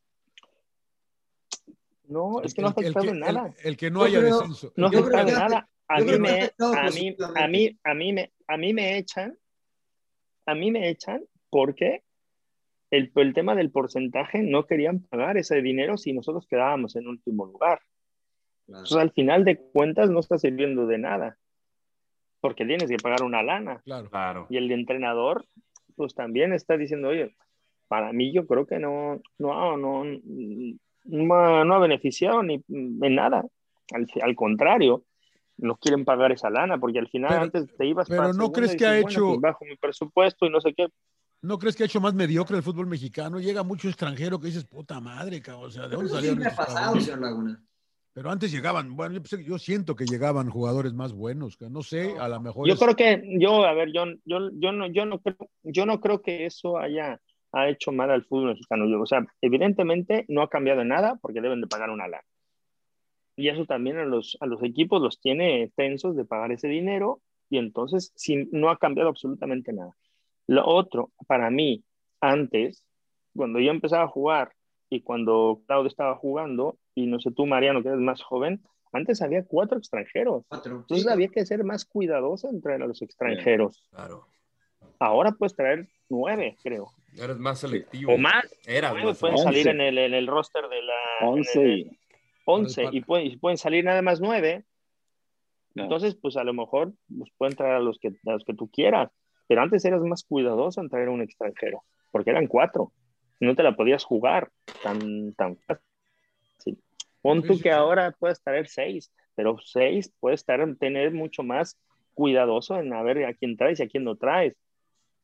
No, 2.08 2.42
es 2.42 2.54
que 2.54 2.62
no 2.62 2.68
ha 2.70 2.72
afectado 2.72 3.10
en 3.10 3.20
nada. 3.20 3.54
El, 3.60 3.70
el 3.70 3.78
que 3.78 3.92
no 3.92 4.04
haya 4.04 4.20
creo- 4.20 4.40
descenso. 4.40 4.74
No 4.76 4.88
ha 4.88 4.90
afectado 4.90 5.28
en 5.28 5.34
nada. 5.36 5.70
A 5.90 6.00
mí 6.02 6.20
me, 6.20 6.52
a 6.60 6.90
mí, 6.90 7.16
a 7.36 7.48
mí, 7.48 7.80
a 7.84 7.94
mí 7.94 8.14
me, 8.14 8.32
a 8.48 8.58
mí 8.58 8.74
me 8.74 8.98
echan, 8.98 9.38
a 10.46 10.54
mí 10.54 10.70
me 10.70 10.90
echan 10.90 11.24
porque 11.50 12.04
el, 12.92 13.10
el 13.16 13.34
tema 13.34 13.56
del 13.56 13.72
porcentaje 13.72 14.44
no 14.44 14.66
querían 14.66 15.00
pagar 15.00 15.38
ese 15.38 15.62
dinero 15.62 15.98
si 15.98 16.12
nosotros 16.12 16.46
quedábamos 16.48 16.96
en 16.98 17.08
último 17.08 17.46
lugar. 17.46 17.80
Claro. 18.66 18.80
Entonces, 18.84 18.98
al 18.98 19.12
final 19.12 19.46
de 19.46 19.58
cuentas, 19.58 20.10
no 20.10 20.20
está 20.20 20.38
sirviendo 20.38 20.88
de 20.88 20.98
nada, 20.98 21.38
porque 22.42 22.66
tienes 22.66 22.90
que 22.90 22.98
pagar 22.98 23.24
una 23.24 23.42
lana. 23.42 23.82
Claro. 23.86 24.10
Claro. 24.10 24.48
Y 24.50 24.58
el 24.58 24.70
entrenador, 24.74 25.46
pues 25.96 26.14
también 26.16 26.52
está 26.52 26.76
diciendo, 26.76 27.08
oye, 27.08 27.34
para 27.88 28.12
mí 28.12 28.34
yo 28.34 28.46
creo 28.46 28.68
que 28.68 28.78
no, 28.80 29.22
no, 29.38 29.78
no, 29.78 30.04
no, 31.08 31.34
ha- 31.36 31.64
no 31.66 31.76
ha 31.76 31.80
beneficiado 31.80 32.44
ni 32.44 32.62
en 32.68 33.16
nada. 33.16 33.46
Al, 33.94 34.08
al 34.22 34.36
contrario, 34.36 35.04
no 35.58 35.76
quieren 35.78 36.06
pagar 36.06 36.32
esa 36.32 36.50
lana, 36.50 36.78
porque 36.78 37.00
al 37.00 37.08
final 37.08 37.30
Pero- 37.30 37.42
antes 37.44 37.78
te 37.78 37.86
ibas 37.88 38.08
pero 38.08 38.22
para 38.24 38.34
¿no 38.34 38.52
crees 38.52 38.76
que 38.76 38.86
ha 38.86 39.00
hecho- 39.00 39.28
pues 39.30 39.42
bajo 39.42 39.66
mi 39.66 39.76
presupuesto 39.76 40.46
y 40.46 40.50
no 40.50 40.62
sé 40.62 40.74
qué. 40.74 40.88
¿No 41.42 41.58
crees 41.60 41.76
que 41.76 41.84
ha 41.84 41.86
hecho 41.86 42.02
más 42.02 42.14
mediocre 42.16 42.58
el 42.58 42.64
fútbol 42.64 42.88
mexicano? 42.88 43.40
Llega 43.40 43.64
mucho 43.64 43.88
extranjero 43.88 44.40
que 44.40 44.48
dices, 44.48 44.66
puta 44.66 45.00
madre, 45.00 45.42
cabrón. 45.42 45.66
O 45.68 45.72
sea, 45.72 45.84
¿de 45.84 45.90
dónde 45.96 46.06
Eso 46.08 46.16
salieron 46.16 46.40
siempre 46.40 46.48
ha 46.48 46.50
estos 46.52 46.66
pasado, 46.66 46.86
cabrones? 46.86 47.06
señor 47.06 47.22
Laguna. 47.22 47.64
Pero 48.14 48.32
antes 48.32 48.52
llegaban, 48.52 48.96
bueno, 48.96 49.14
yo, 49.14 49.22
pensé- 49.22 49.44
yo 49.46 49.60
siento 49.60 49.96
que 49.96 50.06
llegaban 50.06 50.50
jugadores 50.50 50.94
más 50.94 51.14
buenos. 51.14 51.56
que 51.56 51.70
No 51.70 51.84
sé, 51.84 52.16
a 52.20 52.28
lo 52.28 52.42
mejor. 52.42 52.68
Yo 52.68 52.74
es- 52.74 52.80
creo 52.80 52.96
que, 52.96 53.22
yo, 53.40 53.64
a 53.66 53.74
ver, 53.74 53.92
yo, 53.94 54.06
yo, 54.26 54.50
yo, 54.54 54.72
no, 54.72 54.88
yo, 54.88 55.06
no 55.06 55.20
creo, 55.20 55.38
yo 55.62 55.86
no 55.86 56.02
creo 56.02 56.22
que 56.24 56.48
eso 56.48 56.80
haya 56.80 57.22
ha 57.52 57.70
hecho 57.70 57.92
mal 57.92 58.12
al 58.12 58.24
fútbol 58.26 58.50
mexicano. 58.50 58.88
Yo, 58.88 59.02
o 59.02 59.06
sea, 59.06 59.26
evidentemente 59.42 60.26
no 60.28 60.42
ha 60.42 60.50
cambiado 60.50 60.84
nada 60.84 61.18
porque 61.22 61.42
deben 61.42 61.62
de 61.62 61.68
pagar 61.68 61.90
una 61.90 62.08
lana. 62.08 62.24
Y 63.36 63.50
eso 63.50 63.66
también 63.66 63.98
a 63.98 64.06
los, 64.06 64.38
a 64.40 64.48
los 64.48 64.64
equipos 64.64 65.02
los 65.02 65.20
tiene 65.20 65.72
tensos 65.76 66.16
de 66.16 66.26
pagar 66.26 66.52
ese 66.52 66.68
dinero 66.68 67.22
y 67.50 67.60
entonces 67.60 68.12
sí, 68.16 68.50
no 68.52 68.70
ha 68.70 68.78
cambiado 68.78 69.10
absolutamente 69.10 69.74
nada. 69.74 69.96
Lo 70.48 70.66
otro, 70.66 71.12
para 71.28 71.50
mí, 71.50 71.84
antes, 72.20 72.84
cuando 73.36 73.60
yo 73.60 73.72
empezaba 73.72 74.04
a 74.04 74.10
jugar 74.10 74.54
y 74.90 75.02
cuando 75.02 75.62
Claudio 75.68 75.88
estaba 75.88 76.16
jugando, 76.16 76.78
y 76.96 77.06
no 77.06 77.20
sé 77.20 77.32
tú, 77.32 77.46
Mariano, 77.46 77.84
que 77.84 77.90
eres 77.90 78.00
más 78.00 78.24
joven, 78.24 78.62
antes 78.92 79.22
había 79.22 79.46
cuatro 79.46 79.78
extranjeros. 79.78 80.46
Cuatro. 80.48 80.78
Entonces 80.78 81.06
Sí, 81.06 81.12
había 81.12 81.28
que 81.28 81.46
ser 81.46 81.64
más 81.64 81.86
cuidadoso 81.86 82.50
en 82.50 82.62
traer 82.62 82.82
a 82.84 82.88
los 82.88 83.02
extranjeros. 83.02 83.88
Claro. 83.92 84.28
Ahora 85.00 85.32
puedes 85.32 85.56
traer 85.56 85.88
nueve, 86.10 86.58
creo. 86.64 86.92
Eres 87.18 87.38
más 87.38 87.60
selectivo. 87.60 88.14
O 88.14 88.18
más. 88.18 88.46
Más 89.04 89.18
pueden 89.20 89.38
selectivo. 89.38 89.38
salir 89.38 89.68
Once. 89.68 89.70
en 89.72 89.82
el, 89.82 89.98
en 89.98 90.14
el 90.14 90.28
roster 90.28 90.68
de 90.68 90.82
la... 90.82 90.94
en 91.22 91.28
el- 91.28 91.34
11 91.40 91.68
y... 91.68 91.98
once, 92.46 92.84
el 92.84 92.96
y 92.96 93.02
pueden, 93.02 93.28
y 93.28 93.38
pueden 93.38 93.58
salir 93.58 93.84
nada 93.86 94.02
más 94.02 94.20
nueve. 94.22 94.64
Entonces, 95.76 96.16
pues 96.16 96.38
a 96.38 96.44
lo 96.44 96.54
mejor 96.54 96.94
pues, 97.16 97.32
pueden 97.38 97.56
traer 97.56 97.76
a 97.76 97.80
los, 97.80 98.00
que, 98.00 98.08
a 98.08 98.32
los 98.32 98.44
que 98.44 98.54
tú 98.56 98.70
quieras. 98.70 99.12
Pero 99.48 99.62
antes 99.62 99.86
eras 99.86 100.02
más 100.02 100.24
cuidadoso 100.24 100.82
en 100.82 100.90
traer 100.90 101.08
a 101.08 101.12
un 101.12 101.22
extranjero, 101.22 101.84
porque 102.12 102.32
eran 102.32 102.48
cuatro. 102.48 102.92
No 103.40 103.56
te 103.56 103.64
la 103.64 103.76
podías 103.76 104.04
jugar 104.04 104.50
tan, 104.84 105.34
tan 105.36 105.58
fácil. 105.58 106.82
Pon 107.22 107.44
tú 107.44 107.60
que 107.60 107.72
ahora 107.72 108.16
puedes 108.18 108.42
traer 108.42 108.68
seis, 108.68 109.12
pero 109.36 109.58
seis 109.64 110.12
puedes 110.20 110.42
estar, 110.42 110.60
tener 110.80 111.12
mucho 111.12 111.44
más 111.44 111.80
cuidadoso 112.14 112.80
en 112.80 112.94
a 112.94 113.04
ver 113.04 113.26
a 113.26 113.34
quién 113.34 113.56
traes 113.58 113.80
y 113.80 113.84
a 113.84 113.88
quién 113.88 114.04
no 114.04 114.16
traes. 114.16 114.56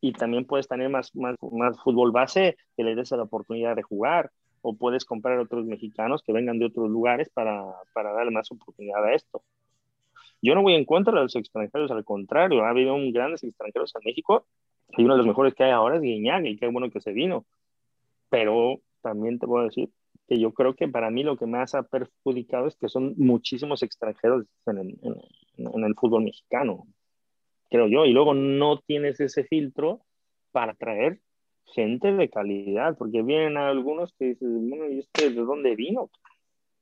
Y 0.03 0.11
también 0.11 0.43
puedes 0.43 0.67
tener 0.67 0.89
más, 0.89 1.15
más, 1.15 1.37
más 1.53 1.81
fútbol 1.81 2.11
base 2.11 2.57
que 2.75 2.83
le 2.83 2.93
des 2.93 3.11
la 3.11 3.23
oportunidad 3.23 3.73
de 3.73 3.83
jugar. 3.83 4.31
O 4.61 4.75
puedes 4.75 5.05
comprar 5.05 5.39
otros 5.39 5.65
mexicanos 5.65 6.21
que 6.23 6.33
vengan 6.33 6.59
de 6.59 6.65
otros 6.65 6.89
lugares 6.89 7.29
para, 7.29 7.63
para 7.93 8.11
darle 8.11 8.31
más 8.31 8.51
oportunidad 8.51 9.01
a 9.05 9.13
esto. 9.13 9.41
Yo 10.41 10.55
no 10.55 10.61
voy 10.61 10.73
en 10.73 10.83
contra 10.83 11.13
de 11.13 11.21
los 11.21 11.37
extranjeros, 11.37 11.89
al 11.89 12.03
contrario, 12.03 12.65
ha 12.65 12.69
habido 12.69 12.93
un 12.93 13.13
grandes 13.13 13.45
extranjeros 13.45 13.93
en 13.95 14.01
México 14.03 14.45
y 14.89 15.05
uno 15.05 15.13
de 15.13 15.19
los 15.19 15.27
mejores 15.27 15.53
que 15.53 15.63
hay 15.63 15.71
ahora 15.71 15.95
es 15.95 16.01
Guiñaga 16.01 16.49
y 16.49 16.57
qué 16.57 16.67
bueno 16.67 16.89
que 16.91 16.99
se 16.99 17.13
vino. 17.13 17.45
Pero 18.27 18.81
también 19.01 19.39
te 19.39 19.47
puedo 19.47 19.63
decir 19.63 19.89
que 20.27 20.37
yo 20.37 20.51
creo 20.51 20.75
que 20.75 20.89
para 20.89 21.11
mí 21.11 21.23
lo 21.23 21.37
que 21.37 21.45
más 21.45 21.75
ha 21.75 21.83
perjudicado 21.83 22.67
es 22.67 22.75
que 22.75 22.89
son 22.89 23.13
muchísimos 23.15 23.83
extranjeros 23.83 24.45
en 24.65 24.79
en, 24.79 24.97
en 25.57 25.83
el 25.85 25.95
fútbol 25.95 26.25
mexicano, 26.25 26.87
creo 27.73 27.87
yo, 27.87 28.05
y 28.05 28.11
luego 28.11 28.35
no 28.35 28.79
tienes 28.85 29.19
ese 29.19 29.45
filtro 29.45 30.01
para 30.51 30.75
traer 30.75 31.17
gente 31.73 32.13
de 32.13 32.29
calidad, 32.29 32.95
porque 32.95 33.23
vienen 33.23 33.57
algunos 33.57 34.13
que 34.19 34.25
dices, 34.25 34.47
bueno, 34.47 34.87
¿y 34.91 34.99
este 34.99 35.31
de 35.31 35.41
dónde 35.41 35.75
vino? 35.75 36.11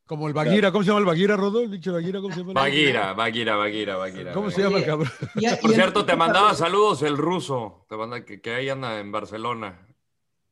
Como 0.05 0.27
el 0.27 0.33
Baguira, 0.33 0.69
¿cómo 0.73 0.83
se 0.83 0.89
llama 0.89 0.99
el 0.99 1.05
Baguira, 1.05 1.37
Rodolfo? 1.37 1.63
¿El 1.63 1.71
dicho 1.71 1.93
Baguira, 1.93 2.19
¿cómo 2.19 2.33
se 2.33 2.41
llama? 2.41 2.51
Baguira, 2.51 3.13
Baguira, 3.13 3.55
Baguira, 3.55 3.95
Baguira. 3.95 4.33
¿Cómo 4.33 4.51
se 4.51 4.63
llama 4.63 4.79
el 4.79 4.85
cabrón? 4.85 5.07
Por 5.61 5.71
cierto, 5.71 6.03
te 6.03 6.17
mandaba 6.17 6.53
saludos 6.55 7.03
el 7.03 7.15
ruso, 7.15 7.85
te 7.87 7.95
manda 7.95 8.25
que, 8.25 8.41
que 8.41 8.51
ahí 8.51 8.67
anda 8.67 8.99
en 8.99 9.13
Barcelona. 9.13 9.87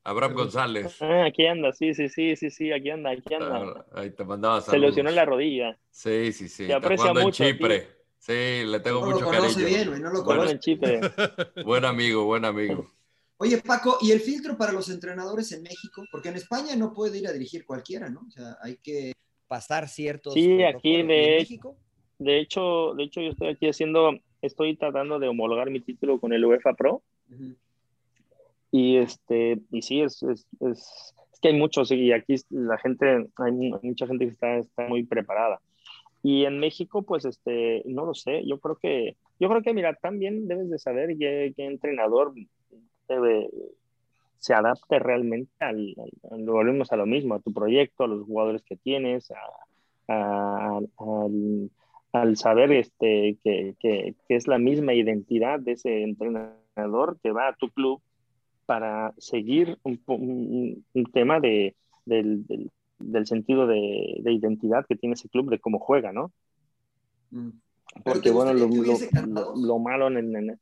Abraham 0.06 0.36
González. 0.36 1.02
Ah, 1.02 1.26
aquí 1.26 1.46
anda, 1.48 1.74
sí, 1.74 1.94
sí, 1.94 2.08
sí, 2.08 2.38
sí, 2.38 2.50
sí, 2.50 2.72
aquí 2.72 2.90
anda, 2.92 3.12
aquí 3.12 3.34
anda. 3.34 3.86
Ahí 3.94 4.12
te 4.12 4.24
mandaba 4.24 4.62
saludos. 4.62 4.72
Se 4.72 4.88
lesionó 4.88 5.12
la 5.12 5.26
rodilla. 5.26 5.78
Sí, 5.92 6.32
sí, 6.32 6.48
sí. 6.48 6.66
Te 6.68 6.76
aprecia 6.76 7.14
mucho. 7.14 7.44
en 7.44 7.52
Chipre. 7.52 7.99
Sí, 8.20 8.34
le 8.66 8.80
tengo 8.82 9.00
No 9.00 9.06
lo 9.08 9.12
mucho 9.14 9.26
conoce 9.26 9.54
cariño. 9.62 9.66
bien, 9.68 9.88
güey, 9.90 10.02
no 10.02 10.12
lo 10.12 10.24
Buen- 10.24 10.38
conoce. 10.38 10.52
en 10.54 10.60
Chipre. 10.60 11.00
Buen 11.66 11.86
amigo, 11.86 12.26
buen 12.26 12.46
amigo. 12.46 12.92
Oye, 13.38 13.58
Paco, 13.60 13.98
¿y 14.02 14.12
el 14.12 14.20
filtro 14.20 14.58
para 14.58 14.74
los 14.74 14.90
entrenadores 14.90 15.52
en 15.54 15.64
México? 15.64 16.04
Porque 16.12 16.28
en 16.30 16.36
España 16.36 16.76
no 16.76 16.94
puede 16.94 17.18
ir 17.20 17.28
a 17.28 17.32
dirigir 17.32 17.66
cualquiera, 17.66 18.10
¿no? 18.10 18.26
O 18.28 18.32
sea, 18.32 18.58
hay 18.62 18.76
que 18.78 19.14
pasar 19.48 19.88
ciertos. 19.88 20.34
Sí, 20.34 20.62
aquí 20.64 20.72
protocolos. 20.72 20.84
¿Y 20.84 20.96
en 20.96 21.08
de, 21.08 21.36
México? 21.40 21.78
de 22.20 22.40
hecho, 22.40 22.94
de 22.96 23.04
hecho 23.06 23.22
yo 23.22 23.30
estoy 23.30 23.48
aquí 23.48 23.70
haciendo, 23.70 24.12
estoy 24.42 24.76
tratando 24.76 25.18
de 25.20 25.30
homologar 25.30 25.70
mi 25.72 25.80
título 25.80 26.20
con 26.20 26.34
el 26.34 26.44
UEFA 26.46 26.74
Pro 26.74 27.02
y 28.72 28.98
este, 28.98 29.60
y 29.72 29.82
sí, 29.82 30.02
es, 30.02 30.22
es, 30.24 30.46
es, 30.60 31.14
es 31.34 31.40
que 31.42 31.48
hay 31.48 31.58
muchos 31.58 31.92
y 31.92 32.12
aquí 32.12 32.36
la 32.50 32.78
gente, 32.78 33.28
hay 33.38 33.52
mu- 33.52 33.80
mucha 33.82 34.06
gente 34.06 34.26
que 34.26 34.32
está, 34.34 34.58
está 34.58 34.88
muy 34.88 35.04
preparada. 35.04 35.60
Y 36.22 36.46
en 36.46 36.60
México, 36.60 37.04
pues, 37.04 37.26
este, 37.26 37.82
no 37.86 38.06
lo 38.06 38.14
sé, 38.14 38.46
yo 38.46 38.60
creo 38.60 38.76
que, 38.76 39.16
yo 39.40 39.48
creo 39.50 39.62
que, 39.62 39.74
mira, 39.74 39.94
también 39.96 40.48
debes 40.48 40.70
de 40.70 40.78
saber 40.80 41.18
qué, 41.18 41.54
qué 41.56 41.66
entrenador 41.66 42.34
debe, 43.08 43.50
se 44.38 44.54
adapte 44.54 45.00
realmente 45.00 45.52
al, 45.60 45.96
volvemos 46.46 46.92
a 46.92 46.98
lo 46.98 47.06
mismo, 47.06 47.36
a 47.36 47.40
tu 47.40 47.54
proyecto, 47.54 48.04
a 48.04 48.08
los 48.08 48.26
jugadores 48.26 48.64
que 48.64 48.76
tienes, 48.78 49.32
al, 50.08 50.90
al 52.12 52.38
saber 52.38 52.72
este, 52.72 53.38
que, 53.44 53.76
que, 53.80 54.16
es 54.30 54.48
la 54.48 54.58
misma 54.58 54.94
identidad 54.94 55.60
de 55.60 55.74
ese 55.74 56.04
entrenador 56.04 57.18
que 57.22 57.32
va 57.32 57.50
a 57.50 57.56
tu 57.56 57.70
club 57.70 58.02
para 58.66 59.14
seguir 59.18 59.78
un, 59.84 60.02
un- 60.08 60.86
un 60.94 61.06
tema 61.12 61.40
de, 61.40 61.76
del- 62.06 62.46
del 63.00 63.26
sentido 63.26 63.66
de, 63.68 64.18
de 64.22 64.32
identidad 64.34 64.86
que 64.88 64.96
tiene 64.96 65.14
ese 65.16 65.30
club, 65.30 65.50
de 65.50 65.60
cómo 65.60 65.80
juega, 65.80 66.12
¿no? 66.12 66.32
Mm. 67.32 67.50
¿Pero 67.50 68.04
Porque, 68.04 68.30
bueno, 68.32 68.54
lo, 68.54 68.68
lo- 68.68 69.56
lo 69.56 69.80
malo 69.80 70.08
en, 70.08 70.36
en- 70.36 70.52
O 70.52 70.58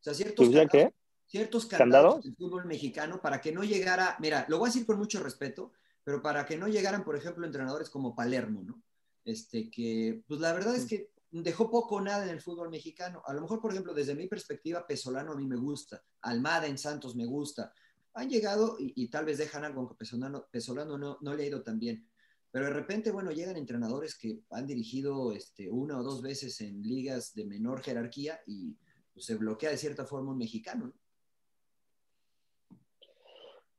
sea, 0.00 0.14
ciertos 0.14 0.34
¿Tú 0.36 0.44
decías 0.50 0.68
candados, 0.70 0.92
qué? 0.92 0.96
ciertos 1.26 1.66
¿Candados? 1.66 2.14
candados 2.14 2.24
del 2.24 2.36
fútbol 2.36 2.64
mexicano 2.66 3.20
para 3.20 3.40
que 3.40 3.52
no 3.52 3.62
llegara, 3.62 4.16
mira, 4.20 4.44
lo 4.48 4.58
voy 4.58 4.66
a 4.68 4.72
decir 4.72 4.84
con 4.86 4.98
mucho 4.98 5.22
respeto, 5.22 5.72
pero 6.04 6.20
para 6.20 6.44
que 6.44 6.56
no 6.58 6.66
llegaran, 6.66 7.04
por 7.04 7.14
ejemplo, 7.16 7.46
entrenadores 7.46 7.88
como 7.88 8.14
Palermo, 8.16 8.62
¿no? 8.64 8.82
Este, 9.24 9.70
que, 9.70 10.22
pues 10.26 10.40
la 10.40 10.52
verdad 10.52 10.74
es 10.74 10.86
que 10.86 11.10
dejó 11.30 11.70
poco 11.70 11.96
o 11.96 12.00
nada 12.00 12.24
en 12.24 12.30
el 12.30 12.40
fútbol 12.40 12.68
mexicano. 12.70 13.22
A 13.24 13.32
lo 13.32 13.40
mejor, 13.40 13.60
por 13.60 13.70
ejemplo, 13.70 13.94
desde 13.94 14.16
mi 14.16 14.26
perspectiva, 14.26 14.84
Pesolano 14.86 15.32
a 15.32 15.36
mí 15.36 15.46
me 15.46 15.56
gusta, 15.56 16.02
Almada 16.22 16.66
en 16.66 16.76
Santos 16.76 17.14
me 17.14 17.24
gusta. 17.24 17.72
Han 18.14 18.28
llegado 18.28 18.76
y, 18.78 18.92
y 18.96 19.08
tal 19.08 19.24
vez 19.24 19.38
dejan 19.38 19.64
algo, 19.64 19.80
aunque 19.80 19.94
Pesolano, 19.94 20.46
Pesolano 20.50 20.98
no, 20.98 21.18
no 21.20 21.34
le 21.34 21.44
ha 21.44 21.46
ido 21.46 21.62
tan 21.62 21.78
bien. 21.78 22.06
Pero 22.52 22.66
de 22.66 22.72
repente, 22.74 23.10
bueno, 23.10 23.30
llegan 23.32 23.56
entrenadores 23.56 24.16
que 24.16 24.40
han 24.50 24.66
dirigido 24.66 25.32
este, 25.32 25.70
una 25.70 25.98
o 25.98 26.02
dos 26.02 26.20
veces 26.20 26.60
en 26.60 26.82
ligas 26.82 27.34
de 27.34 27.46
menor 27.46 27.80
jerarquía 27.80 28.40
y 28.46 28.76
pues, 29.14 29.24
se 29.24 29.36
bloquea 29.36 29.70
de 29.70 29.78
cierta 29.78 30.04
forma 30.04 30.32
un 30.32 30.38
mexicano. 30.38 30.86
¿no? 30.86 30.92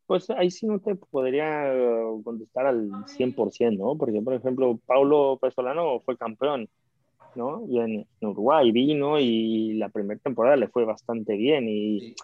Pues 0.07 0.27
ahí 0.31 0.49
sí 0.49 0.65
no 0.65 0.79
te 0.79 0.95
podría 0.95 1.71
eh, 1.71 2.03
contestar 2.23 2.65
al 2.65 2.89
100%, 2.89 3.77
¿no? 3.77 3.95
Porque, 3.95 4.21
por 4.21 4.33
ejemplo, 4.33 4.79
Paulo 4.87 5.37
Pesolano 5.39 5.99
fue 5.99 6.17
campeón, 6.17 6.67
¿no? 7.35 7.63
Y 7.69 7.77
en, 7.77 8.07
en 8.19 8.27
Uruguay 8.27 8.71
vino 8.71 9.19
y 9.19 9.73
la 9.73 9.89
primera 9.89 10.19
temporada 10.19 10.55
le 10.55 10.67
fue 10.67 10.83
bastante 10.83 11.35
bien. 11.35 11.69
Y, 11.69 11.99
Sí. 11.99 12.15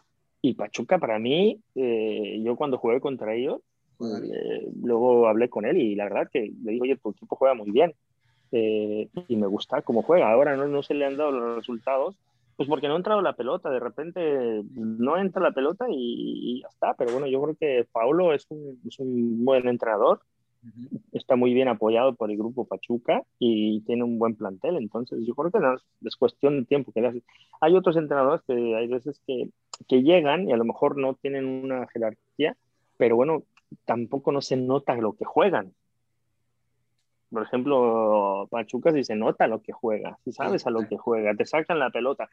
Y 0.42 0.54
Pachuca, 0.54 0.98
para 0.98 1.20
mí, 1.20 1.60
eh, 1.76 2.42
yo 2.44 2.56
cuando 2.56 2.78
jugué 2.78 3.00
contra 3.00 3.36
ellos, 3.36 3.62
eh, 4.02 4.70
luego 4.82 5.28
hablé 5.28 5.50
con 5.50 5.66
él 5.66 5.78
y 5.78 5.96
la 5.96 6.06
verdad 6.06 6.30
que 6.32 6.54
le 6.64 6.72
digo, 6.72 6.84
oye, 6.84 6.96
tu 6.96 7.10
equipo 7.12 7.36
juega 7.36 7.54
muy 7.54 7.72
bien. 7.72 7.94
Eh, 8.52 9.10
y 9.28 9.36
me 9.36 9.48
gusta 9.48 9.82
cómo 9.82 10.02
juega. 10.02 10.32
Ahora 10.32 10.56
no, 10.56 10.68
no 10.68 10.82
se 10.82 10.94
le 10.94 11.06
han 11.06 11.18
dado 11.18 11.32
los 11.32 11.58
resultados, 11.58 12.16
pues 12.56 12.68
porque 12.68 12.88
no 12.88 12.94
ha 12.94 12.98
entrado 12.98 13.22
la 13.22 13.36
pelota. 13.36 13.70
De 13.70 13.80
repente 13.80 14.64
no 14.74 15.18
entra 15.18 15.42
la 15.42 15.52
pelota 15.52 15.86
y, 15.90 16.58
y 16.58 16.62
ya 16.62 16.68
está. 16.68 16.94
Pero 16.94 17.12
bueno, 17.12 17.28
yo 17.28 17.42
creo 17.42 17.56
que 17.56 17.88
Paulo 17.92 18.34
es 18.34 18.48
un, 18.50 18.80
es 18.88 18.98
un 19.00 19.44
buen 19.44 19.68
entrenador. 19.68 20.22
Está 21.12 21.36
muy 21.36 21.54
bien 21.54 21.68
apoyado 21.68 22.16
por 22.16 22.30
el 22.32 22.38
grupo 22.38 22.66
Pachuca 22.66 23.24
y 23.40 23.82
tiene 23.82 24.04
un 24.04 24.20
buen 24.20 24.36
plantel. 24.36 24.78
Entonces, 24.78 25.20
yo 25.26 25.34
creo 25.36 25.52
que 25.52 25.60
no 25.60 25.76
es, 25.76 25.82
es 26.04 26.16
cuestión 26.16 26.60
de 26.60 26.66
tiempo 26.66 26.92
que 26.92 27.02
le 27.02 27.08
hace. 27.08 27.24
Hay 27.62 27.76
otros 27.76 27.96
entrenadores 27.98 28.42
que 28.46 28.76
hay 28.76 28.88
veces 28.88 29.22
que, 29.26 29.50
que 29.88 30.04
llegan 30.04 30.50
y 30.50 30.54
a 30.54 30.58
lo 30.58 30.66
mejor 30.66 30.98
no 30.98 31.16
tienen 31.16 31.46
una 31.46 31.88
jerarquía, 31.88 32.58
pero 32.98 33.16
bueno, 33.16 33.44
tampoco 33.86 34.32
no 34.32 34.42
se 34.42 34.58
nota 34.58 34.96
lo 34.96 35.14
que 35.14 35.26
juegan. 35.26 35.74
Por 37.32 37.44
ejemplo, 37.44 38.48
Pachuca 38.50 38.92
sí 38.92 39.04
se 39.04 39.16
nota 39.16 39.48
lo 39.48 39.62
que 39.62 39.72
juega, 39.72 40.18
si 40.24 40.32
sabes 40.32 40.66
a 40.66 40.72
lo 40.72 40.88
que 40.88 40.98
juega, 40.98 41.36
te 41.36 41.46
sacan 41.46 41.78
la 41.78 41.92
pelota. 41.92 42.28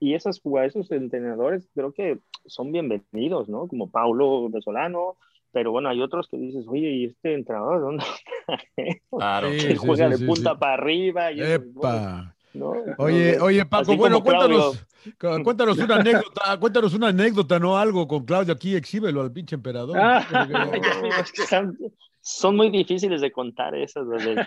Y 0.00 0.16
jugadas, 0.42 0.74
esos 0.74 0.90
entrenadores 0.90 1.68
creo 1.72 1.92
que 1.92 2.18
son 2.46 2.72
bienvenidos, 2.72 3.48
¿no? 3.48 3.68
Como 3.68 3.90
Paulo 3.90 4.48
Vesolano, 4.50 5.16
pero 5.52 5.70
bueno, 5.72 5.88
hay 5.88 6.00
otros 6.00 6.28
que 6.30 6.36
dices, 6.36 6.64
oye, 6.68 6.90
¿y 6.90 7.04
este 7.06 7.34
entrenador 7.34 7.80
dónde 7.80 8.04
Claro. 9.10 9.50
Sí, 9.52 9.58
que 9.58 9.70
sí, 9.76 9.76
juega 9.76 10.06
sí, 10.06 10.10
de 10.12 10.18
sí, 10.18 10.26
punta 10.26 10.52
sí. 10.52 10.56
para 10.58 10.74
arriba? 10.74 11.32
Y 11.32 11.42
Epa. 11.42 12.34
¿no? 12.52 12.72
Oye, 12.98 13.36
No, 13.38 13.44
oye, 13.44 13.64
Paco, 13.64 13.96
bueno, 13.96 14.22
cuéntanos, 14.22 14.84
cu- 15.18 15.42
cuéntanos 15.44 15.78
una 15.78 15.96
anécdota, 15.96 16.58
cuéntanos 16.58 16.94
una 16.94 17.08
anécdota, 17.08 17.58
no 17.58 17.78
algo 17.78 18.08
con 18.08 18.24
Claudio 18.24 18.52
aquí, 18.52 18.74
exhíbelo 18.74 19.20
al 19.20 19.32
pinche 19.32 19.54
emperador. 19.54 19.96
Ah, 19.98 20.26
no, 20.30 21.14
es 21.16 21.32
que 21.32 21.42
son, 21.46 21.78
son 22.20 22.56
muy 22.56 22.70
difíciles 22.70 23.20
de 23.20 23.30
contar 23.30 23.74
esas 23.76 24.08
del 24.08 24.46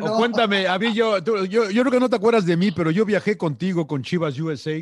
no. 0.00 0.16
cuéntame, 0.16 0.66
a 0.66 0.78
mí 0.78 0.92
yo, 0.94 1.22
tú- 1.22 1.44
yo, 1.46 1.70
yo 1.70 1.82
creo 1.82 1.92
que 1.92 2.00
no 2.00 2.08
te 2.08 2.16
acuerdas 2.16 2.46
de 2.46 2.56
mí, 2.56 2.70
pero 2.70 2.90
yo 2.90 3.04
viajé 3.04 3.36
contigo 3.36 3.86
con 3.86 4.02
Chivas 4.02 4.38
USA. 4.38 4.80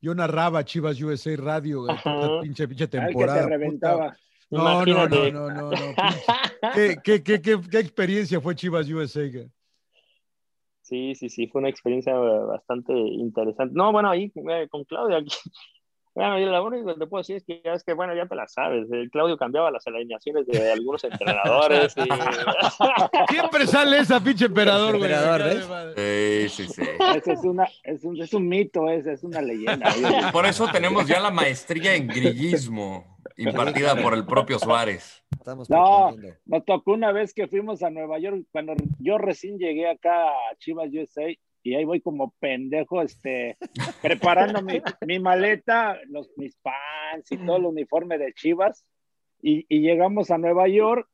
Yo 0.00 0.14
narraba 0.14 0.64
Chivas 0.64 1.00
USA 1.00 1.36
Radio, 1.36 1.90
Ajá. 1.90 2.40
pinche, 2.40 2.68
pinche 2.68 2.88
que 2.88 2.98
temporada. 2.98 3.40
te 3.40 3.44
puta. 3.44 3.56
reventaba. 3.56 4.16
No, 4.50 4.84
no, 4.86 5.08
no, 5.08 5.30
no, 5.30 5.50
no, 5.50 5.70
no. 5.70 5.94
¿Qué, 6.74 6.96
qué, 7.02 7.22
qué, 7.22 7.40
qué, 7.42 7.78
experiencia 7.78 8.40
fue 8.40 8.54
Chivas 8.54 8.88
USA? 8.88 9.28
Sí, 10.80 11.14
sí, 11.14 11.28
sí, 11.28 11.48
fue 11.48 11.60
una 11.60 11.68
experiencia 11.68 12.14
bastante 12.14 12.94
interesante. 12.94 13.74
No, 13.76 13.92
bueno, 13.92 14.08
ahí 14.08 14.32
eh, 14.50 14.68
con 14.70 14.84
Claudio, 14.84 15.18
aquí, 15.18 15.28
bueno, 16.18 16.36
yo 16.40 16.46
lo 16.46 16.64
único 16.66 16.86
que 16.92 16.98
te 16.98 17.06
puedo 17.06 17.20
decir 17.20 17.36
es 17.36 17.44
que, 17.44 17.62
ya 17.64 17.74
es 17.74 17.84
que 17.84 17.92
bueno, 17.92 18.12
ya 18.12 18.26
te 18.26 18.34
la 18.34 18.48
sabes. 18.48 18.90
El 18.90 19.08
Claudio 19.08 19.36
cambiaba 19.36 19.70
las 19.70 19.86
alineaciones 19.86 20.46
de 20.48 20.72
algunos 20.72 21.04
entrenadores. 21.04 21.94
y- 21.96 22.08
Siempre 23.32 23.66
sale 23.68 23.98
esa 24.00 24.18
pinche 24.18 24.46
emperador. 24.46 24.98
Sí, 25.96 26.48
sí, 26.48 26.66
sí. 26.68 26.82
Ese 27.16 27.32
es, 27.34 27.44
una, 27.44 27.68
es, 27.84 28.02
un, 28.04 28.20
es 28.20 28.34
un 28.34 28.48
mito, 28.48 28.88
ese 28.90 29.12
es 29.12 29.22
una 29.22 29.40
leyenda. 29.40 29.92
Por 30.32 30.44
eso 30.46 30.66
tenemos 30.72 31.06
ya 31.06 31.20
la 31.20 31.30
maestría 31.30 31.94
en 31.94 32.08
grillismo. 32.08 33.16
impartida 33.36 33.94
por 34.02 34.14
el 34.14 34.26
propio 34.26 34.58
Suárez. 34.58 35.22
Estamos 35.30 35.70
No, 35.70 36.16
nos 36.46 36.64
tocó 36.64 36.94
una 36.94 37.12
vez 37.12 37.32
que 37.32 37.46
fuimos 37.46 37.82
a 37.84 37.90
Nueva 37.90 38.18
York, 38.18 38.42
cuando 38.50 38.74
yo 38.98 39.18
recién 39.18 39.56
llegué 39.58 39.88
acá 39.88 40.24
a 40.26 40.56
Chivas 40.58 40.88
USA, 40.92 41.26
y 41.62 41.74
ahí 41.74 41.84
voy 41.84 42.00
como 42.00 42.34
pendejo, 42.38 43.02
este, 43.02 43.56
preparando 44.02 44.62
mi, 44.62 45.18
maleta, 45.18 45.98
los, 46.08 46.30
mis 46.36 46.56
pants 46.56 47.30
y 47.32 47.38
todo 47.38 47.56
el 47.56 47.66
uniforme 47.66 48.18
de 48.18 48.32
Chivas, 48.32 48.84
y 49.40 49.64
llegamos 49.80 50.30
a 50.30 50.38
Nueva 50.38 50.68
York, 50.68 51.08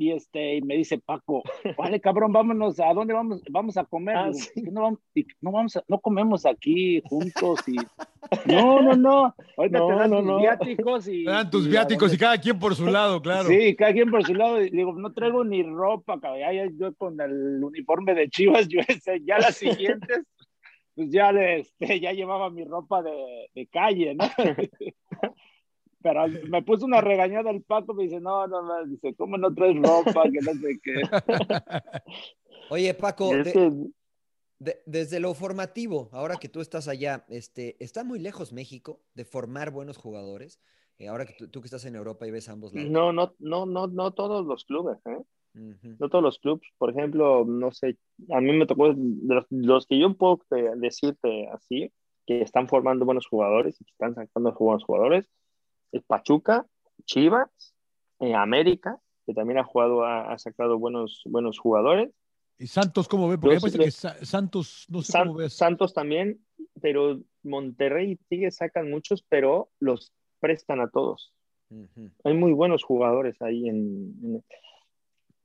y 0.00 0.12
este, 0.12 0.56
y 0.56 0.62
me 0.62 0.76
dice 0.76 0.98
Paco, 0.98 1.42
vale 1.76 2.00
cabrón, 2.00 2.32
vámonos, 2.32 2.80
¿a 2.80 2.92
dónde 2.94 3.12
vamos? 3.12 3.42
Vamos 3.50 3.76
a 3.76 3.84
comer. 3.84 4.16
Ah, 4.16 4.32
sí. 4.32 4.48
"¿Qué 4.54 4.70
no, 4.70 4.80
vamos, 4.82 4.98
y 5.14 5.26
no 5.42 5.52
vamos 5.52 5.76
a- 5.76 5.84
no 5.88 5.98
comemos 5.98 6.46
aquí 6.46 7.02
juntos 7.04 7.60
y 7.68 7.76
no, 8.46 8.80
no, 8.80 8.96
no, 8.96 9.34
ahorita 9.58 9.78
No, 9.78 9.86
te 9.88 9.94
dan 9.94 10.10
no, 10.10 10.16
tus 10.18 10.26
no. 10.26 10.38
viáticos 10.38 11.08
y 11.08 11.24
Te 11.26 11.30
dan 11.30 11.50
tus 11.50 11.66
y 11.66 11.68
viáticos 11.68 12.14
y 12.14 12.16
cada 12.18 12.38
quien 12.38 12.58
por 12.58 12.74
su 12.74 12.86
lado, 12.86 13.20
claro. 13.20 13.46
Sí, 13.48 13.76
cada 13.76 13.92
quien 13.92 14.10
por 14.10 14.24
su 14.24 14.34
lado. 14.34 14.62
Y 14.64 14.70
Digo, 14.70 14.92
no 14.94 15.12
traigo 15.12 15.44
ni 15.44 15.62
ropa, 15.62 16.18
cabrón. 16.18 16.78
Yo 16.78 16.94
con 16.94 17.20
el 17.20 17.62
uniforme 17.62 18.14
de 18.14 18.30
Chivas 18.30 18.68
USA, 18.74 19.18
ya 19.22 19.38
las 19.38 19.56
siguientes, 19.56 20.24
pues 20.94 21.10
ya, 21.10 21.30
le- 21.30 21.58
este, 21.60 22.00
ya 22.00 22.12
llevaba 22.12 22.48
mi 22.48 22.64
ropa 22.64 23.02
de, 23.02 23.50
de 23.54 23.66
calle, 23.66 24.14
¿no? 24.14 24.24
Pero 26.02 26.28
me 26.48 26.62
puso 26.62 26.86
una 26.86 27.00
regañada 27.00 27.50
el 27.50 27.62
Paco, 27.62 27.92
me 27.94 28.04
dice, 28.04 28.20
no, 28.20 28.46
no, 28.46 28.62
no, 28.62 28.86
dice, 28.86 29.14
¿cómo 29.14 29.36
no 29.36 29.52
traes 29.54 29.76
ropa? 29.76 30.24
Que 30.30 30.40
no 30.40 30.52
sé 30.54 30.80
qué. 30.82 31.02
Oye, 32.70 32.94
Paco, 32.94 33.34
Es 33.34 33.44
de- 33.44 33.90
de- 34.58 34.82
desde 34.86 35.20
lo 35.20 35.34
formativo, 35.34 36.08
ahora 36.12 36.36
que 36.36 36.48
tú 36.48 36.60
estás 36.60 36.86
allá, 36.88 37.24
este, 37.28 37.76
¿está 37.82 38.04
muy 38.04 38.18
lejos 38.18 38.52
México 38.52 39.00
de 39.14 39.24
formar 39.24 39.70
buenos 39.70 39.96
jugadores? 39.96 40.60
Eh, 40.98 41.08
ahora 41.08 41.24
que 41.24 41.32
tú, 41.32 41.48
tú 41.48 41.60
que 41.60 41.66
estás 41.66 41.84
en 41.86 41.96
Europa 41.96 42.26
y 42.26 42.30
ves 42.30 42.48
ambos 42.48 42.74
lados. 42.74 42.90
no, 42.90 43.12
no, 43.12 43.34
no, 43.38 43.64
no, 43.66 43.86
no 43.86 44.12
todos 44.12 44.46
los 44.46 44.64
clubes, 44.64 44.98
¿eh? 45.06 45.18
Ujú. 45.54 45.96
No 45.98 46.08
todos 46.08 46.22
los 46.22 46.38
clubes, 46.38 46.62
por 46.78 46.90
ejemplo, 46.90 47.44
no 47.44 47.72
sé, 47.72 47.98
a 48.30 48.40
mí 48.40 48.52
me 48.52 48.66
tocó, 48.66 48.92
de 48.94 49.34
los, 49.34 49.46
los 49.50 49.86
que 49.86 49.98
yo 49.98 50.14
puedo 50.14 50.40
eh, 50.56 50.70
decirte 50.76 51.48
así, 51.48 51.90
que 52.26 52.42
están 52.42 52.68
formando 52.68 53.04
buenos 53.04 53.26
jugadores 53.26 53.80
y 53.80 53.84
que 53.84 53.90
están 53.92 54.14
sacando 54.14 54.52
buenos 54.52 54.84
jugadores, 54.84 55.24
es 55.92 56.02
Pachuca, 56.04 56.66
Chivas, 57.04 57.48
eh, 58.20 58.34
América, 58.34 58.98
que 59.26 59.34
también 59.34 59.58
ha 59.58 59.64
jugado, 59.64 60.04
ha, 60.04 60.32
ha 60.32 60.38
sacado 60.38 60.78
buenos, 60.78 61.22
buenos 61.26 61.58
jugadores, 61.58 62.10
¿Y 62.58 62.66
Santos 62.66 63.08
cómo 63.08 63.26
ve? 63.26 63.38
Porque 63.38 63.48
me 63.48 63.54
Los- 63.54 63.62
parece 63.62 63.78
los- 63.78 63.86
que 63.86 63.90
Sa- 63.90 64.22
Santos, 64.26 64.84
no 64.90 65.00
sé 65.00 65.12
San- 65.12 65.28
cómo 65.28 65.38
ves. 65.38 65.54
Santos 65.56 65.94
también, 65.94 66.44
pero 66.82 67.18
Monterrey 67.42 68.10
y 68.12 68.16
Tigres 68.16 68.56
sacan 68.56 68.90
muchos, 68.90 69.24
pero 69.30 69.70
los 69.78 70.12
prestan 70.40 70.78
a 70.80 70.90
todos. 70.90 71.32
Hay 72.24 72.34
muy 72.34 72.52
buenos 72.52 72.84
jugadores 72.84 73.40
ahí 73.40 73.66
en, 73.66 74.14
en- 74.22 74.44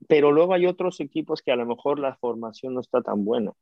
Pero 0.09 0.34
luego 0.34 0.53
hay 0.53 0.65
otros 0.65 0.99
equipos 0.99 1.41
que 1.41 1.53
a 1.53 1.55
lo 1.55 1.65
mejor 1.65 1.99
la 1.99 2.17
formación 2.17 2.73
no 2.73 2.81
está 2.81 3.01
tan 3.01 3.23
buena. 3.23 3.53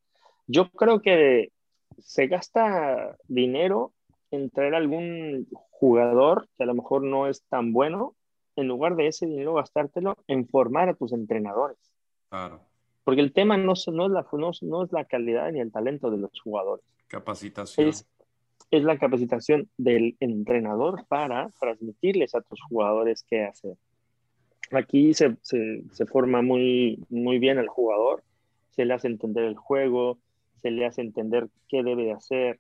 Yo 0.48 0.72
creo 0.72 1.02
que 1.02 1.52
se 2.00 2.26
gasta 2.26 3.16
dinero 3.28 3.94
en 4.34 4.50
traer 4.50 4.74
algún 4.74 5.48
jugador 5.70 6.48
que 6.58 6.64
a 6.64 6.66
lo 6.66 6.74
mejor 6.74 7.04
no 7.04 7.28
es 7.28 7.44
tan 7.50 7.72
bueno, 7.72 8.16
en 8.56 8.68
lugar 8.68 8.96
de 8.96 9.08
ese 9.08 9.26
dinero 9.28 9.54
gastártelo 9.54 10.16
en 10.28 10.48
formar 10.48 10.90
a 10.90 10.96
tus 10.96 11.14
entrenadores. 11.14 11.78
Claro. 12.30 12.62
Porque 13.04 13.22
el 13.22 13.32
tema 13.32 13.58
no, 13.58 13.74
es- 13.74 13.88
no, 13.88 14.06
es 14.08 14.12
la, 14.12 14.26
no, 14.32 14.50
es- 14.50 14.64
no 14.64 14.84
es 14.84 14.92
la 14.92 15.06
calidad 15.06 15.52
ni 15.52 15.60
el 15.60 15.72
talento 15.72 16.10
de 16.10 16.18
los 16.18 16.32
jugadores 16.42 16.84
Capacitación. 17.08 17.90
es, 17.90 18.08
es 18.72 18.84
la 18.84 18.98
capacitación 18.98 19.70
del 19.78 20.16
entrenador 20.20 21.06
para 21.08 21.52
transmitirles 21.60 22.34
a 22.34 22.42
tus 22.42 22.60
jugadores 22.64 23.24
qué 23.30 23.44
hacer. 23.44 23.76
Aquí 24.72 25.14
se, 25.14 25.36
se, 25.44 25.84
se 25.92 26.06
forma 26.08 26.42
muy, 26.42 27.04
muy 27.10 27.38
bien 27.38 27.60
el 27.60 27.68
jugador, 27.68 28.24
se 28.72 28.86
le 28.86 28.94
hace 28.96 29.08
entender 29.08 29.44
el 29.44 29.56
juego, 29.58 30.18
se 30.64 30.72
le 30.72 30.86
hace 30.88 31.02
entender 31.02 31.50
qué 31.68 31.84
debe 31.84 32.06
de 32.06 32.14
hacer, 32.14 32.60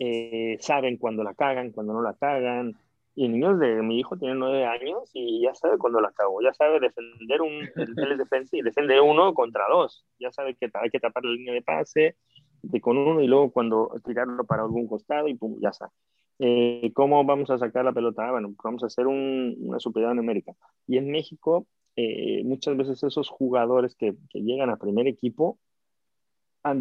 eh, 0.00 0.56
saben 0.60 0.96
cuando 0.98 1.22
la 1.24 1.34
cagan, 1.34 1.72
cuando 1.72 1.92
no 1.92 2.02
la 2.02 2.14
cagan. 2.14 2.74
Y 3.14 3.28
niños 3.28 3.58
de 3.60 3.82
mi 3.82 3.98
hijo 3.98 4.16
tiene 4.16 4.34
nueve 4.36 4.64
años 4.64 5.10
y 5.14 5.42
ya 5.42 5.54
sabe 5.54 5.78
cuando 5.78 6.00
la 6.00 6.12
cago, 6.12 6.40
ya 6.42 6.54
sabe 6.54 6.80
defender 6.80 7.42
un, 7.42 7.62
es 7.76 8.18
defensa 8.18 8.56
y 8.56 8.62
defiende 8.62 9.00
uno 9.00 9.34
contra 9.34 9.64
dos, 9.68 10.06
ya 10.18 10.32
sabe 10.32 10.54
que 10.56 10.70
hay 10.74 10.90
que 10.90 11.00
tapar 11.00 11.24
la 11.24 11.32
línea 11.32 11.52
de 11.52 11.60
pase, 11.62 12.16
de 12.62 12.80
con 12.80 12.96
uno 12.96 13.20
y 13.20 13.26
luego 13.26 13.50
cuando 13.52 13.90
tirarlo 14.06 14.44
para 14.44 14.62
algún 14.62 14.86
costado 14.86 15.28
y 15.28 15.34
pum, 15.34 15.58
ya 15.60 15.70
está. 15.70 15.90
Eh, 16.38 16.92
¿Cómo 16.94 17.22
vamos 17.24 17.50
a 17.50 17.58
sacar 17.58 17.84
la 17.84 17.92
pelota? 17.92 18.28
Ah, 18.28 18.32
bueno, 18.32 18.54
vamos 18.64 18.82
a 18.84 18.86
hacer 18.86 19.06
un- 19.06 19.56
una 19.60 19.80
superioridad 19.80 20.14
numérica. 20.14 20.52
Y 20.86 20.96
en 20.96 21.10
México, 21.10 21.66
eh, 21.96 22.42
muchas 22.44 22.76
veces 22.76 23.02
esos 23.02 23.28
jugadores 23.28 23.94
que, 23.96 24.14
que 24.30 24.40
llegan 24.40 24.70
a 24.70 24.76
primer 24.78 25.06
equipo, 25.08 25.58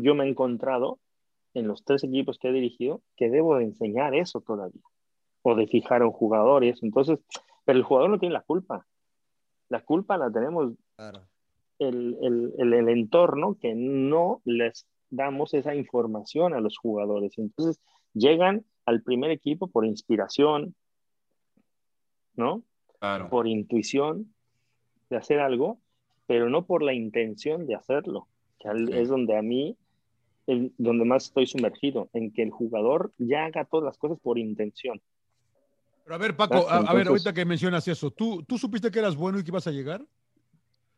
yo 0.02 0.16
me 0.16 0.26
he 0.26 0.30
encontrado 0.30 1.00
en 1.54 1.68
los 1.68 1.84
tres 1.84 2.04
equipos 2.04 2.38
que 2.38 2.50
he 2.50 2.52
dirigido 2.54 3.02
que 3.16 3.30
debo 3.30 3.58
de 3.58 3.66
enseñar 3.66 4.14
eso 4.16 4.42
todavía, 4.42 4.82
o 5.42 5.56
de 5.56 5.68
fijar 5.68 6.02
a 6.02 6.06
un 6.06 6.12
jugador 6.12 6.64
y 6.64 6.70
eso. 6.70 6.86
Entonces, 6.86 7.20
pero 7.66 7.78
el 7.78 7.84
jugador 7.84 8.10
no 8.10 8.20
tiene 8.20 8.34
la 8.34 8.42
culpa. 8.42 8.86
La 9.70 9.82
culpa 9.82 10.18
la 10.18 10.32
tenemos 10.32 10.74
Claro. 10.96 11.22
el, 11.80 12.18
el, 12.22 12.54
el, 12.58 12.74
el 12.74 12.90
entorno 12.90 13.56
que 13.60 13.74
no 13.76 14.42
les 14.46 14.86
damos 15.10 15.54
esa 15.54 15.74
información 15.76 16.54
a 16.54 16.60
los 16.62 16.78
jugadores. 16.78 17.38
Entonces 17.38 17.80
llegan 18.14 18.64
al 18.86 19.02
primer 19.02 19.32
equipo 19.32 19.68
por 19.68 19.86
inspiración, 19.86 20.76
¿no? 22.36 22.64
Claro. 23.00 23.30
Por 23.30 23.48
intuición 23.48 24.34
de 25.10 25.18
hacer 25.18 25.40
algo, 25.40 25.80
pero 26.28 26.50
no 26.50 26.66
por 26.66 26.84
la 26.84 26.94
intención 26.94 27.66
de 27.66 27.76
hacerlo, 27.76 28.28
que 28.60 28.68
al- 28.68 28.88
Sí. 28.88 28.94
es 28.94 29.08
donde 29.10 29.38
a 29.38 29.42
mí, 29.42 29.78
el- 30.50 30.74
donde 30.78 31.06
más 31.06 31.26
estoy 31.26 31.48
sumergido, 31.48 32.10
en 32.14 32.32
que 32.32 32.44
el 32.44 32.50
jugador 32.52 33.12
ya 33.18 33.46
haga 33.46 33.66
todas 33.66 33.86
las 33.86 33.98
cosas 33.98 34.20
por 34.22 34.38
intención. 34.38 35.00
Pero 36.04 36.16
a 36.16 36.18
ver, 36.18 36.36
Paco, 36.36 36.66
Ah, 36.68 36.76
a, 36.76 36.78
a 36.78 36.80
ver, 36.94 37.02
entonces- 37.02 37.08
ahorita 37.26 37.34
que 37.34 37.46
mencionas 37.46 37.88
eso, 37.88 38.12
¿tú, 38.12 38.44
¿tú 38.44 38.58
supiste 38.58 38.90
que 38.92 39.00
eras 39.00 39.16
bueno 39.16 39.40
y 39.40 39.44
que 39.44 39.52
ibas 39.52 39.68
a 39.68 39.72
llegar? 39.72 40.04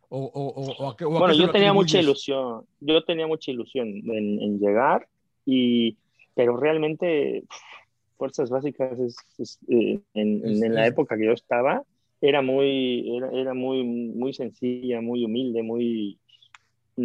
¿O, 0.10 0.20
o, 0.20 0.84
o- 0.86 0.90
a 0.90 0.98
qué, 0.98 1.06
o 1.06 1.16
a 1.16 1.20
Bueno, 1.20 1.34
qué 1.34 1.40
yo 1.40 1.52
tenía 1.52 1.74
mucha 1.74 2.00
ilusión, 2.00 2.66
yo 2.80 3.04
tenía 3.04 3.28
mucha 3.28 3.52
ilusión 3.52 3.88
en, 3.90 4.42
en 4.42 4.60
llegar, 4.60 5.08
y, 5.46 5.98
pero 6.36 6.58
realmente 6.58 7.44
Fuerzas 8.18 8.50
Básicas 8.50 9.00
es, 9.00 9.16
es, 9.38 9.60
eh, 9.70 10.00
en, 10.14 10.46
Es- 10.46 10.62
en 10.62 10.76
la 10.76 10.86
época 10.88 11.18
que 11.18 11.26
yo 11.26 11.32
estaba 11.32 11.84
era 12.22 12.42
muy, 12.42 13.18
era, 13.18 13.32
era 13.32 13.54
muy, 13.54 13.84
muy 13.84 14.32
sencilla, 14.34 15.02
muy 15.02 15.26
humilde, 15.26 15.64
muy... 15.64 16.20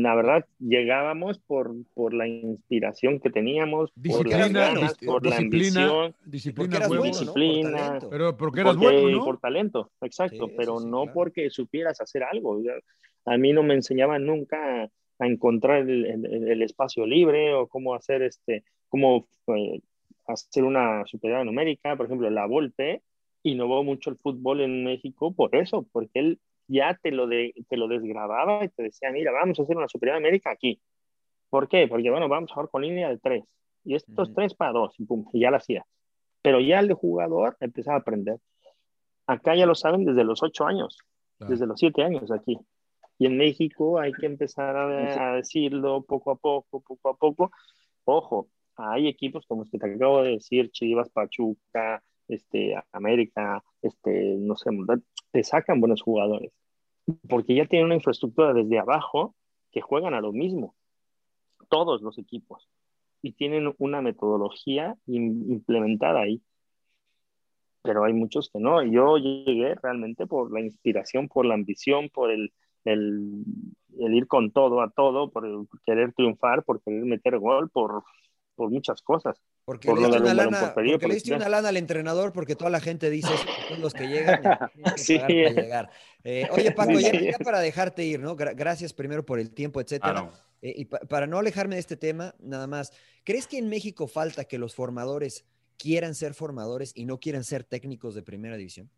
La 0.02 0.14
verdad, 0.14 0.44
llegábamos 0.59 1.39
por, 1.39 1.73
por 1.94 2.12
la 2.12 2.27
inspiración 2.28 3.18
que 3.20 3.31
teníamos, 3.31 3.90
por 3.93 4.27
las 4.28 4.39
Disciplina, 4.39 4.48
ganas, 4.74 4.98
dis- 5.01 5.06
por 5.06 5.24
la 5.24 5.31
disciplina, 5.36 5.82
ambición, 5.82 6.14
disciplina, 6.27 6.78
Porque 6.78 6.89
bueno, 6.89 6.94
¿no? 7.05 7.10
Por 7.10 7.18
disciplina, 7.20 7.78
talento. 7.78 8.10
Pero 8.10 8.36
porque 8.36 8.60
eras 8.60 8.77
porque- 8.77 8.86
bueno, 9.01 9.16
¿no? 9.18 9.24
Por 9.24 9.39
talento, 9.40 9.90
exacto, 10.02 10.47
Sí, 10.48 10.55
pero 10.56 10.78
sí, 10.81 10.86
no 10.86 11.02
claro. 11.02 11.14
porque 11.14 11.51
supieras 11.51 12.01
hacer 12.01 12.24
algo. 12.24 12.60
A 13.24 13.36
mí 13.39 13.52
no 13.52 13.62
me 13.62 13.74
enseñaban 13.74 14.27
nunca 14.27 14.85
a 15.18 15.27
encontrar 15.27 15.89
el, 15.89 16.05
el- 16.05 16.48
el 16.48 16.62
espacio 16.62 17.06
libre 17.06 17.55
o 17.55 17.66
cómo 17.66 17.94
hacer 17.94 18.23
este, 18.23 18.64
cómo 18.89 19.27
eh, 19.56 19.81
hacer 20.27 20.64
una 20.64 21.06
superioridad 21.06 21.44
numérica. 21.47 21.97
Por 21.97 22.06
ejemplo, 22.06 22.28
la 22.28 22.44
Volpe 22.47 23.01
innovó 23.44 23.82
mucho 23.82 24.10
el 24.10 24.16
fútbol 24.16 24.60
en 24.60 24.85
México 24.85 25.32
por 25.32 25.55
eso, 25.56 25.86
porque 25.93 26.18
él 26.18 26.39
ya 26.68 26.98
te 27.02 27.10
lo, 27.10 27.26
de, 27.26 27.52
te 27.68 27.76
lo 27.76 27.88
desgrababa 27.88 28.64
y 28.64 28.68
te 28.68 28.84
decía, 28.84 29.10
mira, 29.10 29.32
vamos 29.32 29.59
a 29.59 29.62
hacer 29.62 29.76
una 29.76 29.88
superioridad 29.88 30.20
numérica 30.20 30.51
aquí. 30.51 30.80
¿Por 31.51 31.68
qué? 31.68 31.86
Porque, 31.88 32.10
bueno, 32.10 32.28
vamos 32.28 32.51
a 32.51 32.55
jugar 32.55 32.70
con 32.70 32.82
línea 32.82 33.09
de 33.09 33.18
tres. 33.18 33.44
Y 33.84 33.94
estos 33.94 34.28
Ujú. 34.28 34.34
tres 34.34 34.55
para 34.55 34.72
dos, 34.72 34.98
y 34.98 35.05
pum, 35.05 35.26
y 35.32 35.40
ya 35.40 35.51
la 35.51 35.59
hacía. 35.59 35.84
Pero 36.43 36.60
ya 36.60 36.80
el 36.80 36.93
jugador 36.93 37.56
empezaba 37.60 37.97
a 37.98 38.01
aprender. 38.01 38.38
Acá 39.26 39.55
ya 39.55 39.66
lo 39.66 39.74
saben 39.74 40.05
desde 40.05 40.24
los 40.24 40.43
ocho 40.43 40.66
años, 40.66 40.98
Claro. 41.38 41.52
desde 41.52 41.66
los 41.66 41.78
siete 41.78 42.02
años 42.02 42.30
aquí. 42.32 42.59
Y 43.18 43.26
en 43.26 43.36
México 43.36 43.98
hay 43.98 44.12
que 44.12 44.26
empezar 44.26 44.76
a, 44.76 45.32
a 45.32 45.36
decirlo 45.36 46.02
poco 46.02 46.30
a 46.32 46.36
poco, 46.36 46.80
poco 46.80 47.09
a 47.09 47.16
poco. 47.16 47.51
Ojo, 48.05 48.48
hay 48.76 49.09
equipos 49.09 49.47
como 49.47 49.62
los 49.62 49.70
que 49.70 49.78
te 49.78 49.94
acabo 49.94 50.22
de 50.22 50.32
decir, 50.32 50.70
Chivas, 50.70 51.09
Pachuca, 51.10 52.02
este, 52.28 52.74
América, 52.92 53.62
este, 53.82 54.36
no 54.38 54.56
sé, 54.56 54.70
te 55.30 55.44
sacan 55.44 55.80
buenos 55.80 56.02
jugadores. 56.02 56.52
Porque 57.28 57.54
ya 57.54 57.66
tienen 57.66 57.86
una 57.86 57.94
infraestructura 57.94 58.52
desde 58.52 58.78
abajo 58.78 59.34
que 59.70 59.80
juegan 59.80 60.14
a 60.14 60.20
lo 60.20 60.32
mismo. 60.32 60.74
Todos 61.68 62.02
los 62.02 62.18
equipos. 62.18 62.68
Y 63.22 63.32
tienen 63.32 63.74
una 63.78 64.02
metodología 64.02 64.96
im- 65.06 65.50
implementada 65.50 66.20
ahí 66.20 66.42
pero 67.86 68.04
hay 68.04 68.12
muchos 68.12 68.50
que 68.50 68.58
no. 68.58 68.82
Yo 68.82 69.16
llegué 69.16 69.76
realmente 69.76 70.26
por 70.26 70.52
la 70.52 70.60
inspiración, 70.60 71.28
por 71.28 71.46
la 71.46 71.54
ambición, 71.54 72.10
por 72.12 72.32
el, 72.32 72.52
el, 72.84 73.44
el 73.98 74.14
ir 74.14 74.26
con 74.26 74.50
todo 74.50 74.82
a 74.82 74.90
todo, 74.90 75.30
por 75.30 75.46
el 75.46 75.68
querer 75.84 76.12
triunfar, 76.12 76.64
por 76.64 76.82
querer 76.82 77.04
meter 77.04 77.38
gol, 77.38 77.70
por, 77.70 78.02
por 78.56 78.70
muchas 78.70 79.00
cosas. 79.02 79.40
Porque 79.66 79.88
por 79.88 79.98
le 80.01 80.06
diste 80.06 80.22
una 80.22 80.34
lana, 80.34 80.72
por 80.74 80.84
le 80.86 81.14
diste 81.14 81.34
una 81.34 81.48
lana 81.48 81.70
al 81.70 81.76
entrenador 81.76 82.32
porque 82.32 82.55
toda 82.55 82.70
la 82.70 82.78
gente 82.78 83.10
dice 83.10 83.32
son 83.68 83.80
los 83.80 83.93
que 83.93 84.06
llegan 84.06 84.40
y 84.40 84.82
tienen 84.94 84.94
que 84.94 84.98
Sí. 85.02 85.18
pagar 85.18 85.28
para 85.55 85.62
llegar. 85.62 85.90
Eh, 86.22 86.48
oye, 86.52 86.70
Paco, 86.70 86.93
ya, 87.01 87.10
Sí. 87.10 87.24
ya 87.32 87.38
para 87.44 87.59
dejarte 87.59 88.05
ir, 88.05 88.20
¿no? 88.20 88.36
Gra- 88.36 88.55
gracias 88.55 88.93
primero 88.93 89.26
por 89.26 89.40
el 89.40 89.51
tiempo, 89.51 89.80
etcétera. 89.80 90.30
Eh, 90.62 90.72
y 90.76 90.84
pa- 90.84 91.01
para 91.01 91.26
no 91.26 91.38
alejarme 91.38 91.74
de 91.74 91.80
este 91.80 91.97
tema, 91.97 92.32
nada 92.38 92.68
más, 92.68 92.93
¿crees 93.24 93.48
que 93.48 93.59
en 93.59 93.68
México 93.68 94.06
falta 94.06 94.44
que 94.44 94.56
los 94.56 94.72
formadores 94.76 95.44
quieran 95.78 96.14
ser 96.14 96.32
formadores 96.34 96.93
y 96.94 97.05
no 97.05 97.18
quieran 97.18 97.43
ser 97.43 97.64
técnicos 97.64 98.14
de 98.14 98.22
primera 98.22 98.56
división? 98.56 98.88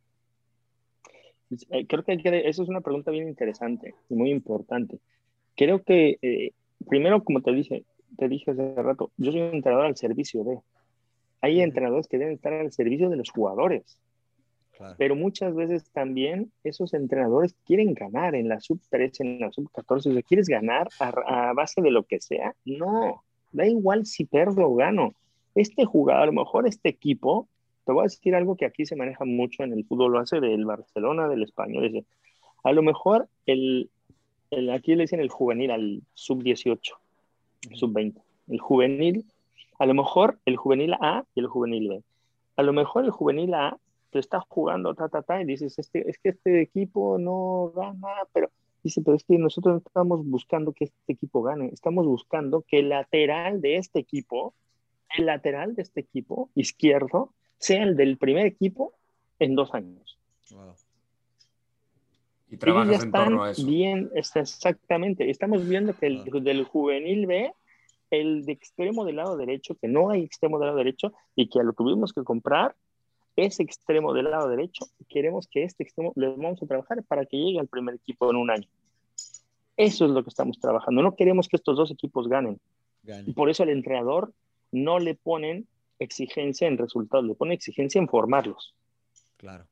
Eh, 1.71 1.87
Creo 1.87 2.05
que, 2.05 2.13
hay 2.13 2.23
que- 2.23 2.47
eso 2.47 2.63
es 2.63 2.69
una 2.69 2.83
pregunta 2.83 3.11
bien 3.11 3.27
interesante 3.27 3.95
y 4.11 4.15
muy 4.15 4.31
importante. 4.31 4.99
Creo 5.57 5.83
que, 5.83 6.19
eh, 6.21 6.53
primero, 6.87 7.25
como 7.25 7.41
te 7.41 7.53
dije, 7.53 7.85
te 8.17 8.29
dije 8.29 8.51
hace 8.53 8.75
rato, 8.77 9.11
yo 9.17 9.33
soy 9.33 9.43
un 9.43 9.55
entrenador 9.55 9.87
al 9.87 9.97
servicio 9.97 10.45
de. 10.45 10.59
Hay 11.41 11.61
entrenadores 11.61 12.09
que 12.09 12.19
deben 12.19 12.35
estar 12.35 12.53
al 12.53 12.73
servicio 12.73 13.09
de 13.11 13.17
los 13.17 13.31
jugadores, 13.31 13.99
Claro. 14.77 14.95
pero 14.97 15.17
muchas 15.17 15.55
veces 15.57 15.91
también 15.91 16.53
esos 16.63 16.95
entrenadores 16.95 17.55
quieren 17.67 17.95
ganar 17.95 18.35
en 18.37 18.49
la 18.49 18.61
sub 18.61 18.81
13, 18.91 19.23
en 19.25 19.41
la 19.41 19.51
sub 19.53 19.69
14. 19.73 20.09
O 20.11 20.13
sea, 20.13 20.23
¿quieres 20.23 20.49
ganar 20.49 20.89
a, 21.01 21.49
a 21.51 21.53
base 21.53 21.81
de 21.83 21.91
lo 21.91 22.05
que 22.05 22.21
sea? 22.21 22.55
No, 22.65 23.23
da 23.53 23.67
igual 23.67 24.07
si 24.07 24.25
pierdo 24.25 24.69
o 24.69 24.75
gano. 24.77 25.15
Este 25.57 25.85
jugador, 25.85 26.23
a 26.23 26.27
lo 26.27 26.33
mejor 26.33 26.69
este 26.69 26.89
equipo, 26.89 27.49
te 27.85 27.93
voy 27.93 28.03
a 28.03 28.05
decir 28.05 28.35
algo 28.37 28.57
que 28.57 28.67
aquí 28.67 28.87
se 28.87 28.95
maneja 28.95 29.25
mucho 29.25 29.65
en 29.65 29.73
el 29.73 29.85
fútbol, 29.85 30.13
lo 30.13 30.19
hace 30.21 30.39
del 30.41 30.65
Barcelona, 30.65 31.27
del 31.29 31.43
español. 31.43 32.05
a 32.63 32.73
lo 32.73 32.83
mejor 32.83 33.29
el, 33.47 33.91
el- 34.51 34.71
aquí 34.71 34.95
le 34.95 35.05
dicen 35.05 35.19
el 35.21 35.29
juvenil 35.31 35.71
al 35.73 36.03
sub 36.15 36.43
18, 36.43 36.95
sub 37.75 37.93
20. 37.93 38.21
El 38.49 38.61
juvenil, 38.61 39.25
a 39.79 39.87
lo 39.87 39.95
mejor 39.95 40.39
el 40.45 40.57
juvenil 40.57 40.95
A 40.95 41.25
y 41.35 41.41
el 41.41 41.47
juvenil 41.47 41.89
B. 41.89 42.03
A 42.57 42.63
lo 42.63 42.73
mejor 42.73 43.05
el 43.05 43.11
juvenil 43.11 43.55
A 43.55 43.79
te 44.11 44.19
está 44.19 44.41
jugando, 44.49 44.95
ta, 44.95 45.09
ta, 45.09 45.23
ta, 45.23 45.41
y 45.41 45.45
dices, 45.45 45.79
este, 45.79 46.09
es 46.09 46.19
que 46.19 46.31
este 46.31 46.63
equipo 46.63 47.19
no 47.19 47.73
gana, 47.75 48.09
pero 48.33 48.51
dice, 48.83 49.03
pero 49.03 49.17
es 49.17 49.25
que 49.25 49.39
nosotros 49.39 49.75
no 49.75 49.83
estamos 49.87 50.27
buscando 50.27 50.73
que 50.73 50.85
este 50.85 51.13
equipo 51.13 51.43
gane, 51.43 51.69
estamos 51.73 52.07
buscando 52.07 52.63
que 52.63 52.79
el 52.79 52.89
lateral 52.89 53.61
de 53.61 53.77
este 53.77 53.99
equipo, 53.99 54.55
el 55.17 55.27
lateral 55.27 55.75
de 55.75 55.83
este 55.83 56.01
equipo 56.01 56.51
izquierdo, 56.55 57.33
sea 57.59 57.83
el 57.83 57.97
del 57.97 58.17
primer 58.17 58.47
equipo 58.47 58.95
en 59.39 59.55
dos 59.55 59.75
años. 59.75 60.19
Wow. 60.51 60.75
Y 62.51 62.55
Ellos 62.55 62.61
trabajas 62.61 62.89
ya 62.89 62.95
en 62.97 63.07
están 63.07 63.25
torno 63.25 63.43
a 63.45 63.51
eso. 63.51 63.67
bien, 63.67 64.11
exactamente. 64.15 65.31
Estamos 65.31 65.69
viendo 65.69 65.95
que 65.95 66.07
el 66.07 66.25
del 66.25 66.65
juvenil 66.65 67.27
B, 67.27 67.53
el 68.11 68.45
de 68.45 68.53
extremo 68.53 69.05
del 69.05 69.17
lado 69.17 69.37
derecho, 69.37 69.75
que 69.75 69.89
no 69.89 70.11
hay 70.11 70.23
extremo 70.23 70.59
del 70.59 70.69
lado 70.69 70.79
derecho 70.79 71.13
y 71.35 71.49
que 71.49 71.63
lo 71.63 71.73
tuvimos 71.73 72.13
que 72.13 72.25
comprar, 72.25 72.75
ese 73.37 73.63
extremo 73.63 74.13
del 74.15 74.31
lado 74.31 74.49
derecho, 74.49 74.87
queremos 75.09 75.47
que 75.47 75.63
este 75.63 75.85
extremo 75.85 76.13
le 76.17 76.29
vamos 76.29 76.61
a 76.63 76.67
trabajar 76.67 77.05
para 77.05 77.25
que 77.25 77.37
llegue 77.37 77.61
al 77.61 77.69
primer 77.69 77.95
equipo 77.95 78.29
en 78.31 78.37
un 78.37 78.51
año. 78.51 78.69
Eso 79.77 80.07
es 80.07 80.11
lo 80.11 80.25
que 80.25 80.31
estamos 80.31 80.59
trabajando. 80.59 81.03
No 81.03 81.15
queremos 81.15 81.49
que 81.49 81.57
estos 81.57 81.77
dos 81.77 81.91
equipos 81.93 82.29
ganen. 82.29 82.59
Y 83.27 83.33
por 83.33 83.49
eso 83.49 83.63
al 83.63 83.69
entrenador 83.69 84.33
no 84.73 84.99
le 84.99 85.15
ponen 85.15 85.69
exigencia 86.01 86.67
en 86.67 86.79
resultados, 86.79 87.25
le 87.25 87.35
ponen 87.35 87.53
exigencia 87.53 88.01
en 88.01 88.09
formarlos. 88.09 88.75
Claro. 89.37 89.67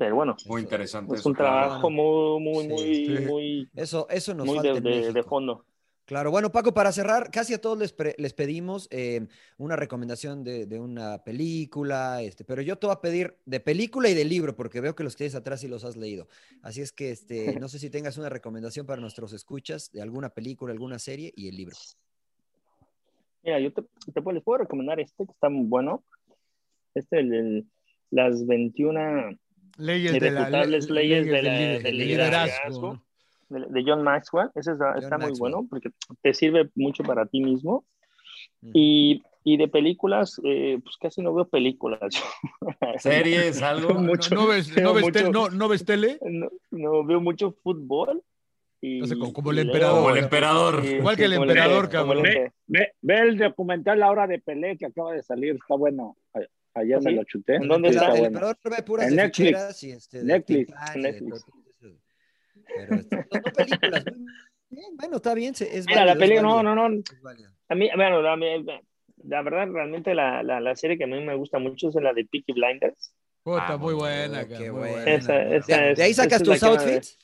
Pero 0.00 0.14
bueno, 0.16 0.34
Muy 0.46 0.62
interesante. 0.62 1.12
es 1.14 1.20
eso, 1.20 1.28
un 1.28 1.34
claro. 1.34 1.66
trabajo 1.66 1.90
muy, 1.90 2.40
muy, 2.40 2.62
Sí. 2.64 2.70
muy, 2.70 3.16
Sí. 3.18 3.24
muy, 3.26 3.68
Eso, 3.76 4.06
eso 4.08 4.32
nos 4.32 4.46
muy 4.46 4.56
falta 4.56 4.80
de, 4.80 5.22
fondo. 5.24 5.66
Claro, 6.06 6.30
bueno, 6.30 6.50
Paco, 6.50 6.72
para 6.72 6.90
cerrar, 6.90 7.30
casi 7.30 7.52
a 7.52 7.60
todos 7.60 7.78
les, 7.78 7.92
pre- 7.92 8.14
les 8.16 8.32
pedimos 8.32 8.88
eh, 8.90 9.26
una 9.58 9.76
recomendación 9.76 10.42
de, 10.42 10.64
de 10.64 10.80
una 10.80 11.22
película, 11.22 12.22
este, 12.22 12.44
pero 12.44 12.62
yo 12.62 12.78
te 12.78 12.86
voy 12.86 12.94
a 12.96 13.02
pedir 13.02 13.36
de 13.44 13.60
película 13.60 14.08
y 14.08 14.14
de 14.14 14.24
libro, 14.24 14.56
porque 14.56 14.80
veo 14.80 14.94
que 14.94 15.04
los 15.04 15.12
que 15.12 15.18
tienes 15.18 15.34
atrás 15.34 15.60
sí 15.60 15.68
los 15.68 15.84
has 15.84 15.98
leído. 15.98 16.26
Así 16.62 16.80
es 16.80 16.92
que 16.92 17.10
este, 17.10 17.44
no 17.62 17.68
sé 17.68 17.78
si 17.78 17.90
tengas 17.90 18.16
una 18.16 18.30
recomendación 18.30 18.86
para 18.86 19.02
nuestros 19.02 19.34
escuchas 19.34 19.92
de 19.92 20.00
alguna 20.00 20.30
película, 20.30 20.72
alguna 20.72 20.98
serie 20.98 21.30
y 21.36 21.46
el 21.50 21.56
libro. 21.56 21.76
Mira, 23.42 23.60
yo 23.60 23.70
te, 23.70 23.82
te 24.14 24.22
puedo- 24.22 24.32
les 24.34 24.42
puedo 24.42 24.60
recomendar 24.60 24.98
este 24.98 25.26
que 25.26 25.32
está 25.32 25.50
muy 25.50 25.66
bueno. 25.66 26.02
Este, 26.94 27.18
el, 27.20 27.34
el- 27.34 27.66
las 28.10 28.44
21 28.46 29.38
Leyes 29.78 30.12
de 30.12 30.20
la 30.20 30.26
irrefutables 30.28 30.88
le- 30.90 30.94
leyes, 31.02 31.26
de 31.26 31.42
la- 31.42 31.50
lider- 31.50 31.82
del 31.82 31.98
liderazgo, 31.98 32.46
liderazgo 32.48 33.02
¿no? 33.48 33.58
de, 33.58 33.66
de 33.82 33.84
John 33.90 34.02
Maxwell. 34.02 34.48
Ese 34.54 34.72
está, 34.72 34.94
está 34.98 35.16
muy 35.18 35.28
Maxwell. 35.28 35.52
bueno 35.52 35.66
porque 35.68 35.90
te 36.22 36.34
sirve 36.34 36.68
mucho 36.74 37.02
para 37.02 37.26
ti 37.26 37.40
mismo. 37.40 37.84
Y, 38.74 39.22
y 39.42 39.56
de 39.56 39.68
películas, 39.68 40.38
eh, 40.44 40.78
pues 40.82 40.96
casi 40.98 41.22
no 41.22 41.32
veo 41.34 41.48
películas. 41.48 42.00
Series, 42.98 43.62
algo. 43.62 43.94
No, 43.94 44.00
mucho, 44.00 44.34
no 44.34 44.46
ves, 44.46 44.74
veo 44.74 44.84
no, 44.84 44.94
ves 44.94 45.02
mucho- 45.04 45.24
te- 45.24 45.30
no- 45.30 45.48
no 45.48 45.68
ves 45.68 45.84
tele? 45.84 46.18
no, 46.22 46.48
no 46.70 47.04
veo 47.04 47.20
mucho 47.20 47.52
fútbol. 47.62 48.22
Y, 48.82 49.06
sea, 49.06 49.16
como- 49.18 49.32
como 49.32 49.50
el 49.50 49.58
emperador. 49.60 49.96
Como 50.02 50.10
el 50.16 50.22
emperador. 50.24 50.82
Sí, 50.82 50.94
Igual 50.96 51.14
sí, 51.16 51.20
que 51.20 51.24
el 51.26 51.32
emperador, 51.34 51.84
el 51.84 51.90
cabrón. 51.90 52.24
empe- 52.24 52.52
Ve, 52.66 52.92
ve 53.02 53.18
el 53.18 53.36
documental 53.38 53.98
La 54.00 54.10
Hora 54.10 54.26
de 54.26 54.38
Pelé 54.38 54.76
que 54.78 54.86
acaba 54.86 55.12
de 55.12 55.22
salir, 55.22 55.54
está 55.54 55.74
bueno. 55.74 56.16
A- 56.80 56.82
Ayer 56.82 56.96
¿Ah, 56.96 57.00
me 57.02 57.10
sí? 57.10 57.16
lo 57.16 57.24
chuté. 57.24 57.54
¿En 57.56 57.68
dónde 57.68 57.88
está? 57.90 58.04
el 58.06 58.10
bueno. 58.10 58.26
emperador 58.26 58.56
ve 58.64 58.82
puras 58.82 59.08
En 59.08 59.16
Netflix. 59.16 59.82
y 59.82 59.90
este, 59.92 60.18
de 60.18 60.24
Netflix. 60.24 60.72
De. 61.00 61.96
Pero 62.76 62.96
este, 62.96 63.16
no, 63.16 63.24
no 63.30 63.52
películas. 63.52 64.04
Bien, 64.68 64.96
bueno, 64.96 65.16
está 65.16 65.34
bien. 65.34 65.54
se- 65.54 65.76
Es 65.76 65.86
Mira, 65.86 66.04
la 66.04 66.14
válido, 66.14 66.20
película, 66.20 66.62
no, 66.62 66.74
no, 66.74 66.88
no. 66.88 67.02
A 67.68 67.74
mí, 67.74 67.90
bueno, 67.96 68.22
la, 68.22 68.36
la 68.36 69.42
verdad, 69.42 69.68
realmente 69.72 70.14
la, 70.14 70.42
la, 70.42 70.60
la 70.60 70.76
serie 70.76 70.96
que 70.96 71.04
a 71.04 71.06
mí 71.06 71.20
me 71.24 71.34
gusta 71.34 71.58
mucho 71.58 71.88
es 71.88 71.94
la 71.96 72.12
de 72.12 72.24
Peaky 72.24 72.52
Blinders. 72.52 73.12
Puta, 73.42 73.74
Ah, 73.74 73.76
muy 73.76 73.94
buena, 73.94 74.46
qué 74.46 74.54
cabrón, 74.54 74.70
muy 74.72 74.80
buena. 74.90 74.94
buena. 75.02 75.14
Esa- 75.16 75.32
¿De, 75.34 75.56
esa 75.56 75.76
de 75.78 75.92
es- 75.92 76.00
ahí 76.00 76.14
sacas 76.14 76.42
tus 76.42 76.62
outfits? 76.62 77.18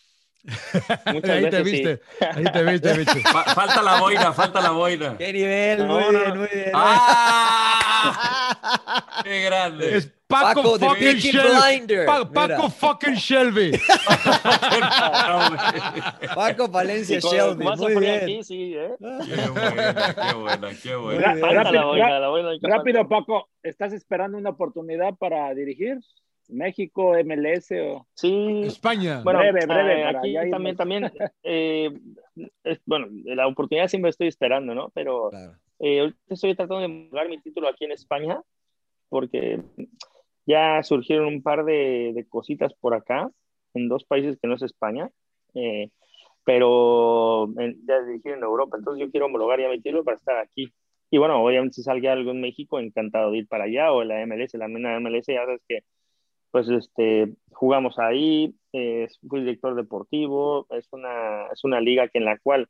Muchas 1.13 1.31
Ahí 1.31 1.51
te 1.51 1.65
sí. 1.65 1.71
viste, 1.71 2.01
ahí 2.21 2.45
te 2.53 2.65
viste, 2.65 2.93
bicho. 2.99 3.13
Falta 3.55 3.83
la 3.83 4.01
boina, 4.01 4.33
falta 4.33 4.61
la 4.61 4.71
boina. 4.71 5.17
¡Qué 5.19 5.33
nivel! 5.33 5.79
No, 5.87 5.95
muy 5.95 6.03
no, 6.05 6.11
bien, 6.11 6.29
no. 6.29 6.35
muy 6.37 6.49
bien. 6.55 6.71
¡Ah! 6.73 8.73
¡Qué 9.25 9.43
grande! 9.43 9.97
Es 9.97 10.13
Paco, 10.27 10.77
fucking 10.79 11.17
Shelby. 11.19 12.05
Pa- 12.05 12.29
Paco 12.33 12.49
Mira. 12.65 12.71
fucking 12.71 13.15
Shelby. 13.15 13.73
Paco 16.35 16.69
Valencia 16.69 17.21
con- 17.21 17.31
Shelby, 17.31 17.65
muy 17.65 17.97
bien. 18.01 18.23
aquí, 18.23 18.43
sí, 18.43 18.75
¿eh? 18.77 18.91
Qué 18.99 19.51
buena, 19.51 20.71
qué 20.83 20.97
buena, 20.97 21.35
qué 21.35 21.81
buena. 21.81 22.59
Rápido, 22.63 23.09
Paco, 23.09 23.49
¿estás 23.63 23.93
esperando 23.93 24.39
una 24.39 24.51
oportunidad 24.51 25.15
para 25.15 25.53
dirigir? 25.55 25.99
¿México, 26.49 27.15
MLS 27.25 27.73
o...? 27.73 28.07
Sí, 28.15 28.63
España. 28.67 29.21
bueno, 29.25 29.41
Breve, 29.41 29.67
breve, 29.67 30.01
eh, 30.03 30.07
aquí 30.07 30.29
irnos. 30.29 30.51
también, 30.51 30.77
también, 30.77 31.13
eh, 31.43 31.91
es- 32.63 32.81
bueno, 32.87 33.09
la 33.25 33.49
oportunidad 33.49 33.89
siempre 33.89 34.11
estoy 34.11 34.29
esperando, 34.29 34.73
¿no? 34.73 34.91
Pero 34.95 35.31
Claro. 35.31 35.55
eh, 35.81 36.13
estoy 36.29 36.55
tratando 36.55 36.87
de 36.87 37.09
jugar 37.11 37.29
mi 37.29 37.41
título 37.41 37.69
aquí 37.69 37.85
en 37.85 37.93
España, 37.93 38.41
porque 39.09 39.63
ya 40.47 40.83
surgieron 40.83 41.27
un 41.27 41.43
par 41.43 41.65
de, 41.65 42.13
de 42.15 42.27
cositas 42.29 42.75
por 42.75 42.95
acá, 42.95 43.31
en 43.75 43.89
dos 43.89 44.05
países 44.05 44.39
que 44.41 44.49
no 44.49 44.55
es 44.55 44.63
España, 44.63 45.11
eh, 45.55 45.91
pero 46.45 47.47
en- 47.61 47.79
ya 47.87 48.03
dirigir 48.03 48.33
en 48.33 48.43
Europa, 48.45 48.77
entonces 48.79 49.05
yo 49.05 49.11
quiero 49.11 49.27
homologar 49.27 49.61
ya 49.61 49.69
mi 49.69 49.81
título 49.81 50.05
para 50.05 50.17
estar 50.17 50.39
aquí. 50.39 50.73
Y 51.11 51.19
bueno, 51.19 51.43
obviamente 51.45 51.75
si 51.77 51.83
salga 51.83 52.13
algo 52.13 52.31
en 52.33 52.41
México, 52.41 52.79
encantado 52.81 53.31
de 53.33 53.39
ir 53.39 53.49
para 53.49 53.65
allá, 53.65 53.93
o 53.93 54.05
la 54.05 54.23
MLS, 54.27 54.59
la 54.59 54.69
MENA 54.69 54.97
MLS, 55.01 55.27
ya 55.33 55.45
sabes 55.45 55.63
que 55.69 55.81
pues 56.51 56.69
este, 56.69 57.35
jugamos 57.51 57.99
ahí, 57.99 58.55
eh, 58.73 59.09
fui 59.29 59.41
director 59.41 59.75
deportivo, 59.75 60.67
es 60.71 60.89
una, 60.93 61.49
es 61.53 61.65
una 61.65 61.81
liga 61.81 62.09
que 62.09 62.19
en 62.19 62.25
la 62.25 62.39
cual 62.39 62.69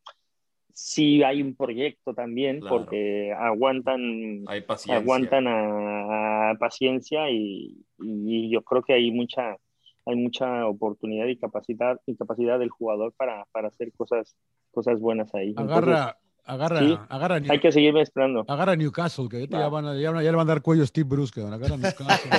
sí 0.79 1.23
hay 1.23 1.41
un 1.41 1.55
proyecto 1.57 2.13
también, 2.13 2.61
Claro. 2.61 2.77
porque 2.77 3.33
aguantan, 3.33 4.45
Hay 4.47 4.61
paciencia. 4.61 4.97
aguantan 5.01 5.47
a, 5.47 6.51
a 6.51 6.55
paciencia 6.59 7.31
y, 7.31 7.75
y 7.99 8.51
yo 8.51 8.61
creo 8.63 8.83
que 8.83 8.93
hay 8.93 9.11
mucha, 9.11 9.57
hay 10.05 10.17
mucha 10.17 10.67
oportunidad 10.67 11.27
y 11.29 11.39
capacidad, 11.39 11.99
y 12.07 12.15
capacidad 12.15 12.59
del 12.59 12.69
jugador 12.69 13.15
para, 13.17 13.47
para 13.53 13.69
hacer 13.69 13.91
cosas, 13.97 14.37
cosas 14.71 15.01
buenas 15.01 15.35
ahí. 15.35 15.49
Entonces, 15.57 15.77
Agarra, 15.79 16.19
agarra, 16.45 16.79
sí, 16.81 16.99
agarra, 17.09 17.41
New- 17.41 17.53
hay 17.53 17.59
que 17.61 17.73
seguirme 17.73 18.03
esperando. 18.03 18.45
agarra 18.47 18.77
Newcastle, 18.77 19.29
que 19.31 19.37
ahorita 19.37 19.57
ya, 19.59 19.65
Va. 19.65 19.71
van 19.71 19.87
a, 19.87 19.99
ya, 19.99 20.11
van 20.11 20.21
a- 20.21 20.23
ya 20.25 20.31
le 20.31 20.37
van 20.37 20.47
a 20.47 20.53
dar 20.53 20.61
cuello 20.63 20.83
a 20.83 20.87
Steve 20.87 21.09
Bruce, 21.09 21.33
cabrón. 21.35 21.55
Agarra 21.55 21.77
Newcastle. 21.79 22.31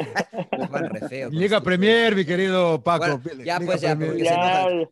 Liga 1.32 1.62
Premier, 1.62 2.16
mi 2.16 2.24
querido 2.24 2.84
Paco. 2.84 3.18
Bueno, 3.18 3.44
ya, 3.44 3.58
Liga 3.60 3.72
pues 3.72 3.82
ya. 3.82 3.98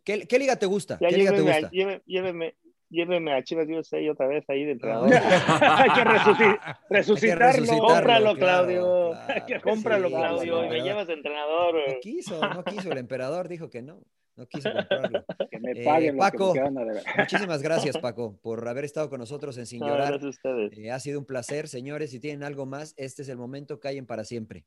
¿Qué, 0.04 0.26
qué 0.26 0.38
liga 0.38 0.56
te 0.56 0.66
gusta? 0.66 0.98
Ya 1.00 1.08
¿Qué 1.08 1.16
liga 1.16 1.32
te 1.32 1.42
gusta? 1.42 1.70
lléveme, 1.70 2.54
lléveme 2.90 3.32
a 3.34 3.42
Chivas 3.42 3.66
USA 3.68 3.98
otra 4.10 4.26
vez 4.26 4.44
ahí 4.48 4.64
de 4.64 4.72
entrenador. 4.72 5.10
Hay 5.12 5.90
que 5.90 6.04
resuci- 6.04 6.58
Hay 6.66 6.74
que 6.88 6.94
resucitarlo. 6.94 7.46
resucitarlo, 7.46 7.86
Cómpralo, 7.86 8.34
claro, 8.34 8.66
Claudio. 8.66 9.10
claro. 9.46 9.62
Cómpralo, 9.62 10.08
Sí, 10.08 10.14
Claudio, 10.14 10.64
y 10.64 10.68
me 10.68 10.80
llevas 10.82 11.06
de 11.06 11.12
entrenador. 11.14 11.74
No 11.74 11.94
quiso, 12.00 12.40
no 12.40 12.64
quiso. 12.64 12.92
El 12.92 12.98
emperador 12.98 13.48
dijo 13.48 13.68
que 13.70 13.82
no. 13.82 14.00
No 14.36 14.46
quise 14.46 14.70
comprarlo. 14.72 15.24
Que 15.50 15.58
me 15.60 15.70
Eh, 15.72 15.84
paguen 15.84 16.08
que 16.08 16.12
me 16.12 16.18
Paco, 16.18 16.50
a 16.50 16.84
deber. 16.84 17.02
muchísimas 17.18 17.62
gracias, 17.62 17.96
Paco, 17.98 18.38
por 18.42 18.68
haber 18.68 18.84
estado 18.84 19.08
con 19.08 19.18
nosotros 19.18 19.56
en 19.56 19.64
Sin 19.66 19.80
No, 19.80 19.86
Llorar. 19.88 20.08
gracias 20.08 20.24
a 20.24 20.28
ustedes. 20.28 20.78
Eh, 20.78 20.90
ha 20.92 21.00
sido 21.00 21.18
un 21.18 21.24
placer, 21.24 21.68
señores. 21.68 22.10
Si 22.10 22.20
tienen 22.20 22.42
algo 22.44 22.66
más, 22.66 22.92
este 22.98 23.22
es 23.22 23.28
el 23.30 23.38
momento. 23.38 23.80
Callen 23.80 24.04
para 24.06 24.24
siempre. 24.24 24.64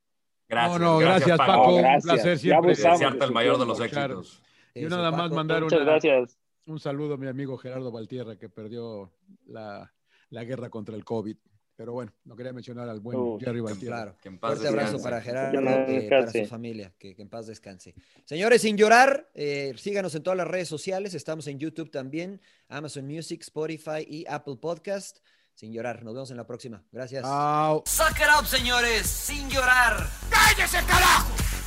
Gracias, 0.48 0.80
no, 0.80 0.94
no, 0.94 0.98
gracias, 0.98 1.38
Paco. 1.38 1.76
Un 1.76 1.82
Gracias. 1.84 2.04
placer 2.04 2.32
Ya 2.34 2.38
siempre. 2.40 2.70
Desearte 2.72 3.18
de 3.20 3.26
el 3.26 3.32
mayor 3.32 3.60
de 3.60 3.66
los 3.68 3.78
Claro. 3.90 4.20
éxitos. 4.22 4.42
Yo 4.74 4.88
Eso, 4.88 4.98
nada 4.98 5.12
más 5.12 5.22
Paco. 5.24 5.36
mandar 5.36 5.62
Muchas 5.62 5.82
una- 5.82 5.92
gracias. 5.92 6.39
Un 6.70 6.80
saludo 6.80 7.16
a 7.16 7.18
mi 7.18 7.28
amigo 7.28 7.58
Gerardo 7.58 7.92
Valtierra 7.92 8.38
que 8.38 8.50
perdió 8.50 9.12
la, 9.46 9.92
la 10.30 10.44
guerra 10.44 10.70
contra 10.70 10.96
el 10.96 11.04
COVID. 11.04 11.36
Pero 11.76 11.94
bueno, 11.94 12.12
no 12.26 12.36
quería 12.36 12.52
mencionar 12.52 12.90
al 12.90 13.00
buen 13.00 13.18
Uh, 13.18 13.40
Jerry 13.40 13.62
Valtierra. 13.62 13.96
Claro. 13.96 14.18
Que 14.22 14.28
en 14.28 14.38
paz 14.38 14.50
Fuerte 14.52 14.68
abrazo 14.68 15.02
para 15.02 15.22
Gerardo, 15.22 15.62
eh, 15.88 16.08
para 16.10 16.30
su 16.30 16.46
familia, 16.46 16.94
que, 17.00 17.16
que 17.16 17.22
en 17.22 17.30
paz 17.30 17.48
descanse. 17.48 17.96
Señores, 18.26 18.62
sin 18.62 18.76
llorar, 18.76 19.30
eh, 19.34 19.74
síganos 19.78 20.14
en 20.14 20.22
todas 20.22 20.36
las 20.36 20.48
redes 20.48 20.68
sociales, 20.68 21.14
estamos 21.14 21.48
en 21.48 21.58
YouTube 21.58 21.90
también, 21.90 22.42
Amazon 22.68 23.08
Music, 23.08 23.40
Spotify 23.44 24.06
y 24.06 24.26
Apple 24.28 24.58
Podcast. 24.58 25.20
Sin 25.56 25.72
llorar, 25.72 26.04
nos 26.04 26.14
vemos 26.14 26.32
en 26.32 26.38
la 26.38 26.46
próxima. 26.46 26.84
Gracias. 26.92 27.24
Chao. 27.24 27.84
Suck 27.86 28.18
it 28.18 28.28
up, 28.38 28.46
señores, 28.46 29.08
sin 29.08 29.50
llorar. 29.50 30.06
¡Cállese, 30.30 30.80
carajo! 30.86 31.59